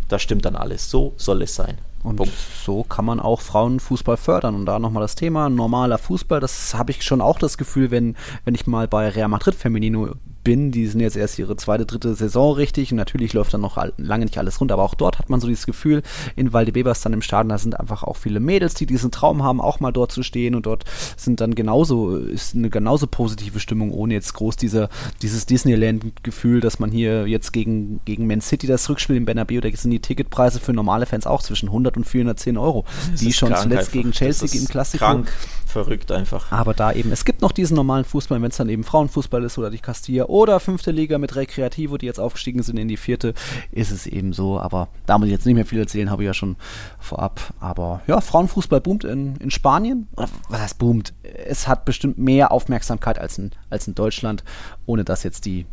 Das 0.09 0.21
stimmt 0.21 0.45
dann 0.45 0.55
alles. 0.55 0.89
So 0.89 1.13
soll 1.17 1.41
es 1.43 1.55
sein. 1.55 1.77
Und 2.03 2.17
Punkt. 2.17 2.33
so 2.65 2.83
kann 2.83 3.05
man 3.05 3.21
auch 3.21 3.39
Frauenfußball 3.39 4.17
fördern. 4.17 4.55
Und 4.55 4.65
da 4.65 4.77
nochmal 4.77 5.01
das 5.01 5.15
Thema 5.15 5.49
normaler 5.49 5.97
Fußball. 5.97 6.41
Das 6.41 6.73
habe 6.73 6.91
ich 6.91 7.03
schon 7.03 7.21
auch 7.21 7.39
das 7.39 7.57
Gefühl, 7.57 7.91
wenn, 7.91 8.17
wenn 8.43 8.55
ich 8.55 8.67
mal 8.67 8.87
bei 8.89 9.07
Real 9.07 9.29
Madrid 9.29 9.55
Feminino 9.55 10.09
bin. 10.43 10.71
Die 10.71 10.87
sind 10.87 10.99
jetzt 10.99 11.15
erst 11.15 11.39
ihre 11.39 11.55
zweite, 11.55 11.85
dritte 11.85 12.15
Saison 12.15 12.53
richtig 12.53 12.91
und 12.91 12.97
natürlich 12.97 13.33
läuft 13.33 13.53
dann 13.53 13.61
noch 13.61 13.77
lange 13.97 14.25
nicht 14.25 14.37
alles 14.37 14.59
runter, 14.59 14.75
aber 14.75 14.83
auch 14.83 14.95
dort 14.95 15.19
hat 15.19 15.29
man 15.29 15.39
so 15.39 15.47
dieses 15.47 15.65
Gefühl, 15.65 16.03
in 16.35 16.53
Valdebebas 16.53 17.01
dann 17.01 17.13
im 17.13 17.21
Stadion, 17.21 17.49
da 17.49 17.57
sind 17.57 17.79
einfach 17.79 18.03
auch 18.03 18.17
viele 18.17 18.39
Mädels, 18.39 18.73
die 18.73 18.85
diesen 18.85 19.11
Traum 19.11 19.43
haben, 19.43 19.61
auch 19.61 19.79
mal 19.79 19.91
dort 19.91 20.11
zu 20.11 20.23
stehen 20.23 20.55
und 20.55 20.65
dort 20.65 20.83
sind 21.17 21.41
dann 21.41 21.55
genauso, 21.55 22.17
ist 22.17 22.55
eine 22.55 22.69
genauso 22.69 23.07
positive 23.07 23.59
Stimmung, 23.59 23.91
ohne 23.91 24.13
jetzt 24.13 24.33
groß 24.33 24.55
diese, 24.57 24.89
dieses 25.21 25.45
Disneyland-Gefühl, 25.45 26.59
dass 26.61 26.79
man 26.79 26.91
hier 26.91 27.27
jetzt 27.27 27.53
gegen, 27.53 28.01
gegen 28.05 28.27
Man 28.27 28.41
City 28.41 28.67
das 28.67 28.89
Rückspiel 28.89 29.15
in 29.15 29.25
Bernabeu, 29.25 29.61
da 29.61 29.69
sind 29.71 29.91
die 29.91 29.99
Ticketpreise 29.99 30.59
für 30.59 30.73
normale 30.73 31.05
Fans 31.05 31.27
auch 31.27 31.41
zwischen 31.41 31.69
100 31.69 31.97
und 31.97 32.05
410 32.05 32.57
Euro, 32.57 32.85
das 33.11 33.21
wie 33.21 33.33
schon 33.33 33.55
zuletzt 33.55 33.71
einfach. 33.71 33.91
gegen 33.91 34.11
Chelsea 34.11 34.59
im 34.59 34.67
Klassiker. 34.67 35.05
Krank, 35.05 35.31
verrückt 35.65 36.11
einfach. 36.11 36.51
Aber 36.51 36.73
da 36.73 36.91
eben, 36.91 37.11
es 37.11 37.25
gibt 37.25 37.41
noch 37.41 37.51
diesen 37.51 37.75
normalen 37.75 38.05
Fußball, 38.05 38.41
wenn 38.41 38.51
es 38.51 38.57
dann 38.57 38.69
eben 38.69 38.83
Frauenfußball 38.83 39.43
ist 39.43 39.57
oder 39.57 39.69
die 39.69 39.79
Castilla 39.79 40.25
oder 40.33 40.59
fünfte 40.59 40.89
Liga 40.89 41.19
mit 41.19 41.35
Recreativo, 41.35 41.99
die 41.99 42.07
jetzt 42.07 42.19
aufgestiegen 42.19 42.63
sind 42.63 42.77
in 42.77 42.87
die 42.87 42.97
vierte, 42.97 43.35
ist 43.71 43.91
es 43.91 44.07
eben 44.07 44.33
so. 44.33 44.59
Aber 44.59 44.87
da 45.05 45.19
muss 45.19 45.27
ich 45.27 45.31
jetzt 45.31 45.45
nicht 45.45 45.53
mehr 45.53 45.63
viel 45.63 45.77
erzählen, 45.77 46.09
habe 46.09 46.23
ich 46.23 46.27
ja 46.27 46.33
schon 46.33 46.55
vorab. 46.97 47.53
Aber 47.59 48.01
ja, 48.07 48.19
Frauenfußball 48.19 48.81
boomt 48.81 49.03
in, 49.03 49.35
in 49.35 49.51
Spanien. 49.51 50.07
Was 50.15 50.59
heißt 50.59 50.79
boomt? 50.79 51.13
Es 51.21 51.67
hat 51.67 51.85
bestimmt 51.85 52.17
mehr 52.17 52.51
Aufmerksamkeit 52.51 53.19
als 53.19 53.37
in, 53.37 53.51
als 53.69 53.87
in 53.87 53.93
Deutschland, 53.93 54.43
ohne 54.87 55.03
dass 55.03 55.21
jetzt 55.21 55.45
die 55.45 55.67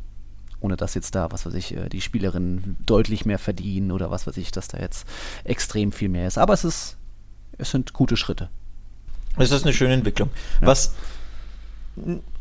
ohne 0.63 0.77
dass 0.77 0.93
jetzt 0.93 1.15
da, 1.15 1.33
was 1.33 1.47
weiß 1.47 1.55
ich, 1.55 1.75
äh, 1.75 1.89
die 1.89 2.03
Spielerinnen 2.03 2.77
deutlich 2.85 3.25
mehr 3.25 3.39
verdienen 3.39 3.91
oder 3.93 4.11
was 4.11 4.27
weiß 4.27 4.37
ich, 4.37 4.51
dass 4.51 4.69
da 4.69 4.77
jetzt 4.79 5.07
extrem 5.45 5.91
viel 5.91 6.11
mehr 6.11 6.27
ist. 6.27 6.37
Aber 6.37 6.53
es 6.53 6.65
ist, 6.65 6.99
es 7.57 7.71
sind 7.71 7.95
gute 7.95 8.19
Schritte. 8.19 8.51
Es 9.39 9.53
ist 9.53 9.63
eine 9.65 9.73
schöne 9.73 9.95
Entwicklung. 9.95 10.29
Ja. 10.61 10.67
Was 10.67 10.93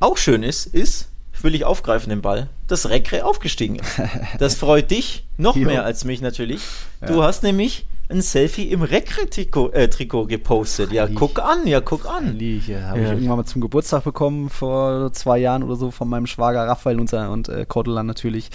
auch 0.02 0.18
schön 0.18 0.44
ist, 0.44 0.66
ist, 0.66 1.08
will 1.44 1.56
ich 1.56 1.66
aufgreifen 1.66 2.10
den 2.10 2.22
Ball, 2.22 2.50
dass 2.68 2.90
Rekre 2.90 3.26
aufgestiegen 3.26 3.76
ist. 3.76 4.02
Das 4.40 4.56
freut 4.56 4.92
dich 4.92 5.26
noch 5.38 5.56
mehr 5.56 5.84
als 5.84 6.06
mich 6.06 6.22
natürlich. 6.22 6.62
Du 7.06 7.16
ja. 7.16 7.24
hast 7.24 7.44
nämlich 7.44 7.86
ein 8.10 8.22
Selfie 8.22 8.72
im 8.72 8.82
Rekre-Trikot 8.82 9.72
äh, 9.72 10.28
gepostet. 10.28 10.92
Ja, 10.92 11.08
guck 11.08 11.40
an, 11.40 11.68
ja, 11.68 11.80
guck 11.80 12.08
an. 12.08 12.36
Liege. 12.36 12.82
Habe 12.84 13.00
ja. 13.00 13.06
ich 13.06 13.12
irgendwann 13.12 13.38
mal 13.38 13.46
zum 13.46 13.62
Geburtstag 13.62 14.04
bekommen, 14.04 14.50
vor 14.50 15.14
zwei 15.14 15.38
Jahren 15.38 15.62
oder 15.62 15.76
so, 15.76 15.92
von 15.92 16.10
meinem 16.10 16.26
Schwager 16.26 16.68
Raphael 16.68 17.00
und, 17.00 17.14
und 17.14 17.50
äh, 17.50 17.66
Cordula 17.68 18.02
natürlich 18.02 18.50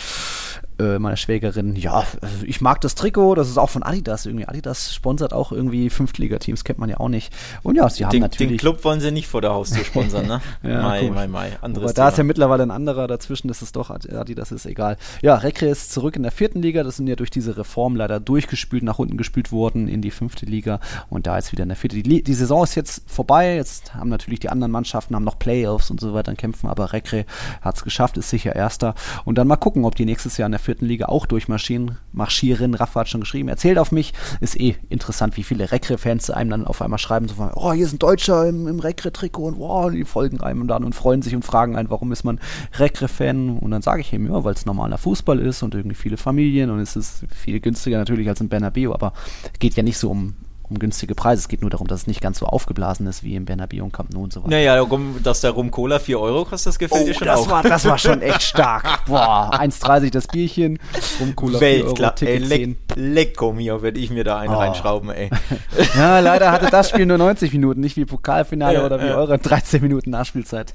äh, 0.78 0.98
meiner 0.98 1.16
Schwägerin, 1.16 1.76
ja, 1.76 2.04
also 2.20 2.44
ich 2.44 2.60
mag 2.60 2.80
das 2.80 2.94
Trikot, 2.94 3.34
das 3.34 3.48
ist 3.48 3.58
auch 3.58 3.70
von 3.70 3.82
Adidas 3.82 4.26
irgendwie. 4.26 4.46
Adidas 4.46 4.92
sponsert 4.94 5.32
auch 5.32 5.52
irgendwie 5.52 5.90
Fünftliga-Teams, 5.90 6.64
kennt 6.64 6.78
man 6.78 6.88
ja 6.88 6.98
auch 6.98 7.08
nicht. 7.08 7.32
Und 7.62 7.76
ja, 7.76 7.88
sie 7.88 8.04
haben 8.04 8.12
den, 8.12 8.22
natürlich. 8.22 8.52
Den 8.52 8.58
Club 8.58 8.84
wollen 8.84 9.00
sie 9.00 9.10
nicht 9.10 9.28
vor 9.28 9.40
der 9.40 9.52
Haustür 9.52 9.84
sponsern, 9.84 10.26
ne? 10.26 10.40
ja, 10.62 10.82
mai, 10.82 11.10
mai, 11.10 11.28
mai. 11.28 11.52
Anderes 11.60 11.90
Aber 11.90 11.94
da 11.94 12.08
ist 12.08 12.18
ja 12.18 12.24
mittlerweile 12.24 12.62
ein 12.64 12.70
anderer 12.70 13.06
dazwischen, 13.06 13.48
das 13.48 13.62
ist 13.62 13.76
doch 13.76 13.90
Adidas, 13.90 14.52
ist 14.52 14.66
egal. 14.66 14.96
Ja, 15.22 15.36
Rekre 15.36 15.66
ist 15.66 15.92
zurück 15.92 16.16
in 16.16 16.22
der 16.22 16.32
vierten 16.32 16.62
Liga, 16.62 16.82
das 16.82 16.96
sind 16.96 17.06
ja 17.06 17.16
durch 17.16 17.30
diese 17.30 17.56
Reform 17.56 17.96
leider 17.96 18.20
durchgespült, 18.20 18.82
nach 18.82 18.98
unten 18.98 19.16
gespült 19.16 19.52
worden 19.52 19.88
in 19.88 20.02
die 20.02 20.10
fünfte 20.10 20.46
Liga 20.46 20.80
und 21.08 21.26
da 21.26 21.38
ist 21.38 21.52
wieder 21.52 21.62
in 21.62 21.68
der 21.68 21.76
vierte. 21.76 21.96
Die, 21.96 22.22
die 22.22 22.34
Saison 22.34 22.64
ist 22.64 22.74
jetzt 22.74 23.02
vorbei, 23.06 23.56
jetzt 23.56 23.94
haben 23.94 24.08
natürlich 24.08 24.40
die 24.40 24.48
anderen 24.48 24.72
Mannschaften 24.72 25.14
haben 25.14 25.24
noch 25.24 25.38
Playoffs 25.38 25.90
und 25.90 26.00
so 26.00 26.14
weiter 26.14 26.34
kämpfen, 26.34 26.68
aber 26.68 26.92
Rekre 26.92 27.26
hat 27.60 27.76
es 27.76 27.84
geschafft, 27.84 28.16
ist 28.16 28.30
sicher 28.30 28.56
Erster. 28.56 28.94
Und 29.24 29.38
dann 29.38 29.46
mal 29.46 29.56
gucken, 29.56 29.84
ob 29.84 29.94
die 29.94 30.04
nächstes 30.04 30.36
Jahr 30.36 30.46
in 30.46 30.52
der 30.52 30.60
vierten 30.64 30.86
Liga 30.86 31.06
auch 31.06 31.26
durchmarschieren. 31.26 31.98
Marschieren, 32.12 32.74
Rafa 32.74 33.00
hat 33.00 33.08
schon 33.08 33.20
geschrieben, 33.20 33.48
erzählt 33.48 33.78
auf 33.78 33.92
mich. 33.92 34.12
Ist 34.40 34.58
eh 34.58 34.76
interessant, 34.88 35.36
wie 35.36 35.42
viele 35.42 35.70
Rekre-Fans 35.70 36.30
einem 36.30 36.50
dann 36.50 36.66
auf 36.66 36.82
einmal 36.82 36.98
schreiben, 36.98 37.28
so 37.28 37.34
von, 37.34 37.50
oh, 37.54 37.72
hier 37.72 37.86
ist 37.86 37.92
ein 37.92 37.98
Deutscher 37.98 38.48
im, 38.48 38.66
im 38.66 38.80
Rekre-Trikot 38.80 39.44
und 39.44 39.58
wow, 39.58 39.90
die 39.90 40.04
folgen 40.04 40.40
einem 40.40 40.66
dann 40.66 40.84
und 40.84 40.94
freuen 40.94 41.22
sich 41.22 41.34
und 41.34 41.44
fragen 41.44 41.76
einen, 41.76 41.90
warum 41.90 42.12
ist 42.12 42.24
man 42.24 42.40
Rekre-Fan? 42.78 43.58
Und 43.58 43.70
dann 43.70 43.82
sage 43.82 44.00
ich 44.00 44.12
ihm, 44.12 44.26
ja, 44.26 44.44
weil 44.44 44.54
es 44.54 44.66
normaler 44.66 44.98
Fußball 44.98 45.38
ist 45.38 45.62
und 45.62 45.74
irgendwie 45.74 45.96
viele 45.96 46.16
Familien 46.16 46.70
und 46.70 46.80
es 46.80 46.96
ist 46.96 47.24
viel 47.30 47.60
günstiger 47.60 47.98
natürlich 47.98 48.28
als 48.28 48.40
in 48.40 48.48
Bernabeu, 48.48 48.92
aber 48.92 49.12
geht 49.58 49.74
ja 49.74 49.82
nicht 49.82 49.98
so 49.98 50.10
um 50.10 50.34
um 50.74 50.78
günstige 50.78 51.14
Preise. 51.14 51.40
Es 51.40 51.48
geht 51.48 51.60
nur 51.60 51.70
darum, 51.70 51.86
dass 51.86 52.02
es 52.02 52.06
nicht 52.06 52.20
ganz 52.20 52.38
so 52.38 52.46
aufgeblasen 52.46 53.06
ist 53.06 53.22
wie 53.22 53.34
im 53.36 53.44
Bernabeu 53.44 53.82
und 53.82 53.92
Camp 53.92 54.12
Nou 54.12 54.24
und 54.24 54.32
so 54.32 54.40
weiter. 54.40 54.50
Naja, 54.50 54.84
dass 55.22 55.40
der 55.40 55.52
Rum 55.52 55.70
Cola 55.70 55.98
4 55.98 56.18
Euro 56.20 56.44
kostet, 56.44 56.68
das 56.68 56.78
gefällt 56.78 57.02
oh, 57.02 57.06
dir 57.06 57.14
schon 57.14 57.26
das 57.26 57.40
auch. 57.40 57.50
War, 57.50 57.62
das 57.62 57.84
war 57.84 57.98
schon 57.98 58.22
echt 58.22 58.42
stark. 58.54 59.06
Boah, 59.06 59.50
1,30 59.54 60.10
das 60.10 60.26
Bierchen, 60.26 60.78
Rum 61.20 61.36
Cola 61.36 61.58
4 61.58 61.84
Euro, 61.84 61.94
Ticket 61.94 62.28
ey, 62.28 62.38
leck, 62.38 62.76
Lecko 62.94 63.52
mir, 63.52 63.82
werde 63.82 64.00
ich 64.00 64.10
mir 64.10 64.24
da 64.24 64.38
einen 64.38 64.54
oh. 64.54 64.58
reinschrauben, 64.58 65.10
ey. 65.10 65.30
ja, 65.96 66.18
leider 66.18 66.50
hatte 66.50 66.68
das 66.70 66.90
Spiel 66.90 67.06
nur 67.06 67.18
90 67.24 67.52
Minuten, 67.52 67.80
nicht 67.80 67.96
wie 67.96 68.04
Pokalfinale 68.04 68.78
ja, 68.78 68.86
oder 68.86 69.00
wie 69.00 69.06
ja. 69.06 69.16
eure 69.16 69.38
13 69.38 69.80
Minuten 69.80 70.10
Nachspielzeit. 70.10 70.74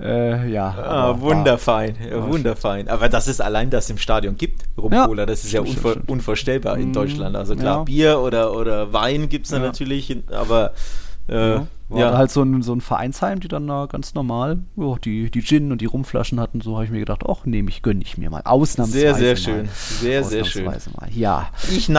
äh, 0.00 0.50
ja. 0.50 0.74
Ah, 0.76 1.20
wunderfein, 1.20 1.96
ja, 2.10 2.26
wunderfein. 2.26 2.88
Aber 2.88 3.08
dass 3.08 3.26
es 3.26 3.40
allein 3.40 3.70
das 3.70 3.88
im 3.90 3.98
Stadion 3.98 4.36
gibt, 4.36 4.62
Rum 4.76 4.92
Cola, 4.92 5.26
das 5.26 5.44
ist 5.44 5.52
ja 5.52 5.60
unvor, 5.60 5.96
unvorstellbar 6.06 6.76
in 6.78 6.90
mm, 6.90 6.92
Deutschland. 6.92 7.36
Also 7.36 7.54
klar, 7.56 7.84
Bier 7.84 8.20
oder, 8.20 8.54
oder 8.54 8.92
Wein 8.92 9.03
gibt 9.28 9.46
es 9.46 9.50
dann 9.52 9.62
natürlich, 9.62 10.16
aber 10.30 10.72
äh, 11.28 11.54
ja. 11.54 11.66
War 11.88 12.00
ja. 12.00 12.16
halt 12.16 12.30
so 12.30 12.42
ein, 12.42 12.62
so 12.62 12.74
ein 12.74 12.80
Vereinsheim, 12.80 13.40
die 13.40 13.48
dann 13.48 13.66
da 13.66 13.86
ganz 13.86 14.14
normal 14.14 14.58
oh, 14.76 14.96
die, 14.96 15.30
die 15.30 15.42
Gin 15.42 15.70
und 15.70 15.80
die 15.80 15.86
Rumflaschen 15.86 16.40
hatten. 16.40 16.60
So 16.60 16.74
habe 16.74 16.86
ich 16.86 16.90
mir 16.90 17.00
gedacht, 17.00 17.22
ach, 17.28 17.44
nehme 17.44 17.68
ich, 17.68 17.82
gönne 17.82 18.02
ich 18.02 18.16
mir 18.16 18.30
mal. 18.30 18.42
Ausnahmsweise. 18.44 19.14
Sehr, 19.14 19.14
sehr 19.14 19.30
mal. 19.30 19.36
schön. 19.36 19.68
Sehr, 20.00 20.24
sehr 20.24 20.44
schön. 20.44 20.64
Mal. 20.64 20.80
Ja. 21.12 21.50
Ich 21.70 21.92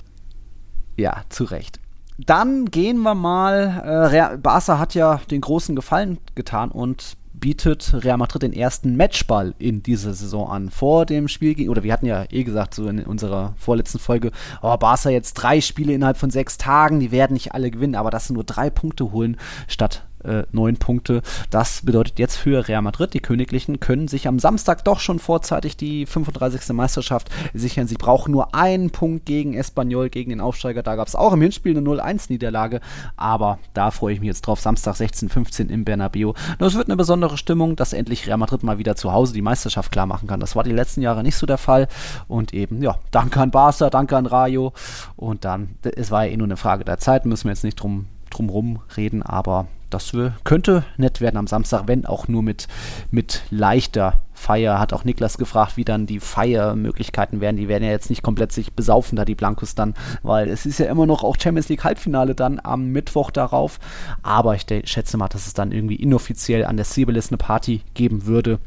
ja, 0.98 1.24
zu 1.30 1.44
Recht. 1.44 1.80
Dann 2.18 2.66
gehen 2.66 3.02
wir 3.02 3.16
mal. 3.16 4.12
Äh, 4.12 4.38
Barca 4.38 4.80
hat 4.80 4.96
ja 4.96 5.20
den 5.30 5.42
großen 5.42 5.76
Gefallen 5.76 6.18
getan 6.34 6.72
und 6.72 7.18
bietet 7.46 7.94
Real 8.04 8.18
Madrid 8.18 8.42
den 8.42 8.54
ersten 8.54 8.98
Matchball 8.98 9.54
in 9.60 9.84
dieser 9.84 10.16
Saison 10.16 10.50
an. 10.50 10.72
Vor 10.72 11.06
dem 11.06 11.28
Spiel 11.28 11.54
gegen, 11.54 11.70
oder 11.70 11.84
wir 11.84 11.94
hatten 11.94 12.08
ja 12.08 12.26
eh 12.32 12.44
gesagt, 12.44 12.74
so 12.74 12.88
in 12.88 13.04
unserer 13.04 13.54
vorletzten 13.56 14.00
Folge, 14.00 14.32
oh, 14.64 14.76
Barca 14.78 15.12
jetzt 15.12 15.36
drei 15.36 15.62
Spiele 15.62 15.94
innerhalb 15.94 16.18
von 16.18 16.32
sechs 16.32 16.58
Tagen, 16.58 17.00
die 17.00 17.12
werden 17.12 17.34
nicht 17.36 17.54
alle 17.54 17.70
gewinnen, 17.70 17.94
aber 17.94 18.10
dass 18.10 18.26
sie 18.26 18.34
nur 18.34 18.46
drei 18.46 18.72
Punkte 18.72 19.12
holen 19.12 19.38
statt 19.68 20.08
neun 20.52 20.78
Punkte. 20.78 21.22
Das 21.50 21.82
bedeutet 21.84 22.20
jetzt 22.20 22.36
für 22.36 22.68
Real 22.68 22.82
Madrid, 22.82 23.14
die 23.14 23.20
Königlichen 23.20 23.80
können 23.80 24.08
sich 24.08 24.28
am 24.28 24.40
Samstag 24.40 24.84
doch 24.84 25.00
schon 25.00 25.20
vorzeitig 25.20 25.78
die 25.78 26.06
35. 26.06 26.74
Meisterschaft 26.74 27.30
sichern. 27.54 27.88
Sie 27.88 27.96
brauchen 27.96 28.32
nur 28.32 28.56
einen 28.56 28.90
Punkt 28.90 29.26
gegen 29.26 29.54
Espanyol, 29.54 30.10
gegen 30.10 30.30
den 30.30 30.42
Aufsteiger. 30.42 30.84
Da 30.84 30.96
gab 30.96 31.08
es 31.08 31.16
auch 31.16 31.34
im 31.34 31.42
Hinspiel 31.42 31.78
eine 31.78 31.88
0-1-Niederlage, 31.88 32.82
aber 33.18 33.60
da 33.74 33.92
freue 33.92 34.14
ich 34.14 34.20
mich 34.20 34.28
jetzt 34.28 34.42
drauf. 34.42 34.60
Samstag 34.60 34.96
16-15 34.96 35.70
im 35.70 35.86
Bernabeu. 35.86 36.34
Das 36.60 36.76
wird 36.76 36.88
eine 36.88 36.98
besondere 36.98 37.38
Stimmung, 37.38 37.76
dass 37.76 37.94
endlich 37.94 38.28
Real 38.28 38.38
Madrid 38.38 38.64
mal 38.64 38.78
wieder 38.78 38.96
zu 38.96 39.12
Hause 39.12 39.34
die 39.34 39.42
Meisterschaft 39.42 39.92
klar 39.92 40.06
machen 40.06 40.28
kann. 40.28 40.40
Das 40.40 40.56
war 40.56 40.64
die 40.64 40.72
letzten 40.72 41.02
Jahre 41.02 41.24
nicht 41.24 41.36
so 41.36 41.46
der 41.46 41.58
Fall. 41.58 41.88
Und 42.28 42.54
eben, 42.54 42.82
ja, 42.82 42.98
danke 43.12 43.40
an 43.40 43.52
Barca, 43.52 43.90
danke 43.90 44.18
an 44.18 44.26
Rayo. 44.26 44.74
Und 45.16 45.46
dann, 45.46 45.76
es 45.84 46.12
war 46.12 46.26
ja 46.26 46.32
eh 46.32 46.38
nur 46.38 46.48
eine 46.48 46.58
Frage 46.58 46.86
der 46.86 46.98
Zeit, 46.98 47.26
müssen 47.26 47.46
wir 47.46 47.52
jetzt 47.52 47.64
nicht 47.64 47.80
drum 47.80 48.08
drumherum 48.32 48.80
reden, 48.98 49.24
aber 49.24 49.68
das 49.96 50.14
könnte 50.44 50.84
nett 50.98 51.22
werden 51.22 51.38
am 51.38 51.48
Samstag, 51.48 51.84
wenn 51.88 52.06
auch 52.06 52.28
nur 52.28 52.44
mit, 52.44 52.68
mit 53.12 53.44
leichter 53.50 54.22
Feier. 54.34 54.80
Hat 54.80 54.94
auch 54.94 55.06
Niklas 55.06 55.38
gefragt, 55.38 55.78
wie 55.78 55.86
dann 55.86 56.06
die 56.06 56.20
Feiermöglichkeiten 56.20 57.42
werden. 57.42 57.58
Die 57.58 57.68
werden 57.68 57.84
ja 57.84 57.92
jetzt 57.92 58.10
nicht 58.10 58.22
komplett 58.22 58.52
sich 58.52 58.74
besaufen, 58.74 59.16
da 59.16 59.26
die 59.26 59.36
Blancos 59.36 59.76
dann, 59.76 59.94
weil 60.24 60.50
es 60.50 60.66
ist 60.66 60.80
ja 60.80 60.88
immer 60.88 61.06
noch 61.06 61.24
auch 61.24 61.38
Champions 61.40 61.70
League 61.70 61.84
Halbfinale 61.84 62.36
dann 62.36 62.60
am 62.62 62.88
Mittwoch 62.88 63.32
darauf. 63.32 63.80
Aber 64.22 64.56
ich 64.56 64.66
schätze 64.84 65.18
mal, 65.18 65.30
dass 65.30 65.48
es 65.48 65.54
dann 65.54 65.72
irgendwie 65.72 65.96
inoffiziell 65.96 66.66
an 66.66 66.76
der 66.76 66.86
Sibelis 66.86 67.30
eine 67.30 67.38
Party 67.38 67.82
geben 67.94 68.26
würde 68.26 68.60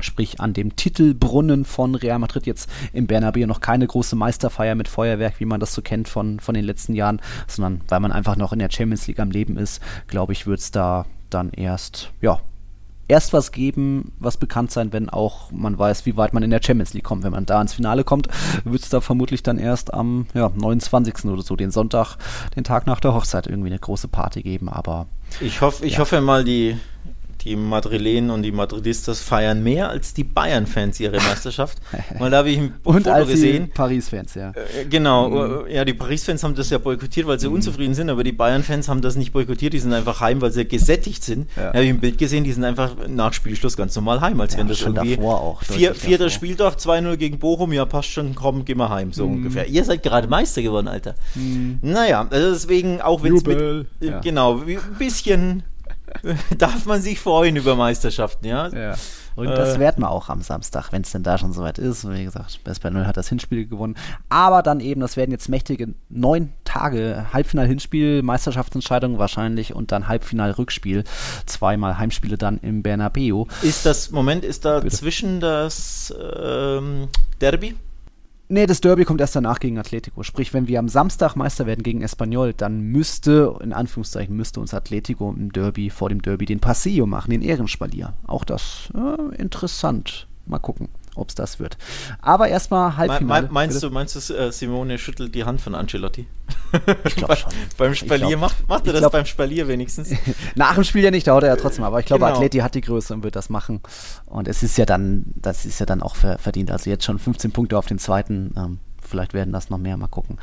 sprich 0.00 0.40
an 0.40 0.52
dem 0.52 0.76
Titelbrunnen 0.76 1.64
von 1.64 1.94
Real 1.94 2.18
Madrid 2.18 2.46
jetzt 2.46 2.68
im 2.92 3.06
Bernabeu 3.06 3.46
noch 3.46 3.60
keine 3.60 3.86
große 3.86 4.16
Meisterfeier 4.16 4.74
mit 4.74 4.88
Feuerwerk, 4.88 5.40
wie 5.40 5.44
man 5.44 5.60
das 5.60 5.74
so 5.74 5.82
kennt 5.82 6.08
von, 6.08 6.40
von 6.40 6.54
den 6.54 6.64
letzten 6.64 6.94
Jahren, 6.94 7.20
sondern 7.46 7.80
weil 7.88 8.00
man 8.00 8.12
einfach 8.12 8.36
noch 8.36 8.52
in 8.52 8.58
der 8.58 8.70
Champions 8.70 9.06
League 9.06 9.20
am 9.20 9.30
Leben 9.30 9.56
ist, 9.56 9.80
glaube 10.06 10.32
ich, 10.32 10.46
wird 10.46 10.60
es 10.60 10.70
da 10.70 11.06
dann 11.30 11.50
erst, 11.50 12.10
ja, 12.20 12.40
erst 13.08 13.32
was 13.32 13.52
geben, 13.52 14.12
was 14.18 14.36
bekannt 14.36 14.70
sein, 14.70 14.92
wenn 14.92 15.08
auch 15.10 15.50
man 15.50 15.78
weiß, 15.78 16.06
wie 16.06 16.16
weit 16.16 16.32
man 16.32 16.42
in 16.42 16.50
der 16.50 16.60
Champions 16.62 16.94
League 16.94 17.04
kommt. 17.04 17.22
Wenn 17.22 17.32
man 17.32 17.46
da 17.46 17.60
ins 17.60 17.74
Finale 17.74 18.04
kommt, 18.04 18.28
wird 18.64 18.82
es 18.82 18.88
da 18.88 19.00
vermutlich 19.00 19.42
dann 19.42 19.58
erst 19.58 19.92
am 19.92 20.26
ja, 20.34 20.50
29. 20.54 21.26
oder 21.26 21.42
so, 21.42 21.56
den 21.56 21.70
Sonntag, 21.70 22.16
den 22.56 22.64
Tag 22.64 22.86
nach 22.86 23.00
der 23.00 23.14
Hochzeit, 23.14 23.46
irgendwie 23.46 23.68
eine 23.68 23.78
große 23.78 24.08
Party 24.08 24.42
geben. 24.42 24.68
Aber 24.68 25.06
ich 25.40 25.60
hoffe, 25.60 25.84
ich 25.84 25.94
ja. 25.94 25.98
hoffe 26.00 26.20
mal, 26.20 26.44
die 26.44 26.76
die 27.44 27.56
Madrilenen 27.56 28.30
und 28.30 28.42
die 28.42 28.52
Madridistas 28.52 29.20
feiern 29.20 29.62
mehr 29.62 29.90
als 29.90 30.14
die 30.14 30.24
Bayern-Fans 30.24 30.98
ihre 31.00 31.18
Meisterschaft. 31.18 31.78
Weil 32.18 32.30
da 32.30 32.38
habe 32.38 32.50
ich 32.50 32.58
ein 32.58 32.74
und 32.82 33.04
Foto 33.04 33.26
gesehen. 33.26 33.70
Paris-Fans, 33.72 34.34
ja. 34.34 34.50
Äh, 34.50 34.86
genau, 34.88 35.28
mhm. 35.28 35.70
ja, 35.70 35.84
die 35.84 35.94
Paris-Fans 35.94 36.42
haben 36.42 36.54
das 36.54 36.70
ja 36.70 36.78
boykottiert, 36.78 37.26
weil 37.26 37.38
sie 37.38 37.48
mhm. 37.48 37.54
unzufrieden 37.54 37.94
sind, 37.94 38.10
aber 38.10 38.24
die 38.24 38.32
Bayern-Fans 38.32 38.88
haben 38.88 39.02
das 39.02 39.16
nicht 39.16 39.32
boykottiert, 39.32 39.72
die 39.72 39.78
sind 39.78 39.92
einfach 39.92 40.20
heim, 40.20 40.40
weil 40.40 40.52
sie 40.52 40.64
gesättigt 40.64 41.22
sind. 41.22 41.48
Ja. 41.56 41.64
Da 41.64 41.74
habe 41.74 41.84
ich 41.84 41.90
ein 41.90 42.00
Bild 42.00 42.18
gesehen, 42.18 42.44
die 42.44 42.52
sind 42.52 42.64
einfach 42.64 42.96
nach 43.08 43.32
Spielschluss 43.32 43.76
ganz 43.76 43.94
normal 43.94 44.20
heim, 44.20 44.40
als 44.40 44.54
ja, 44.54 44.60
wenn 44.60 44.68
das 44.68 44.80
irgendwie 44.80 45.18
auch, 45.18 45.62
vier, 45.62 45.94
vierter 45.94 46.30
Spieltag, 46.30 46.76
2-0 46.76 47.16
gegen 47.16 47.38
Bochum, 47.38 47.72
ja 47.72 47.84
passt 47.84 48.10
schon, 48.10 48.34
komm, 48.34 48.64
geh 48.64 48.74
mal 48.74 48.88
heim, 48.88 49.12
so 49.12 49.26
mhm. 49.26 49.34
ungefähr. 49.34 49.66
Ihr 49.66 49.84
seid 49.84 50.02
gerade 50.02 50.28
Meister 50.28 50.62
geworden, 50.62 50.88
Alter. 50.88 51.14
Mhm. 51.34 51.78
Naja, 51.82 52.26
also 52.30 52.52
deswegen, 52.52 53.00
auch 53.00 53.22
wenn 53.22 53.36
es 53.36 53.44
mit, 53.44 53.58
äh, 53.58 53.84
ja. 54.00 54.20
genau, 54.20 54.60
ein 54.60 54.78
bisschen 54.98 55.62
darf 56.58 56.86
man 56.86 57.00
sich 57.00 57.20
freuen 57.20 57.56
über 57.56 57.76
Meisterschaften, 57.76 58.46
ja. 58.46 58.68
ja. 58.68 58.94
Und 59.36 59.48
äh, 59.48 59.54
das 59.54 59.78
werden 59.78 60.02
wir 60.02 60.10
auch 60.10 60.28
am 60.28 60.42
Samstag, 60.42 60.92
wenn 60.92 61.02
es 61.02 61.12
denn 61.12 61.22
da 61.22 61.38
schon 61.38 61.52
soweit 61.52 61.78
ist. 61.78 62.08
Wie 62.08 62.24
gesagt, 62.24 62.62
Best 62.64 62.82
bei 62.82 62.90
Null 62.90 63.06
hat 63.06 63.16
das 63.16 63.28
Hinspiel 63.28 63.66
gewonnen. 63.66 63.96
Aber 64.28 64.62
dann 64.62 64.80
eben, 64.80 65.00
das 65.00 65.16
werden 65.16 65.32
jetzt 65.32 65.48
mächtige 65.48 65.94
neun 66.08 66.52
Tage. 66.64 67.26
Halbfinal-Hinspiel, 67.32 68.22
Meisterschaftsentscheidung 68.22 69.18
wahrscheinlich 69.18 69.74
und 69.74 69.92
dann 69.92 70.08
Halbfinal-Rückspiel. 70.08 71.04
Zweimal 71.46 71.98
Heimspiele 71.98 72.38
dann 72.38 72.58
im 72.58 72.82
Bernabeu. 72.82 73.46
Ist 73.62 73.86
das, 73.86 74.10
Moment, 74.10 74.44
ist 74.44 74.64
da 74.64 74.80
Bitte? 74.80 74.96
zwischen 74.96 75.40
das 75.40 76.14
ähm, 76.20 77.08
Derby? 77.40 77.74
Nee, 78.48 78.66
das 78.66 78.82
Derby 78.82 79.04
kommt 79.04 79.22
erst 79.22 79.36
danach 79.36 79.58
gegen 79.58 79.78
Atletico. 79.78 80.22
Sprich, 80.22 80.52
wenn 80.52 80.68
wir 80.68 80.78
am 80.78 80.88
Samstag 80.88 81.34
Meister 81.34 81.66
werden 81.66 81.82
gegen 81.82 82.02
Espanyol, 82.02 82.52
dann 82.52 82.80
müsste, 82.82 83.58
in 83.62 83.72
Anführungszeichen, 83.72 84.36
müsste 84.36 84.60
uns 84.60 84.74
Atletico 84.74 85.32
im 85.34 85.50
Derby, 85.50 85.88
vor 85.88 86.10
dem 86.10 86.20
Derby, 86.20 86.44
den 86.44 86.60
Paseo 86.60 87.06
machen, 87.06 87.30
den 87.30 87.40
Ehrenspalier. 87.40 88.12
Auch 88.26 88.44
das 88.44 88.92
äh, 88.94 89.34
interessant. 89.36 90.28
Mal 90.46 90.58
gucken, 90.58 90.88
ob 91.14 91.28
es 91.28 91.34
das 91.34 91.60
wird. 91.60 91.76
Aber 92.20 92.48
erstmal 92.48 92.96
Halbfinale. 92.96 93.46
Me 93.46 93.52
meinst, 93.52 93.82
du, 93.82 93.90
meinst 93.90 94.30
du, 94.30 94.34
äh, 94.34 94.52
Simone 94.52 94.98
schüttelt 94.98 95.34
die 95.34 95.44
Hand 95.44 95.60
von 95.60 95.74
Ancelotti? 95.74 96.26
Ich 97.04 97.16
glaube 97.16 97.36
schon. 97.36 97.52
beim 97.76 97.94
Spalier 97.94 98.28
glaub, 98.28 98.40
macht, 98.40 98.68
macht 98.68 98.86
er 98.86 98.92
das 98.92 99.00
glaub, 99.00 99.12
beim 99.12 99.26
Spalier 99.26 99.68
wenigstens. 99.68 100.10
Nach 100.54 100.74
dem 100.74 100.84
Spiel 100.84 101.04
ja 101.04 101.10
nicht, 101.10 101.26
da 101.26 101.34
haut 101.34 101.42
er 101.42 101.50
ja 101.50 101.56
trotzdem, 101.56 101.84
aber 101.84 102.00
ich 102.00 102.06
glaube, 102.06 102.24
genau. 102.24 102.36
Atleti 102.36 102.58
hat 102.58 102.74
die 102.74 102.80
Größe 102.80 103.14
und 103.14 103.22
wird 103.22 103.36
das 103.36 103.48
machen. 103.50 103.80
Und 104.26 104.48
es 104.48 104.62
ist 104.62 104.76
ja 104.76 104.86
dann, 104.86 105.24
das 105.36 105.64
ist 105.64 105.80
ja 105.80 105.86
dann 105.86 106.02
auch 106.02 106.16
verdient. 106.16 106.70
Also 106.70 106.90
jetzt 106.90 107.04
schon 107.04 107.18
15 107.18 107.52
Punkte 107.52 107.78
auf 107.78 107.86
den 107.86 107.98
zweiten. 107.98 108.54
Ähm, 108.56 108.78
vielleicht 109.02 109.34
werden 109.34 109.52
das 109.52 109.70
noch 109.70 109.78
mehr, 109.78 109.96
mal 109.96 110.08
gucken. 110.08 110.38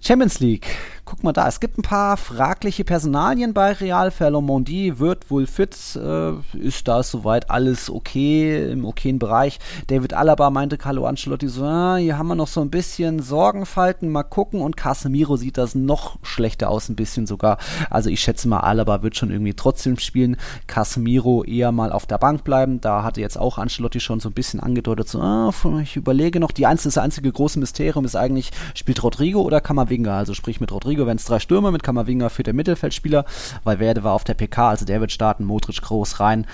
Champions 0.00 0.38
League. 0.38 0.76
Guck 1.08 1.24
mal 1.24 1.32
da, 1.32 1.48
es 1.48 1.58
gibt 1.58 1.78
ein 1.78 1.82
paar 1.82 2.18
fragliche 2.18 2.84
Personalien 2.84 3.54
bei 3.54 3.72
Real. 3.72 4.10
Ferlo 4.10 4.42
Mondi 4.42 4.98
wird 4.98 5.30
wohl 5.30 5.46
fit, 5.46 5.74
äh, 5.96 6.32
ist 6.58 6.86
da 6.86 7.02
soweit 7.02 7.50
alles 7.50 7.88
okay, 7.88 8.70
im 8.70 8.84
okayen 8.84 9.18
Bereich. 9.18 9.58
David 9.86 10.12
Alaba 10.12 10.50
meinte 10.50 10.76
Carlo 10.76 11.06
Ancelotti 11.06 11.48
so, 11.48 11.64
ah, 11.64 11.96
hier 11.96 12.18
haben 12.18 12.26
wir 12.26 12.34
noch 12.34 12.46
so 12.46 12.60
ein 12.60 12.68
bisschen 12.68 13.20
Sorgenfalten, 13.20 14.10
mal 14.10 14.22
gucken. 14.22 14.60
Und 14.60 14.76
Casemiro 14.76 15.38
sieht 15.38 15.56
das 15.56 15.74
noch 15.74 16.18
schlechter 16.22 16.68
aus, 16.68 16.90
ein 16.90 16.96
bisschen 16.96 17.26
sogar. 17.26 17.56
Also 17.88 18.10
ich 18.10 18.20
schätze 18.20 18.46
mal, 18.46 18.60
Alaba 18.60 19.02
wird 19.02 19.16
schon 19.16 19.30
irgendwie 19.30 19.54
trotzdem 19.54 19.98
spielen. 19.98 20.36
Casemiro 20.66 21.42
eher 21.42 21.72
mal 21.72 21.90
auf 21.90 22.04
der 22.04 22.18
Bank 22.18 22.44
bleiben. 22.44 22.82
Da 22.82 23.02
hatte 23.02 23.22
jetzt 23.22 23.38
auch 23.38 23.56
Ancelotti 23.56 24.00
schon 24.00 24.20
so 24.20 24.28
ein 24.28 24.34
bisschen 24.34 24.60
angedeutet, 24.60 25.08
so, 25.08 25.22
ah, 25.22 25.54
ich 25.82 25.96
überlege 25.96 26.38
noch, 26.38 26.52
die 26.52 26.66
einzige, 26.66 26.90
das 26.90 26.98
einzige 26.98 27.32
große 27.32 27.58
Mysterium 27.58 28.04
ist 28.04 28.14
eigentlich, 28.14 28.50
spielt 28.74 29.02
Rodrigo 29.02 29.40
oder 29.40 29.62
Kamavinga, 29.62 30.18
also 30.18 30.34
sprich 30.34 30.60
mit 30.60 30.70
Rodrigo 30.70 30.97
wenn 31.06 31.16
es 31.16 31.24
drei 31.24 31.38
Stürmer, 31.38 31.70
mit 31.70 31.82
Kamavinga 31.82 32.28
für 32.28 32.42
den 32.42 32.56
Mittelfeldspieler, 32.56 33.24
weil 33.64 33.78
Werde 33.78 34.04
war 34.04 34.12
auf 34.12 34.24
der 34.24 34.34
PK, 34.34 34.70
also 34.70 34.84
der 34.84 35.00
wird 35.00 35.12
starten, 35.12 35.44
Modric 35.44 35.82
groß 35.82 36.20
rein. 36.20 36.46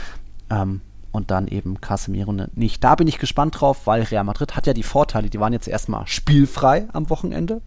Ähm, 0.50 0.80
und 1.12 1.30
dann 1.30 1.46
eben 1.46 1.80
Casemiro 1.80 2.32
nicht. 2.32 2.82
Da 2.82 2.96
bin 2.96 3.06
ich 3.06 3.18
gespannt 3.18 3.60
drauf, 3.60 3.86
weil 3.86 4.02
Real 4.02 4.24
Madrid 4.24 4.56
hat 4.56 4.66
ja 4.66 4.72
die 4.72 4.82
Vorteile, 4.82 5.30
die 5.30 5.38
waren 5.38 5.52
jetzt 5.52 5.68
erstmal 5.68 6.08
spielfrei 6.08 6.88
am 6.92 7.08
Wochenende. 7.08 7.62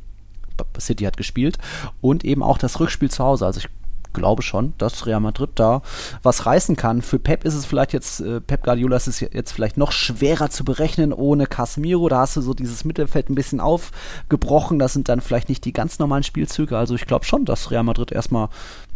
City 0.80 1.06
hat 1.06 1.18
gespielt 1.18 1.58
und 2.02 2.26
eben 2.26 2.44
auch 2.44 2.58
das 2.58 2.80
Rückspiel 2.80 3.10
zu 3.10 3.24
Hause. 3.24 3.46
Also 3.46 3.60
ich 3.60 3.70
glaube 4.18 4.42
schon, 4.42 4.74
dass 4.78 5.06
Real 5.06 5.20
Madrid 5.20 5.52
da 5.56 5.82
was 6.24 6.46
reißen 6.46 6.76
kann. 6.76 7.02
Für 7.02 7.20
Pep 7.20 7.46
ist 7.46 7.54
es 7.54 7.66
vielleicht 7.66 7.94
jetzt, 7.94 8.20
äh, 8.20 8.42
Pep 8.42 8.64
Guardiola 8.64 8.98
ist 8.98 9.08
es 9.08 9.20
jetzt 9.20 9.52
vielleicht 9.52 9.78
noch 9.78 9.92
schwerer 9.92 10.50
zu 10.50 10.66
berechnen 10.66 11.14
ohne 11.14 11.46
Casemiro. 11.46 12.10
Da 12.10 12.20
hast 12.20 12.36
du 12.36 12.42
so 12.42 12.54
dieses 12.54 12.84
Mittelfeld 12.84 13.30
ein 13.30 13.36
bisschen 13.36 13.60
aufgebrochen. 13.60 14.80
Das 14.80 14.94
sind 14.94 15.10
dann 15.10 15.22
vielleicht 15.22 15.50
nicht 15.50 15.64
die 15.66 15.74
ganz 15.74 16.00
normalen 16.00 16.24
Spielzüge. 16.24 16.78
Also 16.78 16.96
ich 16.96 17.06
glaube 17.06 17.26
schon, 17.26 17.46
dass 17.46 17.72
Real 17.72 17.84
Madrid 17.84 18.12
erstmal 18.12 18.50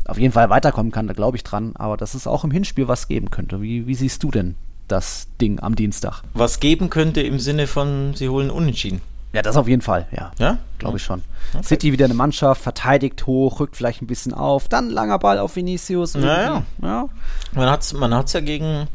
auf 0.05 0.17
jeden 0.17 0.33
Fall 0.33 0.49
weiterkommen 0.49 0.91
kann. 0.91 1.07
Da 1.07 1.13
glaube 1.13 1.37
ich 1.37 1.43
dran. 1.43 1.73
Aber 1.75 1.97
dass 1.97 2.13
es 2.13 2.27
auch 2.27 2.43
im 2.43 2.51
Hinspiel 2.51 2.87
was 2.87 3.07
geben 3.07 3.29
könnte. 3.29 3.61
Wie, 3.61 3.87
wie 3.87 3.95
siehst 3.95 4.23
du 4.23 4.31
denn 4.31 4.55
das 4.87 5.27
Ding 5.39 5.59
am 5.59 5.75
Dienstag? 5.75 6.23
Was 6.33 6.59
geben 6.59 6.89
könnte 6.89 7.21
im 7.21 7.39
Sinne 7.39 7.67
von, 7.67 8.13
sie 8.15 8.27
holen 8.27 8.49
Unentschieden. 8.49 9.01
Ja, 9.33 9.41
das 9.41 9.55
auf 9.55 9.67
jeden 9.67 9.81
Fall, 9.81 10.07
ja. 10.11 10.31
Ja? 10.39 10.57
Glaube 10.77 10.97
ich 10.97 11.03
schon. 11.03 11.23
Okay. 11.53 11.63
City 11.63 11.91
wieder 11.93 12.05
eine 12.05 12.13
Mannschaft, 12.13 12.61
verteidigt 12.61 13.25
hoch, 13.27 13.59
rückt 13.59 13.77
vielleicht 13.77 14.01
ein 14.01 14.07
bisschen 14.07 14.33
auf, 14.33 14.67
dann 14.67 14.89
langer 14.89 15.19
Ball 15.19 15.39
auf 15.39 15.55
Vinicius. 15.55 16.13
Ja, 16.15 16.21
ja. 16.21 16.63
ja. 16.81 17.09
Man 17.53 17.69
hat 17.69 17.81
es 17.81 17.93
man 17.93 18.13
hat's 18.13 18.33
ja 18.33 18.41
gegen 18.41 18.87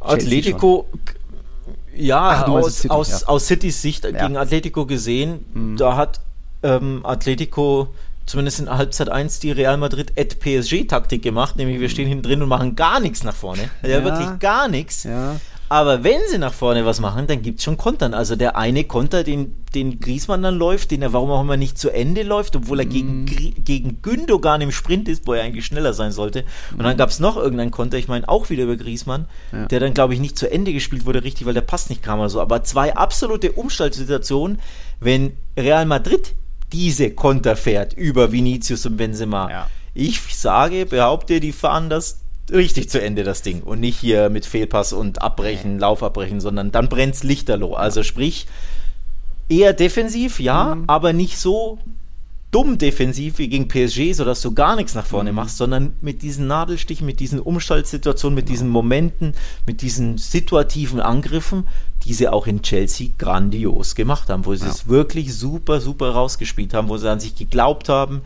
Atletico, 0.00 0.88
ja, 1.94 2.44
Ach, 2.44 2.48
aus, 2.48 2.76
City, 2.78 2.90
aus, 2.90 3.20
ja. 3.20 3.28
aus 3.28 3.46
Citys 3.46 3.82
Sicht 3.82 4.04
ja. 4.04 4.10
gegen 4.10 4.36
Atletico 4.36 4.86
gesehen. 4.86 5.44
Mhm. 5.54 5.76
Da 5.76 5.96
hat 5.96 6.20
ähm, 6.62 7.00
Atletico 7.04 7.88
zumindest 8.26 8.60
in 8.60 8.70
Halbzeit 8.70 9.08
1 9.08 9.40
die 9.40 9.50
Real 9.50 9.76
Madrid 9.76 10.12
at 10.18 10.38
PSG-Taktik 10.40 11.22
gemacht, 11.22 11.56
nämlich 11.56 11.80
wir 11.80 11.88
stehen 11.88 12.08
hinten 12.08 12.22
drin 12.22 12.42
und 12.42 12.48
machen 12.48 12.76
gar 12.76 13.00
nichts 13.00 13.24
nach 13.24 13.34
vorne. 13.34 13.68
Ja, 13.82 14.04
wirklich 14.04 14.38
gar 14.38 14.68
nichts. 14.68 15.04
Ja. 15.04 15.36
Aber 15.72 16.04
wenn 16.04 16.20
sie 16.28 16.36
nach 16.36 16.52
vorne 16.52 16.84
was 16.84 17.00
machen, 17.00 17.26
dann 17.26 17.40
gibt 17.40 17.60
es 17.60 17.64
schon 17.64 17.78
Kontern. 17.78 18.12
Also 18.12 18.36
der 18.36 18.58
eine 18.58 18.84
Konter, 18.84 19.24
den, 19.24 19.54
den 19.74 20.00
Griesmann 20.00 20.42
dann 20.42 20.56
läuft, 20.56 20.90
den 20.90 21.00
er 21.00 21.14
warum 21.14 21.30
auch 21.30 21.40
immer 21.40 21.56
nicht 21.56 21.78
zu 21.78 21.88
Ende 21.88 22.24
läuft, 22.24 22.54
obwohl 22.56 22.80
er 22.80 22.84
gegen, 22.84 23.24
mm. 23.24 23.64
gegen 23.64 24.02
Gündogan 24.02 24.60
im 24.60 24.70
Sprint 24.70 25.08
ist, 25.08 25.26
wo 25.26 25.32
er 25.32 25.42
eigentlich 25.42 25.64
schneller 25.64 25.94
sein 25.94 26.12
sollte. 26.12 26.44
Und 26.72 26.82
dann 26.82 26.98
gab 26.98 27.08
es 27.08 27.20
noch 27.20 27.38
irgendeinen 27.38 27.70
Konter, 27.70 27.96
ich 27.96 28.06
meine 28.06 28.28
auch 28.28 28.50
wieder 28.50 28.64
über 28.64 28.76
Griesmann, 28.76 29.24
ja. 29.50 29.64
der 29.64 29.80
dann, 29.80 29.94
glaube 29.94 30.12
ich, 30.12 30.20
nicht 30.20 30.38
zu 30.38 30.52
Ende 30.52 30.74
gespielt 30.74 31.06
wurde, 31.06 31.24
richtig, 31.24 31.46
weil 31.46 31.54
der 31.54 31.62
Pass 31.62 31.88
nicht 31.88 32.02
kam 32.02 32.18
oder 32.18 32.28
so. 32.28 32.42
Aber 32.42 32.62
zwei 32.64 32.94
absolute 32.94 33.52
Umschaltsituationen, 33.52 34.58
wenn 35.00 35.38
Real 35.56 35.86
Madrid 35.86 36.34
diese 36.74 37.12
Konter 37.12 37.56
fährt 37.56 37.94
über 37.94 38.30
Vinicius 38.30 38.84
und 38.84 38.98
Benzema. 38.98 39.50
Ja. 39.50 39.70
Ich 39.94 40.20
sage, 40.36 40.84
behaupte, 40.84 41.40
die 41.40 41.52
fahren 41.52 41.88
das 41.88 42.21
richtig 42.52 42.90
zu 42.90 43.00
Ende, 43.00 43.24
das 43.24 43.42
Ding. 43.42 43.62
Und 43.62 43.80
nicht 43.80 43.98
hier 43.98 44.30
mit 44.30 44.46
Fehlpass 44.46 44.92
und 44.92 45.22
Abbrechen, 45.22 45.78
Lauf 45.78 46.02
abbrechen, 46.02 46.40
sondern 46.40 46.72
dann 46.72 46.88
brennt's 46.88 47.22
lichterloh. 47.22 47.74
Also 47.74 48.02
sprich, 48.02 48.46
eher 49.48 49.72
defensiv, 49.72 50.40
ja, 50.40 50.74
mhm. 50.74 50.84
aber 50.86 51.12
nicht 51.12 51.38
so 51.38 51.78
dumm 52.52 52.76
defensiv 52.76 53.38
wie 53.38 53.48
gegen 53.48 53.66
PSG, 53.66 54.12
sodass 54.12 54.42
du 54.42 54.52
gar 54.52 54.76
nichts 54.76 54.94
nach 54.94 55.06
vorne 55.06 55.32
mhm. 55.32 55.36
machst, 55.36 55.56
sondern 55.56 55.94
mit 56.02 56.22
diesen 56.22 56.46
Nadelstichen, 56.46 57.06
mit 57.06 57.18
diesen 57.18 57.40
Umschaltsituationen, 57.40 58.34
mit 58.34 58.48
diesen 58.48 58.68
Momenten, 58.68 59.32
mit 59.66 59.80
diesen 59.80 60.18
situativen 60.18 61.00
Angriffen, 61.00 61.66
die 62.04 62.12
sie 62.12 62.28
auch 62.28 62.46
in 62.46 62.62
Chelsea 62.62 63.08
grandios 63.18 63.94
gemacht 63.94 64.28
haben, 64.28 64.44
wo 64.44 64.54
sie 64.54 64.66
ja. 64.66 64.70
es 64.70 64.86
wirklich 64.86 65.34
super, 65.34 65.80
super 65.80 66.10
rausgespielt 66.10 66.74
haben, 66.74 66.88
wo 66.88 66.98
sie 66.98 67.10
an 67.10 67.20
sich 67.20 67.34
geglaubt 67.34 67.88
haben, 67.88 68.20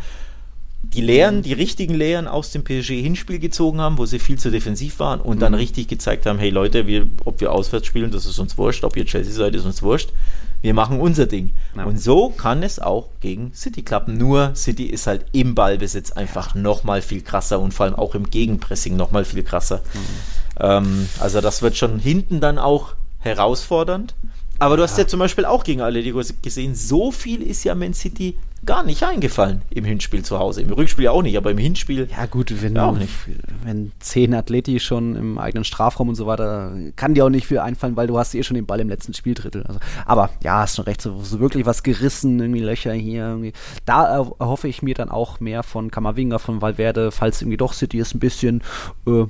die 0.94 1.00
Lehren, 1.00 1.42
die 1.42 1.52
richtigen 1.52 1.94
Lehren 1.94 2.28
aus 2.28 2.50
dem 2.50 2.64
PSG-Hinspiel 2.64 3.38
gezogen 3.38 3.80
haben, 3.80 3.98
wo 3.98 4.06
sie 4.06 4.18
viel 4.18 4.38
zu 4.38 4.50
defensiv 4.50 4.98
waren 4.98 5.20
und 5.20 5.36
mhm. 5.36 5.40
dann 5.40 5.54
richtig 5.54 5.88
gezeigt 5.88 6.26
haben, 6.26 6.38
hey 6.38 6.50
Leute, 6.50 6.86
wir, 6.86 7.06
ob 7.24 7.40
wir 7.40 7.52
auswärts 7.52 7.86
spielen, 7.86 8.10
das 8.10 8.26
ist 8.26 8.38
uns 8.38 8.56
wurscht, 8.56 8.84
ob 8.84 8.96
ihr 8.96 9.04
Chelsea 9.04 9.32
seid, 9.32 9.54
ist 9.54 9.64
uns 9.64 9.82
wurscht. 9.82 10.10
Wir 10.62 10.74
machen 10.74 11.00
unser 11.00 11.26
Ding. 11.26 11.50
Ja. 11.76 11.84
Und 11.84 12.00
so 12.00 12.30
kann 12.30 12.62
es 12.62 12.78
auch 12.78 13.10
gegen 13.20 13.52
City 13.54 13.82
klappen. 13.82 14.16
Nur 14.16 14.54
City 14.54 14.86
ist 14.86 15.06
halt 15.06 15.26
im 15.32 15.54
Ballbesitz 15.54 16.12
einfach 16.12 16.54
ja. 16.54 16.60
nochmal 16.60 17.02
viel 17.02 17.20
krasser 17.20 17.60
und 17.60 17.74
vor 17.74 17.86
allem 17.86 17.94
auch 17.94 18.14
im 18.14 18.30
Gegenpressing 18.30 18.96
nochmal 18.96 19.24
viel 19.24 19.42
krasser. 19.42 19.82
Mhm. 19.92 20.00
Ähm, 20.60 21.08
also 21.20 21.40
das 21.40 21.62
wird 21.62 21.76
schon 21.76 21.98
hinten 21.98 22.40
dann 22.40 22.58
auch 22.58 22.94
herausfordernd. 23.20 24.14
Aber 24.58 24.76
du 24.76 24.82
hast 24.82 24.96
ja 24.96 25.06
zum 25.06 25.20
Beispiel 25.20 25.44
auch 25.44 25.64
gegen 25.64 25.82
Atletico 25.82 26.22
gesehen, 26.40 26.74
so 26.74 27.10
viel 27.12 27.42
ist 27.42 27.64
ja 27.64 27.74
Man 27.74 27.92
City 27.92 28.36
gar 28.66 28.82
nicht 28.82 29.02
eingefallen 29.02 29.62
im 29.70 29.84
Hinspiel 29.84 30.24
zu 30.24 30.38
Hause. 30.38 30.62
Im 30.62 30.72
Rückspiel 30.72 31.04
ja 31.04 31.12
auch 31.12 31.22
nicht, 31.22 31.36
aber 31.36 31.50
im 31.52 31.58
Hinspiel. 31.58 32.08
Ja, 32.10 32.26
gut, 32.26 32.52
wenn, 32.62 32.76
auch 32.76 32.98
nicht. 32.98 33.12
wenn 33.64 33.92
zehn 34.00 34.34
Athleti 34.34 34.80
schon 34.80 35.16
im 35.16 35.38
eigenen 35.38 35.64
Strafraum 35.64 36.08
und 36.08 36.16
so 36.16 36.26
weiter, 36.26 36.76
kann 36.96 37.14
dir 37.14 37.24
auch 37.24 37.30
nicht 37.30 37.46
viel 37.46 37.60
einfallen, 37.60 37.96
weil 37.96 38.08
du 38.08 38.18
hast 38.18 38.34
eh 38.34 38.42
schon 38.42 38.56
den 38.56 38.66
Ball 38.66 38.80
im 38.80 38.88
letzten 38.88 39.14
Spieldrittel. 39.14 39.62
Also, 39.62 39.80
aber 40.04 40.30
ja, 40.42 40.60
hast 40.60 40.76
schon 40.76 40.84
recht, 40.84 41.00
so, 41.00 41.22
so, 41.22 41.40
wirklich 41.40 41.64
was 41.64 41.82
gerissen, 41.82 42.40
irgendwie 42.40 42.60
Löcher 42.60 42.92
hier. 42.92 43.26
Irgendwie. 43.28 43.52
Da 43.84 44.26
erhoffe 44.38 44.68
ich 44.68 44.82
mir 44.82 44.94
dann 44.94 45.08
auch 45.08 45.40
mehr 45.40 45.62
von 45.62 45.90
Kamavinga, 45.90 46.38
von 46.38 46.60
Valverde, 46.60 47.12
falls 47.12 47.40
irgendwie 47.40 47.56
doch 47.56 47.72
City 47.72 47.98
ist 47.98 48.14
ein 48.14 48.20
bisschen. 48.20 48.62
Äh, 49.06 49.26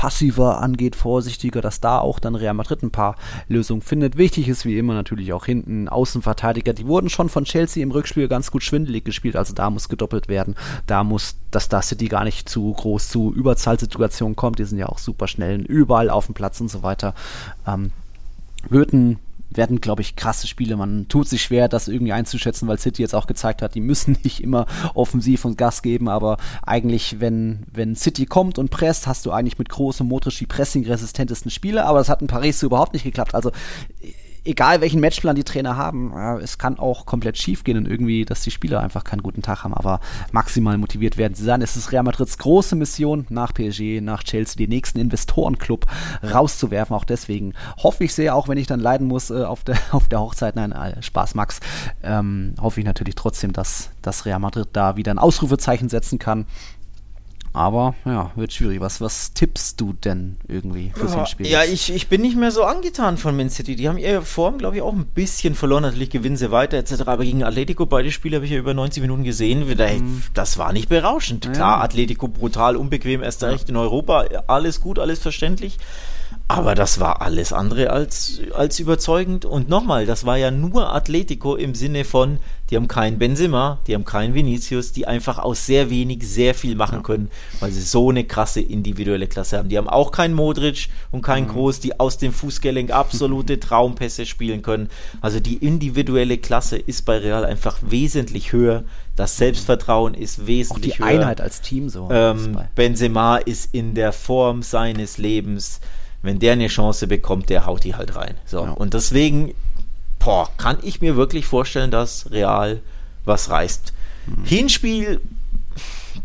passiver 0.00 0.62
angeht, 0.62 0.96
vorsichtiger, 0.96 1.60
dass 1.60 1.78
da 1.78 1.98
auch 1.98 2.20
dann 2.20 2.34
Real 2.34 2.54
Madrid 2.54 2.82
ein 2.82 2.90
paar 2.90 3.16
Lösungen 3.48 3.82
findet. 3.82 4.16
Wichtig 4.16 4.48
ist 4.48 4.64
wie 4.64 4.78
immer 4.78 4.94
natürlich 4.94 5.34
auch 5.34 5.44
hinten 5.44 5.90
Außenverteidiger. 5.90 6.72
Die 6.72 6.86
wurden 6.86 7.10
schon 7.10 7.28
von 7.28 7.44
Chelsea 7.44 7.82
im 7.82 7.90
Rückspiel 7.90 8.26
ganz 8.26 8.50
gut 8.50 8.62
schwindelig 8.62 9.04
gespielt, 9.04 9.36
also 9.36 9.52
da 9.52 9.68
muss 9.68 9.90
gedoppelt 9.90 10.28
werden. 10.28 10.56
Da 10.86 11.04
muss, 11.04 11.36
dass 11.50 11.68
da 11.68 11.82
City 11.82 12.08
gar 12.08 12.24
nicht 12.24 12.48
zu 12.48 12.72
groß 12.72 13.10
zu 13.10 13.30
Überzahlsituationen 13.34 14.36
kommt. 14.36 14.58
Die 14.58 14.64
sind 14.64 14.78
ja 14.78 14.86
auch 14.86 14.96
super 14.96 15.28
schnell 15.28 15.60
überall 15.60 16.08
auf 16.08 16.24
dem 16.24 16.34
Platz 16.34 16.62
und 16.62 16.70
so 16.70 16.82
weiter. 16.82 17.14
Ähm, 17.66 17.90
würden 18.70 19.18
werden, 19.50 19.80
glaube 19.80 20.02
ich, 20.02 20.16
krasse 20.16 20.46
Spiele. 20.46 20.76
Man 20.76 21.08
tut 21.08 21.28
sich 21.28 21.42
schwer, 21.42 21.68
das 21.68 21.88
irgendwie 21.88 22.12
einzuschätzen, 22.12 22.68
weil 22.68 22.78
City 22.78 23.02
jetzt 23.02 23.14
auch 23.14 23.26
gezeigt 23.26 23.62
hat, 23.62 23.74
die 23.74 23.80
müssen 23.80 24.16
nicht 24.24 24.42
immer 24.42 24.66
offensiv 24.94 25.44
und 25.44 25.58
Gas 25.58 25.82
geben, 25.82 26.08
aber 26.08 26.36
eigentlich, 26.62 27.20
wenn, 27.20 27.64
wenn 27.72 27.96
City 27.96 28.26
kommt 28.26 28.58
und 28.58 28.70
presst, 28.70 29.06
hast 29.06 29.26
du 29.26 29.32
eigentlich 29.32 29.58
mit 29.58 29.68
großem 29.68 30.06
Modric 30.06 30.36
die 30.36 30.46
pressing-resistentesten 30.46 31.50
Spiele, 31.50 31.84
aber 31.84 31.98
das 31.98 32.08
hat 32.08 32.22
in 32.22 32.28
Paris 32.28 32.60
so 32.60 32.66
überhaupt 32.66 32.92
nicht 32.92 33.04
geklappt. 33.04 33.34
Also 33.34 33.50
egal 34.44 34.80
welchen 34.80 35.00
Matchplan 35.00 35.36
die 35.36 35.44
Trainer 35.44 35.76
haben, 35.76 36.12
es 36.42 36.58
kann 36.58 36.78
auch 36.78 37.06
komplett 37.06 37.38
schief 37.38 37.64
gehen 37.64 37.76
und 37.76 37.86
irgendwie, 37.86 38.24
dass 38.24 38.42
die 38.42 38.50
Spieler 38.50 38.80
einfach 38.80 39.04
keinen 39.04 39.22
guten 39.22 39.42
Tag 39.42 39.64
haben, 39.64 39.74
aber 39.74 40.00
maximal 40.32 40.78
motiviert 40.78 41.16
werden 41.16 41.34
sie 41.34 41.44
sein. 41.44 41.62
Es 41.62 41.76
ist 41.76 41.92
Real 41.92 42.02
Madrids 42.02 42.38
große 42.38 42.76
Mission, 42.76 43.26
nach 43.28 43.52
PSG, 43.52 44.00
nach 44.00 44.22
Chelsea, 44.22 44.56
den 44.56 44.70
nächsten 44.70 44.98
Investorenclub 44.98 45.86
rauszuwerfen. 46.22 46.96
Auch 46.96 47.04
deswegen 47.04 47.54
hoffe 47.78 48.04
ich 48.04 48.14
sehr, 48.14 48.34
auch 48.34 48.48
wenn 48.48 48.58
ich 48.58 48.66
dann 48.66 48.80
leiden 48.80 49.06
muss 49.06 49.30
äh, 49.30 49.44
auf, 49.44 49.64
der, 49.64 49.78
auf 49.92 50.08
der 50.08 50.20
Hochzeit, 50.20 50.56
nein, 50.56 50.72
äh, 50.72 51.02
Spaß, 51.02 51.34
Max, 51.34 51.60
ähm, 52.02 52.54
hoffe 52.60 52.80
ich 52.80 52.86
natürlich 52.86 53.14
trotzdem, 53.14 53.52
dass, 53.52 53.90
dass 54.02 54.26
Real 54.26 54.38
Madrid 54.38 54.68
da 54.72 54.96
wieder 54.96 55.12
ein 55.12 55.18
Ausrufezeichen 55.18 55.88
setzen 55.88 56.18
kann 56.18 56.46
aber 57.52 57.94
ja, 58.04 58.30
wird 58.36 58.52
schwierig. 58.52 58.80
Was, 58.80 59.00
was 59.00 59.34
tippst 59.34 59.80
du 59.80 59.92
denn 59.92 60.36
irgendwie 60.46 60.92
fürs 60.94 61.12
ja, 61.12 61.18
Hinspiel? 61.18 61.46
Ja, 61.48 61.64
ich, 61.64 61.92
ich 61.92 62.08
bin 62.08 62.20
nicht 62.20 62.36
mehr 62.36 62.52
so 62.52 62.62
angetan 62.62 63.16
von 63.16 63.36
Man 63.36 63.50
City. 63.50 63.74
Die 63.74 63.88
haben 63.88 63.98
ihre 63.98 64.22
Form, 64.22 64.58
glaube 64.58 64.76
ich, 64.76 64.82
auch 64.82 64.92
ein 64.92 65.06
bisschen 65.06 65.56
verloren. 65.56 65.82
Natürlich 65.82 66.10
gewinnen 66.10 66.36
sie 66.36 66.52
weiter 66.52 66.76
etc. 66.76 67.02
Aber 67.06 67.24
gegen 67.24 67.42
Atletico, 67.42 67.86
beide 67.86 68.12
Spiele 68.12 68.36
habe 68.36 68.46
ich 68.46 68.52
ja 68.52 68.58
über 68.58 68.72
90 68.72 69.02
Minuten 69.02 69.24
gesehen. 69.24 69.66
Mhm. 69.66 70.22
Das 70.32 70.58
war 70.58 70.72
nicht 70.72 70.88
berauschend. 70.88 71.44
Ja. 71.46 71.52
Klar, 71.52 71.82
Atletico 71.82 72.28
brutal, 72.28 72.76
unbequem, 72.76 73.22
erst 73.22 73.42
recht 73.42 73.68
in 73.68 73.76
Europa. 73.76 74.26
Alles 74.46 74.80
gut, 74.80 75.00
alles 75.00 75.18
verständlich. 75.18 75.78
Aber 76.46 76.74
das 76.74 77.00
war 77.00 77.22
alles 77.22 77.52
andere 77.52 77.90
als, 77.90 78.40
als 78.54 78.78
überzeugend. 78.78 79.44
Und 79.44 79.68
nochmal, 79.68 80.06
das 80.06 80.26
war 80.26 80.36
ja 80.36 80.50
nur 80.50 80.92
Atletico 80.92 81.56
im 81.56 81.74
Sinne 81.74 82.04
von, 82.04 82.38
die 82.70 82.76
haben 82.76 82.88
keinen 82.88 83.18
Benzema, 83.18 83.80
die 83.86 83.94
haben 83.94 84.04
keinen 84.04 84.34
Vinicius, 84.34 84.92
die 84.92 85.06
einfach 85.06 85.38
aus 85.38 85.66
sehr 85.66 85.90
wenig 85.90 86.22
sehr 86.22 86.54
viel 86.54 86.76
machen 86.76 86.98
ja. 86.98 87.02
können, 87.02 87.30
weil 87.58 87.72
sie 87.72 87.82
so 87.82 88.10
eine 88.10 88.24
krasse 88.24 88.60
individuelle 88.60 89.26
Klasse 89.26 89.58
haben. 89.58 89.68
Die 89.68 89.76
haben 89.76 89.88
auch 89.88 90.12
keinen 90.12 90.34
Modric 90.34 90.88
und 91.10 91.22
keinen 91.22 91.48
mhm. 91.48 91.52
Groß, 91.52 91.80
die 91.80 91.98
aus 91.98 92.18
dem 92.18 92.32
Fußgelenk 92.32 92.92
absolute 92.92 93.58
Traumpässe 93.60 94.24
spielen 94.24 94.62
können. 94.62 94.88
Also 95.20 95.40
die 95.40 95.56
individuelle 95.56 96.38
Klasse 96.38 96.76
ist 96.76 97.04
bei 97.04 97.18
Real 97.18 97.44
einfach 97.44 97.78
wesentlich 97.82 98.52
höher. 98.52 98.84
Das 99.16 99.36
Selbstvertrauen 99.36 100.14
ist 100.14 100.46
wesentlich 100.46 101.00
höher. 101.00 101.06
Auch 101.06 101.10
die 101.10 101.14
höher. 101.14 101.20
Einheit 101.22 101.40
als 101.40 101.60
Team 101.60 101.88
so. 101.88 102.08
Ähm, 102.10 102.56
Benzema 102.76 103.38
ist 103.38 103.74
in 103.74 103.94
der 103.94 104.12
Form 104.12 104.62
seines 104.62 105.18
Lebens 105.18 105.80
wenn 106.22 106.38
der 106.38 106.52
eine 106.52 106.66
Chance 106.66 107.06
bekommt, 107.06 107.48
der 107.48 107.66
haut 107.66 107.84
die 107.84 107.94
halt 107.94 108.14
rein. 108.14 108.34
So. 108.44 108.64
Ja. 108.64 108.72
Und 108.72 108.94
deswegen, 108.94 109.54
boah, 110.20 110.48
kann 110.56 110.78
ich 110.82 111.00
mir 111.00 111.16
wirklich 111.16 111.46
vorstellen, 111.46 111.90
dass 111.90 112.30
Real 112.30 112.80
was 113.24 113.50
reißt. 113.50 113.92
Mhm. 114.26 114.44
Hinspiel, 114.44 115.20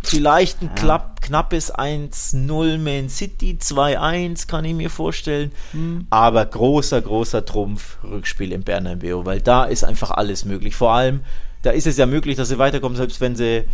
vielleicht 0.04 0.62
ein 0.62 0.68
ja. 0.68 0.74
klapp, 0.74 1.22
knappes 1.22 1.74
1-0 1.74 2.78
Man 2.78 3.10
City, 3.10 3.58
2-1 3.60 4.48
kann 4.48 4.66
ich 4.66 4.76
mir 4.76 4.90
vorstellen. 4.90 5.52
Mhm. 5.74 6.08
Aber 6.10 6.46
großer, 6.46 7.02
großer 7.02 7.46
Trumpf 7.46 7.98
Rückspiel 8.04 8.52
im 8.52 8.64
Bernabeu, 8.64 9.26
weil 9.26 9.42
da 9.42 9.66
ist 9.66 9.84
einfach 9.84 10.12
alles 10.12 10.46
möglich. 10.46 10.76
Vor 10.76 10.92
allem, 10.92 11.22
da 11.64 11.72
ist 11.72 11.88
es 11.88 11.98
ja 11.98 12.06
möglich, 12.06 12.36
dass 12.38 12.50
sie 12.50 12.60
weiterkommen, 12.60 12.96
selbst 12.96 13.22
wenn 13.22 13.36
sie 13.36 13.66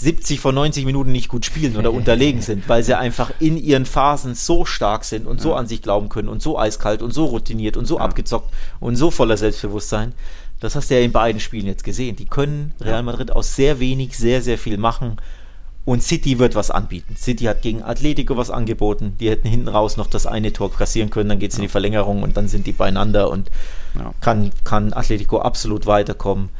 70 0.00 0.40
von 0.40 0.54
90 0.54 0.86
Minuten 0.86 1.12
nicht 1.12 1.28
gut 1.28 1.44
spielen 1.44 1.76
oder 1.76 1.92
unterlegen 1.92 2.40
sind, 2.40 2.68
weil 2.68 2.82
sie 2.82 2.96
einfach 2.96 3.32
in 3.38 3.56
ihren 3.56 3.84
Phasen 3.84 4.34
so 4.34 4.64
stark 4.64 5.04
sind 5.04 5.26
und 5.26 5.40
so 5.40 5.54
an 5.54 5.66
sich 5.66 5.82
glauben 5.82 6.08
können 6.08 6.28
und 6.28 6.42
so 6.42 6.58
eiskalt 6.58 7.02
und 7.02 7.12
so 7.12 7.26
routiniert 7.26 7.76
und 7.76 7.86
so 7.86 7.98
abgezockt 7.98 8.52
und 8.80 8.96
so 8.96 9.10
voller 9.10 9.36
Selbstbewusstsein. 9.36 10.14
Das 10.58 10.74
hast 10.74 10.90
du 10.90 10.94
ja 10.94 11.00
in 11.00 11.12
beiden 11.12 11.40
Spielen 11.40 11.66
jetzt 11.66 11.84
gesehen. 11.84 12.16
Die 12.16 12.26
können 12.26 12.74
Real 12.80 13.02
Madrid 13.02 13.30
aus 13.30 13.56
sehr 13.56 13.80
wenig 13.80 14.16
sehr, 14.16 14.42
sehr 14.42 14.58
viel 14.58 14.76
machen. 14.76 15.16
Und 15.86 16.02
City 16.02 16.38
wird 16.38 16.54
was 16.54 16.70
anbieten. 16.70 17.16
City 17.16 17.44
hat 17.44 17.62
gegen 17.62 17.82
Atletico 17.82 18.36
was 18.36 18.50
angeboten. 18.50 19.16
Die 19.18 19.30
hätten 19.30 19.48
hinten 19.48 19.68
raus 19.68 19.96
noch 19.96 20.06
das 20.06 20.26
eine 20.26 20.52
Tor 20.52 20.70
kassieren 20.72 21.08
können, 21.10 21.30
dann 21.30 21.38
geht 21.38 21.52
es 21.52 21.58
in 21.58 21.62
die 21.62 21.68
Verlängerung 21.68 22.22
und 22.22 22.36
dann 22.36 22.48
sind 22.48 22.66
die 22.66 22.72
beieinander 22.72 23.30
und 23.30 23.50
ja. 23.98 24.12
kann, 24.20 24.50
kann 24.64 24.92
Atletico 24.92 25.40
absolut 25.40 25.86
weiterkommen. 25.86 26.50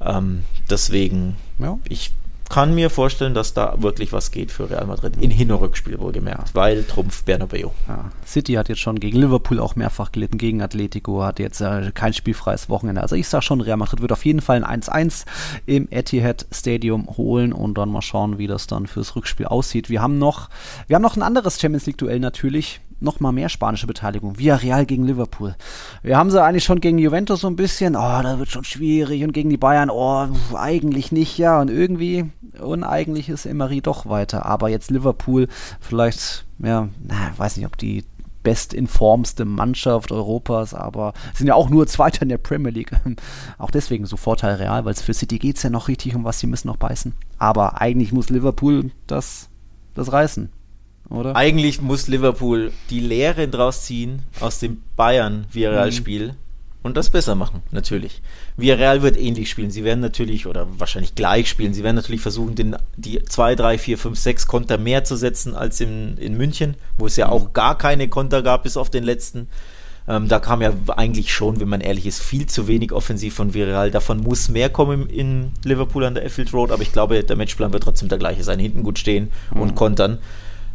Ähm, 0.00 0.44
deswegen, 0.70 1.36
ja. 1.58 1.78
ich 1.88 2.12
kann 2.48 2.74
mir 2.74 2.90
vorstellen, 2.90 3.34
dass 3.34 3.54
da 3.54 3.74
wirklich 3.78 4.12
was 4.12 4.30
geht 4.30 4.50
für 4.50 4.70
Real 4.70 4.86
Madrid. 4.86 5.16
In 5.20 5.30
Hin- 5.30 5.52
und 5.52 5.60
Rückspiel 5.60 5.98
wohlgemerkt, 5.98 6.54
weil 6.54 6.84
Trumpf 6.84 7.24
Bernabeu. 7.24 7.70
Ja. 7.86 8.10
City 8.26 8.54
hat 8.54 8.68
jetzt 8.68 8.80
schon 8.80 9.00
gegen 9.00 9.18
Liverpool 9.18 9.60
auch 9.60 9.76
mehrfach 9.76 10.12
gelitten, 10.12 10.38
gegen 10.38 10.62
Atletico, 10.62 11.22
hat 11.24 11.38
jetzt 11.38 11.60
äh, 11.60 11.90
kein 11.92 12.12
spielfreies 12.12 12.68
Wochenende. 12.68 13.02
Also 13.02 13.16
ich 13.16 13.28
sage 13.28 13.42
schon, 13.42 13.60
Real 13.60 13.76
Madrid 13.76 14.00
wird 14.00 14.12
auf 14.12 14.24
jeden 14.24 14.40
Fall 14.40 14.64
ein 14.64 14.82
1-1 14.82 15.24
im 15.66 15.88
Etihad 15.90 16.46
Stadium 16.52 17.08
holen 17.16 17.52
und 17.52 17.76
dann 17.78 17.90
mal 17.90 18.02
schauen, 18.02 18.38
wie 18.38 18.46
das 18.46 18.66
dann 18.66 18.86
fürs 18.86 19.16
Rückspiel 19.16 19.46
aussieht. 19.46 19.90
Wir 19.90 20.02
haben 20.02 20.18
noch, 20.18 20.48
wir 20.86 20.96
haben 20.96 21.02
noch 21.02 21.16
ein 21.16 21.22
anderes 21.22 21.60
Champions 21.60 21.86
League-Duell 21.86 22.20
natürlich 22.20 22.80
noch 23.00 23.20
mal 23.20 23.32
mehr 23.32 23.48
spanische 23.48 23.86
Beteiligung. 23.86 24.38
Villarreal 24.38 24.84
gegen 24.86 25.04
Liverpool. 25.04 25.54
Wir 26.02 26.16
haben 26.16 26.30
sie 26.30 26.42
eigentlich 26.42 26.64
schon 26.64 26.80
gegen 26.80 26.98
Juventus 26.98 27.40
so 27.40 27.46
ein 27.46 27.56
bisschen, 27.56 27.94
oh, 27.94 28.22
da 28.22 28.38
wird 28.38 28.50
schon 28.50 28.64
schwierig 28.64 29.22
und 29.22 29.32
gegen 29.32 29.50
die 29.50 29.56
Bayern, 29.56 29.90
oh, 29.90 30.26
eigentlich 30.54 31.12
nicht, 31.12 31.38
ja. 31.38 31.60
Und 31.60 31.70
irgendwie, 31.70 32.30
uneigentlich 32.60 33.28
ist 33.28 33.46
Emery 33.46 33.80
doch 33.80 34.06
weiter. 34.06 34.46
Aber 34.46 34.68
jetzt 34.68 34.90
Liverpool, 34.90 35.48
vielleicht, 35.80 36.46
ja, 36.58 36.88
na, 37.02 37.32
weiß 37.36 37.56
nicht, 37.56 37.66
ob 37.66 37.76
die 37.76 38.04
bestinformste 38.42 39.44
Mannschaft 39.44 40.12
Europas, 40.12 40.72
aber 40.72 41.12
sind 41.34 41.48
ja 41.48 41.54
auch 41.54 41.68
nur 41.68 41.86
Zweiter 41.86 42.22
in 42.22 42.28
der 42.28 42.38
Premier 42.38 42.70
League. 42.70 42.92
auch 43.58 43.70
deswegen 43.70 44.06
so 44.06 44.16
Vorteil 44.16 44.54
real, 44.54 44.84
weil 44.84 44.92
es 44.92 45.02
für 45.02 45.14
City 45.14 45.38
geht 45.38 45.56
es 45.56 45.62
ja 45.62 45.70
noch 45.70 45.88
richtig 45.88 46.14
um 46.14 46.24
was, 46.24 46.38
sie 46.38 46.46
müssen 46.46 46.68
noch 46.68 46.76
beißen. 46.76 47.14
Aber 47.38 47.80
eigentlich 47.80 48.12
muss 48.12 48.30
Liverpool 48.30 48.90
das, 49.06 49.48
das 49.94 50.12
reißen 50.12 50.50
oder? 51.10 51.36
Eigentlich 51.36 51.80
muss 51.80 52.08
Liverpool 52.08 52.72
die 52.90 53.00
Lehre 53.00 53.48
draus 53.48 53.84
ziehen 53.84 54.22
aus 54.40 54.58
dem 54.58 54.82
Bayern-Villarreal-Spiel 54.96 56.28
mhm. 56.28 56.36
Und 56.82 56.96
das 56.96 57.10
besser 57.10 57.34
machen, 57.34 57.62
natürlich. 57.72 58.22
Villarreal 58.56 59.02
wird 59.02 59.18
ähnlich 59.18 59.50
spielen. 59.50 59.70
Sie 59.70 59.84
werden 59.84 60.00
natürlich, 60.00 60.46
oder 60.46 60.66
wahrscheinlich 60.78 61.14
gleich 61.14 61.48
spielen, 61.48 61.74
sie 61.74 61.82
werden 61.82 61.96
natürlich 61.96 62.20
versuchen, 62.20 62.54
den, 62.54 62.76
die 62.96 63.22
2, 63.22 63.56
3, 63.56 63.78
4, 63.78 63.98
5, 63.98 64.18
6 64.18 64.46
Konter 64.46 64.78
mehr 64.78 65.04
zu 65.04 65.16
setzen 65.16 65.54
als 65.54 65.80
in, 65.80 66.16
in 66.18 66.36
München, 66.36 66.76
wo 66.96 67.06
es 67.06 67.16
ja 67.16 67.26
mhm. 67.26 67.32
auch 67.32 67.52
gar 67.52 67.76
keine 67.76 68.08
Konter 68.08 68.42
gab, 68.42 68.62
bis 68.62 68.76
auf 68.76 68.90
den 68.90 69.04
letzten. 69.04 69.48
Ähm, 70.06 70.28
da 70.28 70.38
kam 70.38 70.62
ja 70.62 70.72
eigentlich 70.96 71.34
schon, 71.34 71.60
wenn 71.60 71.68
man 71.68 71.80
ehrlich 71.80 72.06
ist, 72.06 72.22
viel 72.22 72.46
zu 72.46 72.68
wenig 72.68 72.92
offensiv 72.92 73.34
von 73.34 73.52
Villarreal. 73.54 73.90
Davon 73.90 74.20
muss 74.20 74.48
mehr 74.48 74.70
kommen 74.70 75.10
in 75.10 75.52
Liverpool 75.64 76.04
an 76.04 76.14
der 76.14 76.24
Effield 76.24 76.54
Road, 76.54 76.70
aber 76.70 76.82
ich 76.82 76.92
glaube, 76.92 77.22
der 77.22 77.36
Matchplan 77.36 77.72
wird 77.72 77.82
trotzdem 77.82 78.08
der 78.08 78.18
gleiche 78.18 78.44
sein. 78.44 78.58
Hinten 78.58 78.84
gut 78.84 78.98
stehen 78.98 79.30
mhm. 79.52 79.60
und 79.60 79.74
kontern. 79.74 80.18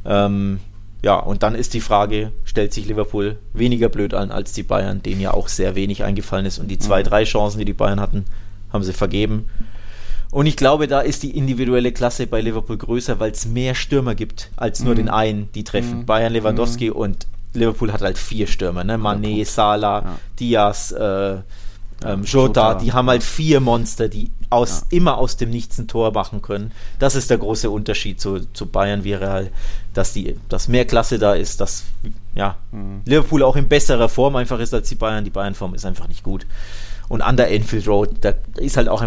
Ähm, 0.05 0.59
ja, 1.03 1.15
und 1.15 1.43
dann 1.43 1.53
ist 1.53 1.73
die 1.73 1.81
Frage, 1.81 2.31
stellt 2.45 2.73
sich 2.73 2.87
Liverpool 2.87 3.37
weniger 3.51 3.89
blöd 3.89 4.13
an 4.13 4.31
als 4.31 4.53
die 4.53 4.63
Bayern, 4.63 5.03
denen 5.03 5.19
ja 5.19 5.33
auch 5.33 5.49
sehr 5.49 5.75
wenig 5.75 6.03
eingefallen 6.03 6.45
ist. 6.45 6.59
Und 6.59 6.69
die 6.69 6.79
zwei, 6.79 7.01
mhm. 7.01 7.07
drei 7.07 7.23
Chancen, 7.25 7.59
die 7.59 7.65
die 7.65 7.73
Bayern 7.73 7.99
hatten, 7.99 8.23
haben 8.71 8.83
sie 8.83 8.93
vergeben. 8.93 9.49
Und 10.31 10.45
ich 10.45 10.55
glaube, 10.55 10.87
da 10.87 11.01
ist 11.01 11.21
die 11.21 11.37
individuelle 11.37 11.91
Klasse 11.91 12.25
bei 12.25 12.39
Liverpool 12.39 12.77
größer, 12.77 13.19
weil 13.19 13.31
es 13.31 13.45
mehr 13.45 13.75
Stürmer 13.75 14.15
gibt 14.15 14.49
als 14.55 14.81
nur 14.81 14.93
mhm. 14.93 14.97
den 14.97 15.09
einen, 15.09 15.49
die 15.51 15.65
treffen. 15.65 15.99
Mhm. 15.99 16.05
Bayern, 16.05 16.31
Lewandowski 16.31 16.89
mhm. 16.89 16.95
und 16.95 17.27
Liverpool 17.53 17.91
hat 17.91 18.01
halt 18.01 18.17
vier 18.17 18.47
Stürmer, 18.47 18.85
ne? 18.85 18.97
Mané, 18.97 19.45
Salah, 19.45 20.03
ja. 20.03 20.19
Diaz, 20.39 20.91
äh, 20.93 21.35
ähm, 22.05 22.23
Jota, 22.23 22.75
die 22.75 22.93
haben 22.93 23.09
halt 23.09 23.23
vier 23.23 23.59
Monster, 23.59 24.09
die 24.09 24.31
aus, 24.49 24.81
ja. 24.81 24.97
immer 24.97 25.17
aus 25.17 25.37
dem 25.37 25.49
Nichts 25.49 25.77
ein 25.79 25.87
Tor 25.87 26.11
machen 26.11 26.41
können. 26.41 26.71
Das 26.99 27.15
ist 27.15 27.29
der 27.29 27.37
große 27.37 27.69
Unterschied 27.69 28.21
zu, 28.21 28.41
zu 28.53 28.67
Bayern 28.67 29.03
wie 29.03 29.13
Real, 29.13 29.49
dass, 29.93 30.13
die, 30.13 30.37
dass 30.49 30.67
mehr 30.67 30.85
Klasse 30.85 31.19
da 31.19 31.33
ist, 31.33 31.59
dass 31.59 31.83
ja, 32.35 32.55
mhm. 32.71 33.01
Liverpool 33.05 33.43
auch 33.43 33.55
in 33.55 33.67
besserer 33.67 34.09
Form 34.09 34.35
einfach 34.35 34.59
ist 34.59 34.73
als 34.73 34.89
die 34.89 34.95
Bayern. 34.95 35.23
Die 35.23 35.29
Bayern-Form 35.29 35.73
ist 35.73 35.85
einfach 35.85 36.07
nicht 36.07 36.23
gut. 36.23 36.45
Und 37.09 37.21
an 37.21 37.37
der 37.37 37.51
Enfield 37.51 37.87
Road, 37.87 38.09
da 38.21 38.33
ist 38.57 38.77
halt 38.77 38.89
auch 38.89 39.03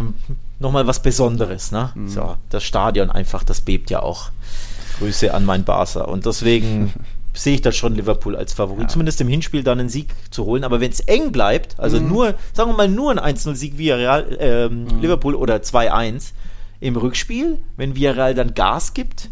nochmal 0.59 0.87
was 0.87 1.03
Besonderes. 1.03 1.73
Ne? 1.73 1.91
Mhm. 1.95 2.09
So, 2.09 2.37
das 2.51 2.65
Stadion 2.65 3.11
einfach, 3.11 3.43
das 3.43 3.61
bebt 3.61 3.91
ja 3.91 4.03
auch. 4.03 4.31
Grüße 4.99 5.33
an 5.35 5.45
mein 5.45 5.65
Barca. 5.65 6.03
Und 6.03 6.27
deswegen 6.27 6.93
sehe 7.37 7.55
ich 7.55 7.63
das 7.63 7.77
schon 7.77 7.95
Liverpool 7.95 8.37
als 8.37 8.53
Favorit, 8.53 8.83
ja. 8.83 8.89
zumindest 8.89 9.21
im 9.21 9.29
Hinspiel 9.29 9.63
dann 9.63 9.81
einen 9.81 9.89
Sieg 9.89 10.09
zu 10.31 10.45
holen. 10.45 10.65
Aber 10.65 10.81
wenn 10.81 10.91
es 10.91 11.01
eng 11.01 11.33
bleibt, 11.33 11.79
also 11.79 12.01
mhm. 12.01 12.09
nur, 12.09 12.35
sagen 12.53 12.71
wir 12.71 12.77
mal, 12.77 12.89
nur 12.89 13.11
ein 13.11 13.37
1-0-Sieg 13.37 13.79
via 13.79 13.97
Real, 13.97 14.37
ähm, 14.39 14.85
mhm. 14.85 15.01
Liverpool 15.01 15.35
oder 15.35 15.57
2-1 15.57 16.33
im 16.81 16.97
Rückspiel, 16.97 17.59
wenn 17.77 17.95
Villarreal 17.97 18.35
dann 18.35 18.55
Gas 18.55 18.95
gibt, 18.95 19.31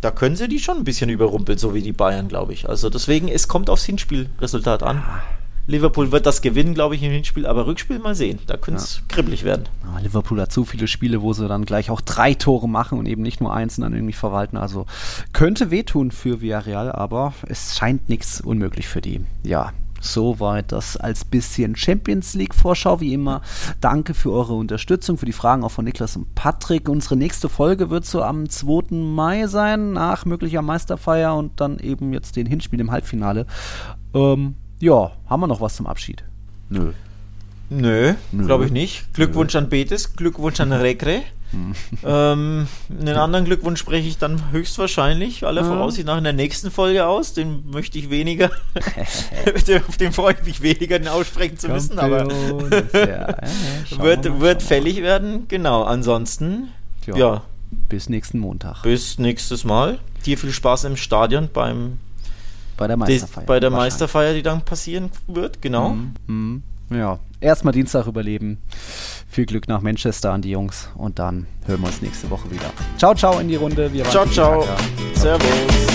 da 0.00 0.10
können 0.10 0.36
sie 0.36 0.48
die 0.48 0.58
schon 0.58 0.78
ein 0.78 0.84
bisschen 0.84 1.10
überrumpeln, 1.10 1.58
so 1.58 1.74
wie 1.74 1.82
die 1.82 1.92
Bayern, 1.92 2.28
glaube 2.28 2.52
ich. 2.52 2.68
Also 2.68 2.90
deswegen, 2.90 3.28
es 3.28 3.48
kommt 3.48 3.70
aufs 3.70 3.84
Hinspielresultat 3.84 4.82
an. 4.82 4.96
Ja. 4.96 5.22
Liverpool 5.66 6.10
wird 6.10 6.26
das 6.26 6.42
gewinnen, 6.42 6.74
glaube 6.74 6.96
ich, 6.96 7.02
im 7.02 7.12
Hinspiel, 7.12 7.46
aber 7.46 7.66
Rückspiel 7.66 7.98
mal 7.98 8.14
sehen. 8.14 8.40
Da 8.46 8.56
könnte 8.56 8.82
es 8.82 8.96
ja. 8.96 9.02
kribbelig 9.08 9.44
werden. 9.44 9.68
Ja, 9.84 10.00
Liverpool 10.00 10.40
hat 10.40 10.52
so 10.52 10.64
viele 10.64 10.88
Spiele, 10.88 11.22
wo 11.22 11.32
sie 11.32 11.46
dann 11.46 11.64
gleich 11.64 11.90
auch 11.90 12.00
drei 12.00 12.34
Tore 12.34 12.68
machen 12.68 12.98
und 12.98 13.06
eben 13.06 13.22
nicht 13.22 13.40
nur 13.40 13.54
eins 13.54 13.78
und 13.78 13.82
dann 13.82 13.94
irgendwie 13.94 14.12
verwalten. 14.12 14.56
Also 14.56 14.86
könnte 15.32 15.70
wehtun 15.70 16.10
für 16.10 16.40
Villarreal, 16.40 16.90
aber 16.90 17.32
es 17.46 17.76
scheint 17.76 18.08
nichts 18.08 18.40
unmöglich 18.40 18.88
für 18.88 19.00
die. 19.00 19.20
Ja, 19.42 19.72
Soweit 20.04 20.72
das 20.72 20.96
als 20.96 21.24
bisschen 21.24 21.76
Champions 21.76 22.34
League 22.34 22.56
Vorschau. 22.56 23.00
Wie 23.00 23.14
immer, 23.14 23.40
danke 23.80 24.14
für 24.14 24.32
eure 24.32 24.54
Unterstützung, 24.54 25.16
für 25.16 25.26
die 25.26 25.32
Fragen 25.32 25.62
auch 25.62 25.70
von 25.70 25.84
Niklas 25.84 26.16
und 26.16 26.34
Patrick. 26.34 26.88
Unsere 26.88 27.16
nächste 27.16 27.48
Folge 27.48 27.88
wird 27.88 28.04
so 28.04 28.20
am 28.20 28.48
2. 28.48 28.96
Mai 28.96 29.46
sein, 29.46 29.92
nach 29.92 30.24
möglicher 30.24 30.60
Meisterfeier 30.60 31.36
und 31.36 31.60
dann 31.60 31.78
eben 31.78 32.12
jetzt 32.12 32.34
den 32.34 32.46
Hinspiel 32.46 32.80
im 32.80 32.90
Halbfinale. 32.90 33.46
Ähm, 34.12 34.56
ja, 34.82 35.12
haben 35.28 35.40
wir 35.40 35.46
noch 35.46 35.60
was 35.60 35.76
zum 35.76 35.86
Abschied? 35.86 36.24
Nö. 36.68 36.92
Nö, 37.70 38.14
Nö. 38.32 38.46
glaube 38.46 38.66
ich 38.66 38.72
nicht. 38.72 39.14
Glückwunsch 39.14 39.54
Nö. 39.54 39.60
an 39.60 39.68
Betis, 39.68 40.16
Glückwunsch 40.16 40.58
an 40.58 40.72
Rekre. 40.72 41.22
Hm. 41.52 41.74
ähm, 42.04 42.66
einen 42.90 43.16
anderen 43.16 43.44
Glückwunsch 43.44 43.78
spreche 43.78 44.08
ich 44.08 44.18
dann 44.18 44.50
höchstwahrscheinlich, 44.50 45.46
aller 45.46 45.64
Voraussicht 45.64 46.06
nach 46.06 46.18
in 46.18 46.24
der 46.24 46.32
nächsten 46.32 46.72
Folge 46.72 47.06
aus. 47.06 47.32
Den 47.32 47.70
möchte 47.70 47.96
ich 47.98 48.10
weniger, 48.10 48.50
auf 49.86 49.96
den 49.98 50.12
freue 50.12 50.34
ich 50.34 50.46
mich 50.46 50.62
weniger, 50.62 50.98
den 50.98 51.08
aussprechen 51.08 51.58
zu 51.58 51.68
müssen, 51.68 52.00
aber 52.00 52.26
ja, 52.92 53.36
wird, 54.02 54.24
mal, 54.24 54.40
wird 54.40 54.62
fällig 54.62 54.96
mal. 54.96 55.02
werden. 55.04 55.46
Genau, 55.46 55.84
ansonsten, 55.84 56.70
ja. 57.06 57.16
ja. 57.16 57.42
Bis 57.88 58.08
nächsten 58.08 58.38
Montag. 58.40 58.82
Bis 58.82 59.18
nächstes 59.18 59.64
Mal. 59.64 59.98
Dir 60.26 60.38
viel 60.38 60.52
Spaß 60.52 60.84
im 60.84 60.96
Stadion 60.96 61.50
beim 61.52 61.98
bei 62.76 62.86
der 62.86 62.96
Meisterfeier. 62.96 63.42
Die, 63.44 63.46
bei 63.46 63.60
der 63.60 63.70
Meisterfeier, 63.70 64.34
die 64.34 64.42
dann 64.42 64.62
passieren 64.62 65.10
wird, 65.26 65.62
genau. 65.62 65.90
Mhm. 65.90 66.14
Mhm. 66.26 66.62
Ja, 66.90 67.18
erstmal 67.40 67.72
Dienstag 67.72 68.06
überleben. 68.06 68.58
Viel 69.28 69.46
Glück 69.46 69.66
nach 69.66 69.80
Manchester 69.80 70.32
an 70.32 70.42
die 70.42 70.50
Jungs 70.50 70.90
und 70.94 71.18
dann 71.18 71.46
hören 71.66 71.80
wir 71.80 71.86
uns 71.86 72.02
nächste 72.02 72.28
Woche 72.30 72.50
wieder. 72.50 72.70
Ciao, 72.98 73.14
ciao 73.14 73.38
in 73.38 73.48
die 73.48 73.56
Runde. 73.56 73.92
Wir 73.92 74.04
ciao, 74.04 74.26
ciao. 74.26 74.66
Servus. 75.14 75.91